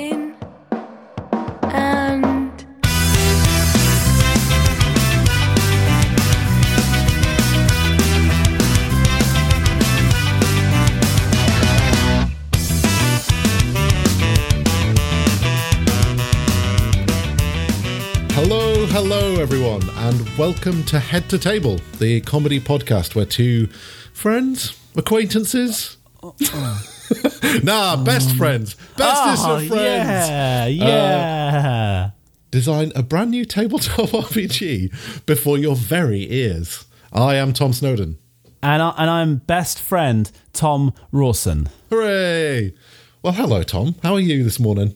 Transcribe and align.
in 0.00 0.34
and 1.62 2.64
Hello, 18.32 18.86
hello, 18.86 19.34
everyone, 19.34 19.82
and 19.90 20.26
welcome 20.38 20.82
to 20.84 20.98
Head 20.98 21.28
to 21.28 21.38
Table, 21.38 21.78
the 21.98 22.22
comedy 22.22 22.58
podcast 22.58 23.14
where 23.14 23.26
two 23.26 23.66
friends, 24.14 24.78
acquaintances, 24.96 25.98
oh, 26.22 26.34
oh. 26.40 26.99
nah, 27.64 27.96
best 28.02 28.36
friends, 28.36 28.74
bestest 28.96 29.42
Oh, 29.46 29.56
of 29.56 29.66
friends, 29.66 29.72
yeah, 29.74 30.66
yeah. 30.66 32.10
design 32.50 32.92
a 32.94 33.02
brand 33.02 33.30
new 33.30 33.44
tabletop 33.44 34.08
RPG 34.10 35.24
before 35.26 35.58
your 35.58 35.74
very 35.76 36.30
ears. 36.32 36.84
I 37.12 37.36
am 37.36 37.52
Tom 37.52 37.72
Snowden. 37.72 38.18
and, 38.62 38.82
I, 38.82 38.94
and 38.98 39.10
I'm 39.10 39.36
best 39.36 39.80
friend 39.80 40.30
Tom 40.52 40.92
Rawson. 41.12 41.68
Hooray! 41.90 42.72
Well, 43.22 43.32
hello, 43.32 43.62
Tom. 43.62 43.96
How 44.02 44.14
are 44.14 44.20
you 44.20 44.44
this 44.44 44.60
morning? 44.60 44.94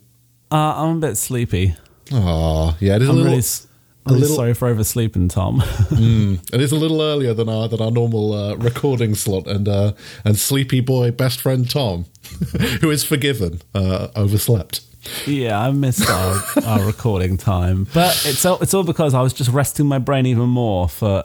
Uh, 0.53 0.75
I'm 0.77 0.97
a 0.99 1.01
bit 1.01 1.17
sleepy. 1.17 1.75
Oh, 2.13 2.77
yeah, 2.81 2.97
it 2.97 3.03
is 3.03 3.09
a 3.09 3.11
I'm 3.11 3.17
little. 3.19 3.33
really, 3.33 3.43
s- 4.07 4.11
really 4.11 4.21
little- 4.23 4.37
sorry 4.37 4.55
for 4.55 4.69
oversleeping, 4.69 5.29
Tom. 5.29 5.63
It 6.53 6.61
is 6.61 6.73
a 6.73 6.77
little 6.77 7.01
earlier 7.03 7.35
than 7.35 7.49
our 7.49 7.69
than 7.69 7.81
our 7.81 7.91
normal 7.91 8.33
uh, 8.33 8.55
recording 8.57 9.15
slot, 9.15 9.47
and 9.47 9.69
uh, 9.69 9.93
and 10.25 10.37
sleepy 10.39 10.81
boy 10.81 11.11
best 11.11 11.41
friend 11.41 11.69
Tom, 11.71 12.05
who 12.81 12.91
is 12.91 13.05
forgiven, 13.05 13.61
uh, 13.75 14.09
overslept. 14.17 14.81
yeah, 15.27 15.59
I 15.61 15.71
missed 15.71 16.09
our, 16.09 16.43
our 16.67 16.85
recording 16.87 17.37
time, 17.37 17.87
but 17.93 18.15
it's 18.27 18.45
all, 18.47 18.59
it's 18.63 18.73
all 18.73 18.85
because 18.85 19.13
I 19.15 19.21
was 19.21 19.33
just 19.35 19.51
resting 19.51 19.87
my 19.87 19.99
brain 19.99 20.25
even 20.27 20.49
more 20.49 20.89
for 20.89 21.25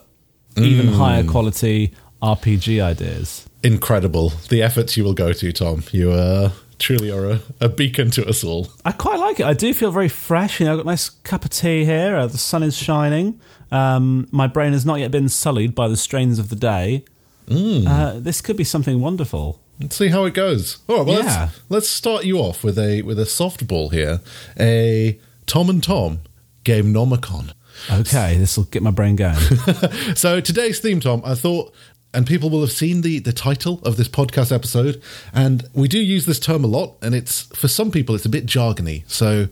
even 0.58 0.88
Mm. 0.88 0.96
higher 0.98 1.24
quality 1.24 1.94
RPG 2.22 2.82
ideas. 2.84 3.48
Incredible 3.64 4.34
the 4.50 4.62
efforts 4.62 4.98
you 4.98 5.04
will 5.06 5.14
go 5.14 5.32
to, 5.32 5.52
Tom. 5.54 5.84
You 5.92 6.12
uh, 6.12 6.52
truly 6.80 7.12
are 7.12 7.30
a, 7.30 7.40
a 7.62 7.70
beacon 7.70 8.10
to 8.12 8.28
us 8.28 8.44
all. 8.44 8.70
I 8.86 8.92
quite 8.92 9.20
like 9.20 9.40
it. 9.40 9.46
I 9.46 9.54
do 9.54 9.74
feel 9.74 9.92
very 9.92 10.10
fresh. 10.10 10.60
You 10.60 10.66
know, 10.66 10.72
I've 10.74 10.78
got 10.80 10.86
a 10.86 10.90
nice 10.90 11.10
cup 11.10 11.44
of 11.46 11.52
tea 11.52 11.86
here. 11.86 12.16
Uh, 12.16 12.28
the 12.28 12.38
sun 12.38 12.64
is 12.64 12.76
shining. 12.76 13.40
Um, 13.72 14.28
my 14.32 14.48
brain 14.48 14.74
has 14.74 14.86
not 14.86 15.00
yet 15.00 15.12
been 15.12 15.30
sullied 15.30 15.76
by 15.76 15.88
the 15.88 15.98
strains 15.98 16.40
of 16.40 16.50
the 16.50 16.56
day. 16.56 17.04
Mm. 17.48 17.86
Uh, 17.88 18.20
this 18.20 18.42
could 18.42 18.58
be 18.58 18.64
something 18.64 19.00
wonderful. 19.00 19.60
Let's 19.80 19.96
see 19.96 20.08
how 20.10 20.26
it 20.26 20.34
goes. 20.34 20.80
All 20.88 20.98
right, 20.98 21.06
well, 21.06 21.24
Yeah. 21.24 21.40
let's, 21.46 21.60
let's 21.70 21.90
start 21.90 22.26
you 22.26 22.38
off 22.40 22.64
with 22.64 22.78
a 22.80 23.02
with 23.04 23.18
a 23.20 23.24
softball 23.24 23.92
here. 23.94 24.20
A 24.60 25.20
Tom 25.46 25.70
and 25.70 25.82
Tom 25.84 26.20
game 26.64 26.94
nomicon. 26.94 27.54
Okay, 27.90 28.36
this 28.38 28.58
will 28.58 28.66
get 28.66 28.84
my 28.84 28.92
brain 28.92 29.16
going. 29.16 29.38
So 30.16 30.42
today's 30.42 30.80
theme, 30.80 31.00
Tom, 31.00 31.22
I 31.24 31.34
thought, 31.36 31.74
and 32.14 32.26
people 32.26 32.50
will 32.50 32.62
have 32.62 32.72
seen 32.72 33.02
the 33.02 33.20
the 33.20 33.34
title 33.34 33.80
of 33.84 33.98
this 33.98 34.08
podcast 34.08 34.52
episode, 34.52 35.02
and 35.34 35.68
we 35.74 35.88
do 35.88 36.00
use 36.00 36.26
this 36.26 36.40
term 36.40 36.64
a 36.64 36.68
lot, 36.68 36.98
and 37.02 37.14
it's 37.14 37.44
for 37.56 37.68
some 37.68 37.92
people 37.92 38.16
it's 38.16 38.26
a 38.26 38.30
bit 38.30 38.46
jargony. 38.46 39.04
So 39.10 39.48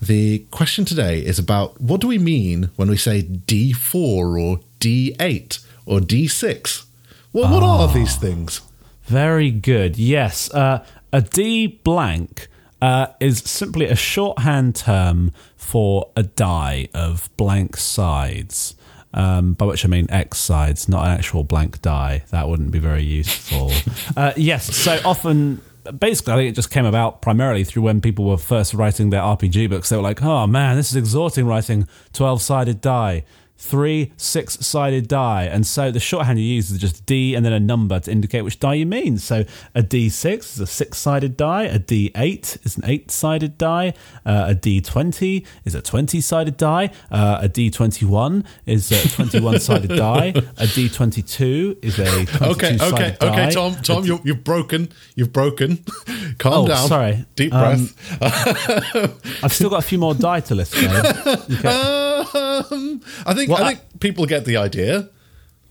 the 0.00 0.40
question 0.50 0.84
today 0.84 1.20
is 1.20 1.38
about 1.38 1.80
what 1.80 2.00
do 2.00 2.08
we 2.08 2.18
mean 2.18 2.70
when 2.76 2.88
we 2.88 2.96
say 2.96 3.22
D 3.22 3.72
four 3.72 4.38
or 4.38 4.60
D 4.78 5.14
eight 5.20 5.58
or 5.84 6.00
D 6.00 6.26
six? 6.26 6.86
Well, 7.32 7.52
what 7.52 7.62
are 7.62 7.92
these 7.92 8.16
things? 8.16 8.60
Very 9.04 9.50
good. 9.50 9.98
Yes, 9.98 10.52
uh, 10.52 10.84
a 11.12 11.20
D 11.20 11.66
blank 11.66 12.48
uh, 12.80 13.08
is 13.20 13.38
simply 13.38 13.86
a 13.86 13.94
shorthand 13.94 14.74
term 14.76 15.32
for 15.56 16.10
a 16.16 16.22
die 16.22 16.88
of 16.94 17.28
blank 17.36 17.76
sides. 17.76 18.74
Um, 19.12 19.54
by 19.54 19.64
which 19.64 19.84
I 19.84 19.88
mean 19.88 20.06
X 20.08 20.38
sides, 20.38 20.88
not 20.88 21.04
an 21.04 21.10
actual 21.10 21.42
blank 21.42 21.82
die. 21.82 22.22
That 22.30 22.48
wouldn't 22.48 22.70
be 22.70 22.78
very 22.78 23.02
useful. 23.02 23.72
uh, 24.16 24.32
yes, 24.36 24.72
so 24.72 25.00
often, 25.04 25.60
basically, 25.98 26.32
I 26.32 26.36
think 26.36 26.50
it 26.50 26.54
just 26.54 26.70
came 26.70 26.84
about 26.84 27.20
primarily 27.20 27.64
through 27.64 27.82
when 27.82 28.00
people 28.00 28.24
were 28.26 28.38
first 28.38 28.72
writing 28.72 29.10
their 29.10 29.22
RPG 29.22 29.68
books. 29.68 29.88
They 29.88 29.96
were 29.96 30.02
like, 30.02 30.22
oh 30.22 30.46
man, 30.46 30.76
this 30.76 30.90
is 30.90 30.96
exhausting 30.96 31.46
writing 31.46 31.88
12 32.12 32.40
sided 32.40 32.80
die 32.80 33.24
three 33.62 34.10
six 34.16 34.54
sided 34.66 35.06
die. 35.06 35.44
And 35.44 35.66
so 35.66 35.90
the 35.90 36.00
shorthand 36.00 36.38
you 36.38 36.44
use 36.46 36.70
is 36.70 36.78
just 36.78 37.04
D 37.04 37.34
and 37.34 37.44
then 37.44 37.52
a 37.52 37.60
number 37.60 38.00
to 38.00 38.10
indicate 38.10 38.40
which 38.42 38.58
die 38.58 38.74
you 38.74 38.86
mean. 38.86 39.18
So 39.18 39.44
a 39.74 39.82
D6 39.82 40.38
is 40.54 40.60
a 40.60 40.66
six 40.66 40.96
sided 40.98 41.36
die, 41.36 41.64
a 41.64 41.78
D8 41.78 42.64
is 42.66 42.76
an 42.78 42.84
eight 42.86 43.10
sided 43.10 43.58
die, 43.58 43.92
uh, 44.24 44.46
a 44.48 44.54
D20 44.54 45.46
is 45.66 45.74
a 45.74 45.82
20 45.82 46.20
sided 46.22 46.56
die, 46.56 46.90
uh, 47.10 47.40
a 47.42 47.48
D21 47.48 48.44
is 48.64 48.90
a 48.90 49.08
21 49.10 49.60
sided 49.60 49.88
die, 49.96 50.28
a 50.56 50.64
D22 50.66 51.76
is 51.84 51.98
a 51.98 52.24
22 52.26 52.44
Okay, 52.50 52.76
okay, 52.80 53.16
die. 53.20 53.28
okay, 53.28 53.50
Tom, 53.50 53.74
Tom, 53.82 54.04
you, 54.04 54.20
you've 54.24 54.42
broken, 54.42 54.88
you've 55.14 55.32
broken. 55.32 55.84
Calm 56.38 56.64
Oh, 56.64 56.66
down. 56.68 56.88
sorry. 56.88 57.26
Deep 57.36 57.52
Um, 57.52 57.90
breath. 58.18 58.20
I've 59.44 59.52
still 59.52 59.68
got 59.70 59.78
a 59.80 59.86
few 59.86 59.98
more 59.98 60.14
die 60.14 60.40
to 60.40 60.54
list. 60.54 60.72
though. 60.72 62.06
Um, 62.34 63.00
I 63.26 63.34
think 63.34 63.50
Well, 63.50 63.62
I 63.62 63.66
I- 63.68 63.74
think 63.74 64.00
people 64.00 64.26
get 64.26 64.44
the 64.44 64.56
idea. 64.56 65.08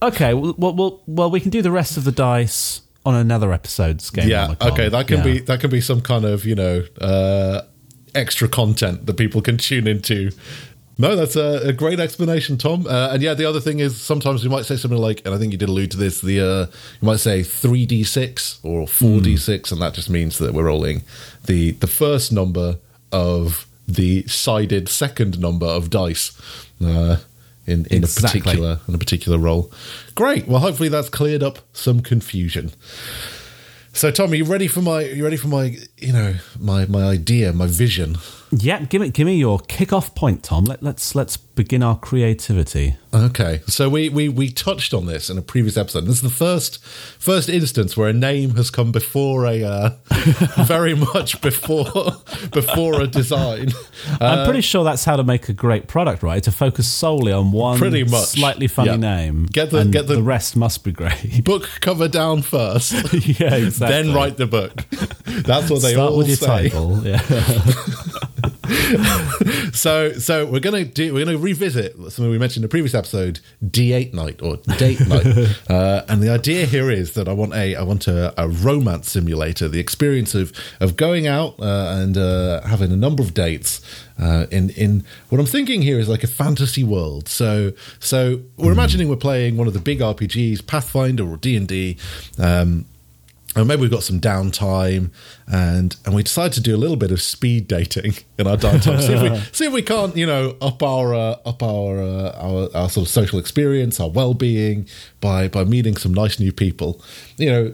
Okay, 0.01 0.33
well, 0.33 0.55
well, 0.57 0.73
well, 0.75 1.01
well, 1.07 1.31
we 1.31 1.39
can 1.39 1.49
do 1.51 1.61
the 1.61 1.71
rest 1.71 1.97
of 1.97 2.03
the 2.05 2.11
dice 2.11 2.81
on 3.05 3.15
another 3.15 3.51
episode's 3.53 4.09
game. 4.09 4.29
Yeah, 4.29 4.55
okay, 4.61 4.87
that 4.89 5.07
can 5.07 5.17
Yeah. 5.17 5.23
be 5.23 5.39
that 5.39 5.59
can 5.59 5.69
be 5.69 5.81
some 5.81 6.01
kind 6.01 6.25
of 6.25 6.45
you 6.45 6.55
know 6.55 6.83
uh, 7.01 7.61
extra 8.15 8.47
content 8.47 9.05
that 9.07 9.15
people 9.15 9.41
can 9.41 9.57
tune 9.69 9.87
into. 9.87 10.31
No, 10.97 11.15
that's 11.15 11.37
a, 11.37 11.61
a 11.69 11.71
great 11.73 11.97
explanation, 11.99 12.57
Tom. 12.57 12.85
Uh, 12.85 13.09
and 13.13 13.21
yeah, 13.23 13.33
the 13.33 13.45
other 13.45 13.61
thing 13.61 13.79
is 13.79 13.95
sometimes 14.01 14.43
we 14.43 14.49
might 14.49 14.65
say 14.65 14.75
something 14.75 14.99
like, 14.99 15.21
and 15.25 15.33
I 15.33 15.37
think 15.37 15.53
you 15.53 15.57
did 15.57 15.69
allude 15.69 15.91
to 15.91 15.97
this. 15.97 16.19
The 16.19 16.41
uh, 16.41 16.65
you 17.01 17.05
might 17.05 17.19
say 17.21 17.41
three 17.43 17.85
d 17.85 18.03
six 18.03 18.59
or 18.63 18.85
four 18.87 19.21
d 19.21 19.37
six, 19.37 19.71
and 19.71 19.81
that 19.81 19.93
just 19.93 20.09
means 20.09 20.37
that 20.39 20.53
we're 20.53 20.65
rolling 20.65 21.03
the 21.45 21.71
the 21.71 21.87
first 21.87 22.31
number 22.33 22.77
of 23.13 23.65
the 23.95 24.25
sided 24.27 24.87
second 24.89 25.39
number 25.39 25.65
of 25.65 25.89
dice. 25.89 26.31
Uh, 26.83 27.17
in, 27.67 27.85
in 27.91 27.97
Exactly. 28.03 28.39
a 28.39 28.43
particular 28.43 28.79
in 28.87 28.95
a 28.95 28.97
particular 28.97 29.37
roll. 29.37 29.71
Great. 30.15 30.47
Well, 30.47 30.59
hopefully 30.59 30.89
that's 30.89 31.09
cleared 31.09 31.43
up 31.43 31.59
some 31.71 31.99
confusion. 31.99 32.71
So, 33.93 34.09
Tom, 34.11 34.31
are 34.31 34.35
you 34.35 34.45
ready 34.45 34.67
for 34.67 34.81
my? 34.81 35.03
Are 35.03 35.13
You 35.13 35.23
ready 35.23 35.37
for 35.37 35.49
my? 35.49 35.77
You 35.97 36.13
know, 36.13 36.35
my 36.59 36.85
my 36.87 37.03
idea, 37.03 37.53
my 37.53 37.67
vision. 37.67 38.17
Yeah, 38.51 38.81
give 38.85 39.01
me 39.01 39.09
give 39.09 39.25
me 39.27 39.35
your 39.35 39.59
kick-off 39.59 40.15
point, 40.15 40.43
Tom. 40.43 40.63
Let, 40.65 40.81
let's 40.81 41.13
let's 41.13 41.37
begin 41.37 41.83
our 41.83 41.97
creativity. 41.99 42.95
Okay, 43.13 43.61
so 43.67 43.89
we, 43.89 44.09
we 44.09 44.27
we 44.29 44.49
touched 44.49 44.93
on 44.93 45.05
this 45.05 45.29
in 45.29 45.37
a 45.37 45.41
previous 45.41 45.77
episode. 45.77 46.05
This 46.05 46.15
is 46.17 46.21
the 46.21 46.29
first 46.29 46.83
first 46.83 47.47
instance 47.49 47.95
where 47.95 48.09
a 48.09 48.13
name 48.13 48.55
has 48.55 48.71
come 48.71 48.91
before 48.91 49.45
a 49.45 49.63
uh, 49.63 49.89
very 50.65 50.95
much 50.95 51.41
before 51.41 51.85
before 52.51 53.01
a 53.01 53.07
design. 53.07 53.69
I'm 54.19 54.45
pretty 54.45 54.61
sure 54.61 54.83
that's 54.83 55.05
how 55.05 55.15
to 55.15 55.23
make 55.23 55.47
a 55.49 55.53
great 55.53 55.87
product, 55.87 56.23
right? 56.23 56.41
To 56.43 56.51
focus 56.51 56.87
solely 56.87 57.31
on 57.31 57.51
one 57.51 57.77
Pretty 57.77 58.03
much. 58.03 58.25
slightly 58.29 58.67
funny 58.67 58.91
Yeah. 58.91 58.95
name. 58.97 59.45
Get 59.51 59.69
the- 59.69 59.77
and 59.79 59.93
get 59.93 60.07
the- 60.07 60.15
the 60.15 60.23
rest 60.23 60.55
must 60.55 60.83
be 60.83 60.91
great. 60.91 61.43
Book 61.43 61.69
cover 61.81 62.07
down 62.07 62.41
first, 62.41 62.91
yeah, 63.39 63.53
exactly. 63.55 64.03
then 64.03 64.13
write 64.15 64.37
the 64.37 64.47
book. 64.47 64.73
That's 65.25 65.69
what 65.69 65.81
they 65.83 65.93
Start 65.93 66.11
all 66.11 66.17
with 66.17 66.27
your 66.27 66.37
say. 66.37 66.69
title. 66.69 67.05
Yeah. 67.05 67.21
So, 69.73 70.13
so 70.13 70.45
we're 70.45 70.59
gonna 70.59 70.83
do 70.83 71.13
we're 71.13 71.25
gonna 71.25 71.37
revisit 71.37 71.95
something 71.95 72.29
we 72.29 72.37
mentioned 72.37 72.57
in 72.57 72.61
the 72.63 72.71
previous 72.71 72.93
episode, 72.93 73.39
D8 73.63 74.13
night 74.13 74.41
or 74.41 74.57
date 74.77 74.99
night, 75.07 75.25
uh, 75.69 76.03
and 76.09 76.21
the 76.21 76.29
idea 76.29 76.65
here 76.65 76.89
is 76.89 77.13
that 77.13 77.27
I 77.27 77.33
want 77.33 77.53
a 77.53 77.75
I 77.75 77.83
want 77.83 78.07
a, 78.07 78.33
a 78.41 78.47
romance 78.47 79.11
simulator, 79.11 79.67
the 79.67 79.79
experience 79.79 80.35
of 80.35 80.51
of 80.79 80.97
going 80.97 81.27
out 81.27 81.59
uh, 81.59 81.95
and 81.97 82.17
uh, 82.17 82.61
having 82.61 82.91
a 82.91 82.97
number 82.97 83.23
of 83.23 83.33
dates. 83.33 83.81
Uh, 84.19 84.47
in 84.51 84.69
in 84.71 85.05
what 85.29 85.39
I'm 85.39 85.45
thinking 85.45 85.81
here 85.81 85.97
is 85.97 86.09
like 86.09 86.23
a 86.23 86.27
fantasy 86.27 86.83
world. 86.83 87.29
So 87.29 87.71
so 87.99 88.41
we're 88.57 88.73
imagining 88.73 89.07
we're 89.07 89.15
playing 89.15 89.55
one 89.55 89.67
of 89.67 89.73
the 89.73 89.79
big 89.79 89.99
RPGs, 89.99 90.65
Pathfinder 90.67 91.29
or 91.29 91.37
D 91.37 91.55
and 91.55 91.67
D. 91.67 91.97
And 93.59 93.67
maybe 93.67 93.81
we've 93.81 93.91
got 93.91 94.03
some 94.03 94.19
downtime, 94.19 95.11
and 95.47 95.95
and 96.05 96.15
we 96.15 96.23
decide 96.23 96.53
to 96.53 96.61
do 96.61 96.75
a 96.75 96.77
little 96.77 96.95
bit 96.97 97.11
of 97.11 97.21
speed 97.21 97.67
dating 97.67 98.15
in 98.37 98.47
our 98.47 98.57
downtime. 98.57 99.01
see 99.01 99.13
if 99.13 99.21
we 99.21 99.39
see 99.51 99.65
if 99.65 99.73
we 99.73 99.81
can't, 99.81 100.15
you 100.17 100.25
know, 100.25 100.55
up 100.61 100.81
our 100.83 101.13
uh, 101.13 101.35
up 101.45 101.61
our, 101.63 101.99
uh, 102.01 102.31
our 102.37 102.69
our 102.75 102.89
sort 102.89 103.07
of 103.07 103.11
social 103.11 103.39
experience, 103.39 103.99
our 103.99 104.09
well 104.09 104.33
being 104.33 104.87
by 105.21 105.47
by 105.47 105.63
meeting 105.63 105.95
some 105.97 106.13
nice 106.13 106.39
new 106.39 106.51
people. 106.51 107.01
You 107.37 107.49
know, 107.51 107.73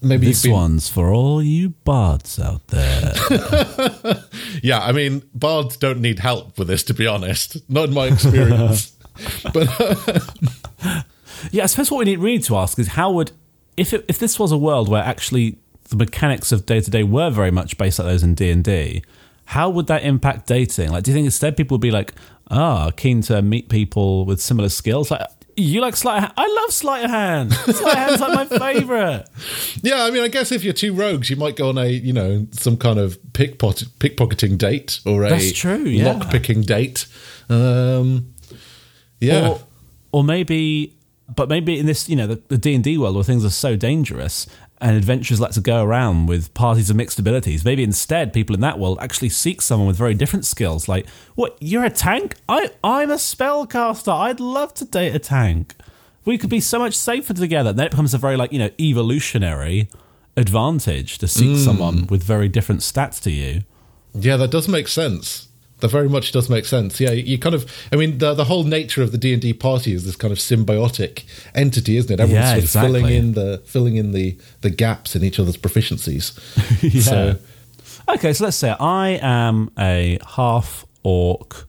maybe 0.00 0.26
This 0.26 0.42
been- 0.42 0.52
one's 0.52 0.88
for 0.88 1.12
all 1.12 1.42
you 1.42 1.70
bards 1.84 2.38
out 2.38 2.66
there. 2.68 3.14
Yeah, 4.62 4.78
I 4.80 4.92
mean, 4.92 5.22
bards 5.34 5.76
don't 5.76 6.00
need 6.00 6.20
help 6.20 6.56
with 6.58 6.68
this, 6.68 6.84
to 6.84 6.94
be 6.94 7.06
honest. 7.06 7.56
Not 7.68 7.88
in 7.88 7.94
my 7.94 8.06
experience. 8.06 8.92
but 9.52 9.66
yeah, 11.50 11.64
I 11.64 11.66
suppose 11.66 11.90
what 11.90 11.98
we 11.98 12.04
need 12.04 12.18
really 12.18 12.38
to 12.40 12.56
ask 12.56 12.78
is 12.78 12.88
how 12.88 13.10
would 13.12 13.32
if 13.76 13.92
it, 13.92 14.04
if 14.08 14.18
this 14.18 14.38
was 14.38 14.52
a 14.52 14.58
world 14.58 14.88
where 14.88 15.02
actually 15.02 15.58
the 15.88 15.96
mechanics 15.96 16.52
of 16.52 16.66
day 16.66 16.80
to 16.80 16.90
day 16.90 17.02
were 17.02 17.30
very 17.30 17.50
much 17.50 17.78
based 17.78 17.98
like 17.98 18.08
those 18.08 18.22
in 18.22 18.34
D 18.34 18.50
and 18.50 18.64
D, 18.64 19.02
how 19.46 19.68
would 19.70 19.86
that 19.86 20.02
impact 20.04 20.46
dating? 20.46 20.90
Like, 20.90 21.04
do 21.04 21.10
you 21.10 21.14
think 21.14 21.26
instead 21.26 21.56
people 21.56 21.76
would 21.76 21.82
be 21.82 21.90
like, 21.90 22.14
ah, 22.50 22.90
keen 22.96 23.22
to 23.22 23.42
meet 23.42 23.68
people 23.68 24.24
with 24.24 24.40
similar 24.40 24.68
skills? 24.68 25.10
Like, 25.10 25.26
you 25.56 25.80
like 25.80 25.96
sleight 25.96 26.16
of 26.18 26.22
hand? 26.22 26.32
I 26.36 26.46
love 26.46 26.72
sleight 26.72 27.04
of 27.04 27.10
hand. 27.10 27.52
Sleight 27.54 27.80
of 27.80 27.98
hand's 27.98 28.20
like 28.20 28.50
my 28.50 28.58
favorite. 28.58 29.28
Yeah, 29.82 30.04
I 30.04 30.10
mean, 30.10 30.22
I 30.22 30.28
guess 30.28 30.50
if 30.50 30.64
you're 30.64 30.72
two 30.72 30.94
rogues, 30.94 31.28
you 31.28 31.36
might 31.36 31.56
go 31.56 31.68
on 31.68 31.76
a, 31.78 31.86
you 31.86 32.12
know, 32.12 32.46
some 32.52 32.76
kind 32.76 32.98
of 32.98 33.18
pickpocket, 33.34 33.88
pickpocketing 33.98 34.56
date 34.56 35.00
or 35.04 35.24
a 35.24 35.28
That's 35.28 35.52
true, 35.52 35.84
yeah. 35.84 36.12
lock-picking 36.12 36.62
date. 36.62 37.06
Um, 37.50 38.32
yeah. 39.20 39.50
Or, 39.50 39.60
or 40.12 40.24
maybe, 40.24 40.96
but 41.34 41.48
maybe 41.48 41.78
in 41.78 41.86
this, 41.86 42.08
you 42.08 42.16
know, 42.16 42.26
the 42.26 42.58
D 42.58 42.74
and 42.74 42.84
D 42.84 42.98
world 42.98 43.14
where 43.14 43.24
things 43.24 43.44
are 43.44 43.50
so 43.50 43.76
dangerous 43.76 44.46
and 44.82 44.96
adventurers 44.96 45.40
like 45.40 45.52
to 45.52 45.60
go 45.60 45.84
around 45.84 46.26
with 46.26 46.52
parties 46.54 46.90
of 46.90 46.96
mixed 46.96 47.18
abilities. 47.18 47.64
Maybe 47.64 47.84
instead, 47.84 48.32
people 48.32 48.54
in 48.54 48.60
that 48.62 48.78
world 48.78 48.98
actually 49.00 49.28
seek 49.28 49.62
someone 49.62 49.86
with 49.86 49.96
very 49.96 50.14
different 50.14 50.44
skills. 50.44 50.88
Like, 50.88 51.08
what? 51.36 51.56
You're 51.60 51.84
a 51.84 51.90
tank? 51.90 52.34
I 52.48 52.70
I'm 52.82 53.10
a 53.10 53.16
spellcaster. 53.16 54.12
I'd 54.12 54.40
love 54.40 54.74
to 54.74 54.84
date 54.84 55.14
a 55.14 55.20
tank. 55.20 55.74
We 56.24 56.36
could 56.36 56.50
be 56.50 56.60
so 56.60 56.78
much 56.78 56.94
safer 56.94 57.32
together. 57.32 57.72
Then 57.72 57.86
it 57.86 57.90
becomes 57.90 58.12
a 58.12 58.18
very 58.18 58.36
like 58.36 58.52
you 58.52 58.58
know 58.58 58.70
evolutionary 58.80 59.88
advantage 60.36 61.18
to 61.18 61.28
seek 61.28 61.56
mm. 61.56 61.64
someone 61.64 62.06
with 62.08 62.22
very 62.22 62.48
different 62.48 62.80
stats 62.80 63.22
to 63.22 63.30
you. 63.30 63.62
Yeah, 64.14 64.36
that 64.36 64.50
does 64.50 64.68
make 64.68 64.88
sense. 64.88 65.48
That 65.82 65.90
very 65.90 66.08
much 66.08 66.32
does 66.32 66.48
make 66.48 66.64
sense. 66.64 66.98
Yeah, 66.98 67.10
you 67.10 67.38
kind 67.38 67.54
of. 67.54 67.70
I 67.92 67.96
mean, 67.96 68.18
the 68.18 68.32
the 68.34 68.44
whole 68.44 68.64
nature 68.64 69.02
of 69.02 69.12
the 69.12 69.18
D 69.18 69.32
and 69.34 69.42
D 69.42 69.52
party 69.52 69.92
is 69.92 70.04
this 70.06 70.16
kind 70.16 70.32
of 70.32 70.38
symbiotic 70.38 71.24
entity, 71.54 71.98
isn't 71.98 72.10
it? 72.10 72.18
Everyone's 72.20 72.44
Yeah, 72.46 72.54
sort 72.54 72.64
of 72.64 72.70
filling 72.92 73.06
in 73.14 73.32
the 73.34 73.60
filling 73.66 73.96
in 73.96 74.12
the 74.12 74.38
the 74.62 74.70
gaps 74.70 75.14
in 75.14 75.22
each 75.22 75.38
other's 75.38 75.56
proficiencies. 75.58 76.32
yeah. 76.82 77.00
So 77.02 77.36
Okay, 78.08 78.32
so 78.32 78.44
let's 78.44 78.56
say 78.56 78.74
I 78.80 79.18
am 79.22 79.70
a 79.78 80.18
half 80.36 80.86
orc 81.02 81.66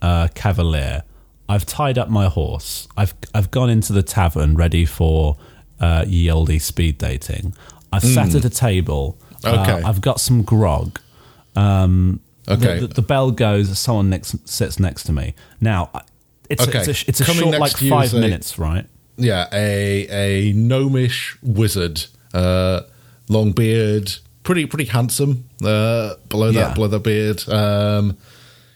uh, 0.00 0.28
cavalier. 0.34 1.02
I've 1.48 1.66
tied 1.66 1.98
up 1.98 2.08
my 2.08 2.26
horse. 2.26 2.88
I've 2.96 3.14
I've 3.34 3.50
gone 3.50 3.70
into 3.70 3.92
the 3.92 4.02
tavern 4.02 4.54
ready 4.56 4.84
for 4.84 5.36
uh, 5.80 6.04
ye 6.06 6.30
olde 6.30 6.60
speed 6.60 6.98
dating. 6.98 7.54
I've 7.92 8.02
sat 8.04 8.34
at 8.34 8.44
a 8.44 8.50
table. 8.50 9.18
Uh, 9.44 9.62
Okay. 9.62 9.82
I've 9.82 10.00
got 10.00 10.18
some 10.20 10.42
grog. 10.42 10.98
Um, 11.54 12.20
Okay. 12.48 12.80
The, 12.80 12.86
the, 12.86 12.94
the 12.94 13.02
bell 13.02 13.30
goes. 13.30 13.78
Someone 13.78 14.10
next 14.10 14.48
sits 14.48 14.78
next 14.78 15.04
to 15.04 15.12
me. 15.12 15.34
Now, 15.60 15.90
it's 16.48 16.62
Okay. 16.66 16.78
a, 16.78 16.80
it's 16.82 17.02
a, 17.02 17.08
it's 17.08 17.20
a 17.20 17.24
Coming 17.24 17.42
short 17.44 17.58
like 17.58 17.76
five 17.76 18.12
a- 18.14 18.20
minutes, 18.20 18.58
right? 18.58 18.86
yeah, 19.16 19.46
a 19.52 20.06
a 20.08 20.52
gnomish 20.52 21.36
wizard, 21.42 22.04
uh, 22.34 22.82
long 23.28 23.52
beard, 23.52 24.14
pretty 24.42 24.66
pretty 24.66 24.84
handsome. 24.84 25.44
Uh, 25.64 26.14
below 26.28 26.50
Yeah. 26.50 26.66
that 26.66 26.74
below 26.74 26.88
the 26.88 27.00
beard, 27.00 27.48
um, 27.48 28.16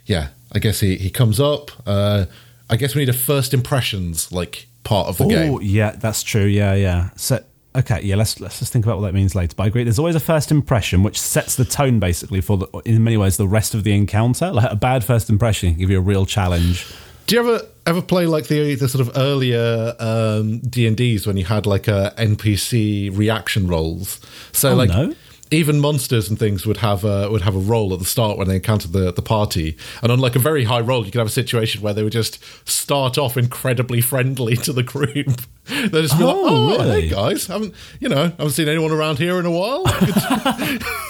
yeah. 0.07 0.29
I 0.53 0.59
guess 0.59 0.81
he 0.81 0.97
he 0.97 1.11
comes 1.11 1.39
up. 1.39 1.71
Uh, 1.87 2.25
I 2.69 2.77
guess 2.77 2.95
we 2.97 3.03
need 3.03 3.09
a 3.09 3.13
first 3.13 3.55
impressions 3.55 4.33
like 4.33 4.67
part 4.83 5.07
of 5.09 5.19
the 5.19 5.27
game. 5.27 5.53
Oh, 5.55 5.59
game. 5.59 5.69
yeah, 5.69 5.91
that's 5.93 6.23
true. 6.25 6.45
Yeah, 6.47 6.75
yeah. 6.75 7.11
So, 7.17 7.45
okay, 7.77 8.01
yeah. 8.03 8.17
Let's 8.17 8.41
let's 8.41 8.59
just 8.59 8.73
think 8.73 8.85
about 8.85 8.99
what 9.01 9.07
that 9.07 9.15
means 9.15 9.35
later. 9.35 9.55
But 9.57 9.65
I 9.65 9.67
agree. 9.69 9.85
There's 9.85 9.99
always 9.99 10.15
a 10.17 10.21
first 10.21 10.51
impression, 10.51 11.03
which 11.03 11.21
sets 11.21 11.57
the 11.57 11.65
tone 11.65 11.99
basically 12.01 12.41
for 12.41 12.57
the, 12.59 12.67
in 12.85 13.03
many 13.05 13.17
ways 13.17 13.37
the 13.37 13.49
rest 13.49 13.75
of 13.75 13.85
the 13.85 13.93
encounter. 13.95 14.51
Like 14.53 14.71
a 14.71 14.77
bad 14.77 15.05
first 15.05 15.31
impression 15.31 15.71
can 15.71 15.79
give 15.79 15.91
you 15.91 15.99
a 15.99 16.03
real 16.03 16.27
challenge. 16.27 16.87
Do 17.27 17.37
you 17.37 17.41
ever 17.43 17.65
ever 17.87 18.03
play 18.03 18.27
like 18.27 18.49
the 18.49 18.75
the 18.75 18.89
sort 18.89 19.07
of 19.07 19.17
earlier 19.17 19.95
um, 20.01 20.59
D 20.61 20.87
and 20.87 20.97
D's 20.97 21.27
when 21.27 21.37
you 21.37 21.45
had 21.45 21.65
like 21.67 21.87
a 21.89 22.13
NPC 22.19 23.17
reaction 23.17 23.67
rolls? 23.69 24.21
So 24.53 24.73
Oh, 24.73 24.75
like 24.75 24.89
no. 24.91 25.15
Even 25.53 25.81
monsters 25.81 26.29
and 26.31 26.39
things 26.39 26.65
would 26.65 26.77
have 26.77 27.05
a, 27.05 27.29
would 27.31 27.43
have 27.43 27.57
a 27.57 27.59
roll 27.59 27.93
at 27.93 27.99
the 27.99 28.05
start 28.05 28.39
when 28.39 28.47
they 28.47 28.55
encounter 28.57 28.87
the 28.87 29.13
the 29.13 29.23
party, 29.23 29.77
and 30.03 30.13
on 30.13 30.21
like 30.21 30.37
a 30.37 30.39
very 30.39 30.65
high 30.65 30.81
roll, 30.81 31.05
you 31.05 31.11
could 31.11 31.19
have 31.19 31.27
a 31.27 31.31
situation 31.31 31.83
where 31.83 31.93
they 31.93 32.05
would 32.05 32.13
just 32.13 32.39
start 32.69 33.19
off 33.19 33.37
incredibly 33.37 34.01
friendly 34.01 34.55
to 34.57 34.73
the 34.73 34.85
group. 34.85 35.41
They'd 35.69 35.91
just 35.93 36.19
be 36.19 36.25
like, 36.25 36.37
Oh, 36.37 36.77
"Oh, 36.79 36.79
really? 36.85 37.03
hey 37.03 37.09
guys, 37.09 37.47
haven't 37.49 37.75
you 37.99 38.09
know 38.09 38.23
I 38.25 38.29
haven't 38.29 38.51
seen 38.51 38.69
anyone 38.69 38.93
around 38.93 39.19
here 39.19 39.39
in 39.41 39.47
a 39.47 39.51
while." 39.51 39.83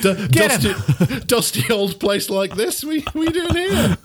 D- 0.00 0.28
dusty, 0.28 0.74
dusty 1.26 1.72
old 1.72 2.00
place 2.00 2.28
like 2.30 2.54
this. 2.56 2.84
We 2.84 3.04
we 3.14 3.28
doing 3.28 3.54
here? 3.54 3.98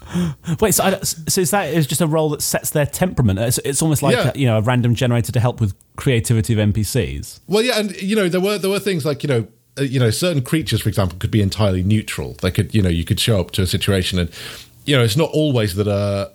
Wait, 0.59 0.73
so, 0.73 0.83
I, 0.83 0.99
so 1.01 1.41
is 1.41 1.51
that 1.51 1.73
is 1.73 1.87
just 1.87 2.01
a 2.01 2.07
roll 2.07 2.29
that 2.29 2.41
sets 2.41 2.69
their 2.71 2.85
temperament? 2.85 3.39
It's, 3.39 3.57
it's 3.59 3.81
almost 3.81 4.01
like 4.03 4.15
Yeah. 4.15 4.31
a, 4.33 4.37
you 4.37 4.45
know 4.47 4.57
a 4.57 4.61
random 4.61 4.95
generator 4.95 5.31
to 5.31 5.39
help 5.39 5.59
with 5.59 5.73
creativity 5.95 6.53
of 6.53 6.59
NPCs. 6.59 7.39
Well, 7.47 7.63
yeah, 7.63 7.79
and 7.79 7.99
you 8.01 8.15
know 8.15 8.29
there 8.29 8.41
were 8.41 8.57
there 8.57 8.69
were 8.69 8.79
things 8.79 9.05
like 9.05 9.23
you 9.23 9.29
know 9.29 9.47
uh, 9.77 9.83
you 9.83 9.99
know 9.99 10.09
certain 10.09 10.43
creatures, 10.43 10.81
for 10.81 10.89
example, 10.89 11.17
could 11.19 11.31
be 11.31 11.41
entirely 11.41 11.83
neutral. 11.83 12.33
They 12.41 12.51
could 12.51 12.73
you 12.73 12.81
know 12.81 12.89
you 12.89 13.05
could 13.05 13.19
show 13.19 13.39
up 13.39 13.51
to 13.51 13.61
a 13.63 13.67
situation 13.67 14.19
and 14.19 14.29
you 14.85 14.95
know 14.95 15.03
it's 15.03 15.17
not 15.17 15.29
always 15.31 15.75
that 15.75 15.87
a 15.87 16.31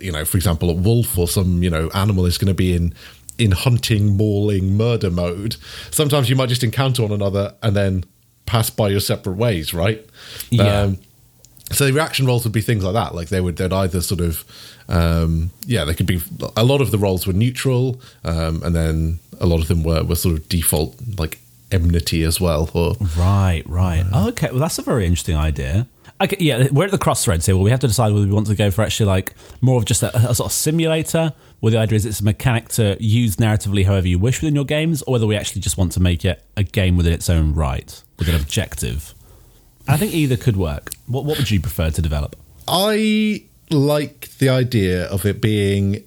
you 0.00 0.12
know 0.12 0.24
for 0.24 0.36
example 0.36 0.70
a 0.70 0.74
wolf 0.74 1.16
or 1.18 1.26
some 1.26 1.62
you 1.62 1.70
know 1.70 1.90
animal 1.94 2.24
is 2.26 2.38
going 2.38 2.48
to 2.48 2.54
be 2.54 2.74
in 2.74 2.92
in 3.38 3.52
hunting, 3.52 4.16
mauling, 4.16 4.76
murder 4.76 5.10
mode. 5.12 5.54
Sometimes 5.92 6.28
you 6.28 6.34
might 6.34 6.48
just 6.48 6.64
encounter 6.64 7.02
one 7.02 7.12
another 7.12 7.54
and 7.62 7.76
then 7.76 8.04
pass 8.48 8.70
by 8.70 8.88
your 8.88 9.00
separate 9.00 9.36
ways, 9.36 9.72
right? 9.74 10.04
Yeah. 10.50 10.92
so 11.70 11.84
the 11.86 11.92
reaction 11.92 12.26
rolls 12.26 12.44
would 12.44 12.52
be 12.52 12.62
things 12.62 12.82
like 12.82 12.94
that. 12.94 13.14
Like 13.14 13.28
they 13.28 13.40
would 13.40 13.56
they'd 13.56 13.72
either 13.72 14.00
sort 14.00 14.20
of 14.20 14.44
um, 14.88 15.50
yeah, 15.66 15.84
they 15.84 15.94
could 15.94 16.06
be 16.06 16.20
a 16.56 16.64
lot 16.64 16.80
of 16.80 16.90
the 16.90 16.98
rolls 16.98 17.26
were 17.26 17.34
neutral, 17.34 18.00
um, 18.24 18.62
and 18.62 18.74
then 18.74 19.18
a 19.40 19.46
lot 19.46 19.60
of 19.60 19.68
them 19.68 19.82
were 19.84 20.02
were 20.02 20.16
sort 20.16 20.34
of 20.38 20.48
default 20.48 20.96
like 21.18 21.38
enmity 21.70 22.22
as 22.24 22.40
well. 22.40 22.70
Or 22.74 22.94
Right, 23.16 23.62
right. 23.66 24.04
okay, 24.28 24.48
well, 24.50 24.60
that's 24.60 24.78
a 24.78 24.82
very 24.82 25.04
interesting 25.04 25.36
idea. 25.36 25.86
Okay, 26.20 26.36
yeah, 26.40 26.66
we're 26.72 26.86
at 26.86 26.90
the 26.90 26.98
crossroads 26.98 27.46
here. 27.46 27.54
Well, 27.54 27.62
we 27.64 27.70
have 27.70 27.80
to 27.80 27.86
decide 27.86 28.12
whether 28.12 28.26
we 28.26 28.32
want 28.32 28.48
to 28.48 28.56
go 28.56 28.70
for 28.72 28.82
actually 28.82 29.06
like 29.06 29.34
more 29.60 29.76
of 29.78 29.84
just 29.84 30.02
a, 30.02 30.16
a 30.30 30.34
sort 30.34 30.46
of 30.46 30.52
simulator, 30.52 31.32
where 31.60 31.70
the 31.70 31.78
idea 31.78 31.96
is 31.96 32.06
it's 32.06 32.20
a 32.20 32.24
mechanic 32.24 32.68
to 32.70 32.96
use 32.98 33.36
narratively 33.36 33.84
however 33.84 34.08
you 34.08 34.18
wish 34.18 34.40
within 34.40 34.54
your 34.54 34.64
games, 34.64 35.02
or 35.02 35.12
whether 35.12 35.26
we 35.26 35.36
actually 35.36 35.60
just 35.60 35.76
want 35.78 35.92
to 35.92 36.00
make 36.00 36.24
it 36.24 36.42
a 36.56 36.64
game 36.64 36.96
within 36.96 37.12
its 37.12 37.28
own 37.30 37.54
right, 37.54 38.02
with 38.18 38.28
an 38.28 38.34
objective. 38.34 39.14
I 39.86 39.96
think 39.96 40.12
either 40.12 40.36
could 40.36 40.56
work. 40.56 40.90
What, 41.06 41.24
what 41.24 41.38
would 41.38 41.50
you 41.50 41.60
prefer 41.60 41.90
to 41.90 42.02
develop? 42.02 42.36
I 42.66 43.44
like 43.70 44.28
the 44.38 44.48
idea 44.48 45.06
of 45.06 45.24
it 45.24 45.40
being 45.40 46.04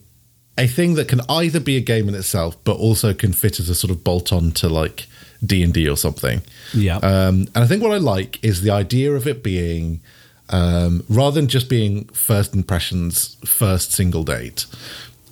a 0.57 0.67
thing 0.67 0.95
that 0.95 1.07
can 1.07 1.21
either 1.29 1.59
be 1.59 1.77
a 1.77 1.81
game 1.81 2.07
in 2.07 2.15
itself, 2.15 2.61
but 2.63 2.77
also 2.77 3.13
can 3.13 3.33
fit 3.33 3.59
as 3.59 3.69
a 3.69 3.75
sort 3.75 3.89
of 3.89 4.03
bolt 4.03 4.31
on 4.31 4.51
to 4.51 4.69
like 4.69 5.07
D 5.43 5.63
and 5.63 5.73
D 5.73 5.89
or 5.89 5.97
something. 5.97 6.41
Yeah. 6.73 6.97
Um, 6.97 7.47
and 7.55 7.63
I 7.63 7.67
think 7.67 7.81
what 7.81 7.91
I 7.91 7.97
like 7.97 8.43
is 8.43 8.61
the 8.61 8.71
idea 8.71 9.13
of 9.13 9.27
it 9.27 9.41
being 9.41 10.01
um, 10.49 11.03
rather 11.09 11.39
than 11.39 11.47
just 11.47 11.69
being 11.69 12.05
first 12.09 12.53
impressions, 12.53 13.37
first 13.45 13.93
single 13.93 14.23
date. 14.23 14.65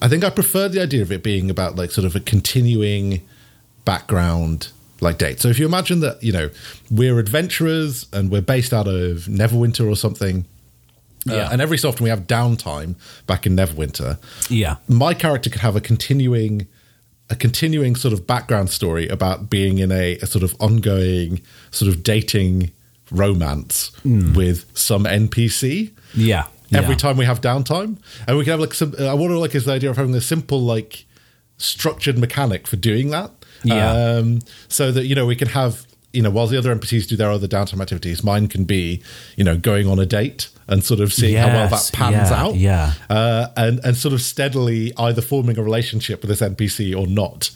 I 0.02 0.08
think 0.08 0.24
I 0.24 0.30
prefer 0.30 0.70
the 0.70 0.82
idea 0.82 1.02
of 1.02 1.12
it 1.12 1.24
being 1.24 1.50
about 1.50 1.76
like 1.76 1.92
sort 1.92 2.06
of 2.06 2.16
a 2.16 2.22
continuing 2.22 3.22
background 3.86 4.70
like 5.02 5.18
date. 5.18 5.40
So 5.40 5.48
if 5.50 5.60
you 5.60 5.66
imagine 5.66 6.00
that 6.02 6.22
you 6.24 6.32
know 6.32 6.50
we're 6.92 7.20
adventurers 7.20 8.08
and 8.14 8.30
we're 8.32 8.42
based 8.42 8.74
out 8.74 8.88
of 8.88 9.28
Neverwinter 9.28 9.90
or 9.90 9.96
something. 9.96 10.46
uh, 11.30 11.34
Yeah. 11.36 11.50
and 11.52 11.62
every 11.62 11.78
so 11.78 11.90
often 11.90 12.04
we 12.06 12.10
have 12.10 12.28
downtime 12.28 12.96
back 13.28 13.46
in 13.46 13.56
Neverwinter 13.56 14.18
Yeah. 14.50 14.76
my 14.88 15.14
character 15.14 15.50
could 15.50 15.62
have 15.62 15.76
a 15.76 15.82
continuing 15.82 16.68
a 17.30 17.36
continuing 17.36 17.96
sort 17.96 18.14
of 18.14 18.26
background 18.26 18.70
story 18.72 19.08
about 19.08 19.50
being 19.50 19.78
in 19.80 19.92
a, 19.92 20.16
a 20.18 20.26
sort 20.26 20.44
of 20.44 20.56
ongoing 20.60 21.42
sort 21.72 21.90
of 21.90 22.02
dating 22.04 22.72
romance 23.12 23.92
with 24.04 24.66
some 24.78 25.04
npc 25.06 25.92
Yeah. 26.16 26.46
every 26.74 26.92
yeah. 26.96 26.98
time 26.98 27.18
we 27.18 27.26
have 27.26 27.42
downtime 27.42 27.98
and 28.28 28.38
we 28.38 28.44
can 28.46 28.52
have 28.52 28.60
like 28.62 28.74
some 28.74 28.94
i 28.98 29.16
to 29.16 29.40
like 29.40 29.54
is 29.56 29.66
the 29.66 29.74
idea 29.74 29.90
of 29.90 29.98
having 29.98 30.16
a 30.16 30.22
simple 30.22 30.62
like 30.62 31.06
structured 31.58 32.18
mechanic 32.18 32.66
for 32.68 32.78
doing 32.78 33.10
that 33.12 33.32
Yeah. 33.64 33.92
um 33.92 34.40
so 34.68 34.92
that 34.92 35.06
you 35.06 35.16
know 35.16 35.26
we 35.26 35.36
can 35.36 35.50
have 35.50 35.86
you 36.14 36.22
know 36.22 36.30
while 36.30 36.48
the 36.48 36.58
other 36.58 36.74
npcs 36.76 37.08
do 37.08 37.16
their 37.16 37.32
other 37.32 37.48
downtime 37.48 37.82
activities 37.82 38.24
mine 38.24 38.48
can 38.48 38.64
be 38.64 39.04
you 39.36 39.44
know 39.44 39.58
going 39.58 39.88
on 39.88 40.00
a 40.00 40.06
date 40.06 40.50
and 40.68 40.84
sort 40.84 41.00
of 41.00 41.12
seeing 41.14 41.36
how 41.36 41.48
well 41.48 41.68
that 41.68 41.90
pans 41.94 42.30
yeah, 42.30 42.44
out 42.44 42.56
yeah. 42.56 42.94
uh, 43.10 43.48
and 43.58 43.80
and 43.84 43.98
sort 43.98 44.14
of 44.14 44.22
steadily 44.22 44.92
either 44.98 45.22
forming 45.22 45.58
a 45.58 45.64
relationship 45.64 46.22
with 46.22 46.30
this 46.30 46.42
npc 46.42 46.98
or 46.98 47.08
not 47.08 47.52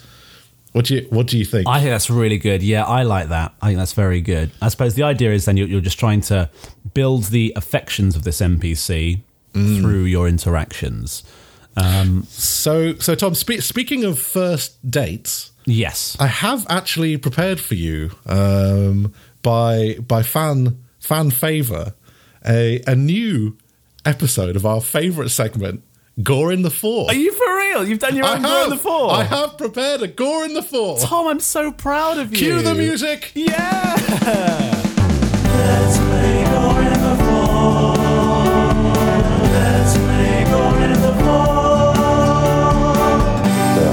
what 0.74 0.86
do 0.86 0.95
you 0.95 1.07
what 1.10 1.27
do 1.27 1.38
you 1.38 1.45
think 1.45 1.67
I 1.67 1.79
think 1.79 1.91
that's 1.91 2.10
really 2.10 2.39
good. 2.39 2.63
Yeah, 2.63 2.83
I 2.83 3.03
like 3.03 3.29
that. 3.29 3.53
I 3.62 3.67
think 3.67 3.77
that's 3.77 3.93
very 3.93 4.22
good. 4.22 4.50
I 4.60 4.69
suppose 4.69 4.95
the 4.95 5.03
idea 5.03 5.31
is 5.31 5.45
then 5.45 5.55
you're, 5.55 5.67
you're 5.67 5.81
just 5.81 6.00
trying 6.00 6.22
to 6.22 6.50
build 6.95 7.25
the 7.25 7.53
affections 7.55 8.15
of 8.15 8.24
this 8.24 8.41
NPC 8.41 9.22
through 9.53 10.05
your 10.05 10.27
interactions. 10.27 11.24
Um, 11.77 12.24
so 12.29 12.95
so 12.95 13.15
tom 13.15 13.36
spe- 13.36 13.62
speaking 13.62 14.03
of 14.03 14.19
first 14.19 14.89
dates 14.89 15.51
Yes, 15.65 16.17
I 16.20 16.27
have 16.27 16.65
actually 16.70 17.17
prepared 17.17 17.60
for 17.60 17.75
you 17.75 18.12
um, 18.25 19.13
by 19.41 19.96
by 20.08 20.22
fan 20.24 20.77
fan 21.00 21.32
favor 21.32 21.93
a 22.46 22.82
a 22.88 22.96
new 22.96 23.55
episode 24.05 24.55
of 24.58 24.65
our 24.65 24.82
favorite 24.82 25.29
segment, 25.29 25.82
Gore 26.22 26.51
in 26.51 26.62
the 26.63 26.70
Four. 26.70 27.08
Are 27.10 27.13
you 27.15 27.32
for 27.32 27.58
real? 27.58 27.88
You've 27.88 28.00
done 28.00 28.15
your 28.15 28.25
own 28.25 28.43
I 28.46 28.50
Gore 28.50 28.63
in 28.65 28.70
the 28.72 28.77
Four. 28.77 29.12
I 29.12 29.24
have 29.24 29.58
prepared 29.58 30.01
a 30.01 30.08
Gore 30.08 30.43
in 30.46 30.53
the 30.53 30.62
Four. 30.63 30.98
Tom, 31.00 31.27
I'm 31.27 31.39
so 31.39 31.72
proud 31.72 32.17
of 32.17 32.32
you. 32.32 32.38
Cue 32.38 32.62
the 32.62 32.75
music. 32.75 33.32
Yeah. 33.34 33.96
Let's 35.55 35.98
play 35.98 36.43
Gore 36.43 36.82
in 36.82 37.01
the 37.01 37.15
Four. 37.24 37.96
Let's 39.53 39.98
play 39.98 40.43
Gore 40.51 40.79
in 40.84 40.93
the 41.01 41.13
Four. 41.24 41.93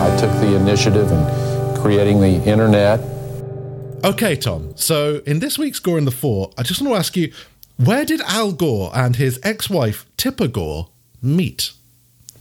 I 0.02 0.16
took 0.18 0.32
the 0.40 0.56
initiative 0.56 1.10
and 1.12 1.49
creating 1.80 2.20
the 2.20 2.42
internet. 2.44 3.00
Okay, 4.04 4.36
Tom. 4.36 4.72
So 4.76 5.20
in 5.26 5.40
this 5.40 5.58
week's 5.58 5.78
Gore 5.78 5.98
in 5.98 6.04
the 6.04 6.10
Four, 6.10 6.50
I 6.56 6.62
just 6.62 6.80
want 6.80 6.92
to 6.94 6.98
ask 6.98 7.16
you, 7.16 7.32
where 7.76 8.04
did 8.04 8.20
Al 8.22 8.52
Gore 8.52 8.90
and 8.94 9.16
his 9.16 9.38
ex-wife 9.42 10.06
Tipper 10.16 10.48
Gore 10.48 10.88
meet? 11.22 11.72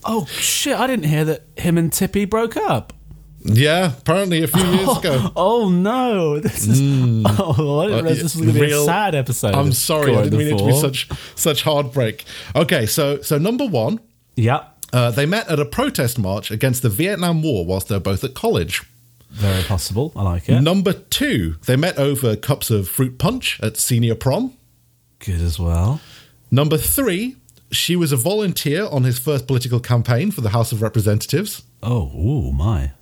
Oh 0.04 0.26
shit! 0.26 0.78
I 0.78 0.86
didn't 0.86 1.04
hear 1.06 1.24
that 1.26 1.44
him 1.56 1.76
and 1.76 1.92
Tippy 1.92 2.24
broke 2.24 2.56
up. 2.56 2.94
Yeah, 3.42 3.92
apparently 3.98 4.42
a 4.42 4.46
few 4.46 4.62
years 4.64 4.96
ago. 4.98 5.30
Oh 5.36 5.68
no! 5.68 6.38
This 6.40 6.66
is. 6.66 6.80
Oh, 7.38 7.80
I 7.80 7.86
didn't 7.86 8.04
realize 8.04 8.22
this 8.22 8.34
was 8.34 8.42
going 8.42 8.54
to 8.54 8.60
be 8.60 8.72
a 8.72 8.84
sad 8.84 9.14
episode. 9.14 9.54
I'm 9.54 9.72
sorry, 9.72 10.12
Gore 10.12 10.20
I 10.20 10.22
didn't 10.24 10.38
the 10.38 10.44
mean 10.44 10.54
it 10.54 10.58
to 10.58 10.64
be 10.64 10.70
Four. 10.72 10.80
such 10.80 11.08
such 11.34 11.62
heartbreak. 11.62 12.24
Okay, 12.56 12.86
so 12.86 13.20
so 13.20 13.36
number 13.38 13.66
one, 13.66 14.00
Yep. 14.36 14.76
uh, 14.94 15.10
they 15.10 15.26
met 15.26 15.48
at 15.50 15.60
a 15.60 15.64
protest 15.66 16.18
march 16.18 16.50
against 16.50 16.82
the 16.82 16.88
Vietnam 16.88 17.42
War 17.42 17.66
whilst 17.66 17.88
they 17.88 17.96
were 17.96 18.00
both 18.00 18.24
at 18.24 18.32
college. 18.34 18.82
Very 19.30 19.62
possible. 19.62 20.12
I 20.16 20.22
like 20.22 20.48
it. 20.48 20.60
Number 20.60 20.92
two, 20.92 21.56
they 21.66 21.76
met 21.76 21.98
over 21.98 22.36
cups 22.36 22.70
of 22.70 22.88
fruit 22.88 23.18
punch 23.18 23.60
at 23.62 23.76
senior 23.76 24.14
prom. 24.14 24.56
Good 25.20 25.40
as 25.40 25.58
well. 25.58 26.00
Number 26.50 26.76
three, 26.76 27.36
she 27.70 27.94
was 27.94 28.10
a 28.12 28.16
volunteer 28.16 28.86
on 28.86 29.04
his 29.04 29.18
first 29.18 29.46
political 29.46 29.80
campaign 29.80 30.30
for 30.30 30.40
the 30.40 30.50
House 30.50 30.72
of 30.72 30.82
Representatives. 30.82 31.62
Oh, 31.82 32.10
ooh, 32.16 32.52
my. 32.52 32.92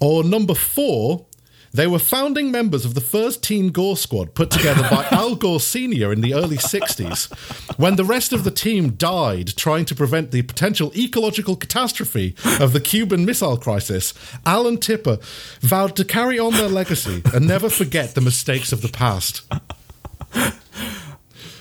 Or 0.00 0.24
number 0.24 0.54
four, 0.54 1.26
they 1.72 1.86
were 1.86 1.98
founding 1.98 2.50
members 2.50 2.84
of 2.84 2.94
the 2.94 3.00
first 3.00 3.42
Teen 3.42 3.70
Gore 3.70 3.96
squad 3.96 4.34
put 4.34 4.50
together 4.50 4.82
by 4.90 5.06
Al 5.10 5.34
Gore 5.34 5.60
Sr. 5.60 6.12
in 6.12 6.20
the 6.20 6.34
early 6.34 6.56
60s. 6.56 7.32
When 7.78 7.96
the 7.96 8.04
rest 8.04 8.32
of 8.32 8.44
the 8.44 8.50
team 8.50 8.90
died 8.90 9.56
trying 9.56 9.84
to 9.86 9.94
prevent 9.94 10.30
the 10.30 10.42
potential 10.42 10.92
ecological 10.96 11.56
catastrophe 11.56 12.34
of 12.60 12.72
the 12.72 12.80
Cuban 12.80 13.24
Missile 13.24 13.56
Crisis, 13.56 14.14
Al 14.46 14.66
and 14.66 14.80
Tipper 14.80 15.18
vowed 15.60 15.96
to 15.96 16.04
carry 16.04 16.38
on 16.38 16.54
their 16.54 16.68
legacy 16.68 17.22
and 17.34 17.46
never 17.46 17.68
forget 17.68 18.14
the 18.14 18.20
mistakes 18.20 18.72
of 18.72 18.82
the 18.82 18.88
past. 18.88 19.42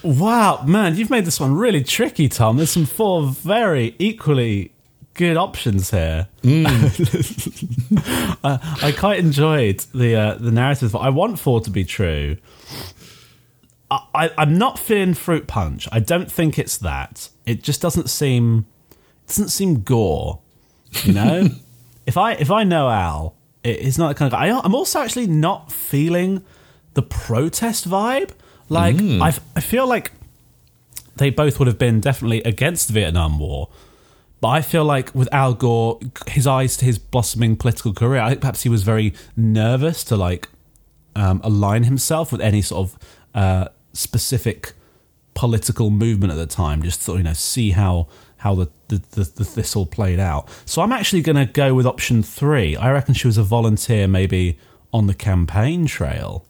Wow, 0.04 0.64
man, 0.66 0.96
you've 0.96 1.10
made 1.10 1.26
this 1.26 1.40
one 1.40 1.54
really 1.54 1.84
tricky, 1.84 2.30
Tom. 2.30 2.58
There's 2.58 2.70
some 2.70 2.86
four 2.86 3.24
very 3.28 3.96
equally 4.00 4.72
good 5.18 5.36
options 5.36 5.92
here. 5.92 6.30
I, 8.44 8.78
I 8.82 8.94
quite 8.98 9.20
enjoyed 9.20 9.80
the 9.94 10.16
uh, 10.16 10.36
the 10.36 10.52
narrative. 10.52 10.96
I 10.96 11.10
want 11.10 11.40
four 11.40 11.60
to 11.62 11.70
be 11.70 11.84
true. 11.84 12.38
I, 13.90 14.32
I'm 14.38 14.58
not 14.58 14.78
feeling 14.80 15.14
fruit 15.14 15.48
punch. 15.48 15.88
I 15.92 16.00
don't 16.00 16.32
think 16.32 16.60
it's 16.60 16.78
that. 16.78 17.30
It 17.46 17.64
just 17.64 17.82
doesn't 17.82 18.10
seem 18.10 18.66
doesn't 19.28 19.50
seem 19.50 19.82
gore. 19.82 20.40
You 21.04 21.14
know, 21.14 21.50
if 22.06 22.18
I 22.18 22.34
if 22.34 22.52
I 22.52 22.64
know 22.64 22.90
Al, 22.90 23.36
it, 23.64 23.82
he's 23.82 23.98
not 23.98 24.10
the 24.10 24.16
kind 24.16 24.32
of 24.32 24.40
guy. 24.40 24.48
I, 24.48 24.62
I'm 24.64 24.76
also 24.76 25.02
actually 25.02 25.28
not 25.28 25.72
feeling 25.72 26.46
the 26.94 27.02
protest 27.02 27.90
vibe. 27.90 28.32
Like 28.70 28.98
I 29.02 29.34
I 29.56 29.62
feel 29.62 29.88
like 29.88 30.12
they 31.16 31.30
both 31.30 31.58
would 31.58 31.68
have 31.68 31.80
been 31.80 32.00
definitely 32.00 32.44
against 32.44 32.88
the 32.88 32.94
Vietnam 32.94 33.40
War. 33.40 33.70
But 34.39 34.50
I 34.50 34.62
feel 34.62 34.86
like 34.86 35.13
with 35.15 35.27
Al 35.34 35.53
Gore, 35.53 36.00
his 36.27 36.46
eyes 36.46 36.77
to 36.77 36.86
his 36.86 37.00
blossoming 37.00 37.56
political 37.56 37.94
career, 37.94 38.22
I 38.22 38.29
think 38.29 38.41
perhaps 38.41 38.63
he 38.63 38.70
was 38.70 38.84
very 38.84 39.13
nervous 39.36 40.03
to 40.06 40.15
like 40.15 40.50
um, 41.15 41.41
align 41.44 41.84
himself 41.84 42.32
with 42.32 42.41
any 42.41 42.62
sort 42.62 42.89
of 42.89 43.00
uh, 43.34 43.67
specific 43.94 44.74
political 45.34 45.89
movement 45.89 46.32
at 46.32 46.36
the 46.36 46.46
time. 46.46 46.84
Just 46.84 47.08
of, 47.10 47.17
you 47.17 47.24
know 47.24 47.34
see 47.34 47.72
how 47.72 48.08
how 48.38 48.53
the, 48.56 48.70
the, 48.89 49.01
the, 49.12 49.24
the 49.24 49.44
this 49.56 49.75
all 49.75 49.86
played 49.86 50.20
out. 50.20 50.48
So 50.65 50.82
I'm 50.82 50.91
actually 50.91 51.22
going 51.22 51.36
to 51.36 51.46
go 51.46 51.74
with 51.74 51.88
option 51.88 52.22
three. 52.22 52.75
I 52.75 52.91
reckon 52.91 53.13
she 53.15 53.27
was 53.27 53.38
a 53.38 53.44
volunteer, 53.44 54.08
maybe 54.08 54.60
on 54.94 55.08
the 55.08 55.13
campaign 55.13 55.88
trail. 55.88 56.46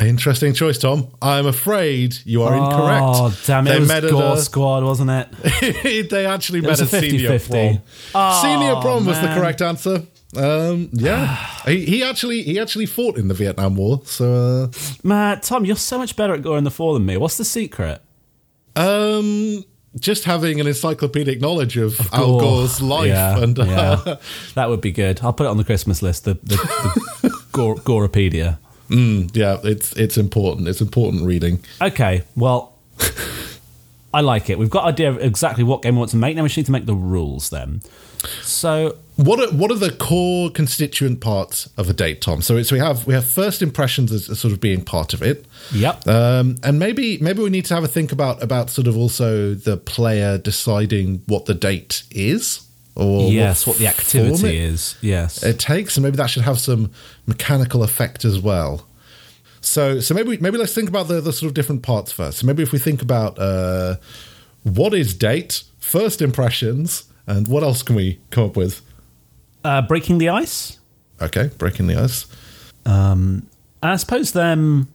Interesting 0.00 0.52
choice, 0.52 0.76
Tom. 0.78 1.08
I'm 1.22 1.46
afraid 1.46 2.16
you 2.24 2.42
are 2.42 2.54
incorrect. 2.54 3.02
Oh 3.06 3.38
damn 3.46 3.66
it! 3.66 3.70
They 3.70 3.96
It 3.98 4.02
was 4.02 4.10
Gore 4.10 4.34
a- 4.34 4.36
Squad, 4.38 4.84
wasn't 4.84 5.10
uh, 5.10 5.24
it? 5.62 6.10
they 6.10 6.26
actually 6.26 6.60
met 6.60 6.80
a 6.80 6.86
senior 6.86 7.30
50-50. 7.30 7.50
prom. 7.50 7.82
Oh, 8.14 8.42
senior 8.42 8.80
prom 8.82 9.06
was 9.06 9.18
the 9.20 9.28
correct 9.28 9.62
answer. 9.62 10.02
Um, 10.36 10.90
yeah, 10.92 11.36
he, 11.66 11.86
he 11.86 12.02
actually 12.04 12.42
he 12.42 12.58
actually 12.60 12.84
fought 12.86 13.16
in 13.16 13.28
the 13.28 13.34
Vietnam 13.34 13.74
War. 13.76 14.02
So, 14.04 14.70
Man, 15.02 15.40
Tom, 15.40 15.64
you're 15.64 15.76
so 15.76 15.96
much 15.96 16.14
better 16.14 16.34
at 16.34 16.42
Gore 16.42 16.52
going 16.54 16.64
the 16.64 16.70
four 16.70 16.92
than 16.92 17.06
me. 17.06 17.16
What's 17.16 17.38
the 17.38 17.44
secret? 17.44 18.02
uh, 18.76 19.18
um, 19.18 19.64
just 19.98 20.24
having 20.24 20.60
an 20.60 20.66
encyclopedic 20.66 21.40
knowledge 21.40 21.78
of, 21.78 21.98
Al 22.12 22.26
Gore. 22.32 22.40
Gore's 22.40 22.82
life 22.82 23.08
Yeah, 23.08 23.38
and 23.42 23.58
uh, 23.58 23.64
yeah. 23.64 24.16
that 24.54 24.68
would 24.68 24.82
be 24.82 24.92
good. 24.92 25.20
I'll 25.22 25.32
put 25.32 25.46
it 25.46 25.48
on 25.48 25.56
the 25.56 25.64
Christmas 25.64 26.02
list. 26.02 26.24
The 26.24 26.34
the, 26.34 26.56
the 27.22 27.30
Gore, 27.52 27.76
Gorepedia. 27.76 28.58
Yeah, 28.88 29.58
it's 29.64 29.92
it's 29.96 30.16
important. 30.16 30.68
It's 30.68 30.80
important 30.80 31.24
reading. 31.24 31.60
Okay, 31.80 32.22
well, 32.36 32.74
I 34.14 34.20
like 34.20 34.48
it. 34.50 34.58
We've 34.58 34.70
got 34.70 34.84
idea 34.84 35.10
of 35.10 35.18
exactly 35.18 35.64
what 35.64 35.82
game 35.82 35.94
we 35.94 35.98
want 35.98 36.10
to 36.12 36.16
make. 36.16 36.36
Now 36.36 36.42
we 36.42 36.48
just 36.48 36.56
need 36.56 36.66
to 36.66 36.72
make 36.72 36.86
the 36.86 36.94
rules. 36.94 37.50
Then, 37.50 37.82
so 38.42 38.96
What 39.16 39.40
are 39.40 39.54
what 39.54 39.70
are 39.70 39.76
the 39.76 39.90
core 39.90 40.50
constituent 40.50 41.20
parts 41.20 41.68
of 41.76 41.88
a 41.90 41.92
date, 41.92 42.20
Tom? 42.20 42.42
So, 42.42 42.62
so 42.62 42.76
we 42.76 42.80
have 42.80 43.06
we 43.06 43.14
have 43.14 43.26
first 43.26 43.62
impressions 43.62 44.12
as, 44.12 44.28
as 44.30 44.38
sort 44.40 44.52
of 44.52 44.60
being 44.60 44.84
part 44.84 45.12
of 45.14 45.22
it. 45.22 45.44
yep. 45.72 46.06
Um, 46.06 46.56
and 46.62 46.78
maybe 46.78 47.18
maybe 47.18 47.42
we 47.42 47.50
need 47.50 47.64
to 47.66 47.74
have 47.74 47.84
a 47.84 47.88
think 47.88 48.12
about 48.12 48.42
about 48.42 48.70
sort 48.70 48.86
of 48.86 48.96
also 48.96 49.54
the 49.54 49.76
player 49.76 50.38
deciding 50.38 51.22
what 51.26 51.46
the 51.46 51.54
date 51.54 52.04
is, 52.10 52.65
or 52.96 53.30
yes, 53.30 53.66
what 53.66 53.76
the 53.78 53.86
activity 53.86 54.48
it, 54.48 54.64
is. 54.64 54.96
Yes. 55.00 55.42
it 55.42 55.58
takes, 55.58 55.96
and 55.96 56.04
maybe 56.04 56.16
that 56.16 56.30
should 56.30 56.44
have 56.44 56.58
some 56.58 56.90
mechanical 57.26 57.82
effect 57.82 58.24
as 58.24 58.40
well. 58.40 58.86
So 59.60 60.00
so 60.00 60.14
maybe 60.14 60.38
maybe 60.38 60.58
let's 60.58 60.74
think 60.74 60.88
about 60.88 61.08
the, 61.08 61.20
the 61.20 61.32
sort 61.32 61.48
of 61.48 61.54
different 61.54 61.82
parts 61.82 62.12
first. 62.12 62.38
So 62.38 62.46
maybe 62.46 62.62
if 62.62 62.72
we 62.72 62.78
think 62.78 63.02
about 63.02 63.38
uh, 63.38 63.96
what 64.62 64.94
is 64.94 65.14
date, 65.14 65.64
first 65.78 66.22
impressions, 66.22 67.04
and 67.26 67.46
what 67.48 67.62
else 67.62 67.82
can 67.82 67.96
we 67.96 68.18
come 68.30 68.44
up 68.44 68.56
with? 68.56 68.80
Uh, 69.64 69.82
breaking 69.82 70.18
the 70.18 70.28
ice. 70.28 70.78
Okay, 71.20 71.50
breaking 71.58 71.88
the 71.88 71.96
ice. 71.96 72.26
And 72.84 73.46
I 73.82 73.96
suppose 73.96 74.32
then 74.32 74.86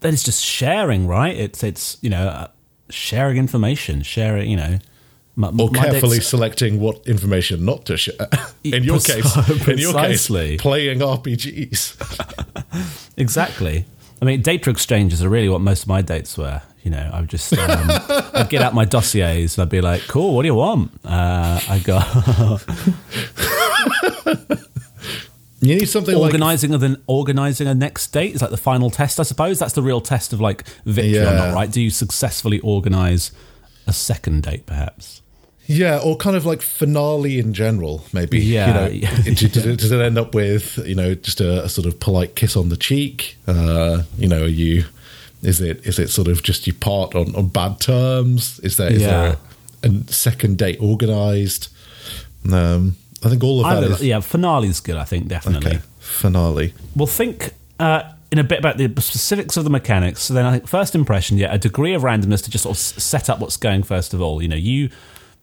then 0.00 0.14
it's 0.14 0.22
just 0.22 0.44
sharing, 0.44 1.06
right? 1.06 1.36
It's 1.36 1.62
it's 1.62 1.98
you 2.00 2.10
know 2.10 2.28
uh, 2.28 2.48
sharing 2.90 3.36
information, 3.36 4.02
sharing 4.02 4.50
you 4.50 4.56
know. 4.56 4.78
My, 5.38 5.50
or 5.50 5.70
my 5.70 5.78
carefully 5.78 6.18
selecting 6.18 6.80
what 6.80 7.06
information 7.06 7.64
not 7.64 7.84
to 7.86 7.96
share. 7.96 8.14
in 8.64 8.82
your 8.82 8.98
case, 8.98 9.32
Precisely. 9.32 9.72
in 9.72 9.78
your 9.78 9.92
case, 9.94 10.26
playing 10.60 10.98
RPGs. 10.98 11.94
Exactly. 13.16 13.84
I 14.22 14.24
mean, 14.24 14.42
data 14.42 14.70
exchanges 14.70 15.24
are 15.24 15.28
really 15.28 15.48
what 15.48 15.60
most 15.60 15.82
of 15.82 15.88
my 15.88 16.02
dates 16.02 16.38
were. 16.38 16.62
You 16.84 16.92
know, 16.92 17.10
I 17.12 17.18
would 17.20 17.28
just 17.28 17.52
um, 17.52 17.90
I'd 18.34 18.48
get 18.48 18.62
out 18.62 18.74
my 18.74 18.84
dossiers 18.84 19.56
and 19.58 19.62
I'd 19.62 19.70
be 19.70 19.80
like, 19.80 20.02
"Cool, 20.02 20.34
what 20.34 20.42
do 20.42 20.46
you 20.46 20.54
want?" 20.54 20.92
Uh, 21.04 21.60
I 21.68 21.78
go. 21.80 21.98
You 25.60 25.74
need 25.74 25.88
something 25.88 26.14
like 26.14 26.22
organizing 26.32 26.72
a 26.72 26.78
then 26.78 27.02
organizing 27.08 27.66
a 27.66 27.74
next 27.74 28.08
date 28.12 28.34
is 28.34 28.42
like 28.42 28.52
the 28.52 28.56
final 28.56 28.90
test, 28.90 29.18
I 29.18 29.24
suppose. 29.24 29.58
That's 29.58 29.74
the 29.74 29.82
real 29.82 30.00
test 30.00 30.32
of 30.32 30.40
like 30.40 30.64
victory 30.84 31.18
or 31.18 31.34
not, 31.34 31.54
right? 31.54 31.70
Do 31.70 31.80
you 31.80 31.90
successfully 31.90 32.60
organize 32.60 33.32
a 33.86 33.92
second 33.92 34.44
date, 34.44 34.66
perhaps? 34.66 35.22
Yeah, 35.70 35.98
or 36.02 36.16
kind 36.16 36.34
of 36.34 36.44
like 36.46 36.62
finale 36.62 37.38
in 37.38 37.52
general. 37.54 38.04
Maybe 38.12 38.40
Yeah, 38.40 38.66
You 38.68 38.74
know, 38.74 38.86
yeah. 39.08 39.22
does, 39.76 39.90
it, 39.92 40.00
end 40.00 40.16
up 40.18 40.34
with 40.34 40.78
you 40.86 40.94
know 40.94 41.14
just 41.14 41.40
a, 41.40 41.64
a 41.64 41.68
sort 41.68 41.86
of 41.86 42.00
polite 42.00 42.34
kiss 42.34 42.56
on 42.56 42.70
the 42.70 42.76
cheek? 42.76 43.36
Uh, 43.46 44.02
you 44.16 44.26
know, 44.28 44.42
are 44.44 44.46
you 44.48 44.84
is 45.42 45.60
it 45.60 45.86
is 45.86 45.98
it 45.98 46.08
sort 46.10 46.26
of 46.26 46.42
just 46.42 46.66
you 46.66 46.72
part 46.72 47.14
on, 47.14 47.34
on 47.36 47.48
bad 47.48 47.80
terms? 47.80 48.58
Is 48.60 48.76
there 48.78 48.90
is 48.92 49.02
Yeah. 49.02 49.08
there 49.08 49.36
a, 49.84 49.88
a 50.08 50.12
second 50.12 50.56
date 50.58 50.78
organized? 50.80 51.68
Um, 52.50 52.96
I 53.24 53.28
think 53.28 53.44
all 53.44 53.60
of 53.60 53.66
that 53.70 53.84
Either, 53.84 53.94
is 53.94 54.02
yeah, 54.02 54.20
finale's 54.20 54.80
good. 54.80 54.96
I 54.96 55.04
think 55.04 55.28
definitely. 55.28 55.72
okay. 55.72 55.80
Finale. 55.98 56.72
We'll 56.96 57.06
think 57.06 57.52
uh, 57.78 58.02
in 58.30 58.38
a 58.38 58.44
bit 58.44 58.58
about 58.60 58.78
the 58.78 58.88
specifics 59.00 59.56
of 59.56 59.64
the 59.64 59.70
mechanics. 59.70 60.22
So 60.22 60.34
then, 60.34 60.46
I 60.46 60.52
think 60.52 60.68
first 60.68 60.94
impression, 60.94 61.36
yeah, 61.36 61.52
a 61.52 61.58
degree 61.58 61.94
of 61.94 62.02
randomness 62.02 62.42
to 62.44 62.50
just 62.50 62.62
sort 62.62 62.76
of 62.76 62.78
set 62.78 63.28
up 63.28 63.40
what's 63.40 63.56
going 63.56 63.82
first 63.82 64.14
of 64.14 64.22
all. 64.22 64.40
You 64.40 64.48
know, 64.48 64.56
you 64.56 64.88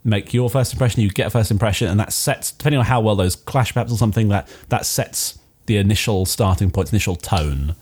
make 0.05 0.33
your 0.33 0.50
first 0.50 0.71
impression, 0.71 1.01
you 1.01 1.09
get 1.09 1.27
a 1.27 1.29
first 1.29 1.51
impression, 1.51 1.88
and 1.89 2.00
that 2.00 2.13
sets 2.13 2.51
depending 2.53 2.79
on 2.79 2.85
how 2.85 3.01
well 3.01 3.15
those 3.17 3.35
clash, 3.35 3.74
perhaps 3.74 3.91
or 3.91 3.97
something 3.97 4.29
that 4.29 4.47
that 4.69 4.85
sets 4.85 5.38
the 5.65 5.75
initial 5.77 6.25
starting 6.25 6.71
point, 6.71 6.91
initial 6.93 7.15
tone. 7.17 7.75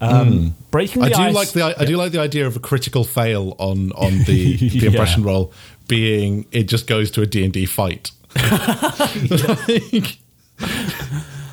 Um, 0.00 0.54
Breaking 0.70 1.00
Hmm. 1.02 1.06
I 1.06 1.08
do 1.08 1.22
ice, 1.22 1.34
like 1.34 1.48
the 1.52 1.62
I 1.80 1.84
do 1.86 1.96
like 1.96 2.12
the 2.12 2.20
idea 2.20 2.46
of 2.46 2.54
a 2.56 2.60
critical 2.60 3.02
fail 3.04 3.56
on 3.58 3.90
on 3.92 4.18
the 4.24 4.56
the 4.58 4.66
Yeah. 4.66 4.90
impression 4.90 5.22
roll 5.22 5.52
being 5.88 6.46
it 6.52 6.64
just 6.64 6.86
goes 6.86 7.10
to 7.12 7.22
a 7.22 7.26
D 7.26 7.42
and 7.44 7.52
D 7.52 7.64
fight. 7.66 8.10
Like- 9.30 10.18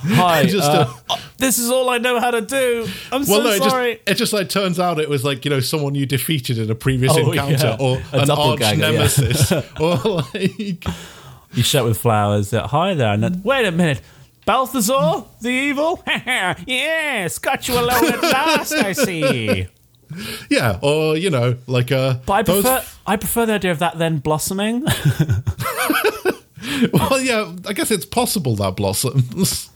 Hi, 0.04 0.46
just 0.48 0.70
uh, 0.70 0.88
a- 1.10 1.20
this 1.38 1.58
is 1.58 1.70
all 1.70 1.90
I 1.90 1.98
know 1.98 2.20
how 2.20 2.32
to 2.32 2.42
do. 2.42 2.88
I'm 3.12 3.22
well, 3.26 3.40
so 3.40 3.44
no, 3.44 3.50
it 3.52 3.58
just 3.60 3.70
sorry. 3.70 4.00
it 4.08 4.14
just 4.16 4.34
like 4.34 4.50
turns 4.50 4.80
out 4.80 5.00
it 5.00 5.10
was 5.10 5.24
like 5.24 5.46
you 5.46 5.52
know 5.52 5.60
someone 5.60 5.96
you 5.96 6.06
defeated 6.06 6.58
in 6.58 6.70
a 6.72 6.76
previous 6.76 7.14
Oh, 7.16 7.32
encounter 7.32 7.68
yeah. 7.68 7.78
or 7.80 7.98
A 8.14 8.16
an 8.16 8.20
arch 8.22 8.28
doppelganger, 8.28 8.82
yeah. 8.86 8.92
nemesis 8.92 9.52
or 9.80 9.96
like 10.34 10.86
you 11.54 11.64
show 11.64 11.80
up 11.82 11.86
with 11.88 11.98
flowers. 12.00 12.54
Uh, 12.54 12.68
Hi 12.68 12.94
there, 12.94 13.14
and 13.14 13.24
then 13.24 13.42
wait 13.44 13.66
a 13.66 13.72
minute. 13.72 14.02
Balthazar, 14.46 15.24
the 15.42 15.50
evil? 15.50 16.02
yes, 16.08 17.38
got 17.38 17.68
you 17.68 17.76
alone 17.76 18.06
at 18.06 18.22
last, 18.24 18.74
I 18.74 18.92
see. 18.94 19.68
Yeah, 20.50 20.80
or 20.82 21.16
you 21.16 21.30
know, 21.30 21.56
like 21.68 21.92
uh, 21.92 22.16
But 22.26 22.34
I 22.34 22.42
those- 22.44 22.64
prefer, 22.64 22.86
I 23.06 23.16
prefer 23.18 23.46
the 23.46 23.54
idea 23.54 23.72
of 23.72 23.80
that 23.80 23.98
then 24.00 24.18
blossoming. 24.18 24.84
well, 26.94 27.20
yeah, 27.22 27.54
I 27.68 27.74
guess 27.74 27.92
it's 27.92 28.06
possible 28.06 28.56
that 28.58 28.76
blossoms. 28.76 29.70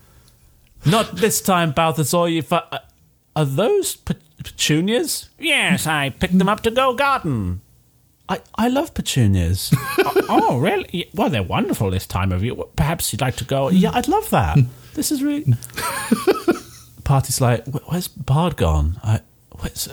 Not 0.85 1.15
this 1.15 1.41
time, 1.41 1.71
Balthazar. 1.71 2.29
You 2.29 2.41
fu- 2.41 2.55
uh, 2.55 2.79
are 3.35 3.45
those 3.45 3.95
pe- 3.95 4.15
petunias? 4.43 5.29
Yes, 5.39 5.87
I 5.87 6.09
picked 6.09 6.37
them 6.37 6.49
up 6.49 6.61
to 6.61 6.71
go 6.71 6.93
garden. 6.93 7.61
I, 8.27 8.41
I 8.55 8.67
love 8.69 8.93
petunias. 8.93 9.71
oh, 9.99 10.25
oh, 10.29 10.57
really? 10.57 11.09
Well, 11.13 11.29
they're 11.29 11.43
wonderful 11.43 11.91
this 11.91 12.07
time 12.07 12.31
of 12.31 12.43
year. 12.43 12.55
Perhaps 12.75 13.11
you'd 13.13 13.21
like 13.21 13.35
to 13.37 13.43
go. 13.45 13.69
Yeah, 13.69 13.91
I'd 13.93 14.07
love 14.07 14.29
that. 14.31 14.57
This 14.95 15.11
is 15.11 15.21
really. 15.21 15.53
Party's 17.03 17.39
like, 17.39 17.65
where's 17.87 18.07
Bard 18.07 18.57
gone? 18.57 18.99
I, 19.03 19.21
where's, 19.59 19.89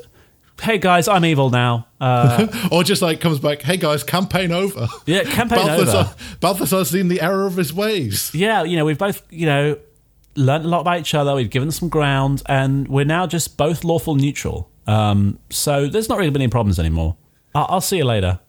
hey 0.62 0.78
guys, 0.78 1.08
I'm 1.08 1.26
evil 1.26 1.50
now. 1.50 1.88
Uh, 2.00 2.46
or 2.72 2.82
just 2.84 3.02
like 3.02 3.20
comes 3.20 3.38
back, 3.38 3.60
hey 3.60 3.76
guys, 3.76 4.02
campaign 4.02 4.50
over. 4.50 4.88
yeah, 5.04 5.24
campaign 5.24 5.66
Balthazar, 5.66 5.98
over. 5.98 6.14
Balthazar's 6.40 6.88
seen 6.90 7.08
the 7.08 7.20
error 7.20 7.46
of 7.46 7.56
his 7.56 7.72
ways. 7.74 8.30
yeah, 8.34 8.62
you 8.62 8.76
know, 8.76 8.86
we've 8.86 8.96
both, 8.98 9.22
you 9.30 9.44
know, 9.44 9.76
learned 10.34 10.64
a 10.64 10.68
lot 10.68 10.80
about 10.80 11.00
each 11.00 11.14
other. 11.14 11.34
We've 11.34 11.50
given 11.50 11.70
some 11.70 11.88
ground, 11.88 12.42
and 12.46 12.88
we're 12.88 13.04
now 13.04 13.26
just 13.26 13.56
both 13.56 13.84
lawful 13.84 14.14
neutral. 14.14 14.70
Um, 14.86 15.38
so 15.50 15.88
there's 15.88 16.08
not 16.08 16.18
really 16.18 16.30
been 16.30 16.42
any 16.42 16.50
problems 16.50 16.78
anymore. 16.78 17.16
I'll, 17.54 17.66
I'll 17.68 17.80
see 17.80 17.98
you 17.98 18.04
later. 18.04 18.40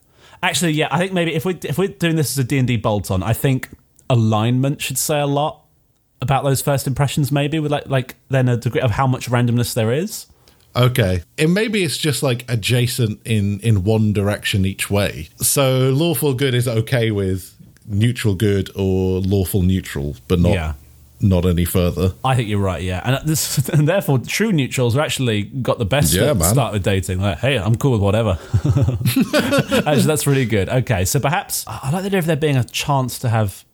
Actually, 0.41 0.73
yeah, 0.73 0.87
I 0.91 0.97
think 0.97 1.13
maybe 1.13 1.33
if 1.33 1.45
we 1.45 1.57
if 1.63 1.77
we're 1.77 1.87
doing 1.87 2.15
this 2.15 2.31
as 2.37 2.43
a 2.43 2.47
D 2.47 2.57
and 2.57 2.67
D 2.67 2.77
bolt 2.77 3.11
on, 3.11 3.23
I 3.23 3.33
think 3.33 3.69
alignment 4.09 4.81
should 4.81 4.97
say 4.97 5.19
a 5.19 5.25
lot 5.27 5.65
about 6.21 6.43
those 6.43 6.61
first 6.61 6.87
impressions. 6.87 7.31
Maybe 7.31 7.59
with 7.59 7.71
like 7.71 7.87
like 7.87 8.15
then 8.29 8.49
a 8.49 8.57
degree 8.57 8.81
of 8.81 8.91
how 8.91 9.07
much 9.07 9.29
randomness 9.29 9.73
there 9.73 9.91
is. 9.93 10.27
Okay. 10.75 11.23
And 11.37 11.53
maybe 11.53 11.83
it's 11.83 11.97
just 11.97 12.23
like 12.23 12.45
adjacent 12.49 13.21
in 13.25 13.59
in 13.59 13.83
one 13.83 14.11
direction 14.11 14.65
each 14.65 14.89
way. 14.89 15.29
So 15.37 15.91
lawful 15.91 16.33
good 16.33 16.53
is 16.53 16.67
okay 16.67 17.11
with 17.11 17.55
neutral 17.85 18.33
good 18.33 18.69
or 18.75 19.19
lawful 19.21 19.61
neutral, 19.61 20.15
but 20.27 20.39
not 20.39 20.53
Yeah. 20.53 20.73
Not 21.23 21.45
any 21.45 21.65
further. 21.65 22.13
I 22.23 22.35
think 22.35 22.49
you're 22.49 22.59
right, 22.59 22.83
yeah, 22.83 23.01
and 23.03 23.15
uh, 23.15 23.21
this, 23.25 23.69
and 23.69 23.87
therefore 23.87 24.19
true 24.19 24.51
neutrals 24.51 24.95
are 24.97 25.01
actually 25.01 25.43
got 25.43 25.79
the 25.79 25.85
best 25.85 26.13
Yeah, 26.13 26.33
man. 26.33 26.53
start 26.53 26.73
with 26.73 26.83
dating. 26.83 27.19
Like, 27.21 27.39
hey, 27.39 27.57
I'm 27.57 27.75
cool 27.75 27.93
with 27.93 28.01
whatever. 28.01 28.37
actually, 29.85 30.01
that's 30.03 30.27
really 30.27 30.45
good. 30.45 30.69
Okay, 30.69 31.05
so 31.05 31.19
perhaps 31.19 31.65
I 31.67 31.89
like 31.91 32.01
the 32.03 32.07
idea 32.07 32.19
of 32.19 32.25
there 32.25 32.35
being 32.35 32.57
a 32.57 32.63
chance 32.63 33.17
to 33.19 33.29
have 33.29 33.65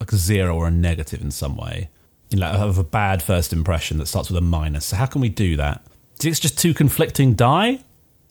like 0.00 0.12
a 0.12 0.16
zero 0.16 0.54
or 0.54 0.66
a 0.66 0.70
negative 0.70 1.22
in 1.22 1.30
some 1.30 1.56
way, 1.56 1.88
you 2.30 2.38
know, 2.38 2.52
have 2.52 2.78
a 2.78 2.84
bad 2.84 3.22
first 3.22 3.52
impression 3.52 3.98
that 3.98 4.06
starts 4.06 4.28
with 4.30 4.36
a 4.36 4.42
minus. 4.42 4.86
So 4.86 4.96
how 4.96 5.06
can 5.06 5.20
we 5.20 5.28
do 5.28 5.56
that? 5.56 5.84
Do 6.18 6.28
you 6.28 6.32
think 6.32 6.32
it's 6.32 6.40
just 6.40 6.58
two 6.58 6.74
conflicting 6.74 7.34
die? 7.34 7.80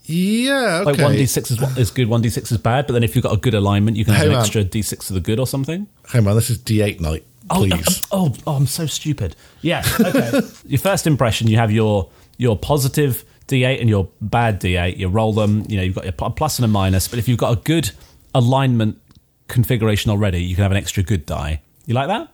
Yeah, 0.07 0.81
okay. 0.85 0.91
Like 0.91 0.99
one 1.01 1.13
d 1.13 1.25
six 1.25 1.49
is 1.49 1.59
what 1.59 1.75
is 1.77 1.89
good, 1.89 2.07
one 2.07 2.21
d 2.21 2.29
six 2.29 2.51
is 2.51 2.59
bad. 2.59 2.85
But 2.85 2.93
then 2.93 3.03
if 3.03 3.15
you've 3.15 3.23
got 3.23 3.33
a 3.33 3.37
good 3.39 3.55
alignment, 3.55 3.97
you 3.97 4.05
can 4.05 4.13
have 4.13 4.27
Hey, 4.27 4.33
an 4.33 4.39
extra 4.39 4.63
d 4.63 4.81
six 4.83 5.07
to 5.07 5.13
the 5.13 5.19
good 5.19 5.39
or 5.39 5.47
something. 5.47 5.87
Hey 6.09 6.19
man, 6.19 6.35
this 6.35 6.51
is 6.51 6.59
D8 6.59 6.99
night. 6.99 7.25
Oh, 7.49 7.65
Please. 7.67 8.01
Oh, 8.11 8.33
oh, 8.33 8.35
oh, 8.47 8.55
I'm 8.55 8.65
so 8.67 8.85
stupid. 8.87 9.35
Yeah. 9.61 9.83
Okay. 9.99 10.41
your 10.65 10.79
first 10.79 11.05
impression, 11.07 11.47
you 11.47 11.57
have 11.57 11.71
your 11.71 12.09
your 12.37 12.57
positive 12.57 13.23
D8 13.47 13.79
and 13.79 13.89
your 13.89 14.09
bad 14.21 14.59
D8. 14.59 14.97
You 14.97 15.07
roll 15.09 15.31
them. 15.33 15.63
You 15.69 15.77
know, 15.77 15.83
you've 15.83 15.95
got 15.95 16.05
your 16.05 16.13
plus 16.13 16.57
and 16.57 16.65
a 16.65 16.67
minus. 16.67 17.07
But 17.07 17.19
if 17.19 17.27
you've 17.27 17.37
got 17.37 17.57
a 17.57 17.61
good 17.61 17.91
alignment 18.33 18.99
configuration 19.47 20.09
already, 20.11 20.39
you 20.43 20.55
can 20.55 20.63
have 20.63 20.71
an 20.71 20.77
extra 20.77 21.03
good 21.03 21.25
die. 21.25 21.61
You 21.85 21.93
like 21.93 22.07
that? 22.07 22.29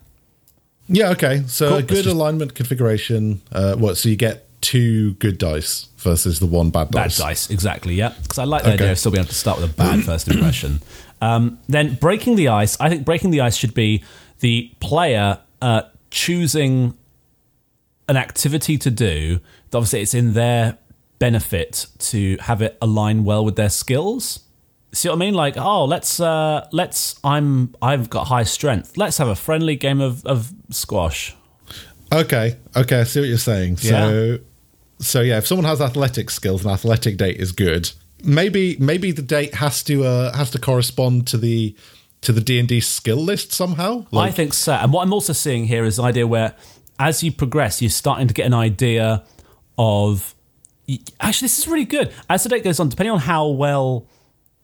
yeah, 0.87 1.09
okay. 1.11 1.43
So 1.47 1.69
Cool. 1.69 1.77
a 1.77 1.83
good 1.83 2.03
just- 2.03 2.07
alignment 2.15 2.55
configuration. 2.55 3.41
Uh, 3.51 3.75
what? 3.75 3.97
So 3.97 4.09
you 4.09 4.15
get 4.15 4.47
two 4.61 5.13
good 5.15 5.37
dice 5.37 5.87
versus 5.97 6.39
the 6.39 6.45
one 6.45 6.69
bad 6.69 6.91
dice. 6.91 7.17
Bad 7.17 7.23
dice. 7.25 7.47
dice, 7.47 7.49
exactly. 7.49 7.95
Yeah, 7.95 8.13
because 8.21 8.37
I 8.39 8.43
like 8.45 8.63
the 8.63 8.69
Okay. 8.69 8.83
idea 8.83 8.91
of 8.93 8.99
still 8.99 9.11
being 9.11 9.21
able 9.23 9.29
to 9.29 9.35
start 9.35 9.59
with 9.59 9.69
a 9.71 9.73
bad 9.73 10.03
first 10.05 10.27
impression. 10.27 10.81
Um, 11.21 11.59
then 11.67 11.95
breaking 11.95 12.35
the 12.35 12.47
ice. 12.49 12.77
I 12.79 12.89
think 12.89 13.03
breaking 13.05 13.31
the 13.31 13.41
ice 13.41 13.55
should 13.55 13.73
be 13.73 14.03
the 14.41 14.71
player 14.79 15.39
uh, 15.61 15.83
choosing 16.11 16.97
an 18.07 18.17
activity 18.17 18.77
to 18.77 18.91
do. 18.91 19.39
Obviously, 19.73 20.01
it's 20.01 20.13
in 20.13 20.33
their 20.33 20.77
benefit 21.17 21.87
to 21.99 22.37
have 22.41 22.61
it 22.61 22.77
align 22.81 23.23
well 23.23 23.45
with 23.45 23.55
their 23.55 23.69
skills. 23.69 24.41
See 24.91 25.07
what 25.07 25.15
I 25.15 25.19
mean? 25.19 25.33
Like, 25.33 25.55
oh, 25.55 25.85
let's 25.85 26.19
uh, 26.19 26.67
let's. 26.73 27.17
I'm 27.23 27.73
I've 27.81 28.09
got 28.09 28.27
high 28.27 28.43
strength. 28.43 28.97
Let's 28.97 29.17
have 29.19 29.29
a 29.29 29.35
friendly 29.35 29.77
game 29.77 30.01
of, 30.01 30.25
of 30.25 30.51
squash. 30.69 31.33
Okay, 32.11 32.57
okay, 32.75 32.99
I 32.99 33.03
see 33.05 33.21
what 33.21 33.29
you're 33.29 33.37
saying. 33.37 33.77
So, 33.77 34.39
so 34.99 35.21
yeah, 35.21 35.37
if 35.37 35.47
someone 35.47 35.63
has 35.63 35.79
athletic 35.79 36.29
skills 36.29 36.65
and 36.65 36.73
athletic 36.73 37.15
date 37.15 37.37
is 37.37 37.53
good, 37.53 37.89
maybe 38.21 38.75
maybe 38.79 39.13
the 39.13 39.21
date 39.21 39.55
has 39.55 39.81
to 39.83 40.03
uh, 40.03 40.35
has 40.35 40.49
to 40.51 40.59
correspond 40.59 41.27
to 41.27 41.37
the 41.37 41.73
to 42.21 42.31
the 42.31 42.41
D 42.41 42.59
and 42.59 42.67
D 42.67 42.79
skill 42.79 43.17
list 43.17 43.51
somehow. 43.51 44.05
I 44.13 44.31
think 44.31 44.53
so. 44.53 44.73
And 44.73 44.93
what 44.93 45.03
I'm 45.03 45.13
also 45.13 45.33
seeing 45.33 45.65
here 45.65 45.83
is 45.85 45.97
the 45.97 46.03
idea 46.03 46.27
where, 46.27 46.55
as 46.99 47.23
you 47.23 47.31
progress, 47.31 47.81
you're 47.81 47.89
starting 47.89 48.27
to 48.27 48.33
get 48.33 48.45
an 48.45 48.53
idea 48.53 49.23
of. 49.77 50.35
Actually, 51.21 51.45
this 51.45 51.59
is 51.59 51.67
really 51.67 51.85
good. 51.85 52.11
As 52.29 52.43
the 52.43 52.49
date 52.49 52.63
goes 52.63 52.79
on, 52.79 52.89
depending 52.89 53.13
on 53.13 53.19
how 53.19 53.47
well 53.47 54.05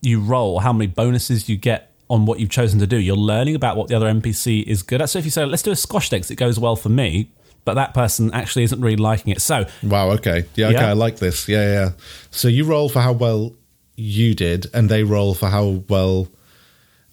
you 0.01 0.19
roll, 0.19 0.59
how 0.59 0.73
many 0.73 0.87
bonuses 0.87 1.47
you 1.47 1.55
get 1.55 1.93
on 2.09 2.25
what 2.25 2.39
you've 2.39 2.49
chosen 2.49 2.79
to 2.79 2.87
do, 2.87 2.97
you're 2.97 3.15
learning 3.15 3.55
about 3.55 3.77
what 3.77 3.87
the 3.87 3.95
other 3.95 4.07
NPC 4.07 4.63
is 4.63 4.83
good 4.83 5.01
at. 5.01 5.09
So 5.09 5.19
if 5.19 5.25
you 5.25 5.31
say, 5.31 5.45
let's 5.45 5.63
do 5.63 5.71
a 5.71 5.75
squash 5.75 6.09
deck, 6.09 6.29
it 6.29 6.35
goes 6.35 6.59
well 6.59 6.75
for 6.75 6.89
me, 6.89 7.31
but 7.65 7.73
that 7.75 7.93
person 7.93 8.33
actually 8.33 8.63
isn't 8.63 8.81
really 8.81 8.97
liking 8.97 9.31
it. 9.31 9.41
So 9.41 9.65
wow. 9.83 10.11
Okay, 10.11 10.45
yeah, 10.55 10.67
okay, 10.67 10.75
Yeah. 10.75 10.89
I 10.89 10.93
like 10.93 11.17
this. 11.17 11.47
Yeah, 11.47 11.63
yeah. 11.63 11.91
So 12.31 12.47
you 12.47 12.65
roll 12.65 12.89
for 12.89 13.01
how 13.01 13.13
well 13.13 13.53
you 13.95 14.35
did, 14.35 14.67
and 14.73 14.89
they 14.89 15.03
roll 15.03 15.33
for 15.33 15.49
how 15.49 15.83
well 15.89 16.27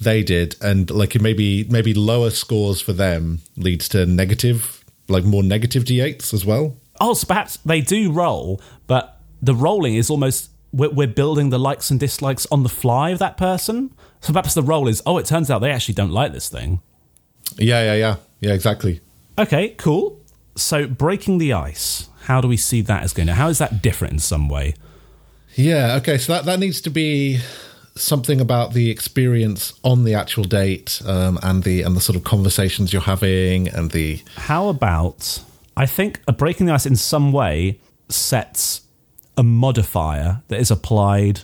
they 0.04 0.22
did, 0.22 0.56
and 0.60 0.90
like 0.90 1.20
maybe 1.20 1.64
maybe 1.64 1.94
lower 1.94 2.30
scores 2.30 2.80
for 2.80 2.92
them 2.92 3.40
leads 3.56 3.88
to 3.90 4.06
negative, 4.06 4.84
like 5.08 5.24
more 5.24 5.42
negative 5.42 5.84
d8s 5.84 6.32
as 6.32 6.44
well. 6.44 6.76
Oh, 7.00 7.14
so 7.14 7.26
perhaps 7.26 7.56
they 7.58 7.80
do 7.80 8.12
roll, 8.12 8.60
but 8.86 9.20
the 9.42 9.54
rolling 9.54 9.96
is 9.96 10.10
almost 10.10 10.50
we're, 10.72 10.90
we're 10.90 11.06
building 11.06 11.50
the 11.50 11.58
likes 11.58 11.90
and 11.90 11.98
dislikes 11.98 12.46
on 12.50 12.62
the 12.62 12.68
fly 12.68 13.10
of 13.10 13.18
that 13.18 13.36
person. 13.36 13.92
So 14.20 14.32
perhaps 14.32 14.54
the 14.54 14.62
roll 14.62 14.88
is 14.88 15.02
oh, 15.06 15.18
it 15.18 15.26
turns 15.26 15.50
out 15.50 15.60
they 15.60 15.72
actually 15.72 15.94
don't 15.94 16.12
like 16.12 16.32
this 16.32 16.48
thing. 16.48 16.80
Yeah, 17.56 17.82
yeah, 17.82 17.94
yeah, 17.94 18.16
yeah. 18.40 18.54
Exactly. 18.54 19.00
Okay, 19.38 19.70
cool. 19.70 20.20
So 20.56 20.86
breaking 20.86 21.38
the 21.38 21.52
ice, 21.52 22.08
how 22.22 22.40
do 22.40 22.48
we 22.48 22.56
see 22.56 22.80
that 22.82 23.02
as 23.02 23.12
going? 23.12 23.26
to 23.26 23.34
How 23.34 23.48
is 23.48 23.58
that 23.58 23.82
different 23.82 24.14
in 24.14 24.18
some 24.20 24.48
way? 24.48 24.74
Yeah, 25.56 25.96
okay, 25.96 26.18
so 26.18 26.32
that, 26.32 26.44
that 26.46 26.58
needs 26.58 26.80
to 26.80 26.90
be 26.90 27.38
something 27.96 28.40
about 28.40 28.72
the 28.72 28.90
experience 28.90 29.72
on 29.84 30.04
the 30.04 30.14
actual 30.14 30.44
date 30.44 31.00
um, 31.06 31.38
and 31.42 31.62
the 31.62 31.82
and 31.82 31.96
the 31.96 32.00
sort 32.00 32.16
of 32.16 32.24
conversations 32.24 32.92
you're 32.92 33.02
having 33.02 33.68
and 33.68 33.90
the 33.92 34.20
How 34.36 34.68
about 34.68 35.40
I 35.76 35.86
think 35.86 36.20
a 36.26 36.32
breaking 36.32 36.66
the 36.66 36.72
ice 36.72 36.86
in 36.86 36.96
some 36.96 37.32
way 37.32 37.78
sets 38.08 38.82
a 39.36 39.42
modifier 39.42 40.42
that 40.48 40.60
is 40.60 40.70
applied 40.70 41.40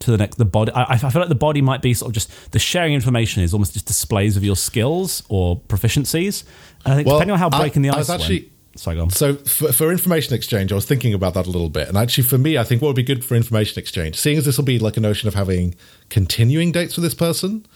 to 0.00 0.12
the 0.12 0.16
next 0.16 0.36
the 0.36 0.44
body. 0.44 0.70
I, 0.72 0.92
I 0.92 0.96
feel 0.98 1.20
like 1.20 1.28
the 1.28 1.34
body 1.34 1.60
might 1.60 1.82
be 1.82 1.92
sort 1.94 2.10
of 2.10 2.14
just 2.14 2.52
the 2.52 2.58
sharing 2.60 2.94
information 2.94 3.42
is 3.42 3.52
almost 3.52 3.72
just 3.74 3.86
displays 3.86 4.36
of 4.36 4.44
your 4.44 4.56
skills 4.56 5.24
or 5.28 5.60
proficiencies. 5.60 6.44
And 6.84 6.92
I 6.92 6.96
think 6.96 7.06
Well, 7.08 7.16
depending 7.18 7.32
on 7.32 7.38
how 7.40 7.48
I- 7.52 7.60
breaking 7.60 7.82
the 7.82 7.90
I 7.90 7.94
ice 7.94 7.98
was 7.98 8.10
actually- 8.10 8.40
went, 8.42 8.52
sorry, 8.76 8.96
go 8.96 9.02
on. 9.02 9.10
so 9.10 9.34
for, 9.34 9.72
for 9.72 9.90
information 9.90 10.34
exchange 10.34 10.70
i 10.70 10.74
was 10.74 10.84
thinking 10.84 11.12
about 11.14 11.34
that 11.34 11.46
a 11.46 11.50
little 11.50 11.68
bit 11.70 11.88
and 11.88 11.96
actually 11.96 12.24
for 12.24 12.38
me 12.38 12.56
i 12.58 12.64
think 12.64 12.80
what 12.80 12.88
would 12.88 12.96
be 12.96 13.02
good 13.02 13.24
for 13.24 13.34
information 13.34 13.78
exchange 13.78 14.14
seeing 14.16 14.38
as 14.38 14.44
this 14.44 14.56
will 14.56 14.64
be 14.64 14.78
like 14.78 14.96
a 14.96 15.00
notion 15.00 15.26
of 15.28 15.34
having 15.34 15.74
continuing 16.10 16.70
dates 16.72 16.96
with 16.96 17.02
this 17.02 17.14
person 17.14 17.66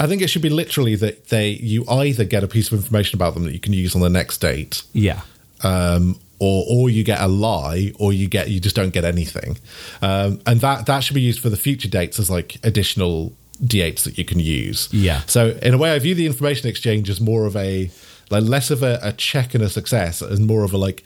i 0.00 0.06
think 0.06 0.22
it 0.22 0.28
should 0.28 0.42
be 0.42 0.48
literally 0.50 0.94
that 0.94 1.28
they 1.28 1.50
you 1.50 1.84
either 1.88 2.24
get 2.24 2.42
a 2.44 2.48
piece 2.48 2.70
of 2.72 2.78
information 2.78 3.16
about 3.16 3.34
them 3.34 3.44
that 3.44 3.52
you 3.52 3.60
can 3.60 3.72
use 3.72 3.94
on 3.94 4.00
the 4.00 4.08
next 4.08 4.38
date 4.38 4.82
Yeah, 4.92 5.20
um, 5.62 6.18
or 6.40 6.64
or 6.70 6.88
you 6.88 7.02
get 7.02 7.20
a 7.20 7.26
lie, 7.26 7.92
or 7.98 8.12
you 8.12 8.28
get 8.28 8.48
you 8.48 8.60
just 8.60 8.76
don't 8.76 8.90
get 8.92 9.04
anything, 9.04 9.58
um, 10.02 10.40
and 10.46 10.60
that 10.60 10.86
that 10.86 11.00
should 11.00 11.14
be 11.14 11.20
used 11.20 11.40
for 11.40 11.50
the 11.50 11.56
future 11.56 11.88
dates 11.88 12.20
as 12.20 12.30
like 12.30 12.58
additional 12.62 13.32
d8s 13.60 14.04
that 14.04 14.16
you 14.18 14.24
can 14.24 14.38
use. 14.38 14.88
Yeah. 14.92 15.22
So 15.26 15.58
in 15.60 15.74
a 15.74 15.78
way, 15.78 15.90
I 15.90 15.98
view 15.98 16.14
the 16.14 16.26
information 16.26 16.68
exchange 16.68 17.10
as 17.10 17.20
more 17.20 17.44
of 17.44 17.56
a 17.56 17.90
like 18.30 18.44
less 18.44 18.70
of 18.70 18.82
a, 18.82 18.98
a 19.02 19.12
check 19.12 19.54
and 19.54 19.62
a 19.64 19.68
success, 19.68 20.22
and 20.22 20.46
more 20.46 20.64
of 20.64 20.72
a 20.72 20.78
like 20.78 21.02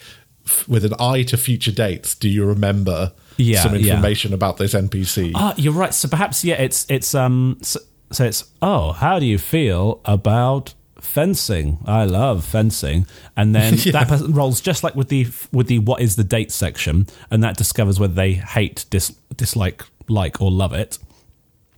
f- 0.46 0.66
with 0.68 0.84
an 0.84 0.94
eye 0.98 1.22
to 1.24 1.36
future 1.36 1.72
dates. 1.72 2.14
Do 2.14 2.28
you 2.28 2.44
remember 2.44 3.12
Yeah, 3.36 3.62
some 3.62 3.74
yeah. 3.76 3.94
information 3.94 4.32
about 4.34 4.56
this 4.56 4.74
NPC? 4.74 5.32
Ah, 5.34 5.54
you're 5.56 5.72
right. 5.72 5.94
So 5.94 6.08
perhaps 6.08 6.44
yeah, 6.44 6.54
it's 6.60 6.86
it's 6.88 7.14
um 7.14 7.58
so, 7.62 7.80
so 8.10 8.24
it's 8.24 8.44
oh, 8.60 8.92
how 8.92 9.18
do 9.18 9.26
you 9.26 9.38
feel 9.38 10.00
about 10.04 10.74
fencing? 11.00 11.78
I 11.86 12.04
love 12.04 12.44
fencing, 12.44 13.06
and 13.36 13.54
then 13.56 13.74
Yeah. 13.78 13.92
that 13.92 14.08
person 14.08 14.32
rolls 14.32 14.60
just 14.60 14.82
like 14.84 14.94
with 14.94 15.08
the 15.08 15.26
with 15.52 15.66
the 15.68 15.78
what 15.80 16.00
is 16.00 16.16
the 16.16 16.24
date 16.24 16.52
section, 16.52 17.06
and 17.30 17.42
that 17.44 17.56
discovers 17.56 17.98
whether 18.00 18.14
they 18.14 18.32
hate, 18.34 18.84
dis, 18.90 19.14
dislike, 19.36 19.84
like 20.08 20.40
or 20.40 20.50
love 20.50 20.72
it. 20.72 20.98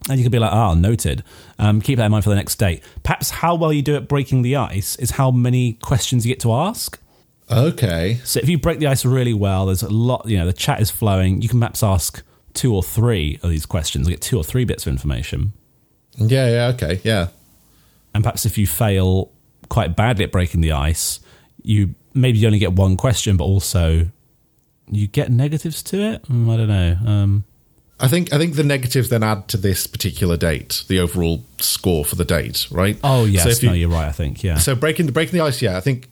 And 0.08 0.18
you 0.18 0.24
could 0.24 0.32
be 0.32 0.38
like, 0.38 0.52
oh, 0.52 0.74
noted. 0.74 1.24
Um, 1.58 1.80
keep 1.80 1.96
that 1.96 2.06
in 2.06 2.12
mind 2.12 2.24
for 2.24 2.30
the 2.30 2.36
next 2.36 2.56
date. 2.56 2.82
Perhaps 3.02 3.30
how 3.30 3.54
well 3.54 3.72
you 3.72 3.80
do 3.80 3.96
at 3.96 4.06
breaking 4.06 4.42
the 4.42 4.56
ice 4.56 4.96
is 4.96 5.12
how 5.12 5.30
many 5.30 5.74
questions 5.74 6.26
you 6.26 6.32
get 6.32 6.40
to 6.40 6.52
ask. 6.52 7.00
Okay. 7.50 8.20
So 8.24 8.40
if 8.40 8.48
you 8.48 8.58
break 8.58 8.78
the 8.78 8.86
ice 8.86 9.04
really 9.04 9.34
well, 9.34 9.66
there's 9.66 9.82
a 9.82 9.88
lot, 9.88 10.26
you 10.26 10.36
know, 10.36 10.46
the 10.46 10.52
chat 10.52 10.80
is 10.80 10.90
flowing. 10.90 11.40
You 11.40 11.48
can 11.48 11.58
perhaps 11.58 11.82
ask 11.82 12.22
two 12.52 12.74
or 12.74 12.82
three 12.82 13.38
of 13.42 13.50
these 13.50 13.66
questions, 13.66 14.08
get 14.08 14.20
two 14.20 14.36
or 14.36 14.44
three 14.44 14.64
bits 14.64 14.86
of 14.86 14.92
information. 14.92 15.52
Yeah, 16.16 16.48
yeah, 16.48 16.66
okay, 16.74 17.00
yeah. 17.02 17.28
And 18.14 18.22
perhaps 18.22 18.46
if 18.46 18.56
you 18.56 18.66
fail 18.66 19.32
quite 19.68 19.96
badly 19.96 20.24
at 20.24 20.32
breaking 20.32 20.60
the 20.60 20.72
ice, 20.72 21.20
you 21.62 21.94
maybe 22.12 22.38
you 22.38 22.46
only 22.46 22.58
get 22.58 22.72
one 22.72 22.96
question, 22.96 23.36
but 23.36 23.44
also 23.44 24.08
you 24.90 25.06
get 25.06 25.30
negatives 25.30 25.82
to 25.82 26.00
it. 26.00 26.22
Mm, 26.28 26.52
I 26.52 26.56
don't 26.56 26.68
know. 26.68 26.98
Um, 27.10 27.44
I 28.00 28.08
think 28.08 28.32
I 28.32 28.38
think 28.38 28.56
the 28.56 28.64
negatives 28.64 29.08
then 29.08 29.22
add 29.22 29.46
to 29.48 29.56
this 29.56 29.86
particular 29.86 30.36
date, 30.36 30.82
the 30.88 30.98
overall 30.98 31.44
score 31.58 32.04
for 32.04 32.16
the 32.16 32.24
date, 32.24 32.66
right? 32.70 32.98
oh 33.04 33.24
yes, 33.24 33.44
So 33.44 33.48
if 33.50 33.62
you- 33.62 33.68
no, 33.70 33.74
you're 33.74 33.88
right. 33.88 34.08
I 34.08 34.12
think 34.12 34.42
yeah. 34.42 34.58
So 34.58 34.74
breaking 34.74 35.06
the 35.06 35.12
breaking 35.12 35.38
the 35.38 35.44
ice, 35.44 35.62
yeah, 35.62 35.76
I 35.76 35.80
think 35.80 36.08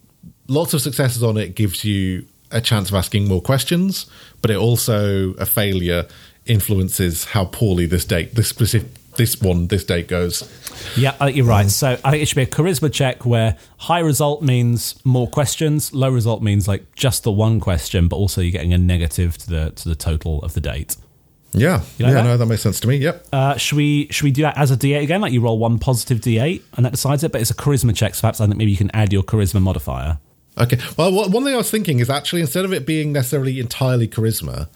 lots 0.49 0.75
of 0.75 0.81
successes 0.81 1.23
on 1.23 1.37
it 1.37 1.55
gives 1.55 1.85
you 1.85 2.27
a 2.51 2.61
chance 2.61 2.88
of 2.90 2.95
asking 2.95 3.27
more 3.27 3.40
questions, 3.42 4.07
but 4.42 4.51
it 4.51 4.57
also 4.57 5.33
a 5.35 5.47
failure 5.47 6.07
influences 6.47 7.25
how 7.27 7.45
poorly 7.47 7.87
this 7.87 8.05
date, 8.05 8.35
this 8.35 8.49
specific, 8.49 8.88
this 9.16 9.40
one, 9.40 9.68
this 9.68 9.85
date 9.85 10.07
goes. 10.09 10.42
Yeah, 10.97 11.14
I 11.21 11.27
think 11.27 11.37
you're 11.38 11.47
right. 11.47 11.71
So 11.71 11.99
I 12.05 12.11
think 12.11 12.23
it 12.23 12.27
should 12.27 12.37
be 12.37 12.42
a 12.42 12.47
charisma 12.47 12.92
check 12.92 13.25
where 13.25 13.57
high 13.79 14.01
result 14.01 14.42
means 14.42 14.95
more 15.05 15.29
questions, 15.29 15.92
low 15.95 16.11
result 16.11 16.42
means 16.42 16.68
like 16.68 16.95
just 16.95 17.23
the 17.25 17.33
one 17.33 17.59
question, 17.61 18.09
but 18.09 18.16
also 18.16 18.40
you're 18.40 18.53
getting 18.53 18.73
a 18.73 18.79
negative 18.79 19.38
to 19.38 19.49
the 19.51 19.71
to 19.77 19.88
the 19.88 19.95
total 19.97 20.40
of 20.42 20.55
the 20.55 20.61
date. 20.61 20.97
Yeah, 21.55 21.83
You 21.99 22.07
like 22.07 22.15
yeah, 22.15 22.23
that? 22.23 22.25
no, 22.25 22.37
that 22.38 22.47
makes 22.47 22.62
sense 22.62 22.81
to 22.81 22.88
me. 22.88 22.97
Yep. 22.97 23.27
Uh, 23.33 23.57
should 23.59 23.77
we 23.77 24.09
should 24.11 24.25
we 24.25 24.31
do 24.31 24.43
that 24.43 24.57
as 24.57 24.71
a 24.71 24.77
D8 24.77 25.03
again? 25.03 25.21
Like 25.21 25.33
you 25.33 25.41
roll 25.43 25.59
one 25.59 25.79
positive 25.79 26.19
D8 26.21 26.62
and 26.77 26.87
that 26.87 26.93
decides 26.93 27.23
it, 27.25 27.31
but 27.33 27.41
it's 27.43 27.51
a 27.51 27.55
charisma 27.55 27.95
check. 27.95 28.15
So 28.15 28.23
perhaps 28.23 28.41
I 28.41 28.47
think 28.47 28.57
maybe 28.57 28.71
you 28.71 28.77
can 28.79 28.91
add 28.95 29.12
your 29.12 29.23
charisma 29.23 29.61
modifier. 29.61 30.19
Okay. 30.59 30.79
Well, 30.97 31.12
one 31.12 31.45
thing 31.45 31.55
I 31.55 31.59
was 31.59 31.71
thinking 31.71 31.99
is 32.01 32.09
actually 32.11 32.41
instead 32.41 32.65
of 32.65 32.73
it 32.73 32.87
being 32.87 33.12
necessarily 33.12 33.61
entirely 33.61 34.09
charisma, 34.09 34.69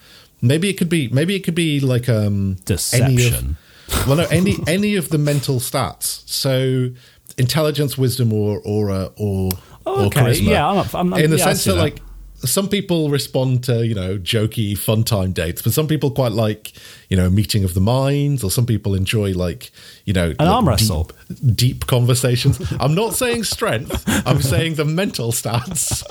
maybe 0.42 0.68
it 0.68 0.74
could 0.74 0.88
be 0.90 1.08
maybe 1.08 1.34
it 1.34 1.40
could 1.44 1.54
be 1.54 1.80
like 1.80 2.08
um 2.10 2.56
any 2.56 2.64
Deception. 2.66 3.56
of, 3.88 4.06
well, 4.06 4.16
no, 4.16 4.24
any 4.30 4.56
any 4.66 4.96
of 4.96 5.08
the 5.08 5.18
mental 5.18 5.60
stats. 5.60 6.28
So 6.28 6.90
intelligence, 7.38 7.96
wisdom, 7.98 8.32
or 8.32 8.60
aura, 8.64 9.10
or 9.16 9.52
uh, 9.52 9.52
or, 9.52 9.52
Oh, 9.88 10.02
or 10.02 10.06
okay. 10.06 10.20
charisma. 10.20 10.48
Yeah, 10.50 10.68
I'm 10.68 10.78
up- 10.78 10.94
I'm- 10.94 11.14
I'm- 11.14 11.24
in 11.24 11.30
the 11.30 11.36
yeah, 11.38 11.44
sense 11.44 11.64
that, 11.64 11.74
that. 11.74 11.78
like 11.78 12.00
some 12.46 12.68
people 12.68 13.10
respond 13.10 13.64
to 13.64 13.86
you 13.86 13.94
know 13.94 14.16
jokey 14.18 14.76
fun 14.78 15.04
time 15.04 15.32
dates, 15.32 15.60
but 15.62 15.72
some 15.72 15.86
people 15.86 16.10
quite 16.10 16.32
like 16.32 16.72
you 17.10 17.16
know 17.16 17.28
meeting 17.30 17.64
of 17.64 17.74
the 17.74 17.80
minds, 17.80 18.42
or 18.42 18.50
some 18.50 18.64
people 18.66 18.94
enjoy 18.94 19.32
like 19.32 19.70
you 20.04 20.12
know 20.12 20.30
An 20.30 20.36
like, 20.38 20.48
arm 20.48 20.64
deep- 20.64 20.68
wrestle. 20.70 21.10
deep 21.54 21.86
conversations. 21.86 22.60
I'm 22.80 22.94
not 22.94 23.14
saying 23.14 23.44
strength. 23.44 24.02
I'm 24.26 24.40
saying 24.52 24.74
the 24.76 24.84
mental 24.84 25.32
stats. 25.32 26.02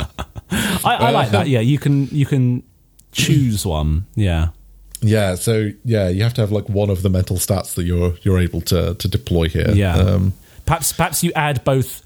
I, 0.86 0.96
I 0.96 1.10
like 1.12 1.32
that. 1.32 1.48
Yeah, 1.48 1.62
you 1.62 1.80
can 1.80 2.08
you 2.08 2.26
can 2.26 2.64
choose 3.12 3.66
one. 3.66 4.06
Yeah. 4.16 4.50
Yeah, 5.02 5.36
so 5.36 5.70
yeah, 5.84 6.08
you 6.10 6.24
have 6.24 6.34
to 6.36 6.42
have 6.42 6.52
like 6.52 6.68
one 6.70 6.90
of 6.90 7.02
the 7.04 7.10
mental 7.10 7.36
stats 7.38 7.76
that 7.76 7.84
you're 7.84 8.16
you're 8.24 8.40
able 8.40 8.62
to 8.62 8.96
to 8.96 9.08
deploy 9.08 9.50
here. 9.50 9.72
Yeah. 9.72 9.96
Um, 9.98 10.34
perhaps 10.66 10.94
perhaps 10.94 11.24
you 11.24 11.32
add 11.36 11.64
both 11.64 12.02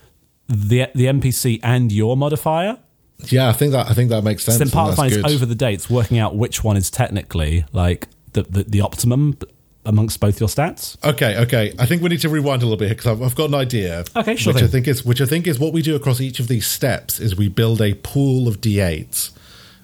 the 0.48 0.88
the 0.96 1.06
NPC 1.06 1.60
and 1.64 1.92
your 1.92 2.18
modifier. 2.18 2.78
Yeah, 3.26 3.50
I 3.50 3.54
think 3.54 3.74
that 3.74 3.88
I 3.88 3.94
think 3.94 4.10
that 4.10 4.24
makes 4.24 4.44
sense. 4.44 4.58
So 4.58 4.64
then 4.64 4.72
part 4.72 4.90
of 4.92 4.96
fun 4.96 5.08
is 5.08 5.18
over 5.18 5.46
the 5.46 5.56
dates, 5.56 5.90
working 5.90 6.18
out 6.20 6.36
which 6.36 6.64
one 6.64 6.78
is 6.78 6.90
technically 6.90 7.66
like 7.74 8.08
the 8.34 8.44
the, 8.44 8.64
the 8.64 8.82
optimum 8.82 9.38
amongst 9.86 10.20
both 10.20 10.40
your 10.40 10.50
stats. 10.50 10.98
Okay, 11.04 11.38
okay. 11.38 11.74
I 11.80 11.86
think 11.86 12.02
we 12.02 12.10
need 12.10 12.22
to 12.22 12.30
rewind 12.30 12.62
a 12.62 12.66
little 12.66 12.78
bit 12.78 12.86
here 12.88 12.96
because 12.96 13.08
I've, 13.08 13.22
I've 13.22 13.36
got 13.36 13.50
an 13.50 13.56
idea. 13.56 14.04
Okay, 14.16 14.36
sure 14.36 14.54
Which 14.54 14.64
I 14.64 14.68
think 14.68 14.88
is 14.88 15.04
which 15.04 15.22
I 15.22 15.26
think 15.26 15.48
is 15.48 15.60
what 15.60 15.74
we 15.74 15.82
do 15.82 15.96
across 15.96 16.22
each 16.22 16.40
of 16.40 16.48
these 16.48 16.68
steps 16.68 17.20
is 17.20 17.36
we 17.36 17.50
build 17.50 17.82
a 17.82 17.94
pool 17.96 18.48
of 18.48 18.62
d8s 18.62 19.32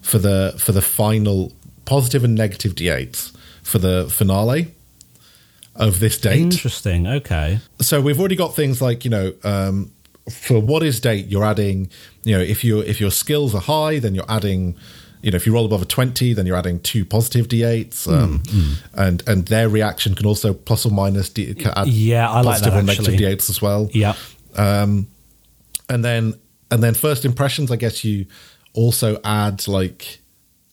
for 0.02 0.18
the 0.20 0.56
for 0.58 0.72
the 0.72 0.82
final 0.82 1.52
positive 1.86 2.24
and 2.24 2.36
negative 2.36 2.76
d8s 2.76 3.36
for 3.64 3.80
the 3.80 4.08
finale 4.10 4.74
of 5.76 6.00
this 6.00 6.18
date. 6.18 6.40
Interesting. 6.40 7.08
Okay. 7.08 7.60
so 7.82 8.00
we've 8.00 8.20
already 8.20 8.36
got 8.36 8.56
things 8.56 8.82
like 8.82 9.04
you 9.04 9.12
know 9.12 9.34
um, 9.44 9.92
for 10.30 10.60
what 10.60 10.82
is 10.84 11.00
date 11.00 11.28
you're 11.28 11.44
adding 11.46 11.90
you 12.24 12.36
know 12.36 12.42
if 12.44 12.64
your 12.64 12.84
if 12.84 13.00
your 13.00 13.12
skills 13.12 13.54
are 13.54 13.62
high 13.62 14.00
then 14.00 14.16
you're 14.16 14.30
adding 14.30 14.76
you 15.22 15.30
know 15.32 15.36
if 15.36 15.46
you 15.46 15.54
roll 15.54 15.66
above 15.66 15.82
a 15.82 15.86
20 15.86 16.34
then 16.34 16.46
you're 16.48 16.58
adding 16.58 16.80
two 16.80 17.06
positive 17.06 17.48
d8s 17.48 18.08
um, 18.12 18.40
Mm, 18.44 18.76
and 18.96 19.24
and 19.28 19.46
their 19.48 19.70
reaction 19.70 20.16
can 20.16 20.26
also 20.26 20.54
plus 20.54 20.86
or 20.86 20.92
minus 20.92 21.30
d- 21.30 21.56
add 21.76 21.88
Yeah, 21.88 22.30
I 22.30 22.42
like 22.42 22.46
positive 22.62 22.74
that, 22.74 22.80
or 22.80 22.84
negative 22.84 23.14
d8s 23.20 23.50
as 23.50 23.62
well 23.62 23.90
Yeah. 23.94 24.16
Um, 24.56 25.08
and 25.90 26.04
then 26.04 26.34
and 26.72 26.82
then 26.84 26.94
first 26.96 27.26
impressions 27.26 27.70
i 27.72 27.76
guess 27.76 28.04
you 28.04 28.26
also 28.74 29.20
add 29.24 29.68
like 29.68 30.20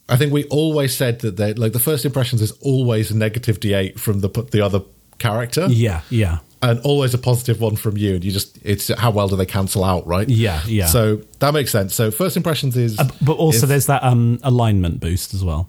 i 0.09 0.17
think 0.17 0.33
we 0.33 0.45
always 0.45 0.97
said 0.97 1.21
that 1.21 1.37
they 1.37 1.53
like 1.55 1.73
the 1.75 1.79
first 1.79 2.05
impressions 2.07 2.41
is 2.41 2.53
always 2.63 3.11
a 3.11 3.17
negative 3.17 3.61
d8 3.61 3.99
from 3.99 4.21
the 4.21 4.29
the 4.51 4.61
other 4.63 4.81
character 5.19 5.67
Yeah. 5.69 6.01
Yeah. 6.11 6.39
And 6.63 6.79
always 6.81 7.13
a 7.13 7.19
positive 7.19 7.61
one 7.61 7.75
from 7.77 7.97
you 7.97 8.15
and 8.15 8.25
you 8.25 8.31
just 8.31 8.59
it's 8.63 8.89
how 8.99 9.11
well 9.11 9.29
do 9.29 9.37
they 9.37 9.47
cancel 9.47 9.83
out 9.85 10.07
right 10.07 10.29
Yeah, 10.29 10.63
yeah. 10.67 10.87
so 10.87 11.17
that 11.41 11.53
makes 11.55 11.71
sense 11.73 11.95
so 11.95 12.11
first 12.11 12.37
impressions 12.37 12.77
is 12.77 12.97
But 13.21 13.35
also, 13.35 13.65
is- 13.65 13.69
there's 13.69 13.87
that 13.87 14.03
um, 14.05 14.39
alignment 14.43 15.01
boost 15.01 15.35
as 15.35 15.43
well. 15.45 15.69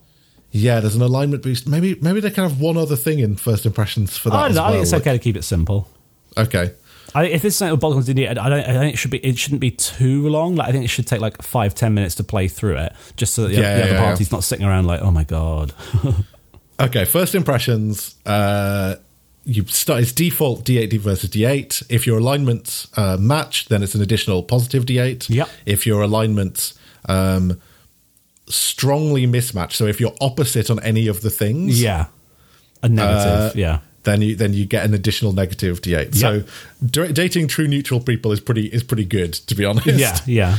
yeah 0.52 0.80
there's 0.80 0.96
an 0.96 1.02
alignment 1.02 1.42
boost 1.44 1.68
maybe 1.68 1.96
maybe 2.02 2.20
they 2.20 2.30
can 2.30 2.44
have 2.44 2.60
one 2.62 2.78
other 2.78 2.96
thing 2.96 3.20
in 3.20 3.36
first 3.36 3.66
impressions 3.66 4.18
for 4.18 4.30
that 4.30 4.36
I, 4.38 4.48
know, 4.50 4.64
I 4.64 4.72
think 4.72 4.84
it's 4.84 4.94
okay 4.94 5.14
to 5.14 5.20
keep 5.20 5.36
it 5.36 5.44
simple. 5.44 5.88
okay 6.38 6.74
I, 7.16 7.26
if 7.26 7.46
it's 7.46 7.56
something 7.58 7.74
with 7.74 7.80
Bolton's 7.82 8.10
in 8.10 8.18
it, 8.18 8.40
I 8.40 8.50
don't. 8.50 8.62
I 8.62 8.74
think 8.74 8.96
it 8.96 8.98
should 8.98 9.12
be. 9.12 9.20
It 9.20 9.38
shouldn't 9.38 9.62
be 9.62 9.70
too 9.70 10.28
long. 10.30 10.56
Like 10.56 10.70
I 10.70 10.72
think 10.72 10.84
it 10.84 10.88
should 10.88 11.06
take 11.06 11.22
like 11.22 11.40
five, 11.44 11.76
ten 11.76 11.94
minutes 11.94 12.16
to 12.16 12.24
play 12.24 12.48
through 12.48 12.78
it, 12.78 12.94
just 13.18 13.36
so 13.36 13.44
that 13.44 13.50
the, 13.50 13.54
Yeah, 13.54 13.62
the 13.62 13.82
other 13.84 13.92
yeah, 13.92 14.00
yeah. 14.00 14.04
party's 14.08 14.32
not 14.32 14.44
sitting 14.44 14.66
around 14.66 14.88
like, 14.88 15.00
oh 15.02 15.12
my 15.12 15.24
god. 15.24 15.74
okay 16.80 17.06
first 17.06 17.36
impressions 17.36 18.16
uh 18.26 18.96
you 19.46 19.66
start 19.66 20.02
it's 20.02 20.12
default 20.14 20.64
d8 20.66 21.00
versus 21.02 21.30
d8 21.30 21.84
if 21.90 22.08
your 22.08 22.18
alignments 22.20 22.88
uh, 22.98 23.18
match 23.20 23.66
then 23.68 23.84
it's 23.84 23.94
an 23.96 24.02
additional 24.02 24.42
positive 24.44 24.86
d8 24.86 25.30
Yep. 25.30 25.50
if 25.66 25.86
your 25.86 26.02
alignments 26.02 26.74
um 27.10 27.60
strongly 28.48 29.26
mismatch 29.26 29.74
so 29.74 29.86
if 29.86 30.00
you're 30.00 30.16
opposite 30.22 30.70
on 30.70 30.80
any 30.82 31.08
of 31.08 31.22
the 31.22 31.30
things 31.30 31.82
yeah, 31.82 32.06
a 32.82 32.90
negative. 32.90 33.32
Uh, 33.32 33.52
yeah, 33.56 33.80
then 34.04 34.22
you 34.22 34.36
then 34.36 34.54
you 34.54 34.66
get 34.66 34.84
an 34.86 34.94
additional 34.94 35.32
negative 35.32 35.82
d8. 35.82 36.14
So 36.16 36.44
d- 36.86 37.14
dating 37.14 37.48
true 37.48 37.68
neutral 37.70 38.02
people 38.02 38.34
is 38.34 38.42
pretty 38.42 38.66
is 38.68 38.84
pretty 38.84 39.06
good 39.06 39.34
to 39.34 39.56
be 39.56 39.64
honest. 39.64 39.88
yeah, 39.88 40.18
yeah. 40.26 40.58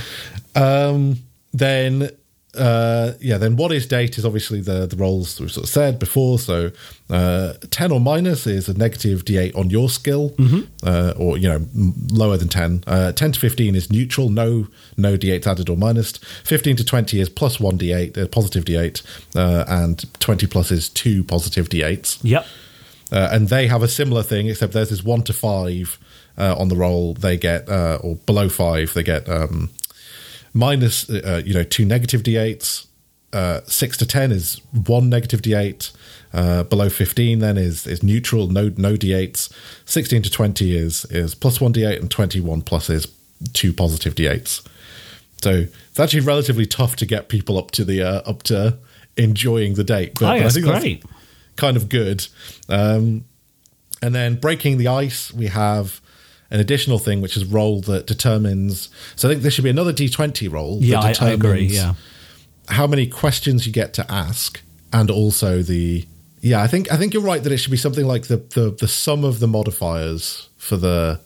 um, 0.54 1.18
Then 1.52 2.10
uh, 2.56 3.14
yeah, 3.20 3.38
then 3.38 3.56
what 3.56 3.72
is 3.72 3.86
date 3.86 4.18
is 4.18 4.24
obviously 4.24 4.60
the 4.60 4.86
the 4.86 4.96
rolls 4.96 5.40
we've 5.40 5.50
sort 5.50 5.64
of 5.64 5.70
said 5.70 5.98
before. 5.98 6.38
So 6.38 6.70
uh, 7.10 7.54
ten 7.70 7.92
or 7.92 8.00
minus 8.00 8.46
is 8.46 8.68
a 8.68 8.74
negative 8.74 9.24
d8 9.24 9.56
on 9.56 9.70
your 9.70 9.88
skill, 9.88 10.34
uh, 10.82 11.14
or 11.16 11.36
you 11.38 11.48
know 11.48 11.66
lower 12.12 12.36
than 12.36 12.48
ten. 12.48 12.82
Uh, 12.86 13.12
ten 13.12 13.32
to 13.32 13.40
fifteen 13.40 13.74
is 13.74 13.90
neutral, 13.90 14.28
no 14.30 14.66
no 14.96 15.16
d8s 15.16 15.46
added 15.46 15.68
or 15.68 15.76
minus. 15.76 16.12
Fifteen 16.44 16.76
to 16.76 16.84
twenty 16.84 17.20
is 17.20 17.28
plus 17.28 17.58
one 17.60 17.78
d8, 17.78 18.16
uh, 18.16 18.26
positive 18.28 18.64
d8, 18.64 19.02
uh, 19.36 19.64
and 19.68 20.04
twenty 20.20 20.46
plus 20.46 20.70
is 20.70 20.88
two 20.88 21.24
positive 21.24 21.68
d8s. 21.68 22.18
Yep. 22.22 22.46
uh, 23.12 23.28
and 23.32 23.48
they 23.48 23.66
have 23.66 23.82
a 23.82 23.88
similar 23.88 24.22
thing, 24.22 24.46
except 24.48 24.72
theirs 24.72 24.90
is 24.90 25.02
one 25.04 25.22
to 25.22 25.32
five 25.32 25.98
uh, 26.38 26.54
on 26.58 26.68
the 26.68 26.76
roll. 26.76 27.14
They 27.14 27.36
get 27.36 27.68
uh, 27.68 27.98
or 28.02 28.16
below 28.16 28.48
five, 28.48 28.92
they 28.94 29.02
get 29.02 29.28
um, 29.28 29.70
minus, 30.54 31.10
uh, 31.10 31.42
you 31.44 31.52
know, 31.52 31.64
two 31.64 31.84
negative 31.84 32.22
d8s. 32.22 32.86
Uh, 33.32 33.60
six 33.66 33.96
to 33.98 34.06
ten 34.06 34.30
is 34.32 34.60
one 34.86 35.08
negative 35.10 35.42
d8. 35.42 35.90
Uh, 36.32 36.62
below 36.64 36.88
fifteen 36.88 37.40
then 37.40 37.56
is 37.58 37.86
is 37.86 38.02
neutral, 38.02 38.48
no 38.48 38.70
no 38.76 38.94
d8s. 38.96 39.52
Sixteen 39.84 40.22
to 40.22 40.30
twenty 40.30 40.76
is 40.76 41.04
is 41.06 41.34
plus 41.34 41.60
one 41.60 41.72
d8, 41.72 41.98
and 42.00 42.10
twenty 42.10 42.40
one 42.40 42.62
plus 42.62 42.88
is 42.88 43.06
two 43.52 43.72
positive 43.72 44.14
d8s. 44.14 44.64
So 45.42 45.66
it's 45.90 46.00
actually 46.00 46.20
relatively 46.20 46.64
tough 46.64 46.96
to 46.96 47.06
get 47.06 47.28
people 47.28 47.58
up 47.58 47.70
to 47.72 47.84
the 47.84 48.02
uh, 48.02 48.22
up 48.24 48.44
to 48.44 48.78
enjoying 49.16 49.74
the 49.74 49.84
date. 49.84 50.14
But, 50.18 50.24
Oh, 50.36 50.38
but 50.42 50.52
that's 50.54 50.56
great. 50.58 51.04
kind 51.56 51.76
of 51.76 51.88
good. 51.88 52.26
Um, 52.68 53.24
and 54.00 54.14
then 54.14 54.36
breaking 54.36 54.78
the 54.78 54.88
ice, 54.88 55.32
we 55.32 55.46
have 55.48 56.00
an 56.54 56.60
additional 56.60 56.98
thing 56.98 57.20
which 57.20 57.36
is 57.36 57.44
roll 57.44 57.80
that 57.82 58.06
determines. 58.06 58.88
So 59.16 59.28
I 59.28 59.32
think 59.32 59.42
there 59.42 59.50
should 59.50 59.64
be 59.64 59.70
another 59.70 59.92
d20 59.92 60.50
roll. 60.50 60.78
Yeah, 60.80 61.00
that 61.02 61.20
I, 61.20 61.26
I 61.26 61.30
agree. 61.32 61.66
determines 61.68 61.74
Yeah. 61.74 61.94
how 62.68 62.86
many 62.86 63.06
questions 63.08 63.66
you 63.66 63.72
get 63.72 63.92
to 63.94 64.10
ask, 64.10 64.62
and 64.92 65.10
also 65.10 65.60
the. 65.62 66.06
Yeah, 66.40 66.62
I 66.62 66.66
think 66.68 66.92
I 66.92 66.96
think 66.96 67.12
you're 67.14 67.22
right 67.22 67.42
that 67.42 67.52
it 67.52 67.56
should 67.58 67.70
be 67.72 67.76
something 67.76 68.06
like 68.06 68.24
the 68.28 68.36
the, 68.36 68.70
the 68.78 68.88
sum 68.88 69.24
of 69.24 69.40
the 69.40 69.48
modifiers 69.48 70.48
for 70.56 70.76
the 70.76 71.20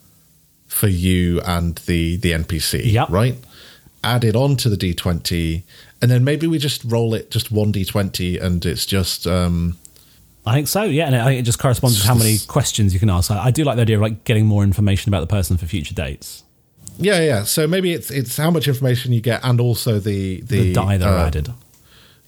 for 0.66 0.88
you 0.88 1.40
and 1.42 1.76
the 1.86 2.16
the 2.16 2.32
NPC. 2.32 2.90
Yep. 2.92 3.10
Right. 3.10 3.36
Added 4.04 4.36
on 4.36 4.56
to 4.58 4.68
the 4.68 4.76
d20, 4.76 5.64
and 6.00 6.10
then 6.10 6.22
maybe 6.24 6.46
we 6.46 6.58
just 6.58 6.84
roll 6.84 7.14
it 7.14 7.30
just 7.32 7.50
one 7.50 7.72
d20, 7.72 8.40
and 8.40 8.64
it's 8.64 8.86
just 8.86 9.26
um, 9.26 9.76
I 10.48 10.54
think 10.54 10.68
so. 10.68 10.82
Yeah, 10.84 11.06
and 11.06 11.16
I 11.16 11.24
think 11.24 11.40
it 11.40 11.44
just 11.44 11.58
corresponds 11.58 12.00
to 12.00 12.06
how 12.06 12.14
many 12.14 12.38
questions 12.48 12.92
you 12.94 13.00
can 13.00 13.10
ask. 13.10 13.30
I, 13.30 13.46
I 13.46 13.50
do 13.50 13.64
like 13.64 13.76
the 13.76 13.82
idea 13.82 13.96
of 13.96 14.02
like 14.02 14.24
getting 14.24 14.46
more 14.46 14.62
information 14.62 15.10
about 15.10 15.20
the 15.20 15.26
person 15.26 15.56
for 15.56 15.66
future 15.66 15.94
dates. 15.94 16.42
Yeah, 16.98 17.20
yeah. 17.20 17.44
So 17.44 17.66
maybe 17.66 17.92
it's 17.92 18.10
it's 18.10 18.36
how 18.36 18.50
much 18.50 18.66
information 18.66 19.12
you 19.12 19.20
get, 19.20 19.40
and 19.44 19.60
also 19.60 19.98
the 20.00 20.40
the, 20.40 20.58
The 20.58 20.72
die 20.72 20.96
that 20.98 21.06
are 21.08 21.18
uh, 21.18 21.26
added. 21.26 21.52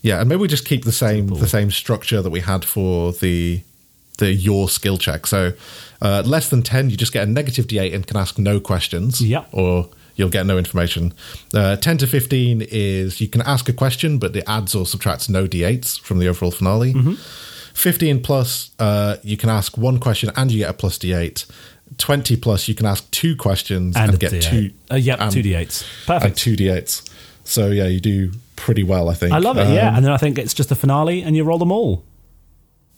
Yeah, 0.03 0.21
and 0.21 0.29
maybe 0.29 0.41
we 0.41 0.49
just 0.49 0.65
keep 0.65 0.85
the 0.85 0.93
same 0.93 1.27
the 1.27 1.49
same 1.49 1.71
structure 1.71 2.23
that 2.23 2.31
we 2.31 2.41
had 2.41 2.65
for 2.65 3.13
the 3.13 3.63
the 4.19 4.33
your 4.33 4.69
skill 4.69 4.97
check. 4.99 5.27
So 5.27 5.53
uh, 6.01 6.23
less 6.25 6.49
than 6.49 6.63
ten, 6.63 6.89
you 6.91 6.97
just 6.97 7.13
get 7.13 7.27
a 7.27 7.31
negative 7.31 7.67
d8 7.67 7.95
and 7.95 8.07
can 8.07 8.17
ask 8.17 8.39
no 8.39 8.61
questions. 8.61 9.21
Yep. 9.21 9.49
or 9.53 9.89
you'll 10.17 10.29
get 10.31 10.45
no 10.47 10.59
information. 10.59 11.13
Uh, 11.55 11.77
ten 11.77 11.99
to 11.99 12.07
fifteen 12.07 12.63
is 12.71 13.21
you 13.21 13.29
can 13.29 13.43
ask 13.43 13.69
a 13.69 13.73
question, 13.73 14.19
but 14.19 14.37
it 14.37 14.45
adds 14.47 14.75
or 14.75 14.87
subtracts 14.87 15.29
no 15.29 15.47
d8s 15.47 15.99
from 16.01 16.19
the 16.19 16.29
overall 16.29 16.51
finale. 16.53 16.93
Fifteen 17.81 18.23
plus, 18.23 18.71
uh, 18.79 19.17
you 19.23 19.37
can 19.37 19.49
ask 19.49 19.79
one 19.79 19.99
question 19.99 20.31
and 20.37 20.51
you 20.53 20.59
get 20.59 20.71
a 20.71 20.75
plus 20.75 20.99
d8. 20.99 21.47
Twenty 21.99 22.37
plus, 22.37 22.69
you 22.69 22.75
can 22.75 22.87
ask 22.87 23.11
two 23.11 23.35
questions 23.37 23.97
and, 23.97 24.11
And, 24.11 24.21
get 24.21 24.33
D8. 24.33 24.43
two. 24.51 24.71
Uh, 24.91 24.97
yep, 24.97 25.19
two 25.31 25.43
d8s. 25.43 25.83
and 25.83 26.07
Perfect. 26.07 26.37
two 26.39 26.57
d8s. 26.57 27.09
So 27.45 27.69
yeah, 27.69 27.87
you 27.87 28.01
do 28.01 28.33
pretty 28.57 28.83
well, 28.83 29.09
I 29.09 29.15
think. 29.15 29.33
I 29.33 29.39
love 29.39 29.57
it. 29.57 29.67
Um, 29.67 29.73
yeah, 29.75 29.97
and 29.97 30.05
then 30.05 30.13
I 30.13 30.19
think 30.19 30.39
it's 30.39 30.53
just 30.55 30.71
a 30.71 30.75
finale, 30.75 31.23
and 31.23 31.35
you 31.35 31.43
roll 31.43 31.59
them 31.59 31.73
all. 31.73 32.05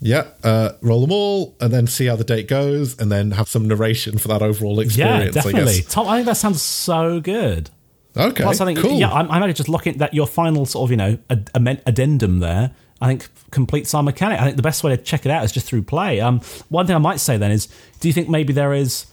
Yeah, 0.00 0.24
uh, 0.42 0.70
roll 0.80 1.00
them 1.00 1.12
all, 1.12 1.54
and 1.60 1.72
then 1.72 1.86
see 1.86 2.06
how 2.06 2.16
the 2.16 2.24
date 2.24 2.48
goes, 2.48 2.98
and 2.98 3.10
then 3.10 3.30
have 3.32 3.48
some 3.48 3.68
narration 3.68 4.18
for 4.18 4.26
that 4.28 4.42
overall 4.42 4.76
Yeah, 4.76 4.82
experience. 4.82 5.36
I 5.36 5.40
definitely. 5.42 5.74
guess. 5.82 5.92
Tom, 5.92 6.08
I 6.08 6.16
think 6.16 6.26
that 6.26 6.36
sounds 6.36 6.60
so 6.60 7.20
good. 7.20 7.70
Okay, 8.16 8.42
Plus, 8.42 8.60
I 8.60 8.64
think 8.66 8.78
cool. 8.80 8.98
yeah, 8.98 9.10
I'm, 9.12 9.30
I'm 9.30 9.42
actually 9.42 9.54
just 9.54 9.68
looking 9.70 10.02
at 10.02 10.12
your 10.12 10.26
final 10.26 10.66
sort 10.66 10.86
of 10.88 10.90
you 10.90 10.96
know 10.98 11.18
ad- 11.30 11.82
addendum 11.86 12.40
there. 12.40 12.72
I 13.02 13.08
think 13.08 13.28
completes 13.50 13.92
our 13.94 14.02
mechanic. 14.02 14.40
I 14.40 14.44
think 14.44 14.56
the 14.56 14.62
best 14.62 14.84
way 14.84 14.96
to 14.96 15.02
check 15.02 15.26
it 15.26 15.32
out 15.32 15.44
is 15.44 15.50
just 15.50 15.66
through 15.66 15.82
play. 15.82 16.20
Um, 16.20 16.40
one 16.68 16.86
thing 16.86 16.94
I 16.94 17.00
might 17.00 17.18
say 17.18 17.36
then 17.36 17.50
is, 17.50 17.66
do 17.98 18.06
you 18.08 18.14
think 18.14 18.28
maybe 18.28 18.52
there 18.52 18.72
is? 18.72 19.06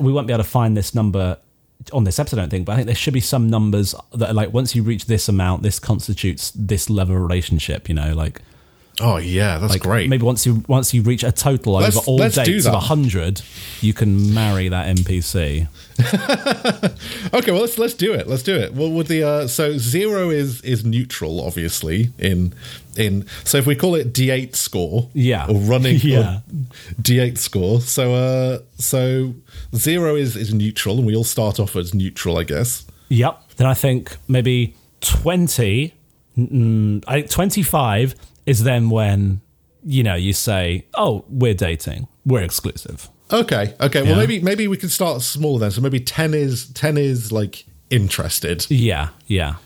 We 0.00 0.12
won't 0.12 0.28
be 0.28 0.32
able 0.32 0.44
to 0.44 0.48
find 0.48 0.76
this 0.76 0.94
number 0.94 1.36
on 1.92 2.04
this 2.04 2.18
episode, 2.18 2.38
I 2.38 2.42
don't 2.42 2.50
think, 2.50 2.66
but 2.66 2.72
I 2.72 2.76
think 2.76 2.86
there 2.86 2.94
should 2.94 3.12
be 3.14 3.20
some 3.20 3.50
numbers 3.50 3.94
that 4.14 4.34
like 4.34 4.52
once 4.52 4.74
you 4.74 4.82
reach 4.82 5.06
this 5.06 5.28
amount, 5.28 5.62
this 5.62 5.78
constitutes 5.78 6.52
this 6.54 6.88
level 6.88 7.16
of 7.16 7.22
relationship. 7.22 7.88
You 7.88 7.96
know, 7.96 8.14
like 8.14 8.40
oh 9.00 9.16
yeah, 9.18 9.58
that's 9.58 9.72
like 9.72 9.82
great. 9.82 10.08
maybe 10.08 10.24
once 10.24 10.46
you 10.46 10.62
once 10.68 10.92
you 10.94 11.02
reach 11.02 11.22
a 11.24 11.32
total 11.32 11.74
Let's- 11.74 11.96
over 11.96 12.06
all 12.06 12.18
dates 12.18 12.66
of 12.66 12.74
hundred, 12.84 13.42
you 13.80 13.92
can 13.92 14.32
marry 14.34 14.68
that 14.68 14.96
NPC. 14.96 15.68
Okay, 17.32 17.50
well 17.50 17.60
let's 17.62 17.78
let's 17.78 17.94
do 17.94 18.12
it. 18.12 18.26
Let's 18.28 18.42
do 18.42 18.54
it. 18.54 18.72
Well, 18.74 18.90
with 18.90 19.08
the 19.08 19.22
uh, 19.22 19.46
so 19.48 19.76
zero 19.78 20.30
is 20.30 20.60
is 20.62 20.84
neutral, 20.84 21.40
obviously. 21.44 22.10
In 22.18 22.52
in 22.96 23.26
so 23.44 23.58
if 23.58 23.66
we 23.66 23.74
call 23.74 23.94
it 23.94 24.12
D8 24.12 24.54
score, 24.54 25.08
Yeah. 25.12 25.46
or 25.48 25.56
running 25.60 25.98
Yeah. 26.02 26.40
D8 27.00 27.38
score. 27.38 27.80
So 27.80 28.14
uh, 28.14 28.58
so 28.78 29.34
zero 29.74 30.14
is 30.16 30.36
is 30.36 30.54
neutral, 30.54 30.98
and 30.98 31.06
we 31.06 31.14
all 31.16 31.24
start 31.24 31.58
off 31.60 31.76
as 31.76 31.92
neutral, 31.94 32.38
I 32.38 32.44
guess. 32.44 32.86
Yep. 33.08 33.42
Then 33.56 33.66
I 33.66 33.74
think 33.74 34.16
maybe 34.28 34.74
20, 35.00 35.94
mm, 36.36 37.04
I 37.06 37.14
think 37.20 37.30
25 37.30 38.14
is 38.46 38.62
then 38.64 38.88
when, 38.90 39.40
you 39.84 40.02
know, 40.02 40.14
you 40.14 40.32
say, 40.32 40.86
oh, 40.94 41.24
we're 41.28 41.54
dating, 41.54 42.06
we're 42.24 42.42
exclusive. 42.42 43.08
Okay, 43.32 43.74
okay. 43.80 44.02
Well, 44.02 44.16
maybe 44.16 44.38
maybe 44.40 44.68
we 44.68 44.76
can 44.76 44.88
start 44.88 45.20
small 45.20 45.58
then. 45.58 45.72
So 45.72 45.80
maybe 45.80 45.98
ten 45.98 46.32
is 46.32 46.68
ten 46.68 46.96
is 46.96 47.32
like 47.32 47.64
interested. 47.90 48.66
Yeah, 48.70 49.08
yeah. 49.26 49.56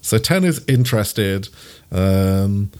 So 0.00 0.18
ten 0.18 0.42
is 0.44 0.64
interested. 0.66 1.48
Um, 1.92 2.72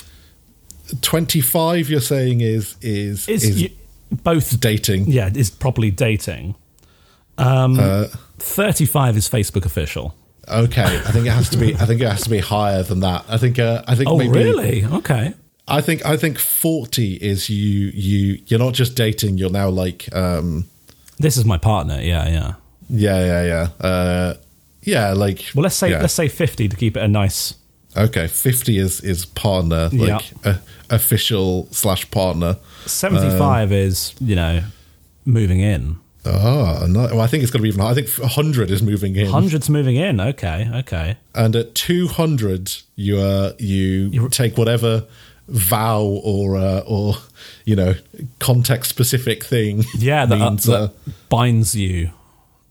Twenty 1.00 1.40
five, 1.40 1.88
you're 1.88 2.00
saying 2.00 2.40
is 2.40 2.76
is 2.82 3.28
It's 3.28 3.44
is 3.44 3.62
you, 3.62 3.70
both, 4.10 4.60
dating. 4.60 5.06
yeah, 5.06 5.30
is 5.34 5.50
properly 5.50 5.90
dating. 5.90 6.56
Um, 7.38 7.78
Uh, 7.80 8.06
35 8.38 9.16
is 9.16 9.28
Facebook 9.28 9.64
official. 9.64 10.14
Okay, 10.48 10.82
I 10.82 11.10
think 11.10 11.26
it 11.26 11.30
has 11.32 11.48
to 11.50 11.56
be. 11.56 11.74
I 11.74 11.86
think 11.86 12.00
it 12.02 12.08
has 12.08 12.22
to 12.24 12.30
be 12.30 12.38
higher 12.40 12.82
than 12.82 13.00
that. 13.00 13.24
I 13.28 13.38
think. 13.38 13.58
Uh, 13.58 13.82
I 13.88 13.94
think. 13.94 14.10
Oh, 14.10 14.18
maybe, 14.18 14.30
really? 14.30 14.84
Okay. 14.84 15.32
I 15.66 15.80
think. 15.80 16.04
I 16.04 16.16
think 16.16 16.38
forty 16.38 17.14
is 17.14 17.48
you. 17.48 17.90
You. 17.94 18.42
You're 18.46 18.60
not 18.60 18.74
just 18.74 18.96
dating. 18.96 19.38
You're 19.38 19.50
now 19.50 19.68
like. 19.68 20.14
Um. 20.14 20.66
This 21.18 21.36
is 21.36 21.44
my 21.44 21.58
partner. 21.58 22.00
Yeah, 22.00 22.28
yeah. 22.28 22.54
Yeah. 22.88 23.24
Yeah. 23.24 23.68
Yeah. 23.80 23.86
Uh. 23.86 24.34
Yeah. 24.82 25.12
Like. 25.12 25.44
Well, 25.54 25.62
let's 25.62 25.76
say 25.76 25.90
yeah. 25.90 26.00
let's 26.00 26.14
say 26.14 26.28
50 26.28 26.68
to 26.68 26.76
keep 26.76 26.96
it 26.96 27.02
a 27.02 27.08
nice. 27.08 27.54
Okay. 27.96 28.26
Fifty 28.26 28.78
is 28.78 29.00
is 29.00 29.24
partner. 29.24 29.88
Like 29.92 30.32
uh, 30.44 30.56
official 30.90 31.68
slash 31.70 32.10
partner. 32.10 32.56
75 32.86 33.70
Uh, 33.70 33.74
is, 33.74 34.14
you 34.20 34.36
know, 34.36 34.62
moving 35.24 35.60
in. 35.60 35.96
Oh, 36.26 36.86
no, 36.88 37.00
well, 37.00 37.20
I 37.20 37.26
think 37.26 37.42
it's 37.42 37.52
going 37.52 37.60
to 37.60 37.62
be 37.64 37.68
even. 37.68 37.82
I 37.82 37.92
think 37.92 38.08
100 38.08 38.70
is 38.70 38.82
moving 38.82 39.14
in. 39.14 39.26
100's 39.26 39.68
moving 39.68 39.96
in. 39.96 40.20
Okay, 40.20 40.70
okay. 40.74 41.16
And 41.34 41.54
at 41.54 41.74
200, 41.74 42.72
you 42.96 43.18
uh, 43.18 43.52
you 43.58 44.28
take 44.30 44.56
whatever 44.56 45.04
vow 45.48 46.02
or 46.02 46.56
uh, 46.56 46.80
or 46.86 47.14
you 47.64 47.76
know 47.76 47.94
context 48.38 48.90
specific 48.90 49.44
thing. 49.44 49.84
Yeah, 49.98 50.26
that, 50.26 50.40
uh, 50.40 50.50
that 50.50 50.72
uh, 50.72 50.88
binds 51.28 51.74
you 51.74 52.10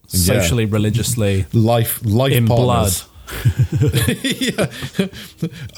socially, 0.08 0.66
religiously, 0.66 1.46
life 1.54 2.04
life 2.06 2.34
in 2.34 2.46
blood. 2.46 2.94
yeah. 4.22 4.68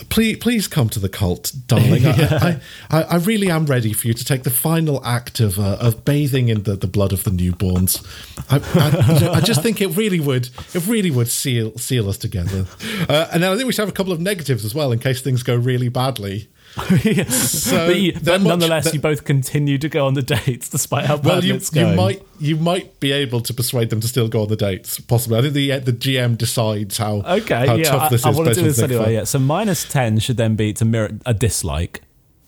please 0.10 0.38
please 0.38 0.68
come 0.68 0.90
to 0.90 1.00
the 1.00 1.08
cult, 1.10 1.54
darling. 1.68 2.06
I, 2.06 2.60
I, 2.90 3.04
I 3.04 3.16
really 3.18 3.50
am 3.50 3.66
ready 3.66 3.94
for 3.94 4.08
you 4.08 4.14
to 4.14 4.26
take 4.26 4.44
the 4.44 4.50
final 4.50 5.04
act 5.06 5.40
of 5.40 5.60
uh, 5.60 5.78
of 5.80 6.04
bathing 6.04 6.50
in 6.50 6.64
the, 6.64 6.76
the 6.76 6.88
blood 6.88 7.14
of 7.14 7.24
the 7.24 7.30
newborns. 7.30 8.04
I, 8.50 9.30
I, 9.30 9.38
I 9.38 9.42
just 9.42 9.62
think 9.62 9.80
it 9.80 9.96
really 9.96 10.20
would 10.20 10.50
it 10.74 10.86
really 10.88 11.12
would 11.12 11.28
seal 11.28 11.78
seal 11.78 12.10
us 12.10 12.18
together. 12.18 12.66
Uh, 13.08 13.28
and 13.32 13.44
then 13.44 13.52
I 13.52 13.56
think 13.56 13.68
we 13.68 13.74
should 13.74 13.84
have 13.84 13.90
a 13.90 13.94
couple 13.94 14.12
of 14.12 14.20
negatives 14.20 14.66
as 14.66 14.74
well 14.74 14.92
in 14.92 15.00
case 15.00 15.22
things 15.22 15.44
go 15.44 15.56
really 15.56 15.90
badly. 15.90 16.50
So 16.76 17.88
but, 17.88 18.00
you, 18.00 18.14
but 18.14 18.42
much- 18.42 18.48
nonetheless, 18.48 18.94
you 18.94 19.00
both 19.00 19.24
continue 19.24 19.78
to 19.78 19.88
go 19.90 20.06
on 20.06 20.14
the 20.14 20.22
dates 20.22 20.70
despite 20.70 21.06
how 21.06 21.16
bad 21.18 21.26
well, 21.26 21.44
you 21.46 21.56
it's 21.56 21.74
you 21.74 21.88
might 21.88 22.22
you 22.40 22.58
might 22.58 23.00
be 23.00 23.12
able 23.14 23.40
to 23.42 23.54
persuade 23.54 23.90
them 23.90 24.02
to 24.02 24.08
still 24.08 24.28
go 24.28 24.42
on 24.42 24.50
the 24.50 24.56
dates. 24.58 25.00
Possibly, 25.00 25.38
I 25.38 25.42
think 25.42 25.54
the 25.54 25.80
the 25.80 25.94
GM 25.94 26.38
decides 26.38 26.98
how 26.98 27.22
Okay, 27.26 27.66
how 27.68 27.76
yeah, 27.76 27.84
tough 27.86 28.02
I, 28.04 28.10
this 28.10 28.26
I 28.26 28.30
is. 28.32 28.36
want 28.36 28.50
to 28.50 28.56
do 28.56 28.64
this 28.64 28.80
anyway. 28.80 29.14
Yeah, 29.14 29.24
so 29.24 29.40
minus 29.40 29.88
ten 29.88 30.20
should 30.20 30.38
then 30.38 30.56
be 30.56 30.74
to 30.74 30.86
mirror 30.86 31.12
a 31.26 31.34
dislike. 31.34 32.02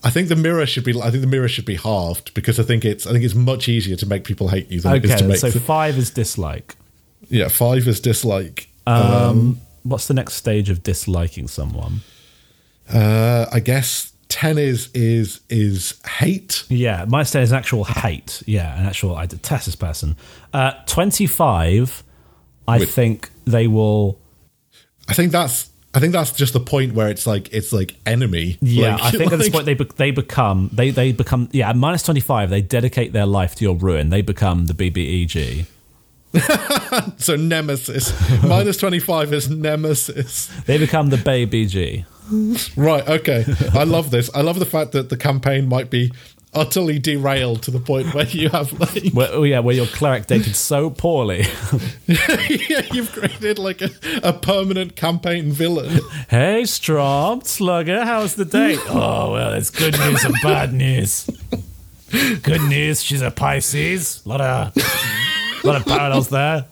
I 0.04 0.10
think 0.10 0.28
the 0.30 0.36
mirror 0.36 0.66
should 0.66 0.84
be. 0.84 1.00
I 1.02 1.10
think 1.10 1.22
the 1.22 1.28
mirror 1.28 1.48
should 1.48 1.66
be 1.66 1.76
halved 1.76 2.34
because 2.34 2.60
I 2.60 2.64
think 2.64 2.84
it's. 2.86 3.08
I 3.08 3.12
think 3.14 3.24
it's 3.24 3.34
much 3.36 3.68
easier 3.70 3.96
to 3.96 4.06
make 4.06 4.26
people 4.26 4.50
hate 4.50 4.70
you 4.70 4.82
than 4.82 4.96
it 4.98 5.06
is 5.06 5.12
to 5.12 5.16
Okay, 5.18 5.28
make. 5.28 5.38
so 5.38 5.52
five 5.52 5.98
is 5.98 6.12
dislike. 6.12 6.76
yeah, 7.30 7.48
five 7.48 7.88
is 7.88 8.00
dislike. 8.02 8.70
Um, 8.86 9.60
what's 9.84 10.08
the 10.08 10.14
next 10.14 10.34
stage 10.36 10.70
of 10.70 10.84
disliking 10.84 11.48
someone? 11.48 12.02
Uh, 12.94 13.48
I 13.52 13.60
guess 13.60 14.14
ten 14.30 14.58
is 14.58 14.90
is 14.94 15.42
is 15.50 16.00
hate. 16.06 16.64
Yeah, 16.70 17.06
minus 17.08 17.32
ten 17.32 17.42
is 17.44 17.54
actual 17.54 17.84
hate. 17.84 18.44
Yeah, 18.46 18.80
an 18.80 18.86
actual 18.86 19.16
I 19.16 19.26
detest 19.26 19.66
this 19.66 19.76
person. 19.76 20.16
Uh, 20.54 20.72
Twenty-five, 20.86 22.04
I 22.68 22.80
Wait. 22.80 22.90
think 22.90 23.30
they 23.46 23.68
will. 23.68 24.20
I 25.08 25.14
think 25.14 25.32
that's. 25.32 25.70
I 25.94 26.00
think 26.00 26.14
that's 26.14 26.32
just 26.32 26.54
the 26.54 26.60
point 26.60 26.94
where 26.94 27.08
it's 27.08 27.26
like 27.26 27.52
it's 27.54 27.74
like 27.74 27.96
enemy. 28.06 28.58
Yeah, 28.62 28.96
Like- 28.96 29.04
I 29.06 29.12
think 29.12 29.32
at 29.32 29.40
this 29.40 29.50
point 29.56 29.66
they 29.66 29.74
be- 29.74 29.90
they 29.96 30.12
become 30.12 30.70
they 30.72 30.92
they 30.92 31.12
become 31.12 31.50
yeah 31.54 31.70
at 31.70 31.76
minus 31.76 32.04
twenty 32.04 32.20
five 32.20 32.50
they 32.52 32.62
dedicate 32.62 33.14
their 33.14 33.26
life 33.26 33.56
to 33.56 33.64
your 33.66 33.76
ruin. 33.76 34.10
They 34.10 34.22
become 34.22 34.66
the 34.68 34.74
BBEG. 34.74 35.66
So 37.18 37.36
nemesis 37.36 38.14
minus 38.44 38.78
twenty 38.78 39.00
five 39.00 39.34
is 39.34 39.50
nemesis. 39.50 40.48
They 40.66 40.78
become 40.78 41.10
the 41.10 41.18
BBEG. 41.18 42.06
Right. 42.76 43.08
Okay. 43.08 43.46
I 43.74 43.84
love 43.84 44.12
this. 44.12 44.30
I 44.34 44.42
love 44.42 44.60
the 44.60 44.66
fact 44.66 44.92
that 44.92 45.10
the 45.10 45.18
campaign 45.18 45.68
might 45.68 45.90
be 45.90 46.12
utterly 46.54 46.98
derailed 46.98 47.62
to 47.64 47.72
the 47.72 47.80
point 47.80 48.14
where 48.14 48.26
you 48.26 48.50
have 48.50 48.74
like 48.80 49.14
Where, 49.14 49.30
oh 49.32 49.44
yeah, 49.44 49.60
where 49.60 49.76
your 49.76 49.86
cleric 49.86 50.28
dated 50.28 50.56
so 50.56 50.90
poorly. 50.90 51.46
yeah, 52.08 52.82
you've 52.92 53.12
created 53.12 53.60
like 53.60 53.82
a, 53.82 53.90
a 54.24 54.34
permanent 54.34 54.96
campaign 54.96 55.52
villain. 55.52 56.00
hey, 56.30 56.66
Strom, 56.66 57.42
Slugger, 57.42 58.04
how's 58.06 58.36
the 58.36 58.46
date? 58.46 58.80
oh 58.88 59.34
well, 59.34 59.54
it's 59.54 59.70
good 59.70 59.98
news 60.00 60.24
and 60.24 60.36
bad 60.42 60.74
news. 60.74 61.30
Good 62.10 62.62
news, 62.64 63.04
she's 63.04 63.22
a 63.22 63.32
Pisces. 63.32 64.26
a 64.26 64.30
lot 64.30 64.42
of 64.42 64.78
a 65.64 65.68
lot 65.68 65.76
of 65.76 65.86
parallels 65.86 66.30
there. 66.30 66.66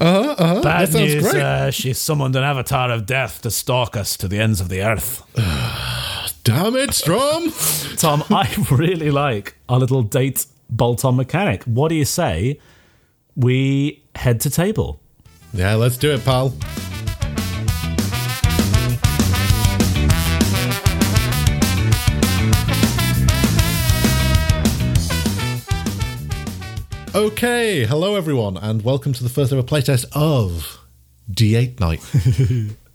Uh-huh, 0.00 0.34
uh-huh. 0.38 0.62
Bad 0.62 0.88
that 0.88 0.92
sounds 0.92 1.14
news, 1.14 1.30
great. 1.30 1.42
uh, 1.42 1.70
she's 1.70 1.98
summoned 1.98 2.36
an 2.36 2.44
avatar 2.44 2.90
of 2.90 3.06
death 3.06 3.42
to 3.42 3.50
stalk 3.50 3.96
us 3.96 4.16
to 4.18 4.28
the 4.28 4.38
ends 4.38 4.60
of 4.60 4.68
the 4.68 4.82
earth. 4.82 5.22
Damn 6.44 6.76
it, 6.76 6.92
Strom. 6.94 7.50
Tom, 7.96 8.22
I 8.30 8.48
really 8.70 9.10
like 9.10 9.56
our 9.68 9.78
little 9.78 10.02
date 10.02 10.46
bolt 10.70 11.04
on 11.04 11.16
mechanic. 11.16 11.64
What 11.64 11.88
do 11.88 11.94
you 11.94 12.04
say 12.04 12.60
we 13.34 14.02
head 14.14 14.40
to 14.42 14.50
table? 14.50 15.00
yeah, 15.52 15.74
let's 15.74 15.96
do 15.96 16.12
it, 16.12 16.24
pal. 16.24 16.52
Okay, 27.14 27.84
hello 27.86 28.16
everyone, 28.16 28.56
and 28.56 28.82
welcome 28.82 29.12
to 29.12 29.22
the 29.22 29.28
first 29.28 29.52
ever 29.52 29.62
playtest 29.62 30.04
of 30.16 30.80
D8 31.30 31.78
Night. 31.78 32.00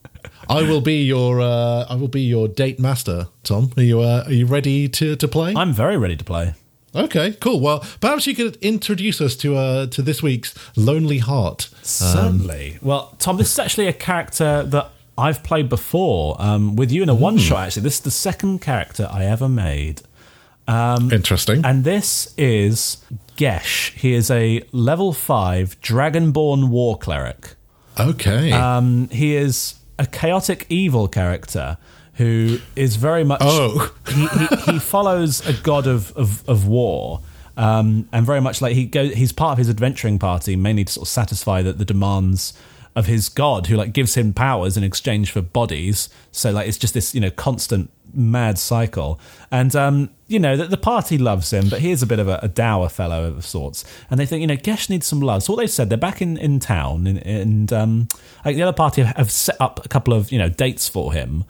I 0.50 0.64
will 0.64 0.82
be 0.82 1.04
your 1.06 1.40
uh, 1.40 1.86
I 1.90 1.96
will 1.96 2.10
be 2.10 2.24
your 2.24 2.50
date 2.50 2.82
master, 2.82 3.30
Tom. 3.44 3.72
Are 3.78 3.82
you 3.82 4.02
uh, 4.02 4.24
are 4.26 4.34
you 4.34 4.46
ready 4.46 4.90
to, 4.90 5.16
to 5.16 5.28
play? 5.30 5.54
I'm 5.56 5.72
very 5.72 5.96
ready 5.96 6.18
to 6.18 6.24
play. 6.26 6.54
Okay, 6.94 7.32
cool. 7.40 7.62
Well, 7.62 7.80
perhaps 8.02 8.28
you 8.28 8.36
could 8.36 8.58
introduce 8.58 9.22
us 9.22 9.38
to 9.38 9.56
uh, 9.56 9.86
to 9.88 10.02
this 10.02 10.22
week's 10.22 10.54
Lonely 10.76 11.20
Heart. 11.20 11.70
Certainly. 11.82 12.80
well, 12.82 13.16
Tom, 13.20 13.38
this 13.38 13.54
is 13.54 13.58
actually 13.58 13.88
a 13.88 13.94
character 13.94 14.64
that 14.64 14.92
I've 15.18 15.44
played 15.44 15.70
before 15.70 16.36
um, 16.40 16.76
with 16.76 16.92
you 16.92 17.04
in 17.04 17.08
a 17.08 17.16
one 17.16 17.38
shot. 17.38 17.68
Actually, 17.68 17.84
this 17.84 17.96
is 17.96 18.02
the 18.02 18.12
second 18.12 18.60
character 18.60 19.08
I 19.10 19.24
ever 19.24 19.48
made. 19.48 20.02
Interesting. 21.12 21.66
And 21.66 21.84
this 21.84 22.34
is 22.38 23.04
Gesh. 23.38 23.92
He 23.96 24.14
is 24.14 24.30
a 24.30 24.62
level 24.72 25.14
five 25.14 25.80
Dragonborn 25.82 26.70
war 26.70 26.98
cleric. 26.98 27.56
okay. 28.00 28.52
Um, 28.52 29.10
he 29.10 29.36
is 29.36 29.76
a 29.98 30.06
chaotic 30.06 30.66
evil 30.70 31.08
character 31.08 31.78
who 32.14 32.60
is 32.76 32.98
very 32.98 33.24
much. 33.24 33.40
Oh. 33.42 33.94
he, 34.08 34.28
he, 34.28 34.74
he 34.74 34.80
follows 34.80 35.46
a 35.48 35.54
god 35.54 35.88
of 35.88 36.12
of, 36.18 36.48
of 36.50 36.68
war. 36.68 37.22
Um, 37.58 38.08
and 38.14 38.26
very 38.26 38.40
much 38.40 38.62
like 38.62 38.74
he 38.74 38.86
goes, 38.86 39.14
he's 39.16 39.34
part 39.34 39.54
of 39.54 39.58
his 39.58 39.70
adventuring 39.70 40.18
party 40.18 40.56
mainly 40.56 40.86
to 40.86 40.94
sort 40.94 41.06
of 41.06 41.10
satisfy 41.10 41.62
the, 41.62 41.74
the 41.74 41.84
demands 41.84 42.54
of 42.96 43.06
his 43.06 43.28
god, 43.28 43.68
who 43.68 43.76
like 43.76 43.92
gives 43.92 44.16
him 44.16 44.34
powers 44.34 44.78
in 44.78 44.84
exchange 44.84 45.32
for 45.32 45.42
bodies. 45.42 46.10
So 46.32 46.52
like 46.52 46.68
it's 46.68 46.78
just 46.78 46.94
this 46.94 47.14
you 47.14 47.22
know 47.22 47.32
constant 47.32 47.90
mad 48.13 48.58
cycle. 48.58 49.19
And 49.52 49.76
um, 49.76 50.10
you 50.28 50.39
know 50.39 50.56
the, 50.58 50.65
the 50.65 50.78
party 50.78 51.17
loves 51.17 51.52
him, 51.52 51.69
but 51.69 51.80
he 51.80 51.91
is 51.91 52.02
a 52.02 52.06
bit 52.06 52.19
of 52.19 52.28
a, 52.28 52.39
a 52.41 52.48
dour 52.48 52.89
fellow 52.89 53.26
of 53.26 53.45
sorts. 53.45 53.84
And 54.10 54.19
they 54.19 54.26
think 54.26 54.41
you 54.41 54.48
know 54.48 54.58
Gesh 54.58 54.89
needs 54.89 55.08
some 55.08 55.19
love. 55.19 55.43
So 55.43 55.54
what 55.54 55.60
they've 55.60 55.69
said, 55.69 55.89
they're 55.89 55.98
back 55.98 56.22
in 56.22 56.38
in 56.38 56.60
town, 56.60 57.08
and, 57.08 57.26
and 57.26 57.74
um, 57.74 58.08
like 58.45 58.56
the 58.56 58.63
other 58.63 58.74
party 58.74 59.02
have, 59.02 59.15
have 59.15 59.32
set 59.32 59.56
up 59.60 59.86
a 59.86 59.89
couple 59.89 60.13
of 60.13 60.32
you 60.32 60.38
know 60.38 60.50
dates 60.50 60.88
for 60.88 61.13
him 61.13 61.45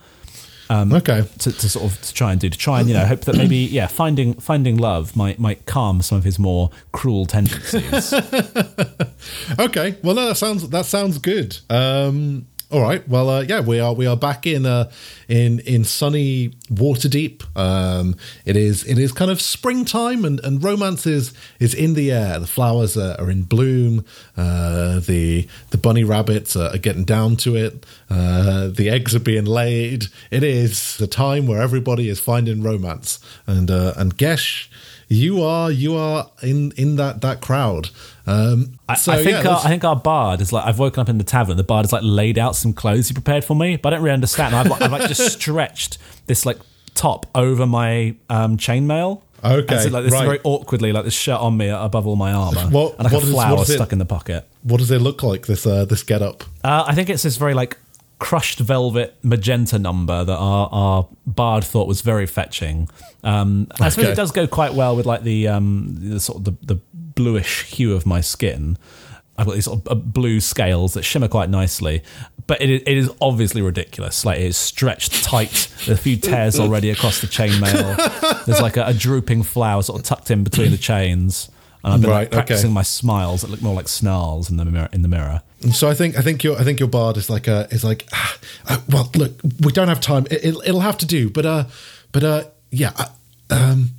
okay. 0.69 1.23
to, 1.39 1.51
to 1.51 1.69
sort 1.69 1.91
of 1.91 2.01
to 2.01 2.13
try 2.13 2.31
and 2.31 2.39
do 2.39 2.49
to 2.49 2.57
try 2.57 2.79
and 2.79 2.87
you 2.87 2.93
know 2.93 3.05
hope 3.05 3.21
that 3.21 3.35
maybe 3.35 3.57
yeah 3.57 3.87
finding 3.87 4.35
finding 4.35 4.77
love 4.77 5.15
might 5.15 5.39
might 5.39 5.65
calm 5.65 6.01
some 6.01 6.17
of 6.17 6.23
his 6.23 6.37
more 6.37 6.69
cruel 6.91 7.25
tendencies. 7.25 8.13
Okay. 9.59 9.97
Well, 10.03 10.15
no, 10.15 10.27
that 10.27 10.35
sounds 10.35 10.69
that 10.69 10.85
sounds 10.85 11.17
good. 11.17 11.57
Um, 11.69 12.47
all 12.71 12.81
right. 12.81 13.07
Well, 13.07 13.29
uh, 13.29 13.41
yeah, 13.41 13.61
we 13.61 13.79
are 13.79 13.93
we 13.93 14.05
are 14.05 14.15
back 14.15 14.45
in 14.45 14.67
uh, 14.67 14.91
in 15.27 15.59
in 15.61 15.83
sunny 15.83 16.49
Waterdeep. 16.71 17.43
Um, 17.57 18.15
it 18.45 18.55
is 18.55 18.83
it 18.85 18.99
is 18.99 19.11
kind 19.11 19.31
of 19.31 19.41
springtime, 19.41 20.23
and, 20.23 20.39
and 20.41 20.63
romance 20.63 21.07
is 21.07 21.33
is 21.59 21.73
in 21.73 21.95
the 21.95 22.11
air. 22.11 22.39
The 22.39 22.45
flowers 22.45 22.95
are, 22.95 23.19
are 23.19 23.31
in 23.31 23.41
bloom. 23.41 24.05
Uh, 24.37 24.99
the 24.99 25.47
the 25.71 25.79
bunny 25.79 26.03
rabbits 26.03 26.55
are, 26.55 26.75
are 26.75 26.77
getting 26.77 27.05
down 27.05 27.37
to 27.37 27.55
it. 27.55 27.87
Uh, 28.07 28.67
the 28.67 28.89
eggs 28.89 29.15
are 29.15 29.19
being 29.19 29.45
laid. 29.45 30.05
It 30.29 30.43
is 30.43 30.95
the 30.97 31.07
time 31.07 31.47
where 31.47 31.61
everybody 31.63 32.07
is 32.07 32.19
finding 32.19 32.61
romance, 32.61 33.19
and 33.47 33.71
uh, 33.71 33.93
and 33.97 34.15
Gesh. 34.15 34.67
You 35.11 35.41
are 35.41 35.71
you 35.71 35.95
are 35.95 36.29
in 36.43 36.71
in 36.77 36.95
that 36.97 37.21
that 37.21 37.41
crowd. 37.41 37.89
Um, 38.27 38.79
I, 38.87 38.93
so, 38.95 39.11
I 39.11 39.23
think 39.23 39.43
yeah, 39.43 39.49
our, 39.49 39.57
I 39.65 39.67
think 39.69 39.83
our 39.83 39.95
bard 39.95 40.39
is 40.39 40.53
like 40.53 40.65
I've 40.67 40.77
woken 40.77 41.01
up 41.01 41.09
in 41.09 41.17
the 41.17 41.23
tavern. 41.23 41.57
The 41.57 41.63
bard 41.63 41.85
has 41.85 41.91
like 41.91 42.03
laid 42.03 42.37
out 42.37 42.55
some 42.55 42.73
clothes 42.73 43.07
he 43.07 43.15
prepared 43.15 43.43
for 43.43 43.55
me, 43.55 43.75
but 43.75 43.91
I 43.91 43.95
don't 43.95 44.03
really 44.03 44.13
understand. 44.13 44.55
I've, 44.55 44.67
like- 44.67 44.81
I've 44.83 44.91
like 44.91 45.07
just 45.07 45.33
stretched 45.39 45.97
this 46.27 46.45
like 46.45 46.57
top 46.93 47.25
over 47.33 47.65
my 47.65 48.15
um, 48.29 48.57
chainmail. 48.57 49.21
Okay, 49.43 49.79
so, 49.79 49.89
like 49.89 50.03
this 50.03 50.13
right. 50.13 50.25
very 50.25 50.39
awkwardly 50.43 50.91
like 50.91 51.05
this 51.05 51.13
shirt 51.15 51.39
on 51.39 51.57
me 51.57 51.69
above 51.69 52.05
all 52.05 52.15
my 52.17 52.31
armor, 52.33 52.67
What- 52.69 52.95
and 52.99 53.05
like 53.05 53.13
what 53.13 53.23
a 53.23 53.27
flower 53.27 53.61
is 53.63 53.69
it? 53.71 53.75
stuck 53.77 53.91
in 53.91 53.97
the 53.97 54.05
pocket. 54.05 54.47
what 54.61 54.77
does 54.77 54.91
it 54.91 54.99
look 55.01 55.23
like? 55.23 55.47
This 55.47 55.65
uh, 55.65 55.85
this 55.85 56.03
get 56.03 56.21
up. 56.21 56.43
Uh, 56.63 56.83
I 56.85 56.93
think 56.93 57.09
it's 57.09 57.23
this 57.23 57.37
very 57.37 57.55
like 57.55 57.77
crushed 58.19 58.59
velvet 58.59 59.17
magenta 59.23 59.79
number 59.79 60.23
that 60.25 60.35
our, 60.37 60.69
our 60.71 61.07
bard 61.25 61.63
thought 61.63 61.87
was 61.87 62.01
very 62.01 62.25
fetching. 62.25 62.89
Um, 63.23 63.67
I 63.79 63.89
suppose 63.89 64.05
it 64.11 64.15
does 64.15 64.31
go 64.31 64.45
quite 64.45 64.73
well 64.73 64.95
with 64.95 65.05
like 65.05 65.23
the, 65.23 65.47
um, 65.47 65.95
the 65.99 66.19
sort 66.19 66.39
of 66.39 66.43
the, 66.45 66.75
the 66.75 66.81
bluish 66.93 67.63
hue 67.63 67.93
of 67.93 68.05
my 68.05 68.21
skin. 68.21 68.77
I've 69.37 69.45
got 69.45 69.53
these 69.55 69.65
sort 69.65 69.87
of 69.87 69.91
uh, 69.91 69.95
blue 69.95 70.41
scales 70.41 70.93
that 70.95 71.03
shimmer 71.03 71.29
quite 71.29 71.49
nicely, 71.49 72.03
but 72.45 72.61
it, 72.61 72.69
is- 72.69 72.81
it 72.85 72.97
is 72.97 73.09
obviously 73.21 73.61
ridiculous. 73.61 74.25
Like 74.25 74.39
it 74.39 74.45
is 74.47 74.57
stretched 74.57 75.23
tight. 75.23 75.69
There's 75.85 75.97
a 75.97 76.01
few 76.01 76.17
tears 76.17 76.59
already 76.59 76.89
across 76.89 77.21
the 77.21 77.27
chainmail. 77.27 78.43
There's 78.45 78.61
like 78.61 78.75
a, 78.75 78.87
a 78.87 78.93
drooping 78.93 79.43
flower 79.43 79.81
sort 79.81 80.01
of 80.01 80.05
tucked 80.05 80.29
in 80.29 80.43
between 80.43 80.71
the 80.71 80.77
chains. 80.77 81.49
And 81.83 81.93
I've 81.93 82.01
been 82.01 82.09
Right, 82.09 82.19
like, 82.21 82.31
practicing 82.31 82.67
okay. 82.67 82.73
my 82.73 82.81
smiles 82.83 83.41
that 83.41 83.49
look 83.49 83.61
more 83.61 83.73
like 83.75 83.87
snarls 83.87 84.49
in 84.49 84.57
the 84.57 84.65
mirror. 84.65 84.89
In 84.91 85.01
the 85.01 85.07
mirror. 85.07 85.41
So 85.71 85.89
I 85.89 85.93
think 85.93 86.17
I 86.17 86.21
think 86.21 86.43
your 86.43 86.59
I 86.59 86.63
think 86.63 86.79
your 86.79 86.89
bard 86.89 87.17
is 87.17 87.29
like 87.29 87.47
uh 87.47 87.67
is 87.71 87.83
like 87.83 88.07
ah, 88.13 88.37
uh, 88.67 88.77
well 88.89 89.09
look 89.15 89.39
we 89.65 89.71
don't 89.71 89.87
have 89.89 89.99
time 90.01 90.25
it, 90.31 90.43
it'll, 90.45 90.61
it'll 90.61 90.79
have 90.81 90.97
to 90.99 91.05
do 91.05 91.29
but 91.29 91.45
uh 91.45 91.63
but 92.11 92.23
uh 92.23 92.43
yeah 92.71 92.91
uh, 92.97 93.05
um 93.49 93.89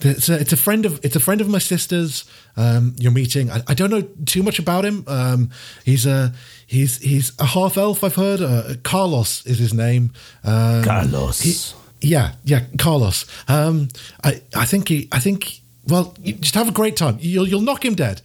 it's 0.00 0.28
a, 0.28 0.34
it's 0.38 0.52
a 0.52 0.56
friend 0.56 0.86
of 0.86 1.00
it's 1.04 1.16
a 1.16 1.20
friend 1.20 1.40
of 1.40 1.48
my 1.48 1.58
sister's 1.58 2.24
um 2.56 2.94
you're 3.00 3.10
meeting 3.12 3.50
I, 3.50 3.62
I 3.66 3.74
don't 3.74 3.90
know 3.90 4.02
too 4.26 4.42
much 4.44 4.60
about 4.60 4.84
him 4.84 5.02
um 5.08 5.50
he's 5.84 6.06
a 6.06 6.32
he's 6.68 6.98
he's 6.98 7.32
a 7.40 7.46
half 7.46 7.76
elf 7.76 8.04
I've 8.04 8.14
heard 8.14 8.40
uh, 8.40 8.74
Carlos 8.84 9.44
is 9.46 9.58
his 9.58 9.74
name 9.74 10.12
um, 10.44 10.84
Carlos. 10.84 11.40
he- 11.40 12.08
yeah 12.08 12.34
yeah 12.44 12.62
Carlos 12.78 13.26
um 13.48 13.88
I 14.22 14.40
I 14.54 14.66
think 14.66 14.88
he 14.88 15.08
I 15.10 15.18
think 15.18 15.62
well 15.88 16.14
just 16.22 16.54
have 16.54 16.68
a 16.68 16.72
great 16.72 16.96
time 16.96 17.16
you'll 17.20 17.48
you'll 17.48 17.60
knock 17.60 17.84
him 17.84 17.94
dead 17.94 18.20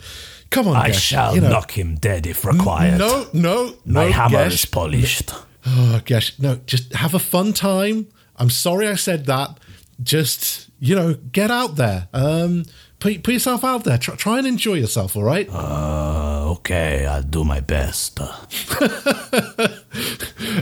come 0.49 0.67
on 0.67 0.76
I 0.76 0.88
Gesh, 0.89 1.02
shall 1.02 1.34
you 1.36 1.41
know. 1.41 1.49
knock 1.49 1.71
him 1.71 1.95
dead 1.95 2.28
if 2.28 2.45
required. 2.45 2.99
No, 2.99 3.28
no, 3.34 3.73
My 3.86 4.06
no, 4.06 4.12
hammer 4.12 4.43
Gesh. 4.45 4.54
is 4.54 4.65
polished. 4.65 5.32
Oh 5.65 6.02
gosh, 6.06 6.38
no, 6.39 6.60
just 6.67 6.93
have 6.93 7.13
a 7.15 7.19
fun 7.19 7.54
time. 7.54 8.08
I'm 8.36 8.49
sorry 8.52 8.88
I 8.88 8.95
said 8.95 9.26
that. 9.26 9.58
Just 10.04 10.69
you 10.80 10.95
know, 10.95 11.13
get 11.32 11.49
out 11.49 11.76
there. 11.78 12.08
Um, 12.13 12.65
put, 12.99 13.23
put 13.23 13.34
yourself 13.34 13.63
out 13.63 13.84
there. 13.86 13.97
Try, 13.97 14.15
try 14.15 14.38
and 14.39 14.45
enjoy 14.47 14.73
yourself. 14.76 15.15
All 15.15 15.23
right. 15.23 15.47
Uh, 15.49 16.52
okay, 16.58 17.06
I'll 17.06 17.23
do 17.23 17.43
my 17.43 17.62
best. 17.62 18.19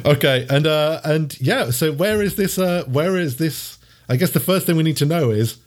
Okay, 0.06 0.46
and 0.50 0.68
uh, 0.68 1.02
and 1.04 1.40
yeah. 1.42 1.70
So 1.72 1.92
where 1.92 2.22
is 2.22 2.36
this? 2.36 2.58
Uh, 2.58 2.84
where 2.88 3.18
is 3.18 3.38
this? 3.38 3.78
I 4.10 4.16
guess 4.16 4.32
the 4.32 4.40
first 4.40 4.66
thing 4.66 4.76
we 4.78 4.84
need 4.84 4.98
to 4.98 5.06
know 5.06 5.32
is 5.32 5.58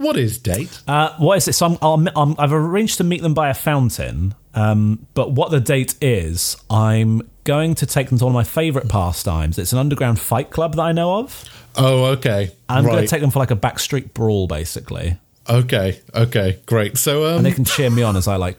what 0.00 0.16
is 0.16 0.38
date. 0.38 0.80
Uh, 0.88 1.14
what 1.18 1.36
is 1.36 1.48
it? 1.48 1.52
So 1.52 1.66
I'm, 1.66 1.78
I'm, 1.80 2.08
I'm, 2.16 2.34
I've 2.38 2.52
arranged 2.52 2.98
to 2.98 3.04
meet 3.04 3.22
them 3.22 3.34
by 3.34 3.50
a 3.50 3.54
fountain. 3.54 4.34
Um, 4.54 5.06
but 5.14 5.32
what 5.32 5.50
the 5.50 5.60
date 5.60 5.94
is, 6.00 6.56
I'm 6.68 7.30
going 7.44 7.74
to 7.76 7.86
take 7.86 8.08
them 8.08 8.18
to 8.18 8.24
one 8.24 8.32
of 8.32 8.34
my 8.34 8.44
favourite 8.44 8.88
pastimes. 8.88 9.58
It's 9.58 9.72
an 9.72 9.78
underground 9.78 10.18
fight 10.18 10.50
club 10.50 10.74
that 10.74 10.82
I 10.82 10.92
know 10.92 11.20
of. 11.20 11.44
Oh, 11.76 12.06
okay. 12.06 12.50
I'm 12.68 12.84
going 12.84 13.02
to 13.02 13.08
take 13.08 13.20
them 13.20 13.30
for 13.30 13.38
like 13.38 13.52
a 13.52 13.56
backstreet 13.56 14.12
brawl, 14.12 14.48
basically, 14.48 15.18
Okay, 15.50 16.00
okay, 16.14 16.60
great. 16.66 16.96
So 16.96 17.26
um, 17.26 17.38
and 17.38 17.46
they 17.46 17.52
can 17.52 17.64
cheer 17.64 17.90
me 17.90 18.02
on 18.02 18.16
as 18.16 18.28
I 18.28 18.36
like 18.36 18.58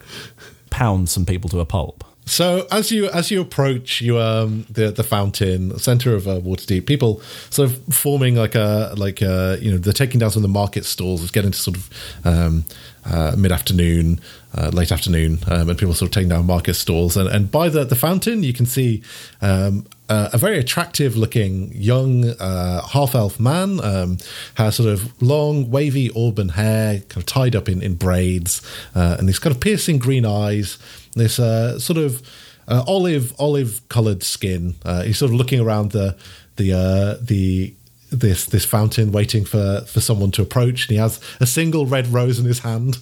pound 0.70 1.08
some 1.08 1.24
people 1.24 1.48
to 1.50 1.60
a 1.60 1.64
pulp. 1.64 2.04
So 2.24 2.66
as 2.70 2.90
you 2.90 3.08
as 3.10 3.30
you 3.30 3.40
approach 3.40 4.00
you 4.00 4.18
um 4.18 4.64
the 4.70 4.90
the 4.90 5.02
fountain 5.02 5.78
center 5.78 6.14
of 6.14 6.28
uh, 6.28 6.40
Waterdeep, 6.40 6.86
people 6.86 7.20
sort 7.50 7.70
of 7.70 7.94
forming 7.94 8.36
like 8.36 8.54
a 8.54 8.94
like 8.96 9.20
a 9.22 9.58
you 9.60 9.70
know 9.70 9.78
they're 9.78 9.92
taking 9.92 10.20
down 10.20 10.30
some 10.30 10.40
of 10.44 10.48
the 10.48 10.52
market 10.52 10.84
stalls. 10.84 11.22
It's 11.22 11.32
getting 11.32 11.50
to 11.50 11.58
sort 11.58 11.76
of 11.76 11.90
um, 12.24 12.64
uh, 13.04 13.34
mid 13.36 13.50
afternoon, 13.50 14.20
uh, 14.56 14.68
late 14.72 14.92
afternoon, 14.92 15.40
um, 15.48 15.68
and 15.68 15.78
people 15.78 15.94
sort 15.94 16.10
of 16.10 16.14
taking 16.14 16.28
down 16.28 16.46
market 16.46 16.74
stalls. 16.74 17.16
And 17.16 17.28
and 17.28 17.50
by 17.50 17.68
the 17.68 17.84
the 17.84 17.96
fountain, 17.96 18.44
you 18.44 18.52
can 18.52 18.66
see 18.66 19.02
um, 19.40 19.84
uh, 20.08 20.30
a 20.32 20.38
very 20.38 20.58
attractive 20.58 21.16
looking 21.16 21.72
young 21.74 22.30
uh, 22.38 22.86
half 22.86 23.14
elf 23.14 23.40
man 23.40 23.80
um, 23.82 24.18
has 24.54 24.76
sort 24.76 24.88
of 24.88 25.20
long 25.20 25.70
wavy 25.70 26.10
auburn 26.14 26.50
hair, 26.50 27.00
kind 27.08 27.16
of 27.16 27.26
tied 27.26 27.56
up 27.56 27.68
in 27.68 27.82
in 27.82 27.94
braids, 27.94 28.62
uh, 28.94 29.16
and 29.18 29.28
these 29.28 29.40
kind 29.40 29.54
of 29.54 29.60
piercing 29.60 29.98
green 29.98 30.24
eyes 30.24 30.78
this 31.14 31.38
uh, 31.38 31.78
sort 31.78 31.98
of 31.98 32.22
uh, 32.68 32.84
olive 32.86 33.32
olive 33.38 33.86
colored 33.88 34.22
skin. 34.22 34.74
Uh, 34.84 35.02
he's 35.02 35.18
sort 35.18 35.30
of 35.30 35.36
looking 35.36 35.60
around 35.60 35.92
the 35.92 36.16
the 36.56 36.72
uh, 36.72 37.16
the 37.20 37.74
this 38.10 38.46
this 38.46 38.64
fountain, 38.64 39.12
waiting 39.12 39.44
for 39.44 39.82
for 39.86 40.00
someone 40.00 40.30
to 40.32 40.42
approach. 40.42 40.88
And 40.88 40.90
he 40.90 40.96
has 40.96 41.20
a 41.40 41.46
single 41.46 41.86
red 41.86 42.08
rose 42.08 42.38
in 42.38 42.44
his 42.44 42.60
hand. 42.60 42.98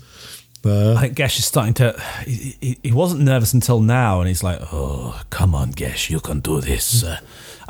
Uh, 0.65 0.95
I 0.95 1.01
think 1.01 1.17
Gesh 1.17 1.39
is 1.39 1.47
starting 1.47 1.75
to. 1.75 1.99
He, 2.27 2.57
he, 2.61 2.79
he 2.83 2.93
wasn't 2.93 3.23
nervous 3.23 3.55
until 3.55 3.81
now, 3.81 4.21
and 4.21 4.29
he's 4.29 4.43
like, 4.43 4.61
"Oh, 4.73 5.21
come 5.31 5.55
on, 5.55 5.73
Gesh, 5.73 6.11
you 6.11 6.21
can 6.21 6.41
do 6.41 6.61
this." 6.61 7.03
Uh, 7.03 7.19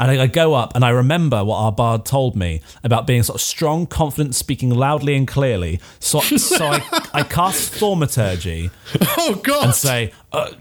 and 0.00 0.10
I, 0.10 0.22
I 0.22 0.26
go 0.26 0.54
up, 0.54 0.74
and 0.74 0.82
I 0.82 0.88
remember 0.88 1.44
what 1.44 1.58
our 1.58 1.70
bard 1.70 2.06
told 2.06 2.34
me 2.34 2.62
about 2.82 3.06
being 3.06 3.22
sort 3.22 3.36
of 3.36 3.42
strong, 3.42 3.86
confident, 3.86 4.34
speaking 4.34 4.70
loudly 4.70 5.14
and 5.14 5.28
clearly. 5.28 5.78
So, 5.98 6.20
so 6.20 6.66
I, 6.66 7.08
I 7.14 7.22
cast 7.22 7.74
thaumaturgy 7.74 8.70
oh 9.18 9.38
God! 9.44 9.66
and 9.66 9.74
say, 9.74 10.12
uh, 10.32 10.52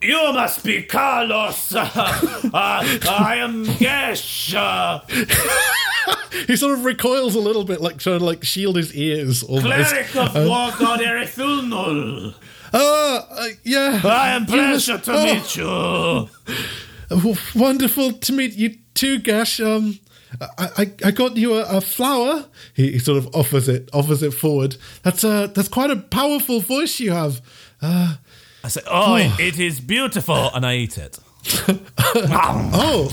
"You 0.00 0.32
must 0.32 0.64
be 0.64 0.84
Carlos. 0.84 1.74
Uh, 1.74 2.48
uh, 2.54 2.98
I 3.10 3.36
am 3.40 3.64
Gesh." 3.64 4.54
Uh, 4.54 5.00
he 6.46 6.54
sort 6.54 6.78
of 6.78 6.84
recoils 6.84 7.34
a 7.34 7.40
little 7.40 7.64
bit, 7.64 7.80
like 7.80 7.98
trying 7.98 8.20
to 8.20 8.24
like 8.24 8.44
shield 8.44 8.76
his 8.76 8.94
ears. 8.94 9.42
Almost. 9.42 9.66
Cleric 9.66 10.16
of 10.16 10.34
War 10.34 10.70
God 10.78 11.00
Erithulnul. 11.00 12.34
Ah, 12.72 13.26
uh, 13.30 13.48
yeah. 13.64 14.00
I 14.04 14.30
am 14.30 14.46
You 14.48 14.56
must- 14.56 14.86
pleasure 14.86 14.98
to 14.98 15.12
oh, 15.12 15.24
meet 15.24 15.56
you. 15.56 16.28
Wonderful 17.54 18.12
to 18.12 18.32
meet 18.32 18.54
you 18.54 18.76
too, 18.94 19.18
Gash. 19.18 19.60
Um, 19.60 19.98
I, 20.40 20.68
I, 20.78 20.92
I 21.04 21.10
got 21.10 21.36
you 21.36 21.54
a, 21.54 21.76
a 21.76 21.80
flower. 21.80 22.46
He, 22.74 22.92
he 22.92 22.98
sort 22.98 23.18
of 23.18 23.34
offers 23.34 23.68
it, 23.68 23.88
offers 23.92 24.22
it 24.22 24.32
forward. 24.32 24.76
That's 25.02 25.24
a, 25.24 25.50
that's 25.54 25.68
quite 25.68 25.90
a 25.90 25.96
powerful 25.96 26.60
voice 26.60 27.00
you 27.00 27.12
have. 27.12 27.40
I 27.82 28.68
say, 28.68 28.80
oh, 28.86 29.16
it, 29.16 29.40
it 29.40 29.58
is 29.58 29.80
beautiful, 29.80 30.50
and 30.54 30.64
I 30.64 30.76
eat 30.76 30.98
it. 30.98 31.18
Oh, 32.14 33.10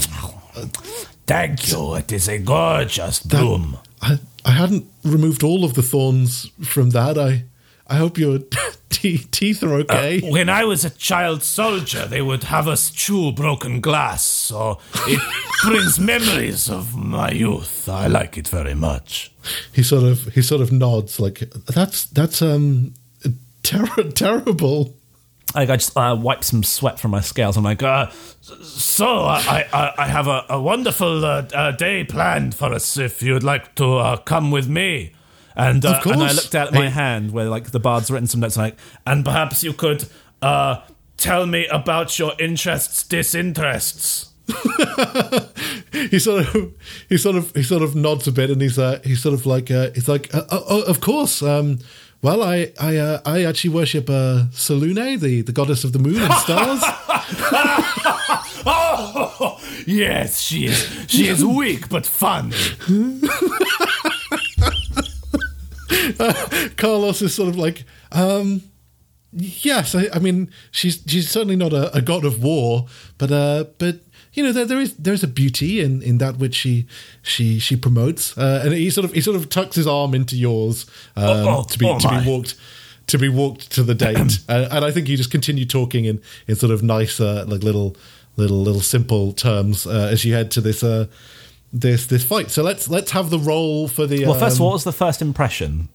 Thank 1.25 1.71
you. 1.71 1.95
It 1.95 2.11
is 2.11 2.27
a 2.27 2.39
gorgeous 2.39 3.19
bloom. 3.19 3.77
I, 4.01 4.19
I 4.45 4.51
hadn't 4.51 4.85
removed 5.03 5.43
all 5.43 5.63
of 5.63 5.73
the 5.75 5.83
thorns 5.83 6.49
from 6.63 6.89
that. 6.91 7.17
I, 7.17 7.43
I 7.89 7.95
hope 7.95 8.17
your 8.17 8.39
te- 8.89 9.17
teeth 9.31 9.63
are 9.63 9.73
okay. 9.81 10.19
When 10.21 10.47
I 10.49 10.63
was 10.63 10.85
a 10.85 10.89
child 10.91 11.41
soldier, 11.43 12.05
they 12.05 12.21
would 12.21 12.43
have 12.43 12.67
us 12.67 12.91
chew 12.91 13.31
broken 13.31 13.81
glass, 13.81 14.23
so 14.25 14.77
it 15.07 15.19
brings 15.63 15.99
memories 15.99 16.69
of 16.69 16.95
my 16.95 17.31
youth. 17.31 17.89
I 17.89 18.07
like 18.07 18.37
it 18.37 18.47
very 18.47 18.75
much. 18.75 19.31
he 19.73 19.81
sort 19.83 20.03
of 20.03 20.25
he 20.35 20.41
sort 20.41 20.61
of 20.61 20.71
nods 20.71 21.19
like 21.19 21.39
that's 21.65 22.05
that's 22.05 22.41
um 22.41 22.93
ter- 23.63 24.03
terrible. 24.13 24.95
I, 25.55 25.63
I 25.63 25.77
just 25.77 25.97
uh, 25.97 26.15
wipe 26.19 26.43
some 26.43 26.61
sweat 26.61 26.99
from 26.99 27.09
my 27.09 27.21
scales. 27.21 27.57
I'm 27.57 27.63
like, 27.63 27.81
uh, 27.81 28.11
So 28.61 29.07
I, 29.25 29.65
I, 29.73 29.93
I 29.97 30.05
have 30.07 30.27
a, 30.27 30.45
a 30.47 30.61
wonderful 30.61 31.25
uh, 31.25 31.41
uh, 31.55 31.71
day 31.71 32.03
planned 32.03 32.53
for 32.53 32.71
us. 32.71 32.97
If 32.99 33.23
you'd 33.23 33.41
like 33.41 33.73
to 33.75 33.95
uh, 33.97 34.17
come 34.17 34.51
with 34.51 34.67
me, 34.69 35.13
and 35.67 35.85
uh, 35.85 35.89
Of 35.97 36.03
course. 36.03 36.15
and 36.15 36.23
I 36.23 36.31
looked 36.31 36.55
at 36.55 36.73
my 36.73 36.85
Hey. 36.85 36.89
hand 37.03 37.31
where 37.31 37.49
like 37.49 37.71
the 37.71 37.79
bard's 37.79 38.09
written 38.09 38.27
some 38.27 38.41
notes. 38.41 38.57
Like, 38.57 38.77
and 39.05 39.23
perhaps 39.25 39.63
you 39.63 39.73
could 39.73 40.05
uh, 40.41 40.81
tell 41.17 41.45
me 41.45 41.67
about 41.67 42.17
your 42.17 42.33
interests, 42.39 43.03
disinterests. 43.03 44.27
he 46.09 46.17
sort 46.19 46.43
of 46.55 46.71
he 47.07 47.17
sort 47.17 47.35
of 47.35 47.51
he 47.55 47.61
sort 47.63 47.83
of 47.83 47.95
nods 47.95 48.27
a 48.27 48.31
bit 48.31 48.49
and 48.49 48.59
he's 48.61 48.79
uh 48.79 48.99
he's 49.03 49.21
sort 49.21 49.33
of 49.35 49.45
like 49.45 49.69
uh 49.69 49.91
he's 49.93 50.07
like 50.07 50.33
uh, 50.33 50.43
oh, 50.49 50.63
oh, 50.69 50.81
of 50.83 50.99
course 51.01 51.43
um 51.43 51.77
well 52.23 52.41
I 52.41 52.71
I 52.79 52.97
uh, 52.97 53.19
I 53.27 53.43
actually 53.45 53.69
worship 53.75 54.09
uh 54.09 54.45
Selûne 54.51 55.19
the 55.19 55.43
the 55.43 55.51
goddess 55.51 55.83
of 55.83 55.91
the 55.93 55.99
moon 55.99 56.17
and 56.19 56.33
stars 56.33 56.81
Oh, 58.65 59.57
yes, 59.87 60.41
she 60.41 60.65
is. 60.65 60.79
She 61.07 61.27
is 61.27 61.43
weak 61.45 61.87
but 61.89 62.05
fun. 62.05 62.51
Carlos 66.77 67.21
is 67.21 67.33
sort 67.33 67.49
of 67.49 67.57
like 67.57 67.83
um 68.11 68.61
yes 69.31 69.95
I, 69.95 70.07
I 70.13 70.19
mean 70.19 70.49
she's 70.71 71.03
she's 71.07 71.29
certainly 71.29 71.55
not 71.55 71.73
a, 71.73 71.95
a 71.95 72.01
god 72.01 72.25
of 72.25 72.41
war 72.43 72.87
but 73.17 73.31
uh 73.31 73.65
but 73.77 73.99
you 74.33 74.43
know 74.43 74.51
there, 74.51 74.65
there 74.65 74.79
is 74.79 74.95
there's 74.95 75.23
a 75.23 75.27
beauty 75.27 75.81
in 75.81 76.01
in 76.01 76.17
that 76.19 76.37
which 76.37 76.55
she 76.55 76.85
she 77.21 77.59
she 77.59 77.75
promotes 77.75 78.37
uh, 78.37 78.61
and 78.63 78.73
he 78.73 78.89
sort 78.89 79.05
of 79.05 79.13
he 79.13 79.21
sort 79.21 79.35
of 79.35 79.49
tucks 79.49 79.75
his 79.75 79.87
arm 79.87 80.13
into 80.13 80.35
yours 80.35 80.85
um, 81.15 81.25
Oh, 81.25 81.57
oh, 81.59 81.63
to 81.63 81.77
be 81.79 81.85
oh 81.87 81.99
to 81.99 82.07
my. 82.07 82.23
be 82.23 82.29
walked 82.29 82.55
to 83.07 83.17
be 83.17 83.29
walked 83.29 83.71
to 83.71 83.83
the 83.83 83.95
date 83.95 84.39
uh, 84.49 84.67
and 84.71 84.85
I 84.85 84.91
think 84.91 85.09
you 85.09 85.17
just 85.17 85.31
continue 85.31 85.65
talking 85.65 86.05
in 86.05 86.21
in 86.47 86.55
sort 86.55 86.71
of 86.71 86.81
nice 86.83 87.19
uh, 87.19 87.45
like 87.47 87.63
little 87.63 87.95
little 88.37 88.61
little 88.61 88.81
simple 88.81 89.33
terms 89.33 89.85
uh, 89.87 90.09
as 90.11 90.23
you 90.25 90.33
head 90.33 90.51
to 90.51 90.61
this 90.61 90.83
uh 90.83 91.07
this 91.71 92.07
this 92.07 92.23
fight 92.23 92.49
so 92.49 92.63
let's 92.63 92.89
let's 92.89 93.11
have 93.11 93.29
the 93.29 93.39
roll 93.39 93.87
for 93.87 94.07
the 94.07 94.25
well, 94.25 94.33
first 94.33 94.55
of 94.55 94.61
um, 94.61 94.65
what 94.67 94.73
was 94.73 94.83
the 94.83 94.91
first 94.91 95.21
impression? 95.21 95.89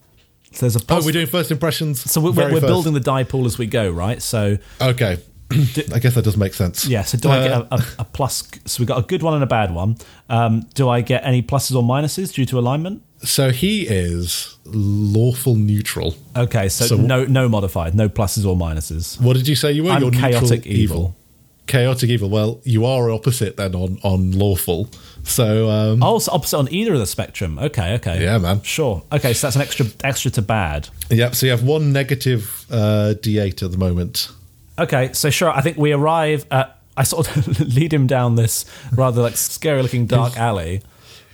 So 0.53 0.61
there's 0.67 0.77
a 0.77 0.81
oh 0.89 1.05
we're 1.05 1.11
doing 1.13 1.27
first 1.27 1.51
impressions 1.51 2.01
so 2.09 2.21
we're, 2.21 2.31
we're 2.31 2.61
building 2.61 2.95
the 2.95 3.01
die 3.01 3.25
pool 3.25 3.45
as 3.45 3.59
we 3.59 3.67
go, 3.67 3.91
right? 3.91 4.23
So 4.23 4.59
Okay. 4.81 5.19
I 5.51 5.99
guess 5.99 6.15
that 6.15 6.25
does 6.25 6.37
make 6.39 6.55
sense. 6.55 6.87
yeah. 6.87 7.03
So 7.03 7.19
do 7.19 7.29
I 7.29 7.43
get 7.47 7.53
Uh, 7.53 7.67
a, 7.71 7.75
a, 7.77 7.85
a 8.01 8.05
plus? 8.05 8.49
So 8.65 8.81
we 8.83 8.87
got 8.87 8.99
a 8.99 9.07
good 9.07 9.23
one 9.23 9.35
and 9.35 9.43
a 9.43 9.47
bad 9.47 9.75
one. 9.75 9.97
Um, 10.29 10.67
do 10.75 10.89
I 10.89 11.01
get 11.03 11.23
any 11.25 11.43
pluses 11.43 11.77
or 11.77 11.83
minuses 11.83 12.33
due 12.33 12.47
to 12.47 12.59
alignment? 12.59 13.03
So 13.23 13.51
he 13.51 13.83
is 13.83 14.57
lawful 14.65 15.55
neutral. 15.57 16.15
Okay, 16.37 16.69
so, 16.69 16.87
So- 16.87 16.97
no 16.97 17.25
no 17.27 17.49
modified, 17.49 17.95
no 17.95 18.09
pluses 18.09 18.47
or 18.47 18.57
minuses. 18.57 19.21
What 19.21 19.37
did 19.37 19.47
you 19.49 19.55
say 19.57 19.73
you 19.73 19.85
were? 19.85 19.91
I'm 19.91 20.03
You're 20.03 20.11
chaotic 20.13 20.67
evil. 20.67 21.15
Chaotic 21.67 22.11
evil. 22.11 22.31
Well, 22.31 22.61
you 22.65 22.85
are 22.87 23.11
opposite 23.11 23.57
then 23.57 23.75
on 23.75 23.99
on 24.03 24.33
lawful. 24.33 24.89
So 25.25 25.71
um, 25.71 26.03
Oh, 26.03 26.19
so 26.19 26.33
opposite 26.33 26.59
on 26.59 26.69
either 26.73 26.93
of 26.95 26.99
the 27.01 27.07
spectrum. 27.07 27.59
Okay, 27.59 27.95
okay. 27.95 28.23
Yeah, 28.23 28.39
man. 28.39 28.63
Sure. 28.63 29.03
Okay, 29.11 29.33
so 29.33 29.47
that's 29.47 29.57
an 29.57 29.63
extra 29.63 29.87
extra 30.03 30.31
to 30.33 30.43
bad. 30.43 30.89
yeah. 31.11 31.31
So 31.33 31.47
you 31.47 31.53
have 31.53 31.63
one 31.63 31.93
negative 31.93 32.67
uh, 32.71 33.15
d8 33.21 33.63
at 33.63 33.73
the 33.73 33.79
moment. 33.79 34.31
Okay, 34.79 35.13
so 35.13 35.31
sure. 35.31 35.51
I 35.51 35.61
think 35.61 35.77
we 35.79 35.93
arrive 35.93 36.47
at. 36.51 36.79
I 36.97 37.03
sort 37.03 37.35
of 37.37 37.61
lead 37.75 37.93
him 37.93 38.07
down 38.07 38.37
this 38.37 38.65
rather 38.93 39.21
like 39.23 39.37
scary 39.37 39.83
looking 39.83 40.07
dark 40.07 40.37
alley. 40.37 40.83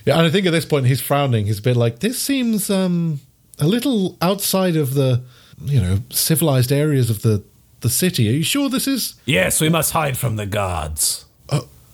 Yeah, 0.07 0.17
and 0.17 0.27
I 0.27 0.31
think 0.31 0.47
at 0.47 0.53
this 0.53 0.65
point 0.65 0.87
he's 0.87 1.01
frowning. 1.03 1.47
He's 1.47 1.59
a 1.59 1.63
bit 1.63 1.77
like 1.77 1.99
this 1.99 2.19
seems 2.19 2.71
um, 2.71 3.21
a 3.59 3.67
little 3.67 4.17
outside 4.23 4.77
of 4.77 4.95
the 4.95 5.23
you 5.63 5.81
know 5.81 5.99
civilized 6.11 6.73
areas 6.73 7.11
of 7.11 7.21
the 7.23 7.43
the 7.81 7.91
city. 7.91 8.29
Are 8.29 8.33
you 8.33 8.43
sure 8.43 8.69
this 8.71 8.87
is 8.87 9.17
Yes, 9.27 9.61
we 9.61 9.69
must 9.69 9.93
hide 9.93 10.17
from 10.17 10.37
the 10.37 10.47
guards. 10.47 11.27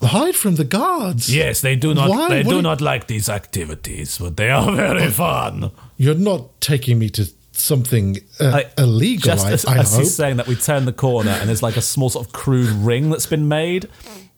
Hide 0.06 0.34
from 0.36 0.54
the 0.56 0.64
guards? 0.64 1.34
Yes, 1.34 1.60
they 1.60 1.76
do 1.76 1.94
not. 1.94 2.08
Why? 2.10 2.28
They 2.28 2.42
What 2.42 2.50
do 2.52 2.58
are- 2.58 2.62
not 2.62 2.80
like 2.80 3.06
these 3.06 3.28
activities, 3.28 4.18
but 4.18 4.36
they 4.36 4.50
are 4.50 4.72
very 4.86 5.10
fun. 5.10 5.70
You're 5.96 6.14
not 6.14 6.60
taking 6.60 6.98
me 6.98 7.08
to 7.10 7.26
something 7.52 8.18
uh, 8.40 8.50
Like, 8.50 8.72
illegal. 8.78 9.30
Just 9.32 9.46
I, 9.46 9.52
as, 9.52 9.64
I 9.64 9.78
as 9.78 9.96
he's 9.96 10.14
saying 10.14 10.36
that, 10.36 10.46
we 10.46 10.56
turn 10.56 10.84
the 10.84 10.92
corner 10.92 11.30
and 11.30 11.48
there's 11.48 11.62
like 11.62 11.76
a 11.76 11.82
small 11.82 12.10
sort 12.10 12.26
of 12.26 12.32
crude 12.32 12.68
ring 12.68 13.08
that's 13.10 13.26
been 13.26 13.48
made, 13.48 13.88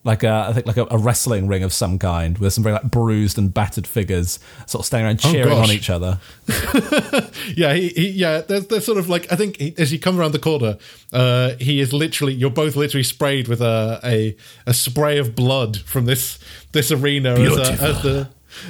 like 0.04 0.22
a, 0.22 0.46
I 0.48 0.52
think 0.52 0.66
like 0.66 0.76
a, 0.76 0.86
a 0.90 0.96
wrestling 0.96 1.48
ring 1.48 1.62
of 1.62 1.72
some 1.72 1.98
kind, 1.98 2.38
with 2.38 2.52
some 2.52 2.64
very 2.64 2.74
like 2.74 2.90
bruised 2.90 3.36
and 3.36 3.52
battered 3.52 3.86
figures 3.86 4.38
sort 4.66 4.80
of 4.80 4.86
standing 4.86 5.06
around 5.06 5.20
Oh, 5.24 5.32
cheering 5.32 5.58
on 5.58 5.70
each 5.70 5.90
other. 5.90 6.18
Yeah, 7.56 7.72
he, 7.74 7.88
he 7.88 8.08
yeah. 8.10 8.40
There's, 8.40 8.66
there's 8.66 8.84
sort 8.84 8.98
of 8.98 9.08
like 9.08 9.30
I 9.32 9.36
think 9.36 9.56
he, 9.56 9.74
as 9.78 9.92
you 9.92 9.98
come 9.98 10.18
around 10.18 10.32
the 10.32 10.38
corner, 10.38 10.76
uh, 11.12 11.54
he 11.60 11.80
is 11.80 11.92
literally 11.92 12.34
you're 12.34 12.50
both 12.50 12.76
literally 12.76 13.02
sprayed 13.02 13.48
with 13.48 13.60
a 13.60 14.00
a, 14.04 14.36
a 14.66 14.74
spray 14.74 15.18
of 15.18 15.34
blood 15.34 15.78
from 15.78 16.04
this 16.04 16.38
this 16.72 16.90
arena 16.92 17.32
as, 17.34 17.56
a, 17.56 17.72
as 17.72 18.02
the. 18.02 18.28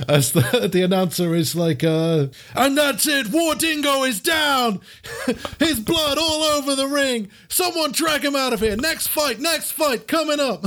As 0.09 0.33
the, 0.33 0.69
the 0.73 0.83
announcer 0.83 1.35
is 1.35 1.55
like, 1.55 1.83
uh, 1.85 2.27
and 2.55 2.77
that's 2.77 3.07
it, 3.07 3.31
War 3.31 3.55
Dingo 3.55 4.03
is 4.03 4.21
down. 4.21 4.81
His 5.61 5.79
blood 5.81 6.19
all 6.19 6.43
over 6.43 6.75
the 6.75 6.89
ring. 6.89 7.31
Someone 7.49 7.93
drag 7.93 8.25
him 8.25 8.35
out 8.37 8.53
of 8.53 8.61
here. 8.61 8.77
Next 8.77 9.07
fight, 9.07 9.39
next 9.39 9.71
fight 9.71 10.09
coming 10.09 10.41
up. 10.41 10.67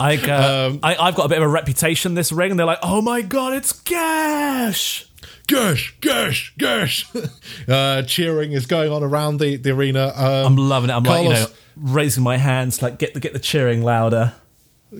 I, 0.00 0.16
uh, 0.16 0.68
Um, 0.68 0.80
I, 0.82 0.96
I've 0.96 1.14
got 1.14 1.26
a 1.26 1.28
bit 1.28 1.38
of 1.38 1.44
a 1.44 1.48
reputation 1.48 2.14
this 2.14 2.32
ring, 2.32 2.50
and 2.50 2.58
they're 2.58 2.66
like, 2.66 2.78
"Oh 2.82 3.00
my 3.02 3.22
god, 3.22 3.54
it's 3.54 3.72
Gash!" 3.72 5.06
Gersh, 5.48 5.92
Gersh, 6.00 6.52
Gersh. 6.58 7.30
Uh, 7.68 8.02
cheering 8.02 8.52
is 8.52 8.66
going 8.66 8.92
on 8.92 9.02
around 9.02 9.38
the, 9.40 9.56
the 9.56 9.70
arena. 9.70 10.12
Um, 10.14 10.46
I'm 10.46 10.56
loving 10.56 10.90
it. 10.90 10.92
I'm 10.92 11.02
like, 11.02 11.24
you 11.24 11.30
know, 11.30 11.46
raising 11.76 12.22
my 12.22 12.36
hands, 12.36 12.80
like 12.80 12.98
get 12.98 13.14
the 13.14 13.20
get 13.20 13.32
the 13.32 13.38
cheering 13.40 13.82
louder. 13.82 14.34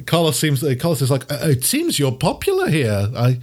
Carlos 0.07 0.37
seems. 0.39 0.65
Uh, 0.65 0.75
Carlos 0.79 1.01
is 1.03 1.11
like. 1.11 1.31
Uh, 1.31 1.39
it 1.43 1.65
seems 1.65 1.99
you're 1.99 2.13
popular 2.13 2.69
here. 2.69 3.09
I. 3.17 3.41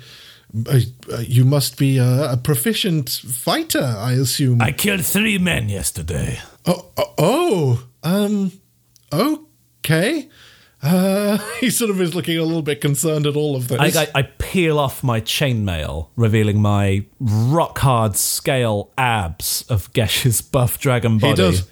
I 0.70 0.86
uh, 1.12 1.18
you 1.22 1.46
must 1.46 1.80
be 1.80 1.98
a, 1.98 2.34
a 2.34 2.38
proficient 2.38 3.10
fighter, 3.10 3.82
I 3.82 4.12
assume. 4.12 4.62
I 4.62 4.72
killed 4.72 5.04
three 5.04 5.40
men 5.40 5.68
yesterday. 5.68 6.40
oh, 6.68 6.92
oh, 6.96 7.14
oh, 7.18 7.88
um, 8.04 8.52
okay. 9.12 10.30
Uh, 10.84 11.38
he 11.60 11.70
sort 11.70 11.90
of 11.90 12.00
is 12.02 12.14
looking 12.14 12.38
a 12.38 12.44
little 12.44 12.62
bit 12.62 12.82
concerned 12.82 13.26
at 13.26 13.36
all 13.36 13.56
of 13.56 13.70
this. 13.70 13.96
I, 13.96 14.02
I, 14.04 14.08
I 14.16 14.22
peel 14.24 14.78
off 14.78 15.02
my 15.04 15.22
chainmail, 15.22 16.10
revealing 16.16 16.62
my 16.62 17.06
rock 17.20 17.80
hard 17.80 18.18
scale 18.18 18.92
abs 18.98 19.64
of 19.70 19.92
Gesh's 19.94 20.42
buff 20.42 20.80
dragon 20.80 21.18
body. 21.20 21.32
he 21.32 21.36
does. 21.36 21.68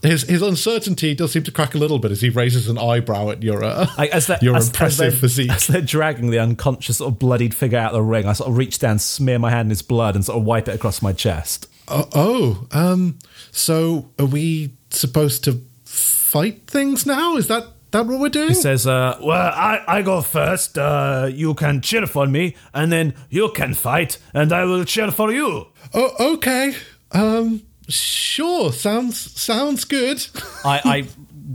His 0.00 0.22
his 0.22 0.42
uncertainty 0.42 1.12
does 1.14 1.32
seem 1.32 1.42
to 1.42 1.50
crack 1.50 1.74
a 1.74 1.78
little 1.78 1.98
bit 1.98 2.12
as 2.12 2.20
he 2.20 2.28
raises 2.30 2.68
an 2.68 2.78
eyebrow 2.78 3.30
at 3.30 3.42
your 3.42 3.64
uh, 3.64 3.86
I, 3.98 4.06
as 4.06 4.28
they're- 4.28 4.38
your 4.42 4.54
as- 4.54 4.64
as 4.64 4.68
impressive 4.70 4.98
they're- 5.12 5.20
physique. 5.20 5.50
As 5.50 5.66
they're 5.66 5.80
dragging 5.80 6.30
the 6.30 6.38
unconscious 6.38 6.98
sort 6.98 7.12
of 7.12 7.18
bloodied 7.18 7.52
figure 7.54 7.78
out 7.78 7.92
of 7.92 7.94
the 7.96 8.02
ring, 8.02 8.26
I 8.26 8.32
sort 8.32 8.48
of 8.50 8.56
reach 8.56 8.78
down, 8.78 8.98
smear 9.00 9.38
my 9.40 9.50
hand 9.50 9.66
in 9.66 9.70
his 9.70 9.82
blood, 9.82 10.14
and 10.14 10.24
sort 10.24 10.38
of 10.38 10.44
wipe 10.44 10.68
it 10.68 10.74
across 10.76 11.02
my 11.02 11.12
chest. 11.12 11.68
Oh, 11.88 12.08
oh, 12.14 12.66
um, 12.70 13.18
so 13.50 14.10
are 14.20 14.26
we 14.26 14.74
supposed 14.90 15.42
to 15.44 15.62
fight 15.84 16.66
things 16.68 17.04
now? 17.06 17.36
Is 17.36 17.48
that 17.48 17.64
that 17.90 18.06
what 18.06 18.20
we're 18.20 18.28
doing? 18.28 18.48
He 18.48 18.54
says, 18.54 18.86
uh, 18.86 19.18
Well, 19.22 19.52
I, 19.54 19.82
I 19.88 20.02
go 20.02 20.20
first. 20.22 20.76
Uh, 20.78 21.28
you 21.32 21.54
can 21.54 21.80
cheer 21.80 22.06
for 22.06 22.26
me, 22.26 22.54
and 22.74 22.92
then 22.92 23.14
you 23.30 23.50
can 23.50 23.74
fight, 23.74 24.18
and 24.34 24.52
I 24.52 24.64
will 24.64 24.84
cheer 24.84 25.10
for 25.10 25.32
you. 25.32 25.66
oh, 25.94 26.32
okay. 26.34 26.74
Um, 27.12 27.62
sure. 27.88 28.72
Sounds 28.72 29.18
sounds 29.40 29.84
good. 29.84 30.24
I, 30.64 30.80
I 30.84 31.08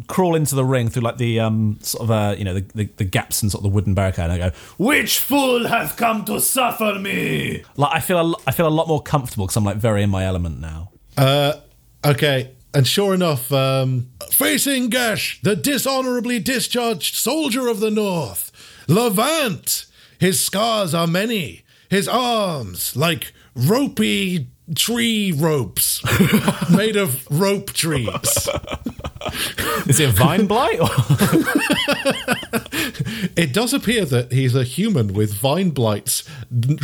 crawl 0.07 0.33
into 0.35 0.55
the 0.55 0.65
ring 0.65 0.89
through 0.89 1.03
like 1.03 1.17
the 1.17 1.39
um 1.39 1.77
sort 1.81 2.03
of 2.03 2.09
uh 2.11 2.35
you 2.35 2.43
know 2.43 2.55
the, 2.55 2.61
the, 2.73 2.85
the 2.97 3.03
gaps 3.03 3.43
in 3.43 3.49
sort 3.51 3.59
of 3.63 3.69
the 3.71 3.75
wooden 3.75 3.93
barricade. 3.93 4.25
And 4.25 4.33
I 4.33 4.37
go, 4.49 4.55
Which 4.79 5.19
fool 5.19 5.67
hath 5.67 5.97
come 5.97 6.25
to 6.25 6.39
suffer 6.41 6.97
me? 6.99 7.63
like 7.77 7.91
I 7.93 7.99
feel 7.99 8.33
a, 8.33 8.35
I 8.47 8.51
feel 8.51 8.67
a 8.67 8.69
lot 8.69 8.87
more 8.87 9.01
comfortable 9.01 9.45
because 9.45 9.55
I'm 9.57 9.63
like 9.63 9.77
very 9.77 10.01
in 10.03 10.09
my 10.09 10.25
element 10.25 10.59
now. 10.59 10.91
Uh, 11.15 11.53
okay. 12.03 12.51
And 12.73 12.87
sure 12.87 13.13
enough, 13.13 13.51
um, 13.51 14.09
facing 14.31 14.89
Gash, 14.89 15.39
the 15.43 15.55
dishonorably 15.55 16.39
discharged 16.39 17.15
soldier 17.15 17.67
of 17.67 17.79
the 17.79 17.91
North, 17.91 18.51
Levant. 18.87 19.85
His 20.19 20.39
scars 20.39 20.93
are 20.93 21.05
many. 21.07 21.63
His 21.89 22.07
arms 22.07 22.95
like 22.95 23.33
ropey 23.55 24.47
tree 24.75 25.31
ropes 25.31 26.01
made 26.71 26.95
of 26.95 27.27
rope 27.29 27.73
trees. 27.73 28.09
Is 29.87 29.99
it 29.99 30.09
vine 30.11 30.47
blight? 30.47 30.79
Or? 30.79 30.89
It 33.35 33.53
does 33.53 33.73
appear 33.73 34.05
that 34.05 34.31
he's 34.31 34.53
a 34.55 34.63
human 34.63 35.13
with 35.13 35.33
vine 35.33 35.71
blights 35.71 36.23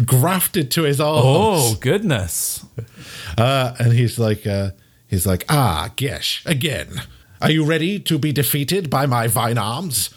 grafted 0.06 0.72
to 0.72 0.84
his 0.84 1.00
arms. 1.00 1.24
oh 1.26 1.76
goodness! 1.80 2.66
Uh, 3.38 3.76
and 3.78 3.94
he's 3.94 4.18
like, 4.18 4.48
uh, 4.48 4.72
he's 5.10 5.28
like, 5.28 5.44
ah, 5.50 5.90
Gesh, 5.98 6.46
again. 6.46 7.02
Are 7.42 7.52
you 7.52 7.66
ready 7.66 8.00
to 8.00 8.18
be 8.18 8.32
defeated 8.32 8.90
by 8.90 9.06
my 9.06 9.28
vine 9.28 9.58
arms? 9.58 10.10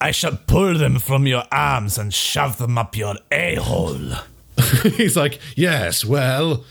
I 0.00 0.10
shall 0.10 0.36
pull 0.46 0.76
them 0.76 0.98
from 0.98 1.26
your 1.26 1.44
arms 1.50 1.96
and 1.96 2.12
shove 2.12 2.58
them 2.58 2.76
up 2.76 2.96
your 2.96 3.16
a 3.32 3.54
hole. 3.54 4.12
he's 4.96 5.16
like, 5.16 5.38
yes, 5.56 6.04
well, 6.04 6.64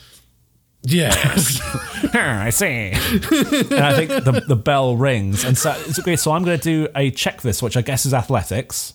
yes. 0.83 1.59
I 2.13 2.49
see. 2.49 2.91
and 2.91 3.73
I 3.73 3.95
think 3.95 4.09
the, 4.23 4.43
the 4.47 4.55
bell 4.55 4.95
rings, 4.95 5.43
and 5.45 5.57
so 5.57 5.75
okay. 5.99 6.15
So 6.15 6.31
I'm 6.31 6.43
going 6.43 6.59
to 6.59 6.63
do 6.63 6.87
a 6.95 7.09
check 7.11 7.41
this, 7.41 7.63
which 7.63 7.75
I 7.77 7.81
guess 7.81 8.05
is 8.05 8.13
athletics. 8.13 8.93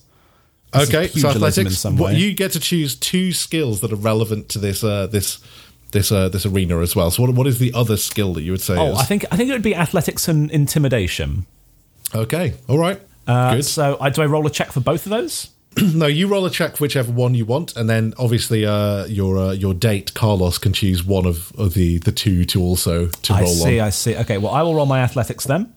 okay, 0.73 1.05
is 1.05 1.21
so 1.21 1.29
athletics. 1.29 1.77
some 1.77 1.97
what- 1.97 2.15
you 2.15 2.33
get 2.33 2.51
to 2.53 2.59
choose 2.59 2.95
two 2.95 3.33
skills 3.33 3.81
that 3.81 3.91
are 3.91 3.97
relevant 3.97 4.49
to 4.49 4.59
this, 4.59 4.83
uh, 4.83 5.07
this, 5.07 5.39
this, 5.91 6.11
uh, 6.11 6.29
this 6.29 6.45
arena 6.45 6.79
as 6.79 6.95
well. 6.95 7.11
So, 7.11 7.23
what, 7.23 7.33
what 7.35 7.47
is 7.47 7.59
the 7.59 7.71
other 7.73 7.97
skill 7.97 8.33
that 8.33 8.41
you 8.43 8.51
would 8.51 8.61
say? 8.61 8.75
Oh, 8.77 8.91
is? 8.93 8.99
I 8.99 9.03
think 9.03 9.25
I 9.31 9.35
think 9.37 9.49
it 9.49 9.53
would 9.53 9.61
be 9.61 9.75
athletics 9.75 10.27
and 10.27 10.49
intimidation. 10.51 11.45
okay, 12.15 12.53
all 12.67 12.77
right, 12.79 12.99
Uh, 13.27 13.55
good. 13.55 13.65
so 13.65 13.97
I, 14.01 14.09
do 14.09 14.21
I 14.21 14.25
roll 14.25 14.45
a 14.47 14.49
check 14.49 14.71
for 14.71 14.79
both 14.79 15.05
of 15.05 15.09
those? 15.11 15.49
No, 15.93 16.07
you 16.07 16.27
roll 16.27 16.45
a 16.45 16.49
check 16.49 16.75
for 16.77 16.83
whichever 16.83 17.11
one 17.11 17.35
you 17.35 17.45
want, 17.45 17.75
and 17.77 17.87
then 17.89 18.13
obviously 18.17 18.65
uh, 18.65 19.05
your 19.05 19.37
uh, 19.37 19.51
your 19.51 19.73
date 19.73 20.13
Carlos 20.13 20.57
can 20.57 20.73
choose 20.73 21.03
one 21.05 21.25
of, 21.25 21.53
of 21.57 21.73
the 21.75 21.99
the 21.99 22.11
two 22.11 22.43
to 22.45 22.61
also 22.61 23.07
to 23.07 23.33
roll. 23.33 23.43
I 23.43 23.45
see, 23.45 23.79
on. 23.79 23.85
I 23.87 23.89
see. 23.91 24.15
Okay, 24.17 24.37
well, 24.39 24.51
I 24.51 24.61
will 24.63 24.73
roll 24.75 24.87
my 24.87 24.99
athletics 24.99 25.45
then. 25.45 25.73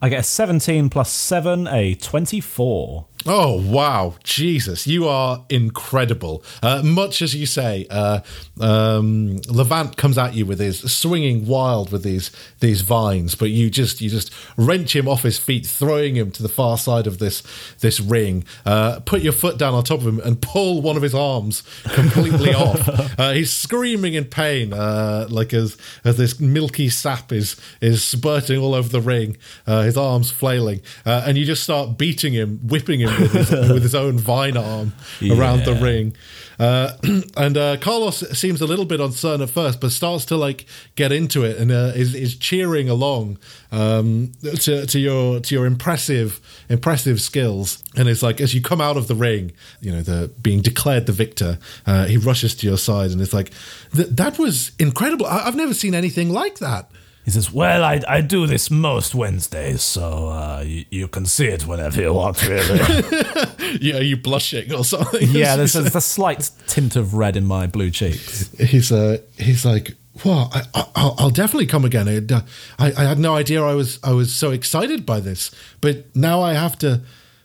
I 0.00 0.08
get 0.08 0.20
a 0.20 0.22
17 0.24 0.88
plus 0.90 1.12
7, 1.12 1.68
a 1.68 1.94
24. 1.94 3.06
Oh 3.24 3.60
wow, 3.60 4.16
Jesus, 4.24 4.86
you 4.86 5.06
are 5.06 5.44
incredible. 5.48 6.42
Uh, 6.60 6.82
much 6.82 7.22
as 7.22 7.34
you 7.36 7.46
say, 7.46 7.86
uh, 7.88 8.20
um, 8.60 9.36
Levant 9.48 9.96
comes 9.96 10.18
at 10.18 10.34
you 10.34 10.44
with 10.44 10.58
his 10.58 10.80
swinging 10.92 11.46
wild 11.46 11.92
with 11.92 12.02
these 12.02 12.32
these 12.58 12.80
vines, 12.80 13.36
but 13.36 13.50
you 13.50 13.70
just 13.70 14.00
you 14.00 14.10
just 14.10 14.32
wrench 14.56 14.96
him 14.96 15.06
off 15.06 15.22
his 15.22 15.38
feet, 15.38 15.66
throwing 15.66 16.16
him 16.16 16.32
to 16.32 16.42
the 16.42 16.48
far 16.48 16.76
side 16.76 17.06
of 17.06 17.18
this 17.18 17.44
this 17.78 18.00
ring. 18.00 18.44
Uh, 18.66 18.98
put 19.00 19.22
your 19.22 19.32
foot 19.32 19.56
down 19.56 19.72
on 19.72 19.84
top 19.84 20.00
of 20.00 20.06
him 20.06 20.18
and 20.20 20.42
pull 20.42 20.82
one 20.82 20.96
of 20.96 21.02
his 21.02 21.14
arms 21.14 21.62
completely 21.92 22.52
off. 22.54 22.88
Uh, 23.18 23.32
he's 23.32 23.52
screaming 23.52 24.14
in 24.14 24.24
pain, 24.24 24.72
uh, 24.72 25.26
like 25.30 25.54
as 25.54 25.76
as 26.04 26.16
this 26.16 26.40
milky 26.40 26.88
sap 26.88 27.30
is 27.30 27.54
is 27.80 28.04
spurting 28.04 28.58
all 28.58 28.74
over 28.74 28.88
the 28.88 29.00
ring. 29.00 29.36
Uh, 29.64 29.82
his 29.82 29.96
arms 29.96 30.32
flailing, 30.32 30.80
uh, 31.06 31.22
and 31.24 31.38
you 31.38 31.44
just 31.44 31.62
start 31.62 31.96
beating 31.96 32.32
him, 32.32 32.58
whipping 32.66 32.98
him 32.98 33.11
with 33.20 33.32
his, 33.32 33.50
with 33.72 33.82
his 33.82 33.94
own 33.94 34.18
vine 34.18 34.56
arm 34.56 34.92
around 35.22 35.64
the 35.64 35.74
ring. 35.74 36.14
Uh, 36.58 36.92
and 37.36 37.56
uh, 37.56 37.76
Carlos 37.78 38.20
seems 38.38 38.60
a 38.60 38.66
little 38.66 38.84
bit 38.84 39.00
uncertain 39.00 39.42
at 39.42 39.50
first, 39.50 39.80
but 39.80 39.90
starts 39.90 40.24
to 40.26 40.36
like 40.36 40.66
get 40.94 41.10
into 41.10 41.44
it 41.44 41.56
and 41.58 41.72
uh, 41.72 41.92
is, 41.94 42.14
is 42.14 42.36
cheering 42.36 42.88
along 42.88 43.38
um, 43.72 44.32
to, 44.60 44.86
to 44.86 44.98
your 44.98 45.40
to 45.40 45.54
your 45.54 45.66
impressive 45.66 46.40
impressive 46.68 47.20
skills. 47.20 47.82
And 47.96 48.08
it's 48.08 48.22
like 48.22 48.40
as 48.40 48.54
you 48.54 48.60
come 48.62 48.80
out 48.80 48.96
of 48.96 49.08
the 49.08 49.14
ring, 49.14 49.52
you 49.80 49.90
know, 49.92 50.02
the 50.02 50.30
being 50.40 50.60
declared 50.60 51.06
the 51.06 51.12
victor, 51.12 51.58
uh, 51.86 52.04
he 52.06 52.16
rushes 52.16 52.54
to 52.56 52.66
your 52.66 52.78
side 52.78 53.10
and 53.10 53.20
it's 53.20 53.32
like, 53.32 53.50
"That 53.92 54.38
was 54.38 54.72
incredible! 54.78 55.26
I- 55.26 55.46
I've 55.46 55.56
never 55.56 55.74
seen 55.74 55.94
anything 55.94 56.30
like 56.30 56.58
that." 56.58 56.90
He 57.24 57.30
says, 57.30 57.52
Well, 57.52 57.84
I, 57.84 58.00
I 58.08 58.20
do 58.20 58.46
this 58.46 58.70
most 58.70 59.14
Wednesdays, 59.14 59.82
so 59.82 60.28
uh, 60.28 60.64
you, 60.66 60.84
you 60.90 61.08
can 61.08 61.24
see 61.26 61.46
it 61.46 61.66
whenever 61.66 62.00
you 62.00 62.12
want, 62.12 62.46
really. 62.48 62.80
Yeah, 63.80 63.96
are 63.98 64.02
you 64.02 64.16
blushing 64.18 64.72
or 64.74 64.84
something? 64.84 65.28
Yeah, 65.30 65.56
there's 65.58 65.74
a, 65.76 65.80
there's 65.82 65.94
a 65.94 66.00
slight 66.00 66.50
tint 66.66 66.94
of 66.96 67.14
red 67.14 67.36
in 67.36 67.44
my 67.46 67.66
blue 67.66 67.90
cheeks. 67.90 68.50
he's 68.58 68.92
uh, 68.92 69.18
he's 69.38 69.64
like, 69.64 69.94
well, 70.24 70.50
I, 70.52 70.62
I, 70.74 70.86
I'll, 70.94 71.14
I'll 71.18 71.30
definitely 71.30 71.66
come 71.66 71.84
again. 71.86 72.06
It, 72.08 72.30
uh, 72.30 72.42
I, 72.78 72.92
I 72.92 73.04
had 73.04 73.18
no 73.18 73.34
idea 73.34 73.62
I 73.62 73.74
was 73.74 73.98
I 74.04 74.12
was 74.12 74.34
so 74.34 74.50
excited 74.50 75.06
by 75.06 75.20
this, 75.20 75.50
but 75.80 76.14
now 76.14 76.42
I 76.42 76.52
have 76.52 76.76
to 76.80 77.00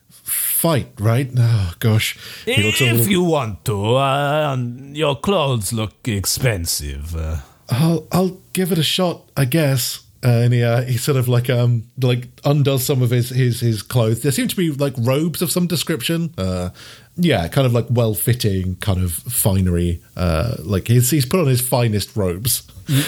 fight, 0.09 0.89
right? 0.99 1.29
Oh 1.37 1.73
gosh, 1.79 2.17
he 2.45 2.61
looks 2.63 2.81
a 2.81 2.87
if 2.87 2.93
little. 2.93 3.07
you 3.11 3.23
want 3.23 3.63
to, 3.65 3.95
uh, 3.95 4.57
your 4.91 5.15
clothes 5.15 5.71
look 5.71 6.07
expensive. 6.07 7.15
Uh, 7.15 7.37
I'll 7.69 8.05
I'll 8.11 8.37
give 8.57 8.71
it 8.71 8.79
a 8.79 8.83
shot, 8.83 9.21
I 9.37 9.45
guess. 9.45 10.03
Uh, 10.25 10.41
and 10.45 10.53
he 10.53 10.63
uh, 10.63 10.81
he 10.81 10.97
sort 10.97 11.15
of 11.15 11.27
like 11.27 11.47
um 11.47 11.83
like 12.01 12.27
undoes 12.43 12.83
some 12.83 13.03
of 13.03 13.11
his 13.11 13.29
his 13.29 13.59
his 13.59 13.83
clothes. 13.83 14.23
There 14.23 14.31
seem 14.31 14.47
to 14.47 14.55
be 14.55 14.71
like 14.71 14.95
robes 14.97 15.43
of 15.43 15.51
some 15.51 15.67
description. 15.67 16.33
Uh, 16.39 16.71
yeah, 17.15 17.47
kind 17.49 17.67
of 17.67 17.73
like 17.73 17.85
well 17.91 18.15
fitting, 18.15 18.75
kind 18.77 18.99
of 18.99 19.13
finery. 19.13 20.01
Uh, 20.15 20.55
like 20.59 20.87
he's 20.87 21.11
he's 21.11 21.25
put 21.25 21.39
on 21.39 21.45
his 21.45 21.61
finest 21.61 22.15
robes. 22.17 22.63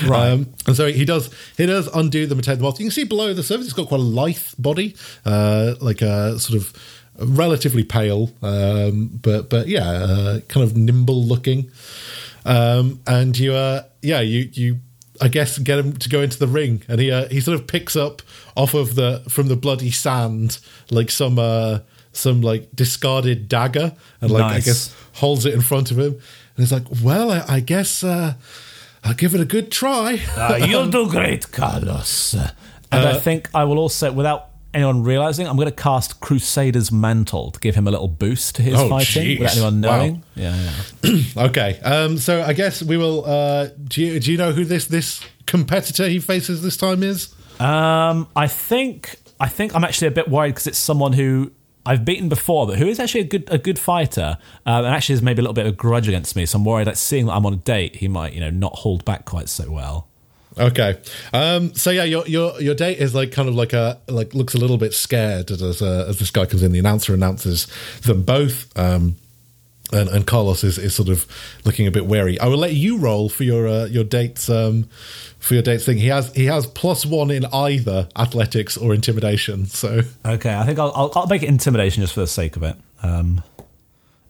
Right. 0.06 0.32
Um, 0.32 0.54
and 0.68 0.76
so 0.76 0.92
he 0.92 1.04
does 1.04 1.34
he 1.58 1.66
does 1.66 1.88
undo 1.96 2.28
them 2.28 2.38
and 2.38 2.46
take 2.46 2.58
them 2.58 2.68
off. 2.68 2.80
You 2.80 2.86
can 2.86 2.92
see 2.92 3.06
below 3.06 3.34
the 3.34 3.44
surface, 3.44 3.66
it's 3.66 3.74
got 3.74 3.88
quite 3.88 4.02
a 4.02 4.04
lithe 4.04 4.54
body, 4.60 4.96
uh, 5.26 5.76
like 5.82 6.02
a 6.04 6.38
sort 6.38 6.62
of 6.62 6.74
relatively 7.18 7.84
pale, 7.84 8.30
um, 8.44 9.08
but 9.22 9.50
but 9.50 9.68
yeah, 9.68 9.90
uh, 9.90 10.40
kind 10.42 10.64
of 10.64 10.78
nimble 10.78 11.24
looking. 11.24 11.72
Um, 12.46 13.02
and 13.08 13.38
you, 13.38 13.54
uh, 13.54 13.84
yeah, 14.02 14.22
you 14.22 14.50
you 14.54 14.80
I 15.22 15.28
guess 15.28 15.58
get 15.58 15.80
him 15.80 15.94
to 15.98 16.10
go 16.10 16.22
into 16.22 16.38
the 16.40 16.48
ring, 16.48 16.84
and 16.88 17.00
he 17.02 17.12
uh, 17.12 17.28
he 17.30 17.42
sort 17.42 17.60
of 17.60 17.68
picks 17.68 17.96
up 17.96 18.22
off 18.56 18.74
of 18.74 18.96
the 18.96 19.24
from 19.30 19.48
the 19.48 19.56
bloody 19.56 19.92
sand 19.92 20.60
like 20.92 21.12
some 21.12 21.38
uh, 21.38 21.80
some 22.14 22.42
like 22.42 22.70
discarded 22.76 23.48
dagger, 23.50 23.94
and 24.22 24.32
like 24.32 24.44
I 24.44 24.60
guess 24.60 24.96
holds 25.14 25.46
it 25.46 25.54
in 25.54 25.62
front 25.62 25.92
of 25.92 25.98
him, 26.00 26.14
and 26.14 26.58
he's 26.58 26.72
like, 26.72 26.86
"Well, 27.04 27.32
I, 27.32 27.44
I 27.48 27.60
guess 27.60 28.04
uh, 28.04 28.34
I'll 29.04 29.14
give 29.14 29.36
it 29.36 29.42
a 29.42 29.46
good 29.46 29.72
try." 29.72 30.20
uh, 30.38 30.66
you'll 30.68 30.88
do 31.00 31.10
great, 31.10 31.52
Carlos. 31.52 32.34
Uh, 32.36 32.52
And 32.92 33.06
I 33.08 33.20
think 33.20 33.50
I 33.54 33.66
will 33.66 33.78
also, 33.78 34.12
without 34.12 34.49
anyone 34.74 35.04
realizing, 35.04 35.48
I'm 35.48 35.56
going 35.56 35.68
to 35.70 35.76
cast 35.76 36.20
Crusader's 36.20 36.92
Mantle 36.92 37.52
to 37.52 37.60
give 37.60 37.76
him 37.76 37.88
a 37.88 37.92
little 37.92 38.08
boost 38.08 38.56
to 38.56 38.62
his 38.62 38.76
Oh, 38.76 38.90
fighting 38.90 39.24
jeez. 39.24 39.40
without 39.40 39.54
anyone 39.56 39.82
Wow. 39.82 39.98
knowing. 39.98 40.24
Yeah, 40.36 40.72
yeah. 41.04 41.16
Okay, 41.50 41.80
um, 41.82 42.18
so 42.18 42.42
I 42.44 42.54
guess 42.54 42.82
we 42.84 42.98
will. 42.98 43.26
Uh, 43.26 43.70
do 43.88 44.02
you 44.02 44.20
do 44.20 44.32
you 44.32 44.38
know 44.38 44.52
who 44.52 44.66
this 44.66 44.86
this 44.86 45.22
competitor 45.46 46.08
he 46.08 46.20
faces 46.20 46.62
this 46.62 46.78
time 46.78 47.02
is? 47.04 47.34
Um, 47.60 48.28
I 48.36 48.48
think 48.48 49.16
I 49.40 49.48
think 49.48 49.74
I'm 49.76 49.84
actually 49.84 50.08
a 50.10 50.12
bit 50.12 50.28
worried 50.30 50.50
because 50.50 50.68
it's 50.68 50.78
someone 50.78 51.14
who 51.14 51.52
I've 51.86 52.04
beaten 52.06 52.30
before, 52.30 52.68
but 52.68 52.78
who 52.78 52.88
is 52.88 53.00
actually 53.00 53.22
a 53.22 53.26
good 53.26 53.48
a 53.50 53.58
good 53.58 53.80
fighter, 53.80 54.38
um, 54.66 54.86
and 54.86 54.94
actually 54.94 55.14
has 55.14 55.22
maybe 55.22 55.40
a 55.40 55.44
little 55.44 55.54
bit 55.54 55.66
of 55.66 55.74
a 55.74 55.76
grudge 55.76 56.08
against 56.08 56.36
me. 56.36 56.46
So 56.46 56.58
I'm 56.58 56.66
worried 56.66 56.88
that 56.88 56.98
seeing 56.98 57.26
that 57.28 57.34
I'm 57.34 57.46
on 57.46 57.54
a 57.54 57.58
date, 57.58 57.96
he 57.98 58.08
might 58.08 58.34
you 58.34 58.42
know 58.42 58.50
not 58.52 58.74
hold 58.76 59.06
back 59.06 59.26
quite 59.26 59.50
so 59.50 59.72
well. 59.72 60.09
Okay. 60.60 61.00
Um, 61.34 61.74
so 61.74 61.90
yeah, 61.90 62.04
your 62.04 62.28
your 62.28 62.60
your 62.62 62.76
date 62.76 62.98
is 63.00 63.16
like 63.16 63.32
kind 63.32 63.48
of 63.48 63.56
like 63.56 63.74
a 63.74 64.00
like 64.08 64.34
looks 64.34 64.54
a 64.54 64.58
little 64.58 64.78
bit 64.78 64.94
scared 64.94 65.50
as 65.52 65.82
uh, 65.82 66.06
as 66.10 66.20
this 66.20 66.32
guy 66.32 66.46
comes 66.46 66.62
in. 66.64 66.72
The 66.74 66.80
announcer 66.80 67.14
announces 67.14 67.68
them 68.02 68.24
both. 68.24 68.78
Um, 68.78 69.16
and, 69.92 70.08
and 70.10 70.28
Carlos 70.28 70.64
is, 70.64 70.78
is 70.78 70.94
sort 70.94 71.10
of 71.10 71.26
looking 71.66 71.88
a 71.88 71.92
bit 71.92 72.06
wary. 72.06 72.40
I 72.40 72.46
will 72.46 72.60
let 72.60 72.74
you 72.74 72.98
roll 73.00 73.28
for 73.28 73.44
your 73.44 73.68
uh, 73.68 73.86
your 73.86 74.04
dates 74.04 74.48
um, 74.50 74.84
for 75.40 75.56
your 75.56 75.64
dates 75.64 75.86
thing. 75.86 75.98
He 75.98 76.08
has 76.08 76.32
he 76.36 76.46
has 76.46 76.68
plus 76.68 77.06
one 77.08 77.32
in 77.32 77.46
either 77.46 78.08
athletics 78.16 78.78
or 78.78 78.94
intimidation. 78.94 79.66
So 79.66 80.02
Okay, 80.26 80.54
I 80.54 80.64
think 80.66 80.78
I'll 80.78 80.92
I'll, 80.94 81.12
I'll 81.16 81.28
make 81.28 81.42
it 81.42 81.50
intimidation 81.50 82.02
just 82.02 82.14
for 82.14 82.20
the 82.20 82.28
sake 82.28 82.56
of 82.56 82.64
it. 82.64 82.76
Um, 83.02 83.42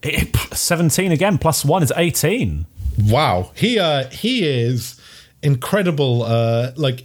it- 0.02 0.34
17 0.54 1.12
again 1.12 1.38
plus 1.38 1.66
one 1.66 1.84
is 1.84 1.92
18. 1.96 2.66
Wow, 3.06 3.52
he 3.56 3.80
uh, 3.80 4.08
he 4.10 4.48
is 4.48 4.99
incredible 5.42 6.24
uh 6.24 6.72
like 6.76 7.00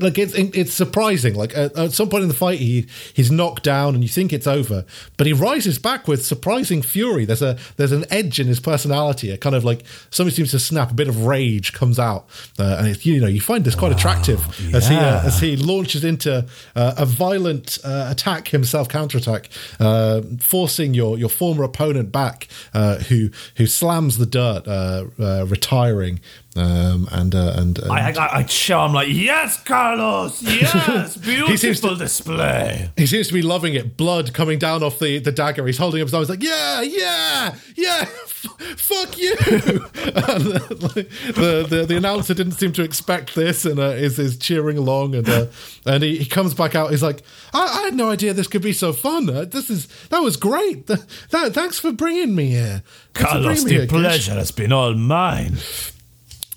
like 0.00 0.18
it's 0.18 0.34
it's 0.34 0.72
surprising. 0.72 1.34
Like 1.34 1.56
at, 1.56 1.76
at 1.76 1.92
some 1.92 2.08
point 2.08 2.22
in 2.22 2.28
the 2.28 2.34
fight 2.34 2.58
he 2.58 2.86
he's 3.14 3.30
knocked 3.30 3.62
down 3.62 3.94
and 3.94 4.02
you 4.02 4.08
think 4.08 4.32
it's 4.32 4.46
over 4.46 4.84
but 5.16 5.26
he 5.26 5.32
rises 5.32 5.78
back 5.78 6.08
with 6.08 6.24
surprising 6.24 6.82
fury. 6.82 7.24
There's 7.24 7.42
a 7.42 7.58
there's 7.76 7.92
an 7.92 8.04
edge 8.10 8.38
in 8.38 8.46
his 8.46 8.60
personality 8.60 9.30
a 9.30 9.38
kind 9.38 9.54
of 9.54 9.64
like 9.64 9.84
something 10.10 10.34
seems 10.34 10.50
to 10.50 10.58
snap 10.58 10.90
a 10.90 10.94
bit 10.94 11.08
of 11.08 11.24
rage 11.24 11.72
comes 11.72 11.98
out 11.98 12.26
uh, 12.58 12.76
and 12.78 12.88
it, 12.88 13.04
you 13.04 13.20
know 13.20 13.26
you 13.26 13.40
find 13.40 13.64
this 13.64 13.74
quite 13.74 13.92
attractive 13.92 14.40
as 14.74 14.88
he 14.88 14.96
uh, 14.96 15.24
as 15.24 15.40
he 15.40 15.56
launches 15.56 16.04
into 16.04 16.46
uh, 16.76 16.94
a 16.96 17.06
violent 17.06 17.78
uh, 17.84 18.08
attack 18.10 18.48
himself 18.48 18.88
counterattack 18.88 19.48
uh, 19.80 20.20
forcing 20.40 20.94
your 20.94 21.18
your 21.18 21.28
former 21.28 21.64
opponent 21.64 22.12
back 22.12 22.48
uh, 22.74 22.96
who 22.96 23.30
who 23.56 23.66
slams 23.66 24.18
the 24.18 24.26
dirt 24.26 24.66
uh, 24.66 25.04
uh, 25.18 25.46
retiring 25.48 26.20
um, 26.58 27.08
and, 27.12 27.34
uh, 27.34 27.52
and 27.56 27.78
and 27.78 27.92
I, 27.92 28.10
I, 28.12 28.36
I 28.38 28.46
show 28.46 28.84
him 28.86 28.92
like, 28.92 29.08
yes, 29.10 29.62
Carlos, 29.62 30.42
yes, 30.42 31.16
beautiful 31.16 31.56
seems 31.56 31.80
to- 31.80 31.96
display. 31.96 32.90
he 32.96 33.06
seems 33.06 33.28
to 33.28 33.34
be 33.34 33.42
loving 33.42 33.74
it. 33.74 33.96
Blood 33.96 34.32
coming 34.34 34.58
down 34.58 34.82
off 34.82 34.98
the, 34.98 35.18
the 35.18 35.32
dagger. 35.32 35.66
He's 35.66 35.78
holding 35.78 36.00
up 36.00 36.06
his 36.06 36.14
arms 36.14 36.28
like, 36.28 36.42
yeah, 36.42 36.82
yeah, 36.82 37.54
yeah, 37.76 38.00
f- 38.02 38.46
fuck 38.76 39.18
you. 39.18 39.36
the, 39.36 41.06
the, 41.34 41.66
the 41.76 41.84
the 41.86 41.96
announcer 41.96 42.34
didn't 42.34 42.52
seem 42.52 42.72
to 42.72 42.82
expect 42.82 43.34
this 43.34 43.64
and 43.64 43.78
uh, 43.78 43.90
is 43.90 44.18
is 44.18 44.36
cheering 44.36 44.78
along 44.78 45.14
and 45.14 45.28
uh, 45.28 45.46
and 45.86 46.02
he, 46.02 46.18
he 46.18 46.24
comes 46.24 46.54
back 46.54 46.74
out. 46.74 46.90
He's 46.90 47.02
like, 47.02 47.22
I, 47.52 47.80
I 47.80 47.82
had 47.84 47.94
no 47.94 48.10
idea 48.10 48.32
this 48.34 48.46
could 48.48 48.62
be 48.62 48.72
so 48.72 48.92
fun. 48.92 49.28
Uh, 49.30 49.44
this 49.44 49.70
is 49.70 49.86
that 50.08 50.20
was 50.20 50.36
great. 50.36 50.86
Th- 50.86 51.00
that, 51.30 51.52
thanks 51.54 51.78
for 51.78 51.92
bringing 51.92 52.34
me 52.34 52.48
here. 52.50 52.82
Thanks 53.14 53.30
Carlos, 53.30 53.44
bringing 53.46 53.64
me 53.64 53.70
the 53.70 53.74
here, 53.76 53.86
Gish." 53.86 53.90
pleasure 54.26 54.34
has 54.34 54.50
been 54.50 54.72
all 54.72 54.94
mine. 54.94 55.56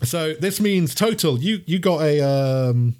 So 0.03 0.33
this 0.33 0.59
means 0.59 0.95
total. 0.95 1.37
You 1.39 1.61
you 1.65 1.79
got 1.79 2.01
a 2.01 2.21
um. 2.21 2.95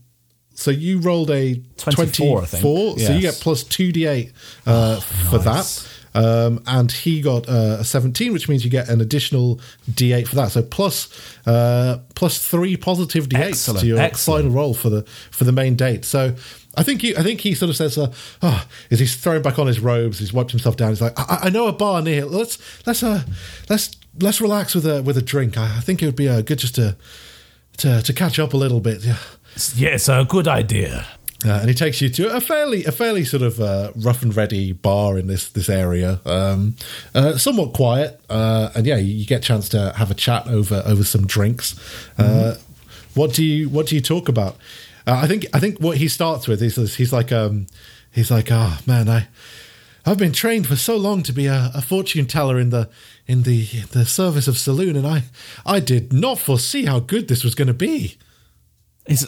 So 0.54 0.70
you 0.70 1.00
rolled 1.00 1.32
a 1.32 1.56
24, 1.78 2.42
I 2.42 2.46
think. 2.46 2.62
24, 2.62 3.00
so 3.00 3.14
you 3.14 3.22
get 3.22 3.36
plus 3.36 3.64
two 3.64 3.92
d8 3.92 4.32
uh, 4.68 5.00
for 5.00 5.40
nice. 5.44 5.84
that. 5.84 5.92
Um, 6.14 6.62
and 6.68 6.92
he 6.92 7.22
got 7.22 7.48
uh, 7.48 7.78
a 7.80 7.84
17, 7.86 8.34
which 8.34 8.50
means 8.50 8.66
you 8.66 8.70
get 8.70 8.90
an 8.90 9.00
additional 9.00 9.62
d8 9.90 10.28
for 10.28 10.36
that. 10.36 10.52
So 10.52 10.62
plus 10.62 11.10
uh, 11.48 12.00
plus 12.16 12.46
three 12.46 12.76
positive 12.76 13.30
d8s 13.30 13.40
Excellent, 13.40 13.80
to 13.80 13.88
your 13.88 13.98
excellent. 14.00 14.44
final 14.44 14.56
roll 14.56 14.74
for 14.74 14.90
the 14.90 15.04
for 15.32 15.46
the 15.46 15.54
main 15.54 15.76
date. 15.76 16.04
So 16.06 16.36
I 16.76 16.84
think 16.84 17.02
he, 17.02 17.16
I 17.16 17.24
think 17.24 17.42
he 17.42 17.54
sort 17.56 17.70
of 17.70 17.76
says, 17.78 17.98
uh, 17.98 18.14
"Oh, 18.42 18.66
is 18.90 19.00
he's 19.00 19.16
throwing 19.16 19.42
back 19.42 19.58
on 19.58 19.68
his 19.68 19.80
robes? 19.80 20.20
He's 20.20 20.34
wiped 20.34 20.52
himself 20.52 20.76
down. 20.76 20.90
He's 20.90 21.02
like, 21.02 21.18
I, 21.18 21.40
I 21.44 21.50
know 21.50 21.68
a 21.68 21.74
bar 21.74 22.02
near. 22.02 22.26
Let's 22.26 22.58
let's 22.86 23.04
uh 23.04 23.24
let's 23.70 23.96
let's 24.20 24.42
relax 24.42 24.76
with 24.76 24.86
a 24.86 25.02
with 25.04 25.18
a 25.18 25.22
drink. 25.22 25.58
I, 25.58 25.78
I 25.78 25.80
think 25.80 26.02
it 26.02 26.06
would 26.06 26.16
be 26.16 26.30
uh, 26.30 26.42
good 26.42 26.60
just 26.60 26.76
to 26.76 26.96
to 27.78 28.02
to 28.02 28.14
catch 28.14 28.40
up 28.40 28.54
a 28.54 28.58
little 28.58 28.80
bit. 28.80 29.04
Yeah." 29.04 29.18
Yes, 29.76 30.08
a 30.08 30.26
good 30.28 30.48
idea. 30.48 31.06
Uh, 31.44 31.54
and 31.54 31.70
he 31.70 31.74
takes 31.74 32.02
you 32.02 32.10
to 32.10 32.36
a 32.36 32.40
fairly 32.40 32.86
a 32.86 32.92
fairly 32.92 33.26
sort 33.26 33.42
of 33.42 33.60
uh, 33.60 33.92
rough 33.96 34.22
and 34.22 34.36
ready 34.36 34.74
bar 34.74 35.18
in 35.18 35.26
this 35.26 35.50
this 35.50 35.70
area, 35.70 36.20
um, 36.26 36.76
uh, 37.16 37.36
somewhat 37.36 37.74
quiet, 37.74 38.22
uh, 38.30 38.70
and 38.76 38.86
yeah, 38.86 38.98
you, 38.98 39.14
you 39.14 39.26
get 39.26 39.40
a 39.40 39.44
chance 39.44 39.68
to 39.70 39.92
have 39.96 40.12
a 40.12 40.14
chat 40.14 40.48
over 40.48 40.84
over 40.86 41.04
some 41.04 41.26
drinks. 41.26 41.76
Uh, 42.18 42.56
what 43.16 43.34
do 43.34 43.44
you 43.44 43.70
what 43.70 43.88
do 43.88 43.96
you 43.96 44.02
talk 44.02 44.30
about? 44.30 44.56
Uh, 45.08 45.20
I 45.24 45.28
think 45.28 45.48
I 45.52 45.60
think 45.60 45.80
what 45.80 45.98
he 45.98 46.08
starts 46.08 46.48
with 46.48 46.62
is 46.62 46.96
he's 46.96 47.12
like 47.12 47.32
um 47.32 47.66
he's 48.12 48.30
like 48.30 48.50
oh 48.52 48.78
man 48.86 49.10
I 49.10 49.28
I've 50.06 50.18
been 50.18 50.34
trained 50.34 50.68
for 50.68 50.76
so 50.76 50.96
long 50.96 51.24
to 51.24 51.34
be 51.34 51.48
a, 51.48 51.72
a 51.74 51.82
fortune 51.82 52.28
teller 52.28 52.60
in 52.60 52.70
the 52.70 52.88
in 53.32 53.44
the 53.44 53.66
the 53.92 54.06
service 54.06 54.48
of 54.50 54.56
Selûne, 54.56 54.98
and 54.98 55.08
I 55.08 55.24
I 55.66 55.80
did 55.80 56.12
not 56.12 56.38
foresee 56.38 56.86
how 56.86 57.00
good 57.00 57.28
this 57.28 57.44
was 57.44 57.56
going 57.56 57.70
to 57.70 57.74
be. 57.74 58.18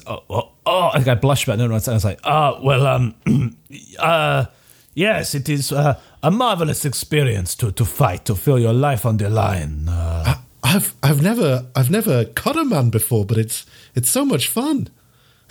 Oh, 0.06 0.24
oh, 0.30 0.52
oh 0.66 0.90
I 0.94 1.00
I 1.12 1.16
blushed 1.16 1.46
about. 1.46 1.58
No, 1.58 1.66
I 1.66 1.78
was 1.78 2.06
like, 2.06 2.20
Ah, 2.24 2.60
well, 2.62 2.86
um, 2.86 3.16
uh, 4.00 4.46
yes, 4.94 5.34
it 5.34 5.48
is 5.48 5.72
uh, 5.72 6.00
a 6.22 6.32
marvelous 6.32 6.86
experience 6.86 7.56
to, 7.56 7.72
to 7.72 7.86
fight, 7.86 8.26
to 8.26 8.36
feel 8.36 8.60
your 8.60 8.74
life 8.74 9.06
on 9.06 9.18
the 9.18 9.30
line. 9.30 9.88
Uh, 9.88 10.36
I've 10.64 10.96
I've 11.02 11.22
never 11.22 11.66
I've 11.76 11.90
never 11.90 12.26
cut 12.26 12.58
a 12.58 12.66
man 12.66 12.90
before, 12.90 13.26
but 13.26 13.38
it's 13.38 13.66
it's 13.96 14.10
so 14.10 14.26
much 14.26 14.48
fun. 14.50 14.90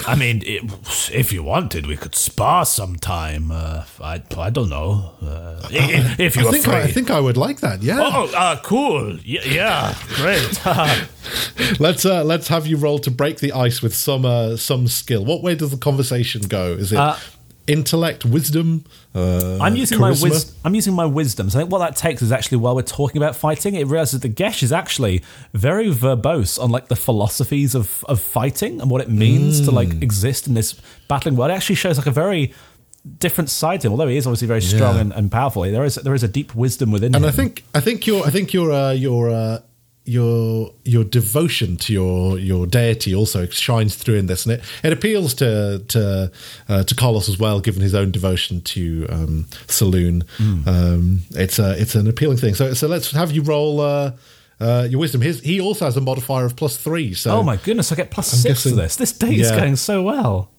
I 0.04 0.16
mean, 0.16 0.42
it, 0.44 0.64
if 1.12 1.32
you 1.32 1.44
wanted, 1.44 1.86
we 1.86 1.96
could 1.96 2.16
spar 2.16 2.64
sometime. 2.66 3.52
Uh, 3.52 3.84
I, 4.02 4.20
I 4.36 4.50
don't 4.50 4.68
know. 4.68 5.12
Uh, 5.22 5.60
i- 5.70 6.16
if 6.18 6.36
I 6.36 6.42
you're 6.42 6.50
think 6.52 6.66
I. 6.66 6.82
I 6.82 6.86
think 6.88 7.08
I 7.10 7.20
would 7.20 7.36
like 7.36 7.60
that. 7.60 7.82
Yeah. 7.82 7.98
Oh, 8.00 8.28
uh, 8.36 8.56
cool. 8.62 9.16
Yeah, 9.24 9.44
yeah 9.44 9.94
great. 10.14 10.60
Let's 11.78 12.04
uh, 12.04 12.24
let's 12.24 12.48
have 12.48 12.66
you 12.66 12.76
roll 12.76 12.98
to 13.00 13.10
break 13.10 13.38
the 13.38 13.52
ice 13.52 13.80
with 13.80 13.94
some 13.94 14.24
uh, 14.24 14.56
some 14.56 14.88
skill. 14.88 15.24
What 15.24 15.42
way 15.42 15.54
does 15.54 15.70
the 15.70 15.76
conversation 15.76 16.42
go? 16.48 16.72
Is 16.72 16.92
it 16.92 16.98
Uh, 16.98 17.16
intellect, 17.66 18.24
wisdom? 18.24 18.84
Uh, 19.14 19.58
I'm 19.60 19.76
using 19.76 19.98
my 20.00 20.10
charisma? 20.10 20.22
wis- 20.30 20.54
I'm 20.64 20.74
using 20.74 20.94
my 20.94 21.06
wisdom. 21.06 21.50
So 21.50 21.58
I 21.58 21.62
think 21.62 21.72
what 21.72 21.78
that 21.78 21.96
takes 21.96 22.22
is 22.22 22.32
actually 22.32 22.58
while 22.58 22.74
we're 22.74 22.82
talking 22.82 23.22
about 23.22 23.36
fighting, 23.36 23.74
it 23.74 23.86
realizes 23.86 24.20
that 24.20 24.28
Gesh 24.30 24.62
is 24.62 24.72
actually 24.72 25.22
very 25.54 25.90
verbose 25.92 26.62
on 26.62 26.70
like 26.70 26.88
the 26.88 26.96
philosophies 26.96 27.74
of 27.74 28.04
of 28.08 28.20
fighting 28.20 28.80
and 28.80 28.90
what 28.90 29.00
it 29.00 29.08
means 29.10 29.60
to 29.62 29.70
like 29.70 29.92
Hmm. 29.92 30.02
exist 30.02 30.46
in 30.46 30.54
this 30.54 30.74
battling 31.08 31.36
world. 31.36 31.50
It 31.50 31.54
actually 31.54 31.76
shows 31.76 31.98
like 31.98 32.06
a 32.06 32.10
very 32.10 32.52
different 33.18 33.50
side 33.50 33.80
to 33.80 33.88
him. 33.88 33.92
Although 33.92 34.08
he 34.08 34.16
is 34.16 34.26
obviously 34.26 34.48
very 34.48 34.62
strong 34.62 34.94
Yeah. 34.94 35.00
and, 35.02 35.12
and 35.12 35.30
powerful, 35.30 35.62
there 35.62 35.84
is 35.84 35.96
there 35.96 36.14
is 36.14 36.22
a 36.22 36.28
deep 36.28 36.54
wisdom 36.54 36.90
within 36.90 37.14
And 37.14 37.24
him. 37.24 37.28
And 37.28 37.32
I 37.32 37.36
think 37.36 37.64
I 37.74 37.80
think 37.80 38.06
your 38.06 38.26
I 38.26 38.30
think 38.30 38.52
your 38.52 38.72
uh, 38.72 38.92
your 38.92 39.30
uh, 39.30 39.58
your 40.04 40.72
your 40.84 41.04
devotion 41.04 41.76
to 41.76 41.92
your 41.92 42.38
your 42.38 42.66
deity 42.66 43.14
also 43.14 43.46
shines 43.46 43.94
through 43.94 44.16
in 44.16 44.26
this, 44.26 44.44
and 44.44 44.54
it, 44.54 44.64
it 44.82 44.92
appeals 44.92 45.34
to 45.34 45.78
to 45.88 46.30
uh, 46.68 46.82
to 46.84 46.94
Carlos 46.94 47.28
as 47.28 47.38
well, 47.38 47.60
given 47.60 47.82
his 47.82 47.94
own 47.94 48.10
devotion 48.10 48.60
to 48.62 49.06
um, 49.08 49.44
Selûne. 49.68 50.28
Hmm. 50.38 50.68
Um, 50.68 51.22
it's 51.30 51.58
a 51.58 51.80
it's 51.80 51.94
an 51.94 52.08
appealing 52.08 52.38
thing. 52.38 52.54
So 52.54 52.74
so 52.74 52.88
let's 52.88 53.10
have 53.12 53.30
you 53.32 53.42
roll. 53.42 53.80
Uh, 53.80 54.12
uh, 54.60 54.86
your 54.88 55.00
wisdom. 55.00 55.20
His, 55.20 55.40
he 55.40 55.60
also 55.60 55.86
has 55.86 55.96
a 55.96 56.00
modifier 56.00 56.44
of 56.44 56.54
plus 56.54 56.76
three. 56.76 57.14
So 57.14 57.32
oh 57.36 57.42
my 57.42 57.56
goodness, 57.56 57.90
I 57.90 57.96
get 57.96 58.12
plus 58.12 58.32
I'm 58.32 58.38
six 58.38 58.62
to 58.62 58.68
guessing- 58.68 58.78
this. 58.78 58.94
This 58.96 59.12
date 59.12 59.40
is 59.40 59.50
going 59.50 59.74
so 59.74 60.02
well. 60.02 60.50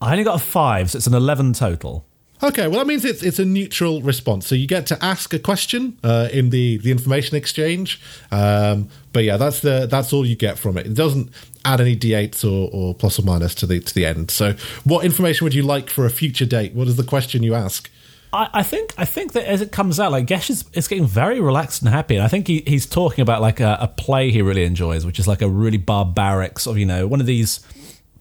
I 0.00 0.12
only 0.12 0.24
got 0.24 0.34
a 0.34 0.44
five, 0.44 0.90
so 0.90 0.96
it's 0.96 1.06
an 1.06 1.14
eleven 1.14 1.52
total. 1.52 2.04
Okay, 2.42 2.68
well 2.68 2.78
that 2.78 2.86
means 2.86 3.04
it's 3.04 3.22
it's 3.22 3.38
a 3.38 3.44
neutral 3.44 4.02
response. 4.02 4.46
So 4.46 4.54
you 4.54 4.66
get 4.66 4.86
to 4.86 5.04
ask 5.04 5.32
a 5.32 5.38
question 5.38 5.98
uh, 6.02 6.28
in 6.32 6.50
the 6.50 6.76
the 6.78 6.90
information 6.90 7.36
exchange. 7.36 8.00
Um, 8.30 8.88
but 9.12 9.24
yeah, 9.24 9.36
that's 9.36 9.60
the 9.60 9.86
that's 9.90 10.12
all 10.12 10.26
you 10.26 10.36
get 10.36 10.58
from 10.58 10.76
it. 10.76 10.86
It 10.86 10.94
doesn't 10.94 11.30
add 11.64 11.80
any 11.80 11.96
d8s 11.96 12.44
or, 12.44 12.70
or 12.72 12.94
plus 12.94 13.18
or 13.18 13.22
minus 13.22 13.54
to 13.56 13.66
the 13.66 13.80
to 13.80 13.94
the 13.94 14.04
end. 14.04 14.30
So 14.30 14.54
what 14.84 15.04
information 15.04 15.44
would 15.44 15.54
you 15.54 15.62
like 15.62 15.88
for 15.88 16.04
a 16.04 16.10
future 16.10 16.46
date? 16.46 16.74
What 16.74 16.88
is 16.88 16.96
the 16.96 17.04
question 17.04 17.42
you 17.42 17.54
ask? 17.54 17.90
I, 18.32 18.50
I 18.52 18.62
think 18.62 18.92
I 18.98 19.06
think 19.06 19.32
that 19.32 19.46
as 19.46 19.62
it 19.62 19.72
comes 19.72 19.98
out, 19.98 20.12
like 20.12 20.26
Gesh 20.26 20.50
is, 20.50 20.64
is 20.74 20.88
getting 20.88 21.06
very 21.06 21.40
relaxed 21.40 21.80
and 21.80 21.90
happy, 21.90 22.16
and 22.16 22.24
I 22.24 22.28
think 22.28 22.46
he, 22.46 22.62
he's 22.66 22.84
talking 22.84 23.22
about 23.22 23.40
like 23.40 23.60
a, 23.60 23.78
a 23.80 23.88
play 23.88 24.30
he 24.30 24.42
really 24.42 24.64
enjoys, 24.64 25.06
which 25.06 25.18
is 25.18 25.26
like 25.26 25.40
a 25.40 25.48
really 25.48 25.78
barbaric 25.78 26.58
sort 26.58 26.74
of 26.74 26.78
you 26.78 26.86
know 26.86 27.06
one 27.06 27.20
of 27.20 27.26
these 27.26 27.60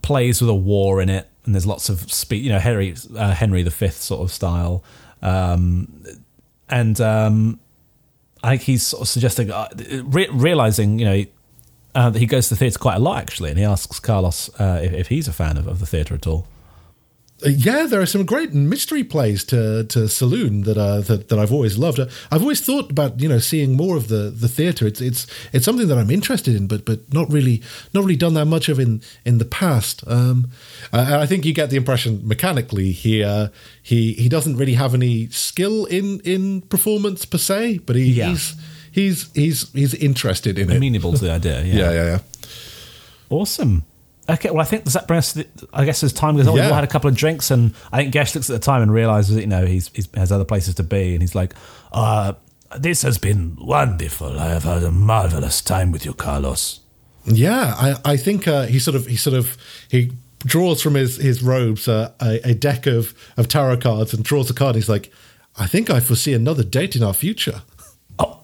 plays 0.01 0.39
with 0.39 0.49
a 0.49 0.55
war 0.55 1.01
in 1.01 1.09
it, 1.09 1.27
and 1.45 1.55
there's 1.55 1.65
lots 1.65 1.89
of 1.89 2.11
speech, 2.11 2.43
you 2.43 2.49
know 2.49 2.59
Henry 2.59 2.95
uh, 3.15 3.33
Henry 3.33 3.63
V 3.63 3.87
sort 3.89 4.21
of 4.21 4.31
style, 4.31 4.83
um, 5.21 6.03
and 6.69 6.99
um, 7.01 7.59
I 8.43 8.51
think 8.51 8.63
he's 8.63 8.83
sort 8.83 9.01
of 9.01 9.07
suggesting 9.07 9.51
uh, 9.51 9.69
re- 10.03 10.29
realizing 10.31 10.99
you 10.99 11.05
know. 11.05 11.25
Uh, 11.93 12.09
that 12.09 12.19
he 12.19 12.25
goes 12.25 12.49
to 12.49 12.55
the 12.55 12.59
theatre 12.59 12.77
quite 12.77 12.97
a 12.97 12.99
lot, 12.99 13.19
actually, 13.19 13.49
and 13.49 13.57
he 13.57 13.63
asks 13.63 14.01
Carlos 14.01 14.49
uh, 14.59 14.81
if, 14.83 14.91
if 14.91 15.07
he's 15.07 15.29
a 15.29 15.31
fan 15.31 15.55
of, 15.55 15.65
of 15.65 15.79
the 15.79 15.85
theatre 15.85 16.13
at 16.13 16.27
all. 16.27 16.45
Uh, 17.45 17.49
yeah, 17.49 17.85
there 17.85 17.99
are 17.99 18.05
some 18.05 18.25
great 18.25 18.53
mystery 18.53 19.03
plays 19.03 19.43
to 19.43 19.83
to 19.83 20.07
Selûne 20.07 20.63
that 20.63 20.77
uh, 20.77 21.01
that 21.01 21.27
that 21.27 21.37
I've 21.37 21.51
always 21.51 21.77
loved. 21.77 21.99
Uh, 21.99 22.05
I've 22.31 22.41
always 22.41 22.61
thought 22.61 22.89
about 22.89 23.19
you 23.19 23.27
know 23.27 23.39
seeing 23.39 23.75
more 23.75 23.97
of 23.97 24.07
the 24.07 24.29
the 24.29 24.47
theatre. 24.47 24.87
It's 24.87 25.01
it's 25.01 25.27
it's 25.51 25.65
something 25.65 25.89
that 25.89 25.97
I'm 25.97 26.09
interested 26.09 26.55
in, 26.55 26.67
but 26.67 26.85
but 26.85 27.13
not 27.13 27.29
really 27.29 27.61
not 27.93 28.03
really 28.05 28.15
done 28.15 28.35
that 28.35 28.45
much 28.45 28.69
of 28.69 28.79
in 28.79 29.01
in 29.25 29.37
the 29.37 29.45
past. 29.45 30.01
Um, 30.07 30.47
and 30.93 31.15
I 31.15 31.25
think 31.25 31.43
you 31.45 31.53
get 31.53 31.69
the 31.69 31.75
impression 31.77 32.21
mechanically 32.25 32.91
he 32.93 33.21
uh, 33.21 33.49
he 33.83 34.13
he 34.13 34.29
doesn't 34.29 34.55
really 34.55 34.75
have 34.75 34.93
any 34.93 35.27
skill 35.29 35.85
in 35.85 36.21
in 36.21 36.61
performance 36.61 37.25
per 37.25 37.37
se, 37.37 37.79
but 37.85 37.97
he, 37.97 38.13
Yeah. 38.13 38.29
he's 38.29 38.55
he's 38.91 39.29
he's 39.33 39.71
he's 39.73 39.93
interested 39.93 40.57
in 40.57 40.71
it. 40.71 40.77
Amenable 40.77 41.11
to 41.13 41.25
the 41.25 41.31
idea, 41.31 41.63
yeah, 41.63 41.91
yeah, 41.91 42.03
yeah. 42.05 42.19
Awesome. 43.29 43.83
Okay, 44.27 44.49
well, 44.49 44.61
I 44.61 44.65
think 44.65 44.85
does 44.85 44.93
that 44.93 45.07
bring 45.07 45.19
us? 45.19 45.33
To 45.33 45.43
the, 45.43 45.67
I 45.73 45.85
guess 45.85 46.03
as 46.03 46.11
time 46.11 46.35
goes 46.37 46.47
on, 46.47 46.55
Yeah. 46.55 46.63
we've 46.63 46.69
all 46.71 46.75
had 46.75 46.83
a 46.83 46.87
couple 46.87 47.09
of 47.09 47.15
drinks, 47.15 47.51
and 47.51 47.73
I 47.91 47.97
think 47.97 48.13
Gesh 48.13 48.33
looks 48.33 48.49
at 48.49 48.53
the 48.53 48.59
time 48.59 48.81
and 48.81 48.91
realizes, 48.91 49.35
that, 49.35 49.41
you 49.41 49.47
know, 49.47 49.65
he's, 49.65 49.89
he's 49.93 50.07
has 50.15 50.31
other 50.31 50.45
places 50.45 50.75
to 50.75 50.83
be, 50.83 51.13
and 51.13 51.21
he's 51.21 51.35
like, 51.35 51.53
uh, 51.91 52.33
this 52.77 53.03
has 53.03 53.17
been 53.19 53.55
wonderful. 53.59 54.39
I 54.39 54.47
have 54.49 54.63
had 54.63 54.83
a 54.83 54.91
marvelous 54.91 55.61
time 55.61 55.91
with 55.91 56.05
you, 56.05 56.13
Carlos. 56.13 56.79
Yeah, 57.25 57.73
I, 57.77 57.95
I 58.13 58.17
think 58.17 58.47
uh, 58.47 58.65
he 58.65 58.79
sort 58.79 58.95
of 58.95 59.07
he 59.07 59.15
sort 59.15 59.35
of 59.35 59.57
he 59.89 60.11
draws 60.39 60.81
from 60.81 60.93
his 60.95 61.17
his 61.17 61.41
robes 61.41 61.87
uh, 61.87 62.11
a, 62.21 62.49
a 62.49 62.53
deck 62.53 62.85
of 62.85 63.13
of 63.37 63.47
tarot 63.47 63.77
cards 63.77 64.13
and 64.13 64.23
draws 64.23 64.49
a 64.49 64.53
card. 64.53 64.75
And 64.75 64.83
he's 64.83 64.89
like, 64.89 65.11
I 65.57 65.65
think 65.67 65.89
I 65.89 65.99
foresee 65.99 66.33
another 66.33 66.63
date 66.63 66.95
in 66.95 67.01
our 67.03 67.13
future. 67.13 67.61
Oh, 68.19 68.39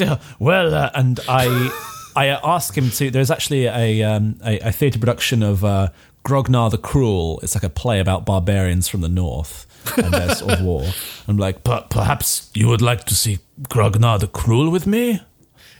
oh 0.00 0.20
well, 0.38 0.74
uh, 0.74 0.90
and 0.94 1.20
I, 1.28 1.46
I 2.26 2.54
asked 2.54 2.76
him 2.76 2.90
to. 2.90 3.10
There's 3.10 3.30
actually 3.30 3.66
a 3.66 4.02
um, 4.02 4.38
a, 4.44 4.58
a 4.58 4.72
theatre 4.72 4.98
production 4.98 5.42
of 5.42 5.64
uh, 5.64 5.88
Grognar 6.24 6.70
the 6.70 6.78
Cruel. 6.78 7.40
It's 7.42 7.54
like 7.54 7.64
a 7.64 7.70
play 7.70 8.00
about 8.00 8.26
barbarians 8.26 8.88
from 8.88 9.00
the 9.00 9.08
north 9.08 9.66
and 9.96 10.12
their 10.12 10.34
sort 10.34 10.52
of 10.52 10.60
war. 10.62 10.84
I'm 11.28 11.36
like, 11.38 11.64
Per- 11.64 11.86
perhaps 11.90 12.50
you 12.54 12.68
would 12.68 12.82
like 12.82 13.04
to 13.04 13.14
see 13.14 13.38
Grognar 13.62 14.18
the 14.18 14.26
Cruel 14.28 14.70
with 14.70 14.86
me? 14.86 15.20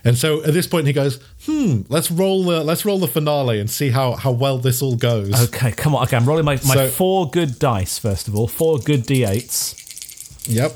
And 0.02 0.16
so 0.16 0.42
at 0.44 0.54
this 0.54 0.66
point 0.66 0.86
he 0.86 0.94
goes, 0.94 1.20
"Hmm, 1.44 1.82
let's 1.90 2.10
roll 2.10 2.44
the 2.44 2.64
let's 2.64 2.84
roll 2.86 2.98
the 2.98 3.06
finale 3.08 3.60
and 3.60 3.68
see 3.68 3.90
how 3.90 4.12
how 4.12 4.30
well 4.30 4.56
this 4.58 4.80
all 4.80 4.96
goes." 4.96 5.34
okay, 5.48 5.72
come 5.72 5.94
on. 5.94 6.04
Okay, 6.04 6.16
I'm 6.16 6.24
rolling 6.24 6.46
my, 6.46 6.54
my 6.66 6.74
So- 6.74 6.88
four 6.88 7.28
good 7.28 7.58
dice 7.58 7.98
first 7.98 8.26
of 8.28 8.34
all. 8.34 8.48
Four 8.48 8.78
good 8.78 9.04
d8s. 9.04 10.48
Yep. 10.48 10.72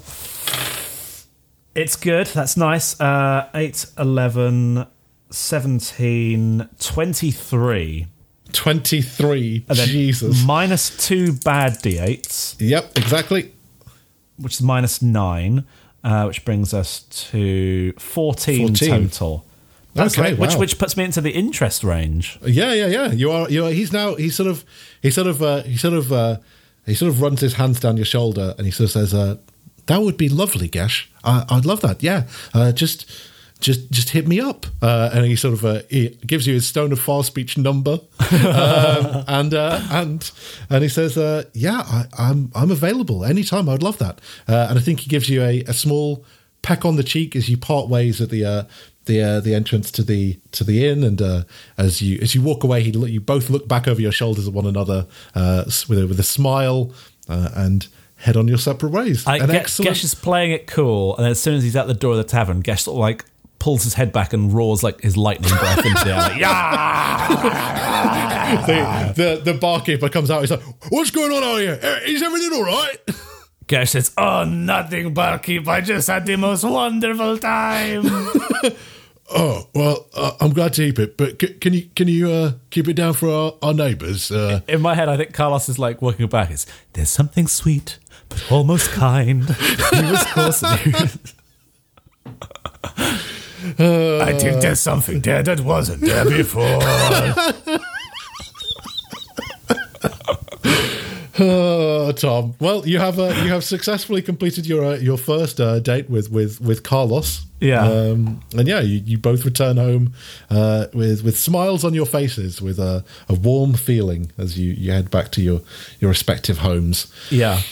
It's 1.74 1.96
good. 1.96 2.26
That's 2.28 2.56
nice. 2.56 3.00
Uh, 3.00 3.48
8, 3.52 3.86
11, 3.98 4.86
17, 5.30 6.68
23. 6.78 8.06
23. 8.52 9.64
And 9.68 9.78
Jesus. 9.78 10.44
Minus 10.44 11.06
two 11.06 11.32
bad 11.32 11.72
d8s, 11.74 12.56
yep, 12.60 12.96
exactly. 12.96 13.52
which 14.36 14.54
is 14.54 14.62
minus 14.62 15.02
nine, 15.02 15.64
uh, 16.04 16.24
which 16.24 16.44
brings 16.44 16.72
us 16.72 17.00
to 17.30 17.92
14, 17.98 18.68
14. 18.68 18.88
total. 19.08 19.46
That's 19.94 20.18
Okay, 20.18 20.30
right, 20.30 20.38
which 20.38 20.54
wow. 20.54 20.58
which 20.60 20.78
puts 20.78 20.96
me 20.96 21.04
into 21.04 21.20
the 21.20 21.30
interest 21.30 21.84
range. 21.84 22.38
Yeah, 22.44 22.72
yeah, 22.72 22.86
yeah. 22.88 23.12
You 23.12 23.30
are. 23.30 23.48
You 23.48 23.66
are. 23.66 23.70
He's 23.70 23.92
now. 23.92 24.16
He 24.16 24.28
sort 24.28 24.48
of. 24.48 24.64
He 25.02 25.10
sort 25.12 25.28
of. 25.28 25.40
Uh, 25.40 25.62
he 25.62 25.76
sort 25.76 25.94
of. 25.94 26.12
Uh, 26.12 26.38
he 26.84 26.94
sort 26.94 27.10
of 27.10 27.22
runs 27.22 27.40
his 27.40 27.54
hands 27.54 27.78
down 27.80 27.96
your 27.96 28.04
shoulder 28.04 28.54
and 28.58 28.66
he 28.66 28.72
sort 28.72 28.86
of 28.86 28.90
says, 28.90 29.14
uh, 29.14 29.36
"That 29.86 30.02
would 30.02 30.16
be 30.16 30.28
lovely, 30.28 30.66
Gesh. 30.68 31.08
I, 31.22 31.44
I'd 31.48 31.64
love 31.64 31.80
that. 31.82 32.02
Yeah. 32.02 32.26
Uh, 32.52 32.72
just." 32.72 33.06
Just, 33.64 33.90
just 33.90 34.10
hit 34.10 34.28
me 34.28 34.40
up, 34.40 34.66
uh, 34.82 35.08
and 35.14 35.24
he 35.24 35.36
sort 35.36 35.54
of 35.54 35.64
uh, 35.64 35.80
he 35.88 36.10
gives 36.26 36.46
you 36.46 36.52
his 36.52 36.66
Stone 36.66 36.92
of 36.92 37.00
Far 37.00 37.24
Speech 37.24 37.56
number, 37.56 37.98
um, 38.32 39.24
and 39.26 39.54
uh, 39.54 39.80
and 39.90 40.30
and 40.68 40.82
he 40.82 40.88
says, 40.90 41.16
uh, 41.16 41.44
"Yeah, 41.54 41.82
I, 41.86 42.04
I'm 42.18 42.50
I'm 42.54 42.70
available 42.70 43.24
anytime. 43.24 43.68
I'd 43.70 43.82
love 43.82 43.96
that." 43.98 44.20
Uh, 44.46 44.66
and 44.68 44.78
I 44.78 44.82
think 44.82 45.00
he 45.00 45.08
gives 45.08 45.30
you 45.30 45.42
a, 45.42 45.62
a 45.62 45.72
small 45.72 46.26
peck 46.60 46.84
on 46.84 46.96
the 46.96 47.02
cheek 47.02 47.34
as 47.34 47.48
you 47.48 47.56
part 47.56 47.88
ways 47.88 48.20
at 48.20 48.28
the 48.28 48.44
uh, 48.44 48.64
the 49.06 49.22
uh, 49.22 49.40
the 49.40 49.54
entrance 49.54 49.90
to 49.92 50.02
the 50.02 50.38
to 50.52 50.62
the 50.62 50.86
inn, 50.86 51.02
and 51.02 51.22
uh, 51.22 51.44
as 51.78 52.02
you 52.02 52.18
as 52.20 52.34
you 52.34 52.42
walk 52.42 52.64
away, 52.64 52.82
he 52.82 52.90
you 52.90 53.20
both 53.20 53.48
look 53.48 53.66
back 53.66 53.88
over 53.88 54.00
your 54.00 54.12
shoulders 54.12 54.46
at 54.46 54.52
one 54.52 54.66
another 54.66 55.06
uh, 55.34 55.64
with 55.88 55.98
a, 56.02 56.06
with 56.06 56.20
a 56.20 56.24
smile 56.24 56.92
uh, 57.30 57.48
and 57.54 57.88
head 58.16 58.36
on 58.36 58.46
your 58.46 58.58
separate 58.58 58.92
ways. 58.92 59.26
I, 59.26 59.38
Ge- 59.38 59.50
excellent- 59.50 59.88
Gesh 59.88 60.04
is 60.04 60.14
playing 60.14 60.52
it 60.52 60.66
cool, 60.66 61.16
and 61.16 61.26
as 61.26 61.40
soon 61.40 61.54
as 61.54 61.62
he's 61.62 61.76
at 61.76 61.86
the 61.86 61.94
door 61.94 62.12
of 62.12 62.18
the 62.18 62.24
tavern, 62.24 62.60
Gesh 62.60 62.82
sort 62.82 62.96
of 62.96 63.00
like 63.00 63.24
pulls 63.64 63.82
his 63.82 63.94
head 63.94 64.12
back 64.12 64.32
and 64.34 64.52
roars 64.52 64.82
like 64.82 65.00
his 65.00 65.16
lightning 65.16 65.48
breath 65.50 65.78
into 65.84 66.04
the 66.04 66.10
air. 66.10 66.16
Like, 66.18 66.38
yeah! 66.40 67.28
the, 68.66 69.12
the 69.22 69.52
the 69.52 69.58
barkeeper 69.58 70.08
comes 70.10 70.30
out. 70.30 70.40
He's 70.42 70.50
like, 70.50 70.62
"What's 70.90 71.10
going 71.10 71.32
on 71.32 71.42
out 71.42 71.56
here? 71.60 71.78
Eh, 71.80 72.00
Is 72.12 72.22
everything 72.22 72.52
all 72.52 72.64
right?" 72.64 72.96
Gesh 73.66 73.88
says, 73.92 74.12
Oh, 74.18 74.44
nothing, 74.44 75.14
barkeep. 75.14 75.66
I 75.66 75.80
just 75.80 76.08
had 76.08 76.26
the 76.26 76.36
most 76.36 76.64
wonderful 76.64 77.38
time. 77.38 78.04
Oh 79.36 79.66
well, 79.74 80.06
uh, 80.14 80.32
I'm 80.38 80.52
glad 80.52 80.74
to 80.74 80.82
keep 80.84 80.98
it, 80.98 81.16
but 81.16 81.40
c- 81.40 81.54
can 81.54 81.72
you 81.72 81.88
can 81.96 82.08
you 82.08 82.30
uh, 82.30 82.52
keep 82.68 82.86
it 82.88 82.92
down 82.92 83.14
for 83.14 83.30
our, 83.30 83.54
our 83.62 83.72
neighbours? 83.72 84.30
Uh, 84.30 84.60
In 84.68 84.82
my 84.82 84.94
head, 84.94 85.08
I 85.08 85.16
think 85.16 85.32
Carlos 85.32 85.66
is 85.70 85.78
like 85.78 86.02
working 86.02 86.26
back. 86.28 86.50
It's 86.50 86.66
there's 86.92 87.08
something 87.08 87.48
sweet, 87.48 87.98
but 88.28 88.52
almost 88.52 88.90
kind. 88.90 89.44
He 89.48 90.02
was 90.02 90.62
coursing. 93.76 94.20
I 94.20 94.38
think 94.38 94.60
there's 94.62 94.80
something 94.80 95.20
there 95.20 95.42
that 95.42 95.60
wasn't 95.60 96.02
there 96.02 96.24
before. 96.24 96.80
Oh, 101.36 102.12
Tom. 102.12 102.54
Well, 102.60 102.86
you 102.86 103.00
have 103.00 103.18
uh, 103.18 103.34
you 103.42 103.48
have 103.48 103.64
successfully 103.64 104.22
completed 104.22 104.66
your 104.66 104.84
uh, 104.84 104.96
your 104.98 105.18
first 105.18 105.60
uh, 105.60 105.80
date 105.80 106.08
with 106.08 106.30
with 106.30 106.60
with 106.60 106.84
Carlos. 106.84 107.44
Yeah. 107.60 107.82
um, 107.82 108.40
and 108.56 108.68
yeah, 108.68 108.80
you, 108.80 109.00
you 109.04 109.16
both 109.16 109.44
return 109.44 109.78
home 109.78 110.12
uh, 110.50 110.86
with 110.92 111.24
with 111.24 111.36
smiles 111.36 111.84
on 111.84 111.92
your 111.94 112.06
faces, 112.06 112.62
with 112.62 112.78
a, 112.78 113.04
a 113.28 113.34
warm 113.34 113.74
feeling 113.74 114.30
as 114.38 114.58
you, 114.58 114.74
you 114.74 114.92
head 114.92 115.10
back 115.10 115.32
to 115.32 115.40
your 115.40 115.62
your 115.98 116.10
respective 116.10 116.58
homes. 116.58 117.12
yeah, 117.30 117.62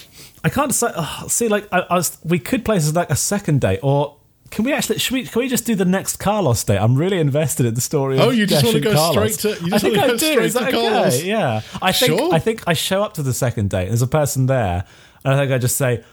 I 0.42 0.48
can't 0.48 0.70
decide. 0.70 0.94
Oh, 0.96 1.26
see, 1.28 1.46
like 1.48 1.68
I, 1.72 1.80
I 1.88 1.94
was, 1.94 2.18
we 2.24 2.40
could 2.40 2.64
play 2.64 2.78
this 2.78 2.86
as 2.86 2.96
like 2.96 3.10
a 3.10 3.16
second 3.16 3.60
date, 3.60 3.80
or 3.82 4.16
can 4.52 4.64
we 4.64 4.72
actually? 4.72 4.98
Should 4.98 5.14
we? 5.14 5.24
Can 5.26 5.40
we 5.42 5.48
just 5.48 5.66
do 5.66 5.74
the 5.74 5.84
next 5.84 6.16
Carlos 6.18 6.62
date? 6.62 6.78
I'm 6.78 6.94
really 6.94 7.18
invested 7.18 7.66
in 7.66 7.74
the 7.74 7.80
story. 7.80 8.16
Of 8.18 8.22
Oh, 8.26 8.30
you 8.30 8.46
just 8.46 8.62
Gesh 8.64 8.72
wanna 8.72 8.80
go 8.80 8.92
Carlos. 8.94 9.34
straight 9.34 9.56
to- 9.58 9.64
you 9.66 9.74
I 9.74 9.78
think 9.78 9.96
wanna 9.96 10.06
I 10.06 10.10
go 10.12 10.16
do. 10.18 10.40
Is 10.40 10.54
that 10.54 10.60
to 10.70 10.76
okay? 10.78 10.88
Carlos? 10.88 11.22
Yeah, 11.24 11.62
I 11.80 11.90
think 11.92 12.18
Sure. 12.18 12.32
I 12.34 12.38
think 12.38 12.62
I 12.68 12.74
show 12.74 13.02
up 13.02 13.14
to 13.14 13.22
the 13.24 13.32
second 13.32 13.70
date. 13.70 13.88
There's 13.88 14.02
a 14.02 14.06
person 14.06 14.46
there, 14.46 14.84
and 15.24 15.34
I 15.34 15.36
think 15.38 15.50
I 15.52 15.58
just 15.58 15.76
say. 15.76 16.04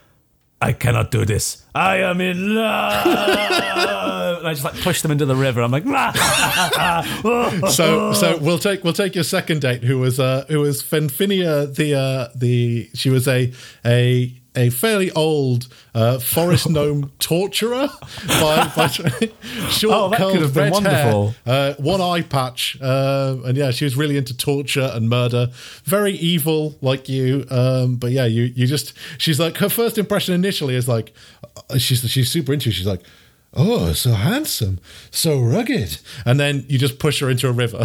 I 0.61 0.73
cannot 0.73 1.09
do 1.09 1.23
this. 1.23 1.63
I 1.73 1.99
am 1.99 2.19
in 2.19 2.53
love. 2.53 3.05
and 4.39 4.45
I 4.45 4.51
just 4.51 4.65
like 4.65 4.73
push 4.81 5.01
them 5.01 5.09
into 5.09 5.25
the 5.25 5.33
river. 5.33 5.61
I'm 5.61 5.71
like, 5.71 5.85
So 7.71 8.11
so 8.11 8.37
we'll 8.41 8.59
take 8.59 8.83
we'll 8.83 8.91
take 8.91 9.15
your 9.15 9.23
second 9.23 9.61
date, 9.61 9.83
who 9.85 9.99
was 9.99 10.19
uh, 10.19 10.43
who 10.49 10.59
was 10.59 10.83
Fenfinia 10.83 11.73
the 11.73 11.95
uh, 11.95 12.27
the 12.35 12.89
she 12.93 13.09
was 13.09 13.25
a 13.29 13.53
a 13.85 14.33
a 14.59 14.69
fairly 14.69 15.09
old 15.11 15.67
uh, 15.95 16.19
forest 16.19 16.69
gnome 16.75 17.11
torturer 17.19 17.89
by, 18.27 18.71
by 18.75 18.87
short 19.69 19.95
Oh, 19.95 20.11
curled 20.15 20.33
could 20.33 20.41
have 20.41 20.53
been 20.53 20.63
red 20.65 20.73
wonderful. 20.73 21.33
hair, 21.45 21.71
uh, 21.71 21.73
one 21.81 22.01
eye 22.01 22.21
patch, 22.21 22.77
uh, 22.81 23.37
and 23.45 23.57
yeah, 23.57 23.71
she 23.71 23.85
was 23.85 23.95
really 23.95 24.17
into 24.17 24.35
torture 24.35 24.91
and 24.93 25.09
murder. 25.09 25.47
Very 25.85 26.11
evil, 26.13 26.77
like 26.81 27.09
you. 27.09 27.45
Um, 27.49 27.95
but 27.95 28.11
yeah, 28.11 28.25
you 28.25 28.43
you 28.43 28.67
just 28.67 28.93
she's 29.17 29.39
like 29.39 29.57
her 29.57 29.69
first 29.69 29.97
impression 29.97 30.35
initially 30.35 30.75
is 30.75 30.87
like 30.87 31.13
uh, 31.69 31.77
she's 31.77 32.01
she's 32.09 32.29
super 32.29 32.53
into. 32.53 32.69
you. 32.69 32.73
She's 32.73 32.87
like. 32.87 33.01
Oh, 33.51 33.93
so 33.93 34.11
handsome, 34.11 34.79
so 35.09 35.39
rugged, 35.41 35.97
and 36.23 36.39
then 36.39 36.65
you 36.69 36.77
just 36.77 36.99
push 36.99 37.19
her 37.19 37.31
into 37.31 37.47
a 37.49 37.51
river. 37.51 37.83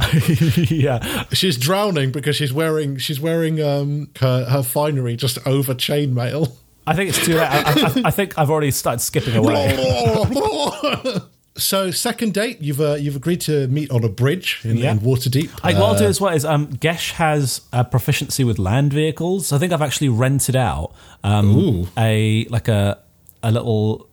yeah. 0.68 1.25
she's 1.33 1.57
drowning 1.57 2.12
because 2.12 2.37
she's 2.37 2.53
wearing 2.53 2.99
she's 2.99 3.18
wearing 3.18 3.62
um 3.62 4.11
her, 4.20 4.45
her 4.45 4.62
finery 4.62 5.16
just 5.16 5.39
over 5.47 5.72
chainmail. 5.72 6.55
I 6.87 6.95
think 6.95 7.11
it's 7.11 7.24
too 7.24 7.35
late. 7.35 7.49
I, 7.49 7.61
I, 7.61 8.03
I 8.07 8.11
think 8.11 8.37
I've 8.39 8.51
already 8.51 8.70
started 8.70 9.01
skipping 9.01 9.37
away. 9.37 9.74
so 11.57 11.91
second 11.91 12.35
date, 12.35 12.61
you've 12.61 12.80
uh, 12.80 12.95
you've 12.95 13.16
agreed 13.16 13.41
to 13.43 13.66
meet 13.68 13.91
on 13.91 14.05
a 14.05 14.09
bridge 14.09 14.61
in, 14.64 14.76
Yeah. 14.76 14.91
in 14.93 15.01
Waterdeep. 15.01 15.51
I, 15.62 15.72
what 15.74 15.82
I'll 15.82 15.99
do 15.99 16.05
Uh, 16.05 16.09
as 16.09 16.20
well 16.20 16.35
is 16.35 16.45
um, 16.45 16.66
Gesh 16.66 17.12
has 17.12 17.62
a 17.72 17.85
proficiency 17.85 18.45
with 18.45 18.59
land 18.59 18.93
vehicles. 18.93 19.53
I 19.53 19.59
think 19.59 19.72
I've 19.72 19.82
actually 19.82 20.09
rented 20.11 20.57
out 20.57 20.93
um, 21.22 21.89
a 21.97 22.45
like 22.51 22.68
a 22.68 22.99
a 23.43 23.51
little 23.51 24.09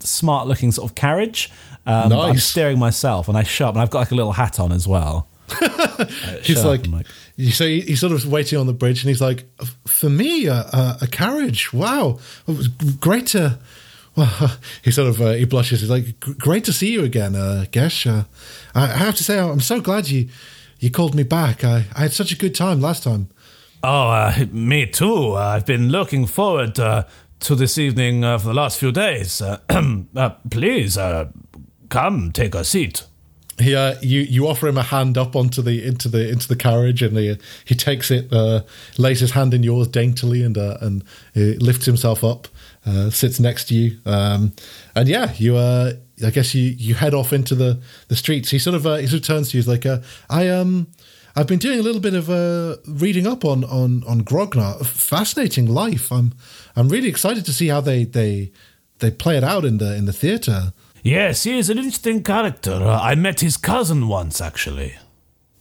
smart 0.00 0.46
looking 0.48 0.72
sort 0.72 0.90
of 0.90 0.94
carriage. 0.94 1.50
Um, 1.86 2.10
but 2.10 2.20
I'm 2.20 2.32
Nice. 2.34 2.44
steering 2.44 2.78
myself, 2.78 3.26
and 3.28 3.38
I 3.38 3.42
show 3.42 3.68
up, 3.68 3.74
and 3.74 3.80
I've 3.82 3.88
got 3.90 4.00
like 4.00 4.10
a 4.10 4.14
little 4.14 4.32
hat 4.32 4.60
on 4.60 4.70
as 4.70 4.86
well. 4.86 5.26
he's 6.42 6.64
like, 6.64 6.86
I'm 6.86 7.04
so 7.50 7.66
he, 7.66 7.80
he's 7.80 8.00
sort 8.00 8.12
of 8.12 8.26
waiting 8.30 8.58
on 8.58 8.66
the 8.66 8.72
bridge, 8.72 9.02
and 9.02 9.08
he's 9.08 9.20
like, 9.20 9.44
"For 9.86 10.10
me, 10.10 10.46
a, 10.46 10.54
a, 10.54 10.98
a 11.02 11.06
carriage. 11.06 11.72
Wow, 11.72 12.18
it 12.46 12.56
was 12.56 12.68
great 12.68 13.28
to." 13.28 13.58
Well, 14.16 14.50
he 14.82 14.90
sort 14.90 15.06
of 15.06 15.22
uh, 15.22 15.34
he 15.34 15.44
blushes. 15.44 15.82
He's 15.82 15.88
like, 15.88 16.18
"Great 16.18 16.64
to 16.64 16.72
see 16.72 16.92
you 16.92 17.04
again, 17.04 17.36
uh, 17.36 17.66
Gesh. 17.70 18.08
Uh, 18.08 18.24
I 18.74 18.82
I 18.82 18.96
have 18.96 19.14
to 19.14 19.24
say, 19.24 19.38
I'm 19.38 19.60
so 19.60 19.80
glad 19.80 20.08
you 20.08 20.28
you 20.80 20.90
called 20.90 21.14
me 21.14 21.22
back. 21.22 21.62
I, 21.62 21.84
I 21.94 22.00
had 22.00 22.12
such 22.12 22.32
a 22.32 22.36
good 22.36 22.56
time 22.56 22.80
last 22.80 23.04
time." 23.04 23.28
Oh, 23.84 24.08
uh, 24.10 24.46
me 24.50 24.86
too. 24.86 25.34
Uh, 25.36 25.54
I've 25.54 25.64
been 25.64 25.90
looking 25.90 26.26
forward 26.26 26.78
uh, 26.80 27.04
to 27.40 27.54
this 27.54 27.78
evening 27.78 28.24
uh, 28.24 28.38
for 28.38 28.48
the 28.48 28.54
last 28.54 28.78
few 28.78 28.92
days. 28.92 29.40
Uh, 29.40 29.58
uh, 30.16 30.30
please 30.50 30.98
uh, 30.98 31.28
come 31.88 32.32
take 32.32 32.54
a 32.54 32.64
seat. 32.64 33.04
He, 33.60 33.74
uh, 33.74 33.96
you, 34.00 34.20
you 34.20 34.48
offer 34.48 34.68
him 34.68 34.78
a 34.78 34.82
hand 34.82 35.18
up 35.18 35.36
onto 35.36 35.62
the 35.62 35.84
into 35.86 36.08
the 36.08 36.28
into 36.28 36.48
the 36.48 36.56
carriage, 36.56 37.02
and 37.02 37.16
he 37.16 37.36
he 37.64 37.74
takes 37.74 38.10
it, 38.10 38.32
uh, 38.32 38.62
lays 38.98 39.20
his 39.20 39.32
hand 39.32 39.54
in 39.54 39.62
yours 39.62 39.88
daintily, 39.88 40.42
and 40.42 40.56
uh, 40.56 40.78
and 40.80 41.04
lifts 41.34 41.86
himself 41.86 42.24
up, 42.24 42.48
uh, 42.86 43.10
sits 43.10 43.38
next 43.38 43.68
to 43.68 43.74
you, 43.74 43.98
um, 44.06 44.52
and 44.94 45.08
yeah, 45.08 45.32
you. 45.36 45.56
Uh, 45.56 45.92
I 46.22 46.28
guess 46.28 46.54
you, 46.54 46.74
you 46.76 46.96
head 46.96 47.14
off 47.14 47.32
into 47.32 47.54
the, 47.54 47.80
the 48.08 48.14
streets. 48.14 48.50
He 48.50 48.58
sort 48.58 48.76
of 48.76 48.86
uh, 48.86 48.96
he 48.96 49.06
sort 49.06 49.22
of 49.22 49.26
turns 49.26 49.50
to 49.50 49.56
you. 49.56 49.62
He's 49.62 49.68
like, 49.68 49.86
uh, 49.86 50.00
I 50.28 50.48
um 50.48 50.88
I've 51.34 51.46
been 51.46 51.58
doing 51.58 51.78
a 51.78 51.82
little 51.82 52.00
bit 52.00 52.12
of 52.12 52.28
reading 52.86 53.26
up 53.26 53.42
on 53.42 53.64
on 53.64 54.04
on 54.06 54.20
Grognar. 54.20 54.84
Fascinating 54.84 55.66
life. 55.66 56.12
I'm 56.12 56.34
I'm 56.76 56.90
really 56.90 57.08
excited 57.08 57.46
to 57.46 57.54
see 57.54 57.68
how 57.68 57.80
they 57.80 58.04
they 58.04 58.52
they 58.98 59.10
play 59.10 59.36
it 59.36 59.44
out 59.44 59.64
in 59.64 59.78
the 59.78 59.96
in 59.96 60.04
the 60.04 60.12
theater. 60.12 60.74
Yes, 61.02 61.44
he 61.44 61.58
is 61.58 61.70
an 61.70 61.78
interesting 61.78 62.22
character. 62.22 62.72
Uh, 62.74 63.00
I 63.00 63.14
met 63.14 63.40
his 63.40 63.56
cousin 63.56 64.06
once, 64.08 64.40
actually. 64.40 64.94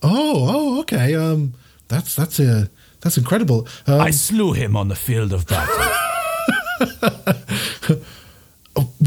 Oh, 0.02 0.48
oh, 0.50 0.80
okay. 0.82 1.16
Um, 1.16 1.54
that's 1.88 2.16
that's 2.16 2.40
uh, 2.40 2.66
that's 3.02 3.18
incredible. 3.18 3.68
Um, 3.88 4.02
I 4.02 4.12
slew 4.12 4.54
him 4.54 4.76
on 4.76 4.88
the 4.90 4.96
field 4.96 5.34
of 5.34 5.46
battle. 5.48 5.76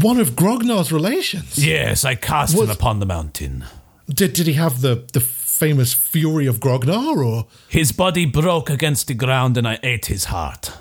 one 0.01 0.19
of 0.19 0.31
Grognar's 0.35 0.91
relations. 0.91 1.57
yes, 1.63 2.03
I 2.05 2.15
cast 2.15 2.55
What- 2.55 2.65
him 2.65 2.71
upon 2.71 2.99
the 2.99 3.05
mountain. 3.05 3.65
Did 4.09 4.33
did 4.33 4.47
he 4.47 4.53
have 4.53 4.81
the 4.81 5.05
the 5.13 5.21
famous 5.21 5.93
fury 5.93 6.45
of 6.45 6.59
Grognar 6.59 7.23
or 7.25 7.45
His 7.69 7.91
body 7.93 8.25
broke 8.25 8.69
against 8.69 9.07
the 9.07 9.13
ground 9.13 9.57
and 9.57 9.65
I 9.67 9.79
ate 9.81 10.07
his 10.07 10.25
heart. 10.25 10.71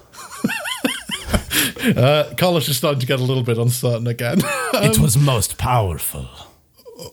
Uh, 1.97 2.33
Carlos 2.37 2.69
is 2.69 2.77
starting 2.77 3.01
to 3.01 3.07
get 3.07 3.21
a 3.21 3.23
little 3.23 3.43
bit 3.43 3.59
uncertain 3.59 4.07
again. 4.07 4.39
it 4.75 4.99
was 4.99 5.17
most 5.17 5.59
powerful. 5.59 6.29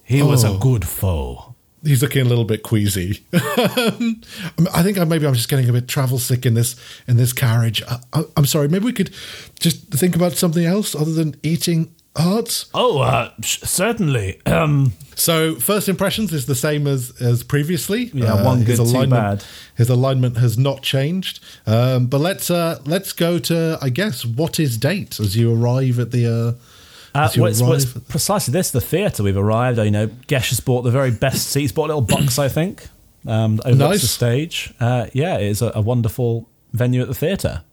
He 0.03 0.21
was 0.21 0.43
a 0.43 0.57
good 0.59 0.87
foe. 0.87 1.55
He's 1.83 2.01
looking 2.01 2.21
a 2.21 2.25
little 2.25 2.43
bit 2.43 2.63
queasy. 2.63 3.23
Um, 3.33 4.21
I 4.73 4.83
think 4.83 4.97
I, 4.97 5.05
maybe 5.05 5.25
I'm 5.25 5.33
just 5.33 5.47
getting 5.47 5.69
a 5.69 5.73
bit 5.73 5.87
travel 5.87 6.19
sick 6.19 6.45
in 6.45 6.53
this 6.53 6.75
in 7.07 7.15
this 7.15 7.31
carriage. 7.31 7.81
I, 8.13 8.23
I'm 8.35 8.45
sorry. 8.45 8.67
Maybe 8.67 8.85
we 8.85 8.93
could 8.93 9.11
just 9.59 9.87
think 9.87 10.15
about 10.15 10.33
something 10.33 10.65
else 10.65 10.93
other 10.93 11.13
than 11.13 11.35
eating 11.41 11.95
hearts. 12.19 12.65
Oh, 12.73 12.99
uh, 12.99 13.31
sh- 13.41 13.59
certainly. 13.63 14.39
Um, 14.45 14.93
So 15.15 15.55
first 15.55 15.89
impressions 15.89 16.31
is 16.31 16.45
the 16.45 16.55
same 16.55 16.87
as 16.87 17.11
as 17.21 17.43
previously. 17.43 18.09
Yeah, 18.13 18.43
one 18.45 18.59
his 18.61 18.77
good, 18.79 18.85
two 18.87 18.91
alignment, 18.97 19.39
bad. 19.39 19.43
His 19.75 19.89
alignment 19.89 20.37
has 20.37 20.57
not 20.57 20.81
changed. 20.81 21.39
Um, 21.67 22.07
but 22.07 22.21
let's 22.21 22.49
uh, 22.49 22.79
let's 22.85 23.11
go 23.13 23.37
to 23.39 23.77
I 23.81 23.89
guess 23.89 24.25
what 24.25 24.59
is 24.59 24.77
date 24.77 25.19
as 25.19 25.35
you 25.35 25.53
arrive 25.53 25.99
at 25.99 26.11
the. 26.11 26.25
Uh, 26.27 26.53
Uh, 27.15 27.27
well, 27.37 27.47
it's, 27.47 27.59
well, 27.59 27.73
it's 27.73 27.85
precisely 28.07 28.51
this, 28.51 28.69
the 28.71 28.79
theatre 28.79 29.23
we've 29.23 29.35
arrived. 29.35 29.79
You 29.79 29.89
know, 29.91 30.07
Gesh 30.27 30.49
has 30.51 30.59
bought 30.59 30.83
the 30.83 30.91
very 30.91 31.09
best 31.11 31.47
seats, 31.49 31.71
bought 31.73 31.85
a 31.89 31.93
little 31.95 32.01
box, 32.15 32.37
I 32.37 32.47
think, 32.49 32.87
um, 33.25 33.59
overlooks 33.65 33.79
Nice. 33.93 34.01
the 34.01 34.07
stage. 34.07 34.73
Uh, 34.79 35.07
yeah, 35.11 35.37
it 35.39 35.47
is 35.49 35.61
a, 35.63 35.71
a 35.73 35.81
wonderful 35.81 36.47
venue 36.71 37.01
at 37.01 37.07
the 37.07 37.15
theatre. 37.15 37.63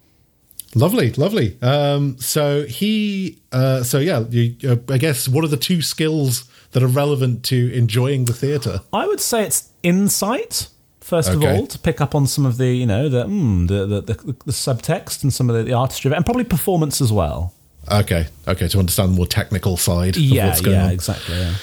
Lovely, 0.76 1.10
lovely. 1.12 1.56
Um, 1.62 2.18
so 2.18 2.64
he, 2.66 3.38
uh, 3.50 3.82
so 3.82 3.98
yeah, 3.98 4.20
you, 4.28 4.56
uh, 4.68 4.76
I 4.90 4.98
guess 4.98 5.26
what 5.26 5.42
are 5.42 5.48
the 5.48 5.56
two 5.56 5.80
skills 5.80 6.44
that 6.72 6.82
are 6.82 6.86
relevant 6.86 7.44
to 7.46 7.72
enjoying 7.72 8.26
the 8.26 8.34
theatre? 8.34 8.80
I 8.92 9.06
would 9.06 9.20
say 9.20 9.44
it's 9.44 9.70
insight. 9.82 10.68
First 11.00 11.30
of 11.30 11.42
all, 11.42 11.66
to 11.68 11.78
pick 11.78 12.00
up 12.00 12.14
on 12.14 12.26
some 12.26 12.44
of 12.44 12.58
the, 12.58 12.66
you 12.66 12.84
know, 12.84 13.08
the 13.08 13.24
mm, 13.26 13.68
the, 13.68 13.86
the, 13.86 14.00
the, 14.02 14.14
the 14.44 14.52
subtext 14.52 15.22
and 15.22 15.32
some 15.32 15.48
of 15.48 15.56
the, 15.56 15.62
the 15.62 15.72
artistry 15.72 16.08
of 16.08 16.12
it, 16.12 16.16
and 16.16 16.24
probably 16.26 16.44
performance 16.44 17.00
as 17.00 17.12
well. 17.12 17.54
Okay, 17.90 18.26
okay, 18.48 18.66
to 18.66 18.78
understand 18.80 19.12
the 19.12 19.16
more 19.16 19.26
technical 19.26 19.76
side 19.76 20.16
of 20.16 20.22
Yeah, 20.22 20.48
what's 20.48 20.60
going 20.60 20.76
yeah, 20.76 20.86
on. 20.86 20.90
exactly. 20.90 21.36
Yeah. 21.36 21.54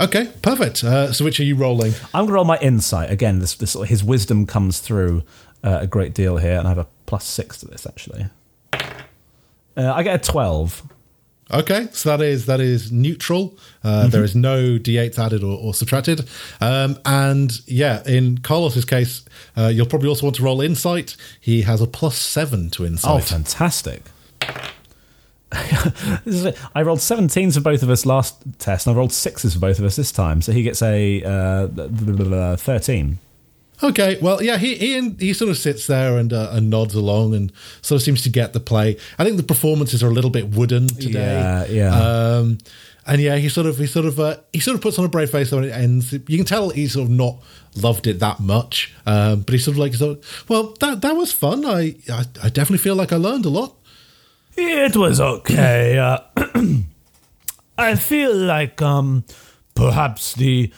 Okay, 0.00 0.30
perfect. 0.40 0.84
Uh, 0.84 1.12
so 1.12 1.24
which 1.24 1.40
are 1.40 1.44
you 1.44 1.56
rolling? 1.56 1.94
I'm 2.14 2.20
going 2.22 2.28
to 2.28 2.32
roll 2.34 2.44
my 2.44 2.58
insight 2.58 3.10
again. 3.10 3.40
This, 3.40 3.54
this 3.56 3.72
his 3.88 4.04
wisdom 4.04 4.46
comes 4.46 4.78
through 4.78 5.24
uh, 5.64 5.78
a 5.82 5.86
great 5.88 6.14
deal 6.14 6.36
here, 6.36 6.56
and 6.56 6.66
I 6.68 6.70
have 6.70 6.78
a 6.78 6.86
plus 7.06 7.24
six 7.24 7.58
to 7.58 7.66
this 7.66 7.86
actually. 7.86 8.26
Uh, 9.76 9.92
I 9.92 10.02
get 10.02 10.14
a 10.26 10.30
twelve. 10.30 10.82
Okay, 11.52 11.86
so 11.92 12.08
that 12.08 12.24
is 12.24 12.46
that 12.46 12.58
is 12.60 12.90
neutral. 12.90 13.56
Uh, 13.84 14.08
there 14.08 14.24
is 14.24 14.34
no 14.34 14.78
d8s 14.78 15.16
added 15.16 15.44
or, 15.44 15.56
or 15.56 15.74
subtracted. 15.74 16.28
Um, 16.60 16.98
and 17.04 17.60
yeah, 17.68 18.02
in 18.04 18.38
Carlos's 18.38 18.84
case, 18.84 19.24
uh, 19.56 19.68
you'll 19.68 19.86
probably 19.86 20.08
also 20.08 20.26
want 20.26 20.36
to 20.36 20.42
roll 20.42 20.60
insight. 20.60 21.16
He 21.40 21.62
has 21.62 21.80
a 21.80 21.86
plus 21.86 22.18
seven 22.18 22.70
to 22.70 22.84
insight. 22.84 23.14
Oh, 23.14 23.18
fantastic! 23.20 24.02
This 26.24 26.44
is. 26.44 26.58
I 26.74 26.82
rolled 26.82 26.98
17s 26.98 27.54
for 27.54 27.60
both 27.60 27.84
of 27.84 27.88
us 27.88 28.04
last 28.04 28.36
test, 28.58 28.86
and 28.86 28.94
I 28.94 28.98
rolled 28.98 29.12
sixes 29.12 29.54
for 29.54 29.60
both 29.60 29.78
of 29.78 29.84
us 29.84 29.94
this 29.94 30.10
time. 30.10 30.42
So 30.42 30.50
he 30.50 30.64
gets 30.64 30.82
a 30.82 31.22
uh, 31.22 32.56
13. 32.56 33.18
Okay, 33.82 34.18
well, 34.22 34.42
yeah, 34.42 34.56
he 34.56 34.74
he, 34.76 35.10
he 35.18 35.32
sort 35.32 35.50
of 35.50 35.58
sits 35.58 35.86
there 35.86 36.16
and 36.16 36.32
uh, 36.32 36.50
and 36.52 36.70
nods 36.70 36.94
along 36.94 37.34
and 37.34 37.52
sort 37.82 38.00
of 38.00 38.02
seems 38.04 38.22
to 38.22 38.30
get 38.30 38.52
the 38.52 38.60
play. 38.60 38.96
I 39.18 39.24
think 39.24 39.36
the 39.36 39.42
performances 39.42 40.02
are 40.02 40.08
a 40.08 40.12
little 40.12 40.30
bit 40.30 40.48
wooden 40.48 40.88
today. 40.88 41.40
Yeah, 41.40 41.66
yeah. 41.66 41.94
Um, 41.94 42.58
and 43.06 43.20
yeah, 43.20 43.36
he 43.36 43.48
sort 43.48 43.66
of 43.66 43.78
he 43.78 43.86
sort 43.86 44.06
of 44.06 44.18
uh, 44.18 44.38
he 44.52 44.60
sort 44.60 44.74
of 44.74 44.80
puts 44.80 44.98
on 44.98 45.04
a 45.04 45.08
brave 45.08 45.30
face 45.30 45.52
when 45.52 45.64
it 45.64 45.72
ends. 45.72 46.12
You 46.12 46.36
can 46.36 46.44
tell 46.44 46.70
he's 46.70 46.94
sort 46.94 47.04
of 47.04 47.10
not 47.10 47.36
loved 47.76 48.06
it 48.06 48.18
that 48.20 48.40
much, 48.40 48.94
um, 49.04 49.40
but 49.40 49.52
he's 49.52 49.64
sort 49.64 49.74
of 49.74 49.78
like, 49.78 49.94
sort 49.94 50.18
of, 50.18 50.44
well, 50.48 50.74
that 50.80 51.02
that 51.02 51.14
was 51.14 51.32
fun. 51.32 51.64
I, 51.64 51.96
I 52.08 52.24
I 52.42 52.48
definitely 52.48 52.78
feel 52.78 52.96
like 52.96 53.12
I 53.12 53.16
learned 53.16 53.44
a 53.44 53.50
lot. 53.50 53.76
It 54.56 54.96
was 54.96 55.20
okay. 55.20 55.98
Uh, 55.98 56.18
I 57.78 57.94
feel 57.94 58.34
like 58.34 58.80
um, 58.80 59.24
perhaps 59.74 60.32
the 60.32 60.72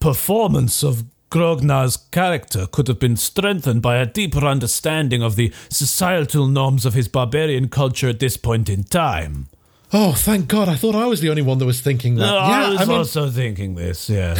performance 0.00 0.82
of 0.82 1.04
Grognar's 1.32 1.96
character 1.96 2.66
could 2.66 2.88
have 2.88 2.98
been 2.98 3.16
strengthened 3.16 3.80
by 3.80 3.96
a 3.96 4.04
deeper 4.04 4.44
understanding 4.44 5.22
of 5.22 5.34
the 5.34 5.50
societal 5.70 6.46
norms 6.46 6.84
of 6.84 6.92
his 6.92 7.08
barbarian 7.08 7.70
culture 7.70 8.10
at 8.10 8.20
this 8.20 8.36
point 8.36 8.68
in 8.68 8.84
time. 8.84 9.48
Oh, 9.94 10.12
thank 10.12 10.48
God! 10.48 10.68
I 10.68 10.76
thought 10.76 10.94
I 10.94 11.06
was 11.06 11.20
the 11.22 11.30
only 11.30 11.40
one 11.40 11.56
that 11.58 11.64
was 11.64 11.80
thinking 11.80 12.16
that. 12.16 12.26
No, 12.26 12.34
yeah, 12.34 12.66
I 12.66 12.68
was 12.70 12.80
I 12.80 12.84
mean, 12.84 12.98
also 12.98 13.30
thinking 13.30 13.74
this. 13.74 14.10
Yeah, 14.10 14.38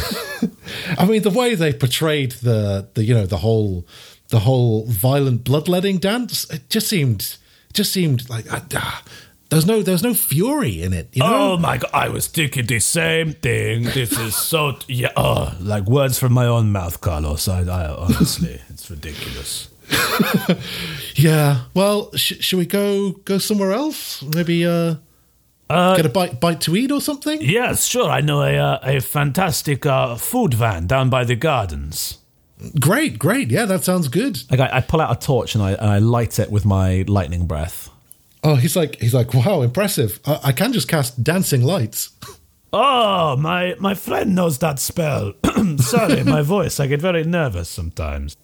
I 0.98 1.06
mean, 1.06 1.22
the 1.22 1.30
way 1.30 1.54
they 1.54 1.72
portrayed 1.72 2.32
the 2.42 2.88
the 2.92 3.04
you 3.04 3.14
know 3.14 3.26
the 3.26 3.38
whole 3.38 3.86
the 4.28 4.40
whole 4.40 4.86
violent 4.86 5.44
bloodletting 5.44 5.98
dance, 5.98 6.48
it 6.50 6.68
just 6.70 6.88
seemed 6.88 7.36
just 7.72 7.92
seemed 7.92 8.28
like 8.28 8.50
uh, 8.52 8.60
there's 9.52 9.66
no 9.66 9.82
there's 9.82 10.02
no 10.02 10.14
fury 10.14 10.82
in 10.82 10.92
it. 10.92 11.08
You 11.12 11.22
know? 11.22 11.52
Oh 11.52 11.56
my 11.58 11.76
god, 11.76 11.90
I 11.92 12.08
was 12.08 12.26
thinking 12.26 12.66
the 12.66 12.80
same 12.80 13.34
thing. 13.34 13.84
This 13.84 14.18
is 14.18 14.34
so 14.34 14.78
yeah, 14.88 15.12
oh, 15.16 15.54
like 15.60 15.84
words 15.84 16.18
from 16.18 16.32
my 16.32 16.46
own 16.46 16.72
mouth, 16.72 17.00
Carlos. 17.00 17.46
I, 17.48 17.60
I 17.62 17.88
honestly, 17.94 18.60
it's 18.70 18.90
ridiculous. 18.90 19.68
Yeah. 21.14 21.64
Well, 21.74 22.10
sh- 22.16 22.40
should 22.40 22.58
we 22.58 22.66
go 22.66 23.12
go 23.24 23.38
somewhere 23.38 23.72
else? 23.72 24.22
Maybe 24.22 24.64
uh, 24.66 24.96
Uh, 25.68 25.96
get 25.96 26.06
a 26.06 26.08
bite 26.08 26.40
bite 26.40 26.60
to 26.62 26.76
eat 26.76 26.90
or 26.90 27.00
something. 27.00 27.38
Yes, 27.42 27.86
sure. 27.86 28.08
I 28.10 28.20
know 28.22 28.42
a 28.42 28.56
uh, 28.58 28.78
a 28.82 29.00
fantastic 29.00 29.84
uh, 29.86 30.16
food 30.16 30.54
van 30.54 30.86
down 30.86 31.10
by 31.10 31.24
the 31.24 31.36
gardens. 31.36 32.18
Great, 32.80 33.18
great. 33.18 33.50
Yeah, 33.50 33.66
that 33.66 33.84
sounds 33.84 34.08
good. 34.08 34.38
Like 34.50 34.60
I, 34.60 34.78
I 34.78 34.80
pull 34.80 35.00
out 35.00 35.10
a 35.16 35.26
torch 35.26 35.54
and 35.54 35.64
I, 35.64 35.72
and 35.72 35.90
I 35.90 35.98
light 35.98 36.38
it 36.38 36.50
with 36.50 36.64
my 36.64 37.04
lightning 37.08 37.46
breath. 37.46 37.90
Oh, 38.44 38.56
he's 38.56 38.74
like 38.76 39.00
he's 39.00 39.14
like 39.14 39.34
wow, 39.34 39.62
impressive. 39.62 40.18
I, 40.26 40.40
I 40.44 40.52
can 40.52 40.72
just 40.72 40.88
cast 40.88 41.22
dancing 41.22 41.62
lights. 41.62 42.10
Oh, 42.74 43.36
my 43.36 43.76
my 43.78 43.92
friend 43.92 44.34
knows 44.34 44.58
that 44.60 44.78
spell. 44.78 45.34
Sorry, 45.76 46.24
my 46.24 46.40
voice. 46.56 46.80
I 46.80 46.86
get 46.86 47.02
very 47.02 47.22
nervous 47.22 47.68
sometimes. 47.68 48.34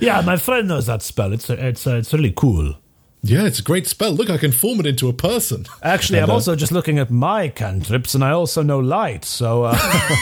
yeah, 0.00 0.20
my 0.22 0.36
friend 0.36 0.66
knows 0.66 0.86
that 0.86 1.00
spell. 1.02 1.32
It's 1.32 1.48
it's 1.48 1.86
uh, 1.86 1.94
it's 1.94 2.12
really 2.12 2.32
cool. 2.36 2.74
Yeah, 3.22 3.46
it's 3.46 3.60
a 3.60 3.62
great 3.62 3.86
spell. 3.86 4.10
Look, 4.10 4.30
I 4.30 4.36
can 4.36 4.50
form 4.50 4.80
it 4.80 4.86
into 4.86 5.08
a 5.08 5.12
person. 5.12 5.66
Actually, 5.80 6.18
And, 6.18 6.24
I'm 6.24 6.30
uh, 6.30 6.34
also 6.34 6.56
just 6.56 6.72
looking 6.72 6.98
at 6.98 7.08
my 7.08 7.46
cantrips, 7.48 8.16
and 8.16 8.24
I 8.24 8.32
also 8.32 8.62
know 8.64 8.80
light. 8.80 9.24
So 9.24 9.62
uh, 9.62 9.78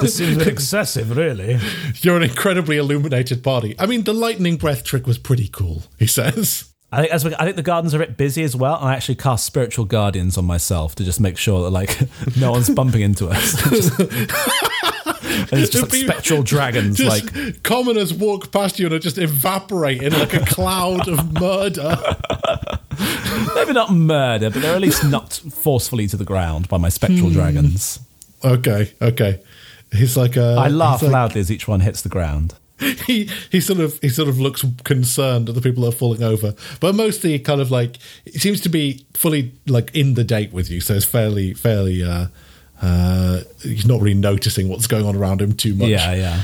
This 0.00 0.16
seems 0.16 0.44
excessive, 0.44 1.16
really. 1.16 1.58
You're 2.00 2.16
an 2.16 2.24
incredibly 2.24 2.76
illuminated 2.76 3.40
body. 3.42 3.76
I 3.78 3.86
mean, 3.86 4.02
the 4.02 4.12
lightning 4.12 4.56
breath 4.56 4.82
trick 4.82 5.06
was 5.06 5.18
pretty 5.18 5.48
cool. 5.48 5.84
He 5.98 6.08
says. 6.08 6.71
I 6.94 7.00
think 7.00 7.12
as 7.12 7.24
we, 7.24 7.34
I 7.36 7.44
think 7.44 7.56
the 7.56 7.62
gardens 7.62 7.94
are 7.94 8.02
a 8.02 8.06
bit 8.06 8.16
busy 8.18 8.42
as 8.42 8.54
well, 8.54 8.76
and 8.78 8.86
I 8.88 8.94
actually 8.94 9.14
cast 9.14 9.46
spiritual 9.46 9.86
guardians 9.86 10.36
on 10.36 10.44
myself 10.44 10.94
to 10.96 11.04
just 11.04 11.20
make 11.20 11.38
sure 11.38 11.62
that 11.62 11.70
like 11.70 11.98
no 12.36 12.50
one's 12.52 12.68
bumping 12.68 13.00
into 13.00 13.28
us. 13.28 13.52
Just- 13.70 13.92
it's 15.54 15.70
just 15.70 15.90
like 15.90 15.92
spectral 16.04 16.42
dragons, 16.42 16.98
Just 16.98 17.32
like 17.34 17.62
commoners 17.62 18.12
walk 18.12 18.52
past 18.52 18.78
you 18.78 18.86
and 18.86 18.94
are 18.94 18.98
just 18.98 19.18
evaporate 19.18 20.02
in 20.02 20.12
like 20.12 20.34
a 20.34 20.40
cloud 20.44 21.08
of 21.08 21.32
murder. 21.40 21.96
maybe 23.54 23.72
not 23.72 23.90
murder, 23.92 24.50
but 24.50 24.60
they're 24.62 24.74
at 24.74 24.80
least 24.80 25.04
knocked 25.04 25.40
forcefully 25.40 26.06
to 26.08 26.16
the 26.16 26.24
ground 26.24 26.68
by 26.68 26.76
my 26.78 26.88
spectral 26.90 27.30
dragons. 27.30 27.98
Okay, 28.44 28.92
okay. 29.00 29.40
He's 29.90 30.16
like 30.16 30.36
uh, 30.36 30.54
I 30.56 30.68
laugh 30.68 31.02
like- 31.02 31.12
loudly 31.12 31.40
as 31.40 31.50
each 31.50 31.66
one 31.66 31.80
hits 31.80 32.02
the 32.02 32.08
ground. 32.08 32.54
he 33.06 33.30
he 33.50 33.60
sort 33.60 33.80
of 33.80 33.98
he 34.00 34.08
sort 34.08 34.28
of 34.28 34.38
looks 34.38 34.64
concerned 34.84 35.48
at 35.48 35.54
the 35.54 35.60
people 35.60 35.82
that 35.84 35.90
are 35.90 35.96
falling 35.96 36.22
over, 36.22 36.54
but 36.80 36.94
mostly 36.94 37.38
kind 37.38 37.60
of 37.60 37.70
like 37.70 37.98
he 38.24 38.38
seems 38.38 38.60
to 38.62 38.68
be 38.68 39.06
fully 39.14 39.54
like 39.66 39.94
in 39.94 40.14
the 40.14 40.24
date 40.24 40.52
with 40.52 40.70
you, 40.70 40.80
so 40.80 40.94
it's 40.94 41.04
fairly 41.04 41.54
fairly. 41.54 42.02
uh 42.02 42.26
uh, 42.82 43.42
he's 43.62 43.86
not 43.86 44.00
really 44.00 44.12
noticing 44.12 44.68
what's 44.68 44.88
going 44.88 45.06
on 45.06 45.14
around 45.14 45.40
him 45.40 45.52
too 45.52 45.74
much. 45.74 45.88
Yeah, 45.88 46.14
yeah. 46.14 46.42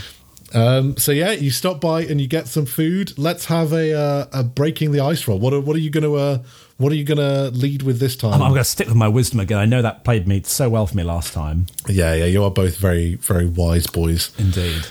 Um, 0.55 0.97
so 0.97 1.13
yeah, 1.13 1.33
you 1.33 1.51
stop 1.51 1.81
by 1.81 2.03
and 2.03 2.21
you 2.21 2.27
get 2.27 2.49
some 2.49 2.65
food. 2.65 3.19
Let's 3.19 3.47
have 3.47 3.73
a 3.73 3.93
uh, 3.93 4.27
a 4.33 4.43
breaking 4.45 4.93
the 4.93 5.01
ice 5.01 5.29
roll. 5.29 5.39
What 5.39 5.53
are 5.53 5.61
what 5.61 5.77
are 5.77 5.81
you 5.81 5.91
gonna 5.91 6.15
uh, 6.15 6.39
what 6.79 6.91
are 6.91 6.95
you 6.95 7.05
gonna 7.05 7.51
lead 7.51 7.83
with 7.83 7.99
this 7.99 8.17
time? 8.17 8.35
I'm, 8.35 8.43
I'm 8.43 8.51
going 8.51 8.63
to 8.63 8.65
stick 8.65 8.87
with 8.87 8.97
my 8.97 9.09
wisdom 9.09 9.41
again. 9.41 9.59
I 9.59 9.67
know 9.67 9.83
that 9.83 10.05
played 10.05 10.27
me 10.27 10.43
so 10.45 10.71
well 10.71 10.87
for 10.87 10.97
me 10.97 11.03
last 11.03 11.35
time. 11.35 11.67
yeah, 11.87 12.15
yeah, 12.15 12.25
you 12.25 12.43
are 12.45 12.51
both 12.51 12.77
very 12.79 13.17
very 13.17 13.47
wise 13.47 13.87
boys. 13.87 14.31
Indeed. 14.39 14.87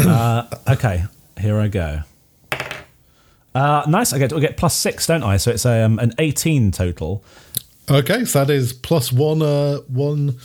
Uh, 0.00 0.46
okay, 0.68 1.04
here 1.40 1.58
I 1.58 1.68
go. 1.68 2.00
Uh, 3.54 3.84
nice. 3.88 4.12
I 4.12 4.18
get 4.18 4.32
I 4.32 4.40
get 4.40 4.56
plus 4.56 4.76
six, 4.76 5.06
don't 5.06 5.22
I? 5.22 5.38
So 5.38 5.50
it's 5.50 5.64
um, 5.64 5.98
an 5.98 6.12
eighteen 6.18 6.70
total. 6.70 7.24
Okay, 7.90 8.24
so 8.24 8.44
that 8.44 8.52
is 8.52 8.72
plus 8.72 9.12
one 9.12 9.42
uh, 9.42 9.78
one 9.88 10.38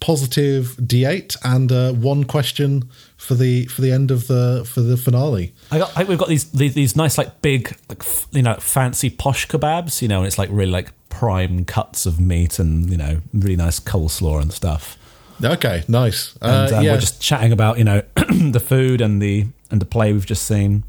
positive 0.00 0.76
d8 0.80 1.36
and 1.44 1.70
uh, 1.70 1.92
one 1.92 2.24
question 2.24 2.88
for 3.16 3.34
the 3.34 3.66
for 3.66 3.82
the 3.82 3.92
end 3.92 4.10
of 4.10 4.26
the 4.26 4.66
for 4.66 4.80
the 4.80 4.96
finale. 4.96 5.54
I, 5.70 5.78
got, 5.78 5.90
I 5.90 5.94
think 5.96 6.08
we've 6.08 6.18
got 6.18 6.28
these, 6.28 6.50
these 6.50 6.74
these 6.74 6.96
nice 6.96 7.18
like 7.18 7.42
big 7.42 7.76
like 7.88 8.00
f- 8.00 8.26
you 8.32 8.42
know 8.42 8.54
fancy 8.54 9.10
posh 9.10 9.46
kebabs. 9.46 10.02
You 10.02 10.08
know, 10.08 10.18
and 10.18 10.26
it's 10.26 10.38
like 10.38 10.48
really 10.50 10.72
like 10.72 10.92
prime 11.10 11.64
cuts 11.64 12.06
of 12.06 12.18
meat 12.18 12.58
and 12.58 12.90
you 12.90 12.96
know 12.96 13.20
really 13.32 13.56
nice 13.56 13.78
coleslaw 13.78 14.40
and 14.40 14.52
stuff. 14.52 14.96
Okay, 15.42 15.84
nice. 15.88 16.34
And 16.40 16.72
Uh, 16.72 16.76
um, 16.78 16.84
yeah, 16.84 16.92
we're 16.92 17.00
just 17.00 17.20
chatting 17.20 17.52
about 17.52 17.78
you 17.78 17.84
know 17.84 18.02
the 18.16 18.60
food 18.60 19.00
and 19.00 19.20
the 19.22 19.46
and 19.70 19.80
the 19.80 19.86
play 19.86 20.12
we've 20.12 20.26
just 20.26 20.46
seen. 20.46 20.82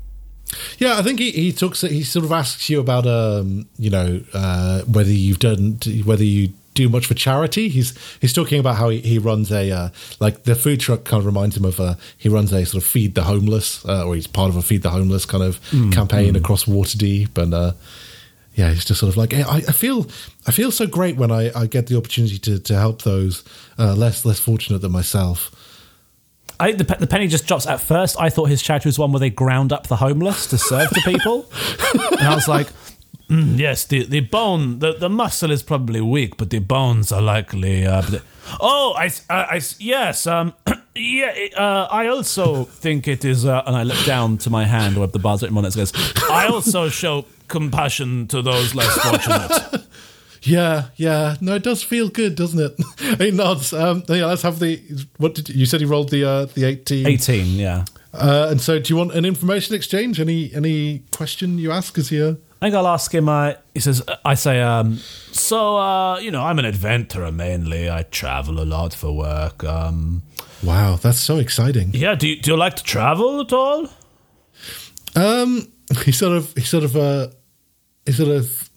yeah. 0.80 0.98
I 0.98 1.02
think 1.04 1.20
he 1.20 1.32
he 1.32 1.52
talks. 1.54 1.82
He 1.82 2.04
sort 2.04 2.26
of 2.26 2.32
asks 2.32 2.70
you 2.70 2.80
about 2.80 3.06
um, 3.08 3.68
you 3.78 3.90
know, 3.90 4.22
uh, 4.34 4.82
whether 4.82 5.12
you've 5.12 5.40
done 5.40 5.80
whether 6.06 6.24
you 6.24 6.50
do 6.74 6.88
much 6.90 7.06
for 7.06 7.14
charity. 7.14 7.68
He's 7.70 7.94
he's 8.22 8.34
talking 8.34 8.60
about 8.60 8.76
how 8.78 8.90
he, 8.90 9.00
he 9.02 9.20
runs 9.20 9.52
a 9.52 9.70
uh, 9.72 9.90
like 10.20 10.44
the 10.44 10.56
food 10.56 10.80
truck 10.80 11.04
kind 11.04 11.20
of 11.20 11.26
reminds 11.26 11.56
him 11.58 11.66
of 11.66 11.80
uh, 11.80 11.96
he 12.18 12.30
runs 12.30 12.52
a 12.54 12.66
sort 12.66 12.84
of 12.84 12.90
feed 12.90 13.16
the 13.16 13.24
homeless 13.24 13.84
uh, 13.86 14.06
or 14.06 14.16
he's 14.16 14.28
part 14.28 14.50
of 14.50 14.56
a 14.58 14.62
feed 14.62 14.82
the 14.82 14.90
homeless 14.90 15.26
kind 15.26 15.44
of 15.44 15.60
campaign 15.92 16.36
across 16.36 16.66
Waterdeep 16.66 17.38
and. 17.38 17.74
Yeah, 18.54 18.72
it's 18.72 18.84
just 18.84 19.00
sort 19.00 19.12
of 19.12 19.18
like 19.18 19.34
I, 19.34 19.58
I 19.58 19.72
feel 19.72 20.08
I 20.46 20.52
feel 20.52 20.72
so 20.72 20.86
great 20.86 21.16
when 21.16 21.32
I, 21.32 21.52
I 21.58 21.68
get 21.68 21.88
the 21.88 21.98
opportunity 21.98 22.38
to, 22.40 22.60
to 22.60 22.76
help 22.78 23.04
those 23.04 23.44
uh, 23.80 23.96
less 23.96 24.26
less 24.26 24.40
fortunate 24.40 24.80
than 24.80 24.92
myself. 24.92 25.56
I 26.60 26.74
think 26.74 26.88
the, 26.88 26.96
the 26.96 27.08
penny 27.08 27.28
just 27.28 27.48
drops. 27.48 27.66
At 27.66 27.82
first, 27.82 28.16
I 28.20 28.30
thought 28.30 28.50
his 28.50 28.62
charity 28.62 28.88
was 28.88 29.00
one 29.00 29.12
where 29.12 29.20
they 29.20 29.32
ground 29.32 29.74
up 29.74 29.88
the 29.88 29.96
homeless 29.96 30.48
to 30.48 30.58
serve 30.58 30.90
to 30.90 31.02
people, 31.02 31.50
and 31.94 32.28
I 32.28 32.36
was 32.36 32.48
like, 32.48 32.68
Mm, 33.32 33.58
yes, 33.58 33.86
the, 33.86 34.04
the 34.06 34.20
bone, 34.20 34.80
the, 34.80 34.94
the 34.94 35.10
muscle 35.10 35.52
is 35.52 35.64
probably 35.64 36.02
weak, 36.02 36.36
but 36.38 36.50
the 36.50 36.60
bones 36.60 37.12
are 37.14 37.22
likely. 37.22 37.86
Uh, 37.86 38.02
oh, 38.60 38.94
I, 38.98 39.10
I, 39.30 39.44
I- 39.56 39.62
yes, 39.80 40.28
um, 40.28 40.54
yeah, 40.96 41.34
uh, 41.56 41.88
I 41.90 42.08
also 42.08 42.66
think 42.66 43.08
it 43.08 43.24
is. 43.24 43.46
Uh, 43.46 43.64
and 43.66 43.76
I 43.76 43.84
look 43.84 44.04
down 44.06 44.38
to 44.40 44.50
my 44.50 44.66
hand 44.66 44.98
where 44.98 45.08
the 45.08 45.20
bar's 45.20 45.42
written 45.42 45.58
on 45.58 45.64
it. 45.66 45.74
Goes, 45.76 45.94
I 46.30 46.48
also 46.48 46.90
show 46.90 47.26
compassion 47.48 48.28
to 48.28 48.42
those 48.42 48.76
less 48.76 48.94
fortunate. 48.98 49.86
Yeah, 50.44 50.86
yeah. 50.96 51.36
No, 51.40 51.54
it 51.54 51.62
does 51.62 51.84
feel 51.84 52.10
good, 52.10 52.34
doesn't 52.34 52.60
it? 52.60 53.20
he 53.22 53.30
nods. 53.30 53.74
Um, 53.74 54.02
yeah, 54.10 54.26
let's 54.26 54.42
have 54.42 54.58
the. 54.58 54.82
What 55.18 55.36
did 55.36 55.50
you 55.50 55.68
said? 55.68 55.82
He 55.82 55.86
rolled 55.86 56.10
the 56.10 56.26
uh, 56.28 56.46
the 56.46 56.66
eighteen. 56.66 57.06
eighteen. 57.06 57.46
Yeah, 57.60 57.86
Uh, 58.12 58.48
and 58.50 58.60
so, 58.60 58.80
do 58.80 58.92
you 58.92 58.98
want 58.98 59.14
an 59.14 59.24
information 59.24 59.76
exchange? 59.76 60.20
Any 60.20 60.52
any 60.56 61.04
question 61.16 61.60
you 61.60 61.72
ask? 61.72 61.96
Is 62.00 62.10
he? 62.10 62.20
Uh, 62.24 62.34
I 62.62 62.66
think 62.68 62.76
I'll 62.76 62.88
ask 62.88 63.12
him. 63.14 63.28
Uh, 63.28 63.54
He 63.74 63.80
says, 63.80 64.04
I 64.24 64.36
say, 64.36 64.62
um, 64.62 64.98
so, 65.32 65.78
uh, 65.78 66.20
you 66.20 66.30
know, 66.30 66.44
I'm 66.44 66.60
an 66.60 66.66
adventurer 66.66 67.32
mainly. 67.32 67.90
I 67.90 68.04
travel 68.04 68.60
a 68.62 68.66
lot 68.66 68.94
for 68.94 69.12
work. 69.12 69.64
Um, 69.64 70.22
wow, 70.62 70.96
that's 70.96 71.20
so 71.20 71.40
exciting. 71.40 71.92
yeah, 71.94 72.14
do 72.16 72.28
you, 72.28 72.40
do 72.40 72.52
you 72.52 72.58
like 72.58 72.76
to 72.76 72.84
travel 72.84 73.42
at 73.42 73.52
all? 73.52 73.88
Um, 75.16 75.72
he 76.06 76.12
sort 76.12 76.38
of 76.38 76.54
he 76.54 76.62
sort 76.62 76.84
of 76.84 76.96
uh, 76.96 77.28
he 78.06 78.12
sort 78.12 78.30
of 78.30 78.70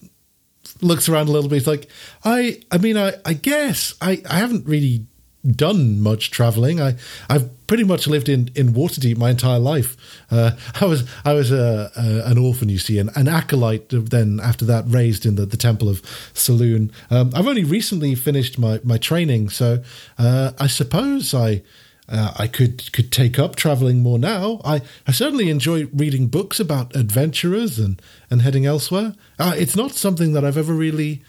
looks 0.81 1.09
around 1.09 1.29
a 1.29 1.33
little 1.33 1.49
bit. 1.51 1.57
He's 1.57 1.67
like, 1.67 1.89
I 2.25 2.63
I 2.71 2.79
mean, 2.79 2.97
I 2.97 3.13
I 3.25 3.35
guess 3.35 3.95
I 4.01 4.23
I 4.29 4.39
haven't 4.39 4.67
really 4.67 5.07
done 5.45 6.01
much 6.01 6.31
traveling. 6.31 6.81
I 6.81 6.97
I've 7.29 7.51
pretty 7.67 7.85
much 7.85 8.07
lived 8.07 8.29
in 8.29 8.51
in 8.55 8.73
Waterdeep 8.73 9.17
my 9.17 9.31
entire 9.31 9.59
life. 9.59 9.97
Uh, 10.31 10.53
I 10.81 10.87
was 10.87 11.09
I 11.25 11.33
was 11.33 11.51
a, 11.51 11.91
a 11.97 12.31
an 12.31 12.39
orphan, 12.39 12.69
you 12.69 12.79
see, 12.79 12.99
an, 12.99 13.11
an 13.15 13.29
acolyte. 13.29 13.89
Then 13.91 14.41
after 14.43 14.65
that, 14.67 14.85
raised 14.87 15.27
in 15.27 15.37
the, 15.37 15.47
the 15.47 15.57
temple 15.57 15.89
of 15.89 16.03
Selûne. 16.35 16.91
Um, 17.11 17.33
I've 17.35 17.47
only 17.47 17.65
recently 17.65 18.15
finished 18.15 18.59
my 18.59 18.81
my 18.85 18.99
training, 18.99 19.51
so 19.51 19.83
uh, 20.19 20.53
I 20.59 20.67
suppose 20.67 21.35
I. 21.35 21.63
Uh, 22.07 22.35
I 22.37 22.49
could 22.49 22.93
could 22.93 23.11
take 23.11 23.39
up 23.39 23.57
traveling 23.57 24.03
more 24.03 24.19
now. 24.19 24.61
I, 24.63 24.83
I 25.07 25.13
certainly 25.13 25.49
enjoy 25.49 25.87
reading 25.87 26.27
books 26.27 26.61
about 26.61 26.95
adventurers 26.95 27.79
and, 27.79 27.99
and 28.29 28.43
heading 28.43 28.67
elsewhere. 28.67 29.15
Uh, 29.39 29.55
it's 29.57 29.75
not 29.75 29.93
something 29.93 30.35
that 30.35 30.45
I've 30.45 30.59
ever 30.59 30.75
really 30.75 31.23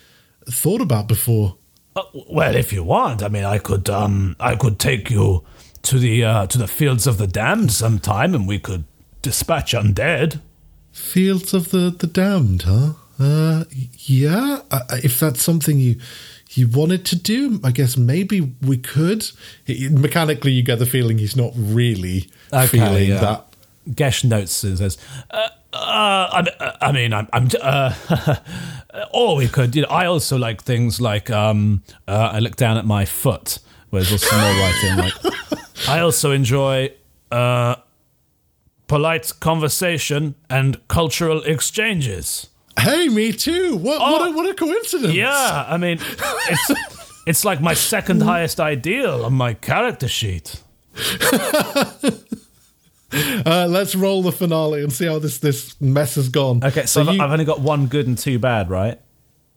thought 0.49 0.81
about 0.81 1.07
before. 1.07 1.55
Well, 2.13 2.55
if 2.55 2.73
you 2.73 2.83
want, 2.83 3.23
I 3.23 3.29
mean, 3.29 3.45
I 3.45 3.57
could, 3.57 3.89
um, 3.89 4.35
I 4.39 4.55
could 4.55 4.79
take 4.79 5.09
you 5.09 5.43
to 5.83 5.99
the 5.99 6.23
uh, 6.23 6.47
to 6.47 6.57
the 6.57 6.67
fields 6.67 7.07
of 7.07 7.17
the 7.17 7.27
damned 7.27 7.71
sometime, 7.71 8.35
and 8.35 8.47
we 8.47 8.59
could 8.59 8.83
dispatch 9.21 9.73
undead. 9.73 10.41
Fields 10.91 11.53
of 11.53 11.71
the, 11.71 11.89
the 11.97 12.07
Damned, 12.07 12.63
huh? 12.63 12.93
Uh, 13.19 13.65
yeah, 13.97 14.59
if 15.03 15.19
that's 15.19 15.41
something 15.41 15.77
you 15.79 15.97
you 16.51 16.67
wanted 16.67 17.05
to 17.05 17.15
do, 17.17 17.59
I 17.63 17.71
guess 17.71 17.97
maybe 17.97 18.53
we 18.61 18.77
could. 18.77 19.29
He- 19.65 19.89
mechanically, 19.89 20.51
you 20.51 20.63
get 20.63 20.79
the 20.79 20.85
feeling 20.85 21.17
he's 21.17 21.35
not 21.35 21.51
really 21.55 22.29
feeling 22.67 23.09
yeah. 23.09 23.19
that. 23.19 23.47
Gesh 23.93 24.23
notes 24.23 24.63
and 24.63 24.77
says, 24.77 24.97
Uh, 25.29 25.49
I, 25.77 26.75
I 26.81 26.91
mean, 26.91 27.13
I'm, 27.13 27.27
I'm 27.33 27.49
uh, 27.61 27.93
or 29.13 29.35
we 29.35 29.47
could. 29.47 29.75
You 29.75 29.81
know, 29.83 29.89
I 29.89 30.05
also 30.05 30.37
like 30.37 30.63
things 30.63 30.99
like, 31.01 31.29
um, 31.29 31.83
uh, 32.07 32.29
I 32.33 32.39
look 32.39 32.55
down 32.55 32.77
at 32.77 32.85
my 32.85 33.05
foot 33.05 33.59
where 33.89 34.01
there's 34.03 34.11
also 34.23 34.35
more 34.37 34.51
writing. 34.59 34.97
Like, 34.97 35.13
I 35.89 35.99
also 35.99 36.31
enjoy 36.31 36.91
uh, 37.31 37.75
polite 38.87 39.31
conversation 39.39 40.35
and 40.49 40.85
cultural 40.87 41.41
exchanges. 41.43 42.47
Hey, 42.79 43.07
me 43.07 43.31
too. 43.31 43.77
What 43.77 43.99
what, 44.01 44.21
Oh. 44.21 44.31
a, 44.31 44.35
what 44.35 44.49
a 44.49 44.53
coincidence! 44.53 45.13
Yeah, 45.13 45.65
I 45.67 45.77
mean, 45.77 45.97
it's 46.01 46.71
it's 47.25 47.45
like 47.45 47.61
my 47.61 47.73
second 47.73 48.21
highest 48.21 48.59
ideal 48.59 49.23
on 49.25 49.33
my 49.33 49.53
character 49.53 50.07
sheet. 50.09 50.61
Uh, 53.45 53.67
let's 53.69 53.95
roll 53.95 54.21
the 54.23 54.31
finale 54.31 54.81
and 54.83 54.91
see 54.91 55.05
how 55.05 55.19
this 55.19 55.37
this 55.37 55.79
mess 55.79 56.15
has 56.15 56.29
gone. 56.29 56.63
okay, 56.63 56.85
so, 56.85 57.01
I've, 57.01 57.15
you- 57.15 57.21
I've 57.21 57.31
only 57.31 57.45
got 57.45 57.59
one 57.61 57.87
good 57.87 58.07
and 58.07 58.17
two 58.17 58.39
bad, 58.39 58.69
right? 58.69 58.99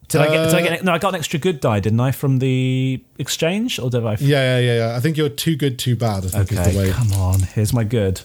Did 0.08 0.20
I 0.22 0.28
get? 0.28 0.44
Did 0.46 0.54
I 0.54 0.62
get? 0.62 0.84
No, 0.84 0.92
I 0.92 0.98
got 0.98 1.10
an 1.10 1.14
extra 1.16 1.38
good 1.38 1.60
die, 1.60 1.80
didn't 1.80 2.00
I, 2.00 2.12
from 2.12 2.38
the 2.38 3.02
exchange, 3.18 3.78
or 3.78 3.90
did 3.90 4.04
I? 4.06 4.12
Yeah, 4.12 4.16
yeah, 4.18 4.58
yeah, 4.58 4.76
yeah. 4.88 4.96
I 4.96 5.00
think 5.00 5.16
you're 5.18 5.28
too 5.28 5.54
good, 5.56 5.78
too 5.78 5.96
bad. 5.96 6.24
I 6.24 6.28
think 6.28 6.52
is 6.52 6.56
the 6.58 6.62
Okay, 6.70 6.78
way. 6.78 6.90
come 6.92 7.12
on. 7.12 7.40
Here's 7.40 7.72
my 7.74 7.84
good. 7.84 8.22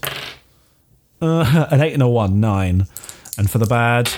Uh, 1.22 1.68
an 1.72 1.82
eight 1.82 1.94
and 1.94 2.02
a 2.04 2.08
one, 2.08 2.40
nine, 2.40 2.88
and 3.38 3.50
for 3.50 3.58
the 3.58 3.66
bad, 3.66 4.10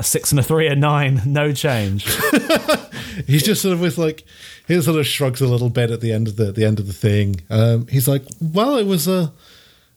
a 0.00 0.02
six 0.04 0.32
and 0.32 0.40
a 0.40 0.42
three, 0.42 0.66
a 0.66 0.74
nine. 0.74 1.20
No 1.24 1.52
change. 1.52 2.04
He's 3.26 3.42
just 3.44 3.62
sort 3.62 3.72
of 3.74 3.80
with 3.80 3.96
like 3.98 4.24
he 4.68 4.80
sort 4.82 4.98
of 4.98 5.06
shrugs 5.06 5.40
a 5.40 5.46
little 5.46 5.70
bit 5.70 5.90
at 5.90 6.00
the 6.00 6.12
end 6.12 6.26
of 6.28 6.36
the 6.36 6.50
the 6.52 6.64
end 6.64 6.78
of 6.80 6.86
the 6.86 6.92
thing. 6.92 7.42
Um, 7.48 7.86
he's 7.88 8.08
like, 8.08 8.24
"Well, 8.40 8.76
it 8.76 8.86
was 8.86 9.06
uh, 9.08 9.30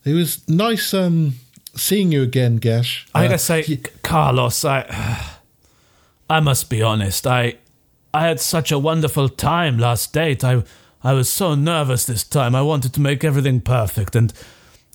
it 0.06 0.14
was 0.14 0.48
nice 0.48 0.94
um, 0.94 1.36
seeing 1.76 2.12
you 2.12 2.24
again, 2.24 2.58
Gesh." 2.58 3.06
I 3.14 3.26
Uh, 3.26 3.28
gotta 3.28 3.40
say, 3.40 3.62
he- 3.64 3.78
Carlos, 4.04 4.64
I, 4.66 4.86
I 6.30 6.40
must 6.40 6.70
be 6.70 6.82
honest. 6.82 7.26
I, 7.28 7.56
I 8.14 8.28
had 8.28 8.40
such 8.40 8.72
a 8.72 8.80
wonderful 8.80 9.30
time 9.30 9.78
last 9.78 10.14
date. 10.14 10.44
I, 10.44 10.64
I 11.04 11.14
was 11.14 11.30
so 11.30 11.56
nervous 11.56 12.06
this 12.06 12.24
time. 12.24 12.56
I 12.56 12.62
wanted 12.62 12.94
to 12.94 13.02
make 13.02 13.24
everything 13.24 13.62
perfect, 13.62 14.16
and, 14.16 14.34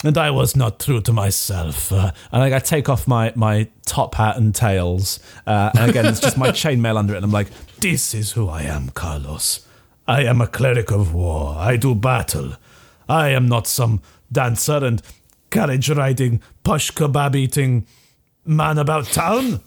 and 0.04 0.16
I 0.18 0.30
was 0.30 0.54
not 0.56 0.78
true 0.80 1.00
to 1.02 1.12
myself. 1.12 1.90
Uh, 1.92 2.12
And 2.32 2.40
like, 2.42 2.52
I 2.52 2.58
take 2.58 2.88
off 2.88 3.06
my, 3.08 3.32
my 3.34 3.68
top 3.86 4.14
hat 4.16 4.36
and 4.36 4.54
tails. 4.54 5.18
Uh, 5.46 5.70
and 5.78 5.90
again, 5.90 6.06
it's 6.06 6.20
just 6.20 6.36
my 6.36 6.48
chainmail 6.62 6.96
under 6.96 7.14
it. 7.14 7.18
And 7.18 7.24
I'm 7.24 7.30
like, 7.32 7.48
this 7.80 8.14
is 8.14 8.32
who 8.32 8.48
I 8.48 8.62
am, 8.62 8.90
Carlos. 8.90 9.66
I 10.06 10.22
am 10.24 10.40
a 10.40 10.46
cleric 10.46 10.90
of 10.90 11.14
war. 11.14 11.56
I 11.58 11.76
do 11.76 11.94
battle. 11.94 12.54
I 13.08 13.28
am 13.30 13.48
not 13.48 13.66
some 13.66 14.02
dancer 14.34 14.84
and 14.84 15.00
carriage 15.50 15.88
riding, 15.88 16.42
push 16.62 16.90
kebab 16.90 17.34
eating 17.34 17.86
man 18.44 18.78
about 18.78 19.06
town. 19.06 19.60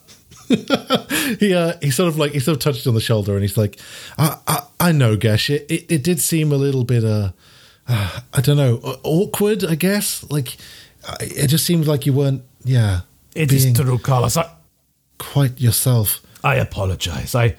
he 1.40 1.54
uh, 1.54 1.74
he 1.82 1.92
sort 1.92 2.08
of 2.08 2.18
like 2.18 2.32
he 2.34 2.40
sort 2.40 2.58
of 2.58 2.64
touched 2.64 2.88
on 2.88 2.94
the 2.94 3.02
shoulder 3.02 3.34
and 3.34 3.42
he's 3.42 3.58
like, 3.58 3.80
"I 4.18 4.38
I, 4.48 4.62
I 4.80 4.92
know, 4.92 5.18
Gesh. 5.18 5.50
It, 5.50 5.66
it 5.70 5.92
it 5.92 6.04
did 6.04 6.22
seem 6.22 6.52
a 6.52 6.56
little 6.58 6.84
bit 6.84 7.04
uh, 7.04 7.32
uh 7.88 8.20
I 8.34 8.42
don't 8.42 8.58
know, 8.58 8.78
awkward. 9.04 9.66
I 9.66 9.76
guess 9.76 10.24
like 10.30 10.58
it 11.20 11.48
just 11.48 11.66
seemed 11.66 11.88
like 11.88 12.06
you 12.06 12.14
weren't, 12.14 12.44
yeah, 12.64 13.02
It 13.34 13.52
is 13.52 13.72
true, 13.74 13.98
Carlos. 13.98 14.38
I, 14.38 14.50
quite 15.18 15.60
yourself." 15.60 16.22
I 16.44 16.56
apologize. 16.56 17.36
I 17.36 17.56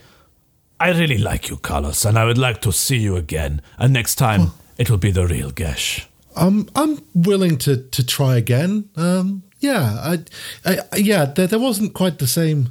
I 0.81 0.91
really 0.91 1.19
like 1.19 1.51
you, 1.51 1.57
Carlos, 1.57 2.05
and 2.05 2.19
I 2.19 2.25
would 2.25 2.39
like 2.39 2.63
to 2.63 2.73
see 2.73 2.99
you 2.99 3.17
again. 3.17 3.61
And 3.79 3.93
next 3.93 4.15
time 4.15 4.53
it 4.79 4.89
will 4.89 4.99
be 4.99 5.11
the 5.11 5.27
real 5.27 5.51
Gesh. 5.51 6.08
I'm 6.39 6.69
I'm 6.75 7.03
willing 7.15 7.59
to 7.59 7.77
to 7.77 8.07
try 8.07 8.37
again. 8.37 8.89
Um, 8.97 9.43
yeah, 9.61 9.97
I, 10.01 10.25
I 10.65 10.97
yeah, 10.97 11.25
there, 11.25 11.47
there 11.47 11.59
wasn't 11.59 11.95
quite 11.95 12.19
the 12.19 12.27
same. 12.27 12.71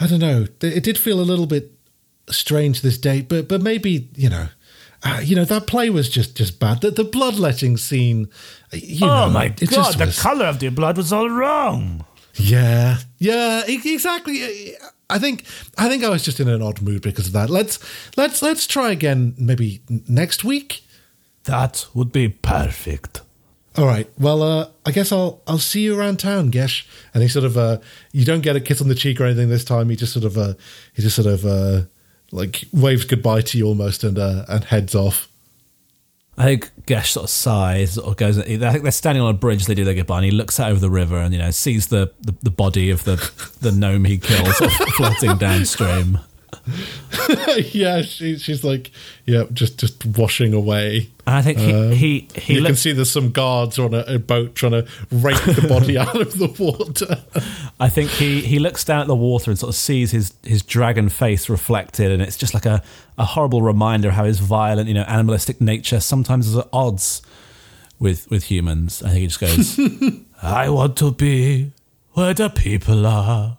I 0.00 0.06
don't 0.06 0.20
know. 0.20 0.46
It 0.62 0.82
did 0.84 0.98
feel 0.98 1.20
a 1.20 1.22
little 1.22 1.46
bit 1.46 1.72
strange 2.30 2.80
this 2.80 2.98
date, 2.98 3.28
but 3.28 3.48
but 3.48 3.60
maybe 3.62 4.08
you 4.14 4.30
know, 4.30 4.48
uh, 5.02 5.20
you 5.22 5.36
know 5.36 5.44
that 5.44 5.66
play 5.66 5.90
was 5.90 6.08
just 6.08 6.36
just 6.36 6.58
bad. 6.58 6.80
The, 6.80 6.90
the 6.90 7.04
bloodletting 7.04 7.76
scene. 7.76 8.28
You 8.72 9.06
oh 9.06 9.26
know, 9.26 9.30
my 9.30 9.44
it 9.46 9.58
god, 9.58 9.70
just 9.70 9.98
the 9.98 10.06
was- 10.06 10.22
color 10.22 10.46
of 10.46 10.58
the 10.58 10.68
blood 10.70 10.96
was 10.96 11.12
all 11.12 11.28
wrong. 11.30 12.04
Yeah, 12.34 12.98
yeah, 13.18 13.62
exactly. 13.66 14.74
I 15.10 15.18
think 15.18 15.44
I 15.76 15.88
think 15.88 16.04
I 16.04 16.08
was 16.08 16.22
just 16.22 16.38
in 16.40 16.48
an 16.48 16.62
odd 16.62 16.80
mood 16.80 17.02
because 17.02 17.26
of 17.26 17.32
that. 17.32 17.50
Let's 17.50 17.78
let's 18.16 18.42
let's 18.42 18.66
try 18.66 18.92
again 18.92 19.34
maybe 19.36 19.80
next 20.08 20.44
week. 20.44 20.84
That 21.44 21.86
would 21.94 22.12
be 22.12 22.28
perfect. 22.28 23.22
All 23.76 23.86
right. 23.86 24.10
Well, 24.18 24.42
uh, 24.42 24.70
I 24.84 24.90
guess 24.90 25.12
I'll 25.12 25.40
I'll 25.46 25.58
see 25.58 25.82
you 25.82 25.98
around 25.98 26.18
town, 26.18 26.50
Gesh. 26.50 26.86
And 27.14 27.22
he 27.22 27.28
sort 27.28 27.44
of 27.44 27.56
uh, 27.56 27.78
you 28.12 28.24
don't 28.24 28.40
get 28.40 28.56
a 28.56 28.60
kiss 28.60 28.82
on 28.82 28.88
the 28.88 28.94
cheek 28.94 29.20
or 29.20 29.24
anything 29.24 29.48
this 29.48 29.64
time. 29.64 29.88
He 29.88 29.96
just 29.96 30.12
sort 30.12 30.24
of 30.24 30.36
uh, 30.36 30.54
he 30.94 31.02
just 31.02 31.14
sort 31.14 31.28
of 31.28 31.46
uh, 31.46 31.82
like 32.32 32.64
waves 32.72 33.04
goodbye 33.04 33.42
to 33.42 33.58
you 33.58 33.66
almost 33.66 34.02
and 34.02 34.18
uh, 34.18 34.44
and 34.48 34.64
heads 34.64 34.94
off. 34.94 35.28
I 36.36 36.44
think 36.44 36.70
Gesh 36.86 37.12
sort 37.12 37.24
of 37.24 37.30
sighs, 37.30 37.98
of 37.98 38.16
goes. 38.16 38.38
I 38.38 38.42
think 38.42 38.82
they're 38.82 38.92
standing 38.92 39.22
on 39.22 39.30
a 39.30 39.38
bridge. 39.38 39.66
They 39.66 39.74
do 39.74 39.84
their 39.84 39.94
goodbye, 39.94 40.18
and 40.18 40.24
he 40.24 40.30
looks 40.30 40.60
out 40.60 40.70
over 40.70 40.80
the 40.80 40.90
river, 40.90 41.16
and 41.16 41.32
you 41.32 41.40
know 41.40 41.50
sees 41.50 41.88
the, 41.88 42.12
the, 42.20 42.34
the 42.42 42.50
body 42.50 42.90
of 42.90 43.04
the 43.04 43.16
the 43.60 43.72
gnome 43.72 44.04
he 44.04 44.18
killed 44.18 44.46
sort 44.54 44.70
of 44.80 44.88
floating 44.94 45.36
downstream. 45.36 46.20
yeah, 47.72 48.02
she, 48.02 48.38
she's 48.38 48.64
like, 48.64 48.90
yeah, 49.26 49.44
just 49.52 49.78
just 49.78 50.04
washing 50.04 50.54
away. 50.54 51.08
And 51.26 51.36
I 51.36 51.42
think 51.42 51.58
he 51.58 51.72
Um, 51.72 51.92
he, 51.92 52.28
he 52.34 52.54
you 52.54 52.64
can 52.64 52.76
see 52.76 52.92
there's 52.92 53.10
some 53.10 53.30
guards 53.30 53.78
on 53.78 53.94
a, 53.94 54.00
a 54.06 54.18
boat 54.18 54.54
trying 54.54 54.72
to 54.72 54.86
rake 55.10 55.42
the 55.42 55.66
body 55.68 55.98
out 55.98 56.20
of 56.20 56.38
the 56.38 56.48
water. 56.58 57.22
I 57.78 57.88
think 57.88 58.10
he 58.10 58.40
he 58.40 58.58
looks 58.58 58.84
down 58.84 59.00
at 59.00 59.06
the 59.06 59.16
water 59.16 59.50
and 59.50 59.58
sort 59.58 59.68
of 59.68 59.76
sees 59.76 60.10
his 60.10 60.32
his 60.42 60.62
dragon 60.62 61.08
face 61.08 61.48
reflected, 61.48 62.10
and 62.10 62.22
it's 62.22 62.36
just 62.36 62.54
like 62.54 62.66
a 62.66 62.82
a 63.18 63.24
horrible 63.24 63.62
reminder 63.62 64.08
of 64.08 64.14
how 64.14 64.24
his 64.24 64.38
violent, 64.38 64.88
you 64.88 64.94
know, 64.94 65.02
animalistic 65.02 65.60
nature 65.60 66.00
sometimes 66.00 66.46
is 66.46 66.56
at 66.56 66.68
odds 66.72 67.22
with 67.98 68.30
with 68.30 68.44
humans. 68.44 69.02
I 69.02 69.10
think 69.10 69.20
he 69.20 69.26
just 69.26 69.40
goes, 69.40 69.78
"I 70.42 70.68
want 70.70 70.96
to 70.98 71.12
be 71.12 71.72
where 72.12 72.32
the 72.34 72.48
people 72.48 73.06
are." 73.06 73.57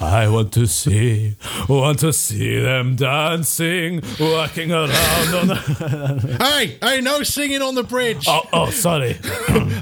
I 0.00 0.28
want 0.28 0.52
to 0.54 0.66
see, 0.66 1.36
want 1.68 1.98
to 2.00 2.12
see 2.12 2.60
them 2.60 2.96
dancing, 2.96 4.02
walking 4.18 4.72
around 4.72 5.34
on 5.34 5.48
the. 5.48 6.38
hey, 6.40 6.78
hey, 6.82 7.00
no 7.00 7.22
singing 7.22 7.62
on 7.62 7.74
the 7.74 7.82
bridge. 7.82 8.24
Oh, 8.28 8.42
oh, 8.52 8.70
sorry. 8.70 9.18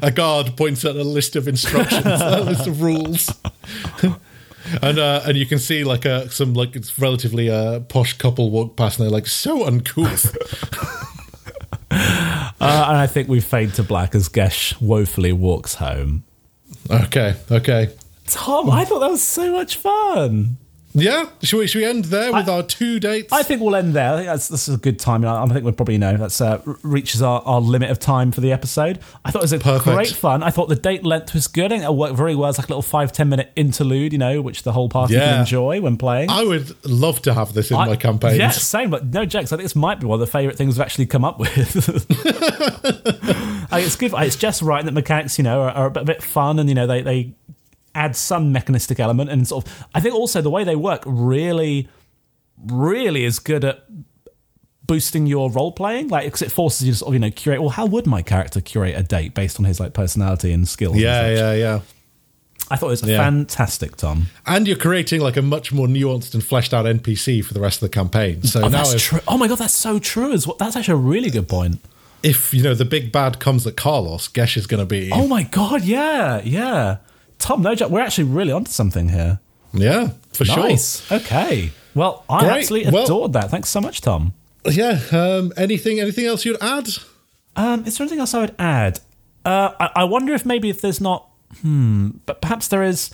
A 0.03 0.11
guard 0.11 0.57
points 0.57 0.85
at 0.85 0.97
a 0.97 1.05
list 1.05 1.37
of 1.37 1.49
instructions, 1.49 2.07
a 2.07 2.41
list 2.41 2.67
of 2.67 2.81
rules. 2.81 3.31
And 4.83 4.99
uh, 4.99 5.23
and 5.25 5.37
you 5.37 5.47
can 5.47 5.59
see 5.59 5.85
like 5.85 6.05
a 6.05 6.29
some 6.31 6.55
like 6.55 6.75
it's 6.75 6.99
relatively 6.99 7.51
uh, 7.51 7.81
posh 7.81 8.15
couple 8.15 8.51
walk 8.51 8.77
past 8.77 8.99
and 8.99 9.05
they're 9.07 9.13
like 9.13 9.27
so 9.27 9.65
uncouth. 9.67 10.35
Uh, 12.59 12.87
and 12.89 12.97
I 12.97 13.07
think 13.07 13.29
we 13.29 13.41
fade 13.41 13.75
to 13.75 13.83
black 13.83 14.15
as 14.15 14.29
Gesh 14.29 14.79
woefully 14.81 15.33
walks 15.33 15.75
home. 15.75 16.25
okay, 16.91 17.37
okay, 17.51 17.91
Tom, 18.29 18.71
I 18.71 18.85
thought 18.85 19.01
that 19.01 19.11
was 19.11 19.23
so 19.23 19.53
much 19.53 19.77
fun. 19.77 20.57
yeah. 20.95 21.29
Should 21.43 21.59
we 21.59 21.67
should 21.67 21.81
we 21.81 21.85
end 21.85 22.07
there 22.07 22.33
with 22.33 22.49
I- 22.49 22.53
our 22.57 22.63
two 22.63 22.99
dates? 22.99 23.31
I 23.33 23.43
think 23.43 23.61
we'll 23.61 23.77
end 23.77 23.93
there. 23.95 24.15
I 24.15 24.17
think 24.17 24.27
that's 24.29 24.49
this 24.49 24.67
is 24.67 24.75
a 24.75 24.79
good 24.79 24.99
time. 24.99 25.25
I 25.27 25.43
I 25.43 25.47
think 25.47 25.65
we 25.65 25.73
probably 25.73 25.99
know 25.99 26.17
that's 26.17 26.41
uh, 26.41 26.61
reaches 26.83 27.21
our, 27.21 27.43
our 27.45 27.61
limit 27.61 27.91
of 27.91 27.99
time 28.01 28.33
for 28.33 28.41
the 28.41 28.51
episode. 28.51 28.99
I 29.25 29.31
thought 29.31 29.41
it 29.41 29.45
was 29.45 29.53
a 29.53 29.59
Perfect. 29.59 29.95
great 29.95 30.09
fun. 30.09 30.43
I 30.43 30.51
thought 30.51 30.69
the 30.71 30.75
date 30.75 31.05
length 31.05 31.35
was 31.35 31.47
good. 31.49 31.67
I 31.67 31.69
think 31.79 31.85
it 31.85 31.93
worked 31.95 32.17
very 32.17 32.35
well. 32.35 32.49
It's 32.49 32.59
like 32.59 32.69
a 32.69 32.71
little 32.73 32.81
five 32.83 33.13
ten 33.13 33.29
minute 33.29 33.53
interlude, 33.57 34.13
you 34.15 34.19
know, 34.19 34.41
which 34.41 34.63
the 34.63 34.73
whole 34.73 34.89
party 34.89 35.15
Yeah. 35.15 35.29
can 35.33 35.41
enjoy 35.41 35.81
when 35.83 35.99
playing. 35.99 36.31
I 36.31 36.43
would 36.45 36.75
love 36.87 37.21
to 37.23 37.35
have 37.35 37.53
this 37.53 37.71
in 37.71 37.77
I- 37.77 37.87
my 37.89 37.97
campaign. 37.97 38.41
Yeah, 38.41 38.51
same. 38.51 38.89
But 38.89 39.05
no 39.13 39.27
jokes. 39.27 39.53
I 39.53 39.57
think 39.57 39.65
this 39.67 39.77
might 39.77 40.01
be 40.01 40.07
one 40.07 40.17
of 40.17 40.21
the 40.21 40.33
favourite 40.33 40.57
things 40.57 40.77
we've 40.77 40.83
actually 40.83 41.07
come 41.07 41.25
up 41.27 41.39
with. 41.39 41.57
I 43.69 43.81
think 43.81 43.87
it's 43.87 43.97
good. 43.97 44.13
It's 44.17 44.37
just 44.37 44.63
right 44.63 44.85
that 44.85 44.93
mechanics, 44.93 45.37
you 45.39 45.45
know, 45.45 45.61
are, 45.63 45.71
are 45.71 45.87
a 45.87 45.91
bit, 45.91 46.03
a 46.03 46.07
bit 46.07 46.23
fun, 46.23 46.59
and 46.59 46.69
you 46.69 46.75
know, 46.75 46.87
they 46.87 47.03
they 47.03 47.33
add 47.97 48.15
some 48.17 48.53
mechanistic 48.53 49.01
element, 49.01 49.31
and 49.31 49.47
sort 49.49 49.67
of. 49.67 49.85
I 49.95 50.01
think 50.01 50.15
also 50.15 50.41
the 50.43 50.51
way 50.51 50.63
they 50.65 50.77
work 50.77 51.03
really, 51.07 51.89
really 52.67 53.25
is 53.25 53.39
good 53.39 53.65
at 53.65 53.85
boosting 54.87 55.27
your 55.27 55.51
role 55.51 55.73
playing. 55.73 56.09
Like, 56.09 56.25
because 56.27 56.43
it 56.43 56.53
forces 56.53 56.87
you 56.87 56.93
to 56.93 56.99
sort 56.99 57.09
of, 57.09 57.15
you 57.15 57.21
know, 57.21 57.31
curate. 57.31 57.61
Well, 57.61 57.71
how 57.71 57.87
would 57.87 58.07
my 58.07 58.23
character 58.23 58.61
curate 58.61 58.95
a 58.97 59.03
date 59.03 59.35
based 59.35 59.59
on 59.59 59.65
his 59.65 59.81
like 59.81 59.93
personality 59.95 60.53
and 60.53 60.69
skills? 60.69 60.97
Yeah, 60.97 61.23
such? 61.23 61.37
yeah, 61.39 61.53
yeah. 61.55 61.81
I 62.69 62.77
thought 62.77 62.89
it 62.89 62.91
was 62.91 63.03
Yeah. 63.05 63.19
fantastic, 63.23 63.97
Tom. 63.97 64.27
And 64.45 64.67
you're 64.67 64.77
creating 64.77 65.21
like 65.21 65.37
a 65.37 65.43
much 65.43 65.73
more 65.73 65.87
nuanced 65.87 66.35
and 66.35 66.43
fleshed 66.43 66.75
out 66.75 66.85
NPC 66.85 67.45
for 67.45 67.55
the 67.55 67.61
rest 67.61 67.81
of 67.83 67.89
the 67.89 67.95
campaign. 67.95 68.43
So 68.43 68.61
Oh, 68.61 68.63
now 68.69 68.79
that's 68.79 68.95
if, 68.95 69.03
true. 69.03 69.21
Oh 69.29 69.39
my 69.39 69.47
god, 69.47 69.59
that's 69.59 69.75
so 69.75 69.99
true. 70.01 70.33
As 70.33 70.47
well. 70.49 70.57
That's 70.59 70.75
actually 70.77 70.95
a 70.95 70.97
really 71.13 71.31
good 71.31 71.49
point. 71.49 71.81
if 72.23 72.53
you 72.53 72.63
know 72.63 72.75
the 72.75 72.85
big 72.85 73.13
bad 73.13 73.39
comes 73.39 73.67
at 73.69 73.77
Carlos, 73.77 74.27
Gesh 74.29 74.57
is 74.57 74.67
going 74.67 74.81
to 74.81 74.87
be 74.87 75.11
Oh 75.13 75.29
my 75.29 75.45
god, 75.45 75.83
yeah, 75.85 76.41
yeah. 76.45 76.97
Tom, 77.39 77.63
no 77.63 77.75
joke, 77.75 77.91
we're 77.91 78.01
actually 78.01 78.25
really 78.25 78.53
onto 78.53 78.71
something 78.71 79.09
here. 79.11 79.41
yeah 79.73 80.11
for 80.33 80.45
sure. 80.45 80.57
Nice. 80.65 81.11
Okay. 81.11 81.71
Well, 81.95 82.25
I 82.29 82.41
Great. 82.41 82.59
absolutely 82.59 82.93
Well- 82.93 83.05
adored 83.05 83.33
that. 83.35 83.51
Thanks 83.51 83.69
so 83.71 83.81
much, 83.81 84.01
Tom. 84.01 84.33
Yeah. 84.71 85.01
Um, 85.13 85.53
anything 85.57 86.01
anything 86.01 86.27
else 86.27 86.45
you'd 86.45 86.61
add? 86.63 86.89
Um, 87.57 87.85
is 87.87 87.97
there 87.97 88.05
anything 88.05 88.21
else 88.21 88.35
I 88.35 88.41
would 88.41 88.55
add? 88.59 89.01
Uh, 89.45 89.71
I, 89.81 89.91
I 89.97 90.05
wonder 90.05 90.35
if 90.35 90.45
maybe 90.45 90.69
if 90.69 90.81
there's 90.81 91.01
not, 91.01 91.29
hmm, 91.63 92.11
but 92.27 92.41
perhaps 92.43 92.69
there 92.69 92.83
is. 92.83 93.11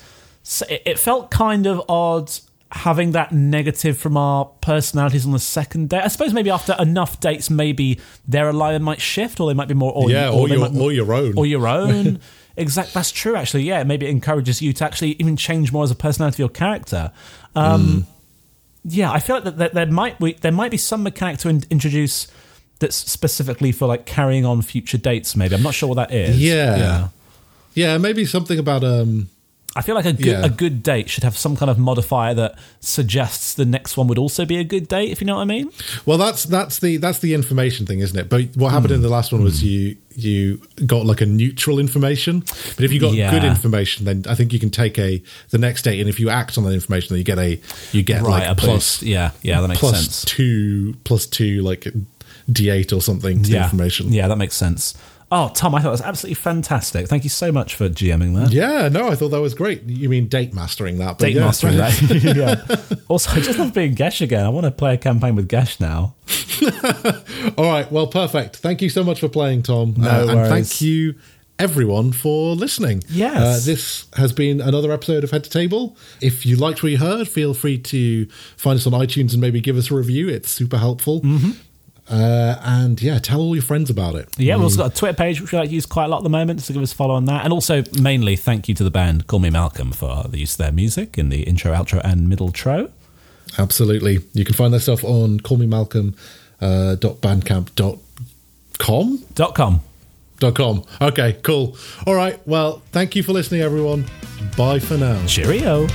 It, 0.68 0.82
it 0.86 0.98
felt 0.98 1.30
kind 1.30 1.66
of 1.66 1.80
odd 1.88 2.32
having 2.72 3.12
that 3.12 3.30
negative 3.32 3.98
from 3.98 4.16
our 4.16 4.46
personalities 4.62 5.26
on 5.26 5.32
the 5.32 5.38
second 5.38 5.90
date. 5.90 6.02
I 6.02 6.08
suppose 6.08 6.32
maybe 6.32 6.48
after 6.50 6.74
enough 6.80 7.20
dates, 7.20 7.50
maybe 7.50 8.00
their 8.26 8.48
alignment 8.48 8.82
might 8.84 9.00
shift, 9.00 9.38
or 9.40 9.48
they 9.48 9.54
might 9.54 9.68
be 9.68 9.74
more, 9.74 9.92
or 9.92 10.10
Yeah, 10.10 10.30
or 10.30 10.48
they 10.48 10.56
your- 10.56 10.70
might- 10.70 10.80
or 10.80 10.90
your 10.92 11.12
own. 11.12 11.34
or 11.36 11.46
your 11.46 11.68
own. 11.68 12.18
exact. 12.56 12.94
That's 12.94 13.10
true. 13.10 13.36
Actually, 13.36 13.64
yeah. 13.64 13.82
Maybe 13.84 14.06
it 14.06 14.10
encourages 14.10 14.60
you 14.62 14.72
to 14.74 14.84
actually 14.84 15.12
even 15.18 15.36
change 15.36 15.72
more 15.72 15.84
as 15.84 15.90
a 15.90 15.94
personality 15.94 16.36
of 16.36 16.38
your 16.40 16.48
character. 16.48 17.12
Um, 17.54 18.06
Yeah, 18.84 19.12
I 19.12 19.20
feel 19.20 19.36
like 19.36 19.44
that, 19.44 19.58
that 19.58 19.74
there 19.74 19.86
might 19.86 20.18
be 20.18 20.32
there 20.34 20.50
might 20.52 20.70
be 20.72 20.76
some 20.76 21.02
mechanic 21.04 21.38
to 21.40 21.48
in- 21.48 21.64
introduce 21.70 22.26
that's 22.80 22.96
specifically 22.96 23.70
for 23.70 23.86
like 23.86 24.06
carrying 24.06 24.44
on 24.44 24.60
future 24.62 24.98
dates. 24.98 25.36
Maybe 25.36 25.54
I'm 25.54 25.62
not 25.62 25.74
sure 25.74 25.88
what 25.88 25.94
that 25.96 26.12
is. 26.12 26.40
Yeah. 26.40 26.76
yeah. 26.76 27.08
Yeah, 27.74 27.98
maybe 27.98 28.24
something 28.26 28.58
about 28.58 28.82
um. 28.84 29.28
I 29.74 29.82
feel 29.82 29.94
like 29.94 30.04
a 30.04 30.12
good 30.12 30.26
Yeah. 30.26 30.44
a 30.44 30.50
good 30.50 30.82
date 30.82 31.08
should 31.08 31.24
have 31.24 31.36
some 31.36 31.56
kind 31.56 31.70
of 31.70 31.78
modifier 31.78 32.34
that 32.34 32.58
suggests 32.80 33.54
the 33.54 33.64
next 33.64 33.96
one 33.96 34.06
would 34.08 34.18
also 34.18 34.44
be 34.44 34.58
a 34.58 34.64
good 34.64 34.86
date. 34.86 35.10
If 35.10 35.20
you 35.20 35.26
know 35.26 35.36
what 35.36 35.42
I 35.42 35.46
mean. 35.46 35.70
Well, 36.04 36.18
that's 36.18 36.44
that's 36.44 36.78
the 36.78 36.98
that's 36.98 37.20
the 37.20 37.32
information 37.32 37.86
thing, 37.86 38.00
isn't 38.00 38.18
it? 38.18 38.28
But 38.28 38.54
what 38.54 38.70
happened 38.70 38.92
in 38.92 38.98
hmm. 38.98 39.04
the 39.04 39.08
last 39.08 39.32
one 39.32 39.42
was 39.42 39.60
hmm. 39.60 39.66
you 39.66 39.96
you 40.14 40.60
got 40.84 41.06
like 41.06 41.22
a 41.22 41.26
neutral 41.26 41.78
information. 41.78 42.40
But 42.40 42.84
if 42.84 42.92
you 42.92 43.00
got 43.00 43.14
Yeah. 43.14 43.30
good 43.30 43.44
information, 43.44 44.04
then 44.04 44.24
I 44.28 44.34
think 44.34 44.52
you 44.52 44.58
can 44.58 44.70
take 44.70 44.98
a 44.98 45.22
the 45.50 45.58
next 45.58 45.82
date, 45.82 46.00
and 46.00 46.08
if 46.08 46.20
you 46.20 46.28
act 46.28 46.58
on 46.58 46.64
that 46.64 46.72
information, 46.72 47.14
then 47.14 47.18
you 47.18 47.24
get 47.24 47.38
a 47.38 47.58
you 47.92 48.02
get 48.02 48.22
Right, 48.22 48.44
a 48.44 48.48
like 48.48 48.58
plus 48.58 48.98
boost. 48.98 49.02
Yeah, 49.02 49.30
yeah, 49.42 49.60
that 49.62 49.68
makes 49.68 49.80
plus 49.80 49.96
sense. 49.96 50.24
two 50.26 50.96
plus 51.04 51.26
two 51.26 51.62
like 51.62 51.88
d 52.50 52.70
eight 52.70 52.92
or 52.92 53.00
something 53.00 53.42
to 53.42 53.50
yeah, 53.50 53.64
information. 53.64 54.12
Yeah, 54.12 54.28
that 54.28 54.36
makes 54.36 54.56
sense. 54.56 54.94
Oh, 55.34 55.50
Tom, 55.54 55.74
I 55.74 55.78
thought 55.78 55.84
that 55.84 55.92
was 55.92 56.02
absolutely 56.02 56.34
fantastic. 56.34 57.08
Thank 57.08 57.24
you 57.24 57.30
so 57.30 57.50
much 57.50 57.74
for 57.74 57.88
GMing 57.88 58.34
that. 58.34 58.52
Yeah, 58.52 58.90
no, 58.90 59.08
I 59.08 59.14
thought 59.14 59.30
that 59.30 59.40
was 59.40 59.54
great. 59.54 59.82
You 59.84 60.10
mean 60.10 60.28
date 60.28 60.52
mastering 60.52 60.98
that? 60.98 61.16
But 61.16 61.24
Date 61.24 61.36
yeah. 61.36 61.44
mastering 61.46 61.78
that. 61.78 62.76
yeah. 62.92 62.98
Also, 63.08 63.30
I 63.30 63.40
just 63.40 63.58
love 63.58 63.72
being 63.72 63.94
Gesh 63.94 64.20
again. 64.20 64.44
I 64.44 64.50
want 64.50 64.64
to 64.64 64.70
play 64.70 64.92
a 64.92 64.98
campaign 64.98 65.34
with 65.34 65.48
Gesh 65.48 65.80
now. 65.80 66.16
All 67.56 67.64
right, 67.64 67.90
well, 67.90 68.08
perfect. 68.08 68.56
Thank 68.56 68.82
you 68.82 68.90
so 68.90 69.02
much 69.02 69.20
for 69.20 69.28
playing, 69.30 69.62
Tom. 69.62 69.94
No 69.96 70.10
Uh, 70.10 70.26
and 70.28 70.48
thank 70.50 70.82
you, 70.82 71.14
everyone, 71.58 72.12
for 72.12 72.54
listening. 72.54 73.02
Yes. 73.08 73.36
Uh, 73.36 73.60
this 73.64 74.04
has 74.16 74.34
been 74.34 74.60
another 74.60 74.92
episode 74.92 75.24
of 75.24 75.30
Head 75.30 75.44
to 75.44 75.50
Table. 75.50 75.96
If 76.20 76.44
you 76.44 76.56
liked 76.56 76.82
what 76.82 76.92
you 76.92 76.98
heard, 76.98 77.26
feel 77.26 77.54
free 77.54 77.78
to 77.78 78.26
find 78.58 78.76
us 78.76 78.86
on 78.86 78.92
iTunes 78.92 79.32
and 79.32 79.40
maybe 79.40 79.62
give 79.62 79.78
us 79.78 79.90
a 79.90 79.94
review. 79.94 80.28
It's 80.28 80.50
super 80.50 80.76
helpful. 80.76 81.22
Mm-hmm. 81.22 81.52
Uh, 82.10 82.56
and 82.62 83.00
yeah, 83.00 83.18
tell 83.18 83.40
all 83.40 83.54
your 83.54 83.62
friends 83.62 83.88
about 83.88 84.16
it. 84.16 84.28
Yeah, 84.36 84.56
we've 84.56 84.64
also 84.64 84.78
got 84.78 84.92
a 84.92 84.94
Twitter 84.94 85.14
page 85.16 85.40
which 85.40 85.52
we 85.52 85.58
like 85.58 85.68
to 85.68 85.74
use 85.74 85.86
quite 85.86 86.06
a 86.06 86.08
lot 86.08 86.18
at 86.18 86.24
the 86.24 86.30
moment, 86.30 86.60
so 86.60 86.74
give 86.74 86.82
us 86.82 86.92
a 86.92 86.96
follow 86.96 87.14
on 87.14 87.24
that. 87.26 87.44
And 87.44 87.52
also, 87.52 87.84
mainly, 88.00 88.36
thank 88.36 88.68
you 88.68 88.74
to 88.74 88.84
the 88.84 88.90
band 88.90 89.28
Call 89.28 89.38
Me 89.38 89.50
Malcolm 89.50 89.92
for 89.92 90.24
the 90.28 90.38
use 90.38 90.52
of 90.54 90.58
their 90.58 90.72
music 90.72 91.16
in 91.16 91.28
the 91.28 91.42
intro, 91.44 91.72
outro, 91.72 92.00
and 92.04 92.28
middle 92.28 92.50
tro. 92.50 92.90
Absolutely. 93.58 94.18
You 94.32 94.44
can 94.44 94.54
find 94.54 94.72
that 94.74 94.80
stuff 94.80 95.04
on 95.04 95.40
callmemalcolm.bandcamp.com. 95.40 96.14
Uh, 96.60 96.94
dot 96.94 97.20
bandcamp 97.20 97.74
dot 97.74 97.98
com? 98.78 99.18
Dot 99.34 99.54
com. 99.54 99.80
Dot 100.38 100.54
com. 100.54 100.84
Okay, 101.00 101.38
cool. 101.42 101.76
All 102.06 102.14
right. 102.14 102.38
Well, 102.46 102.82
thank 102.92 103.16
you 103.16 103.22
for 103.22 103.32
listening, 103.32 103.62
everyone. 103.62 104.04
Bye 104.56 104.78
for 104.78 104.96
now. 104.96 105.24
Cheerio. 105.26 105.86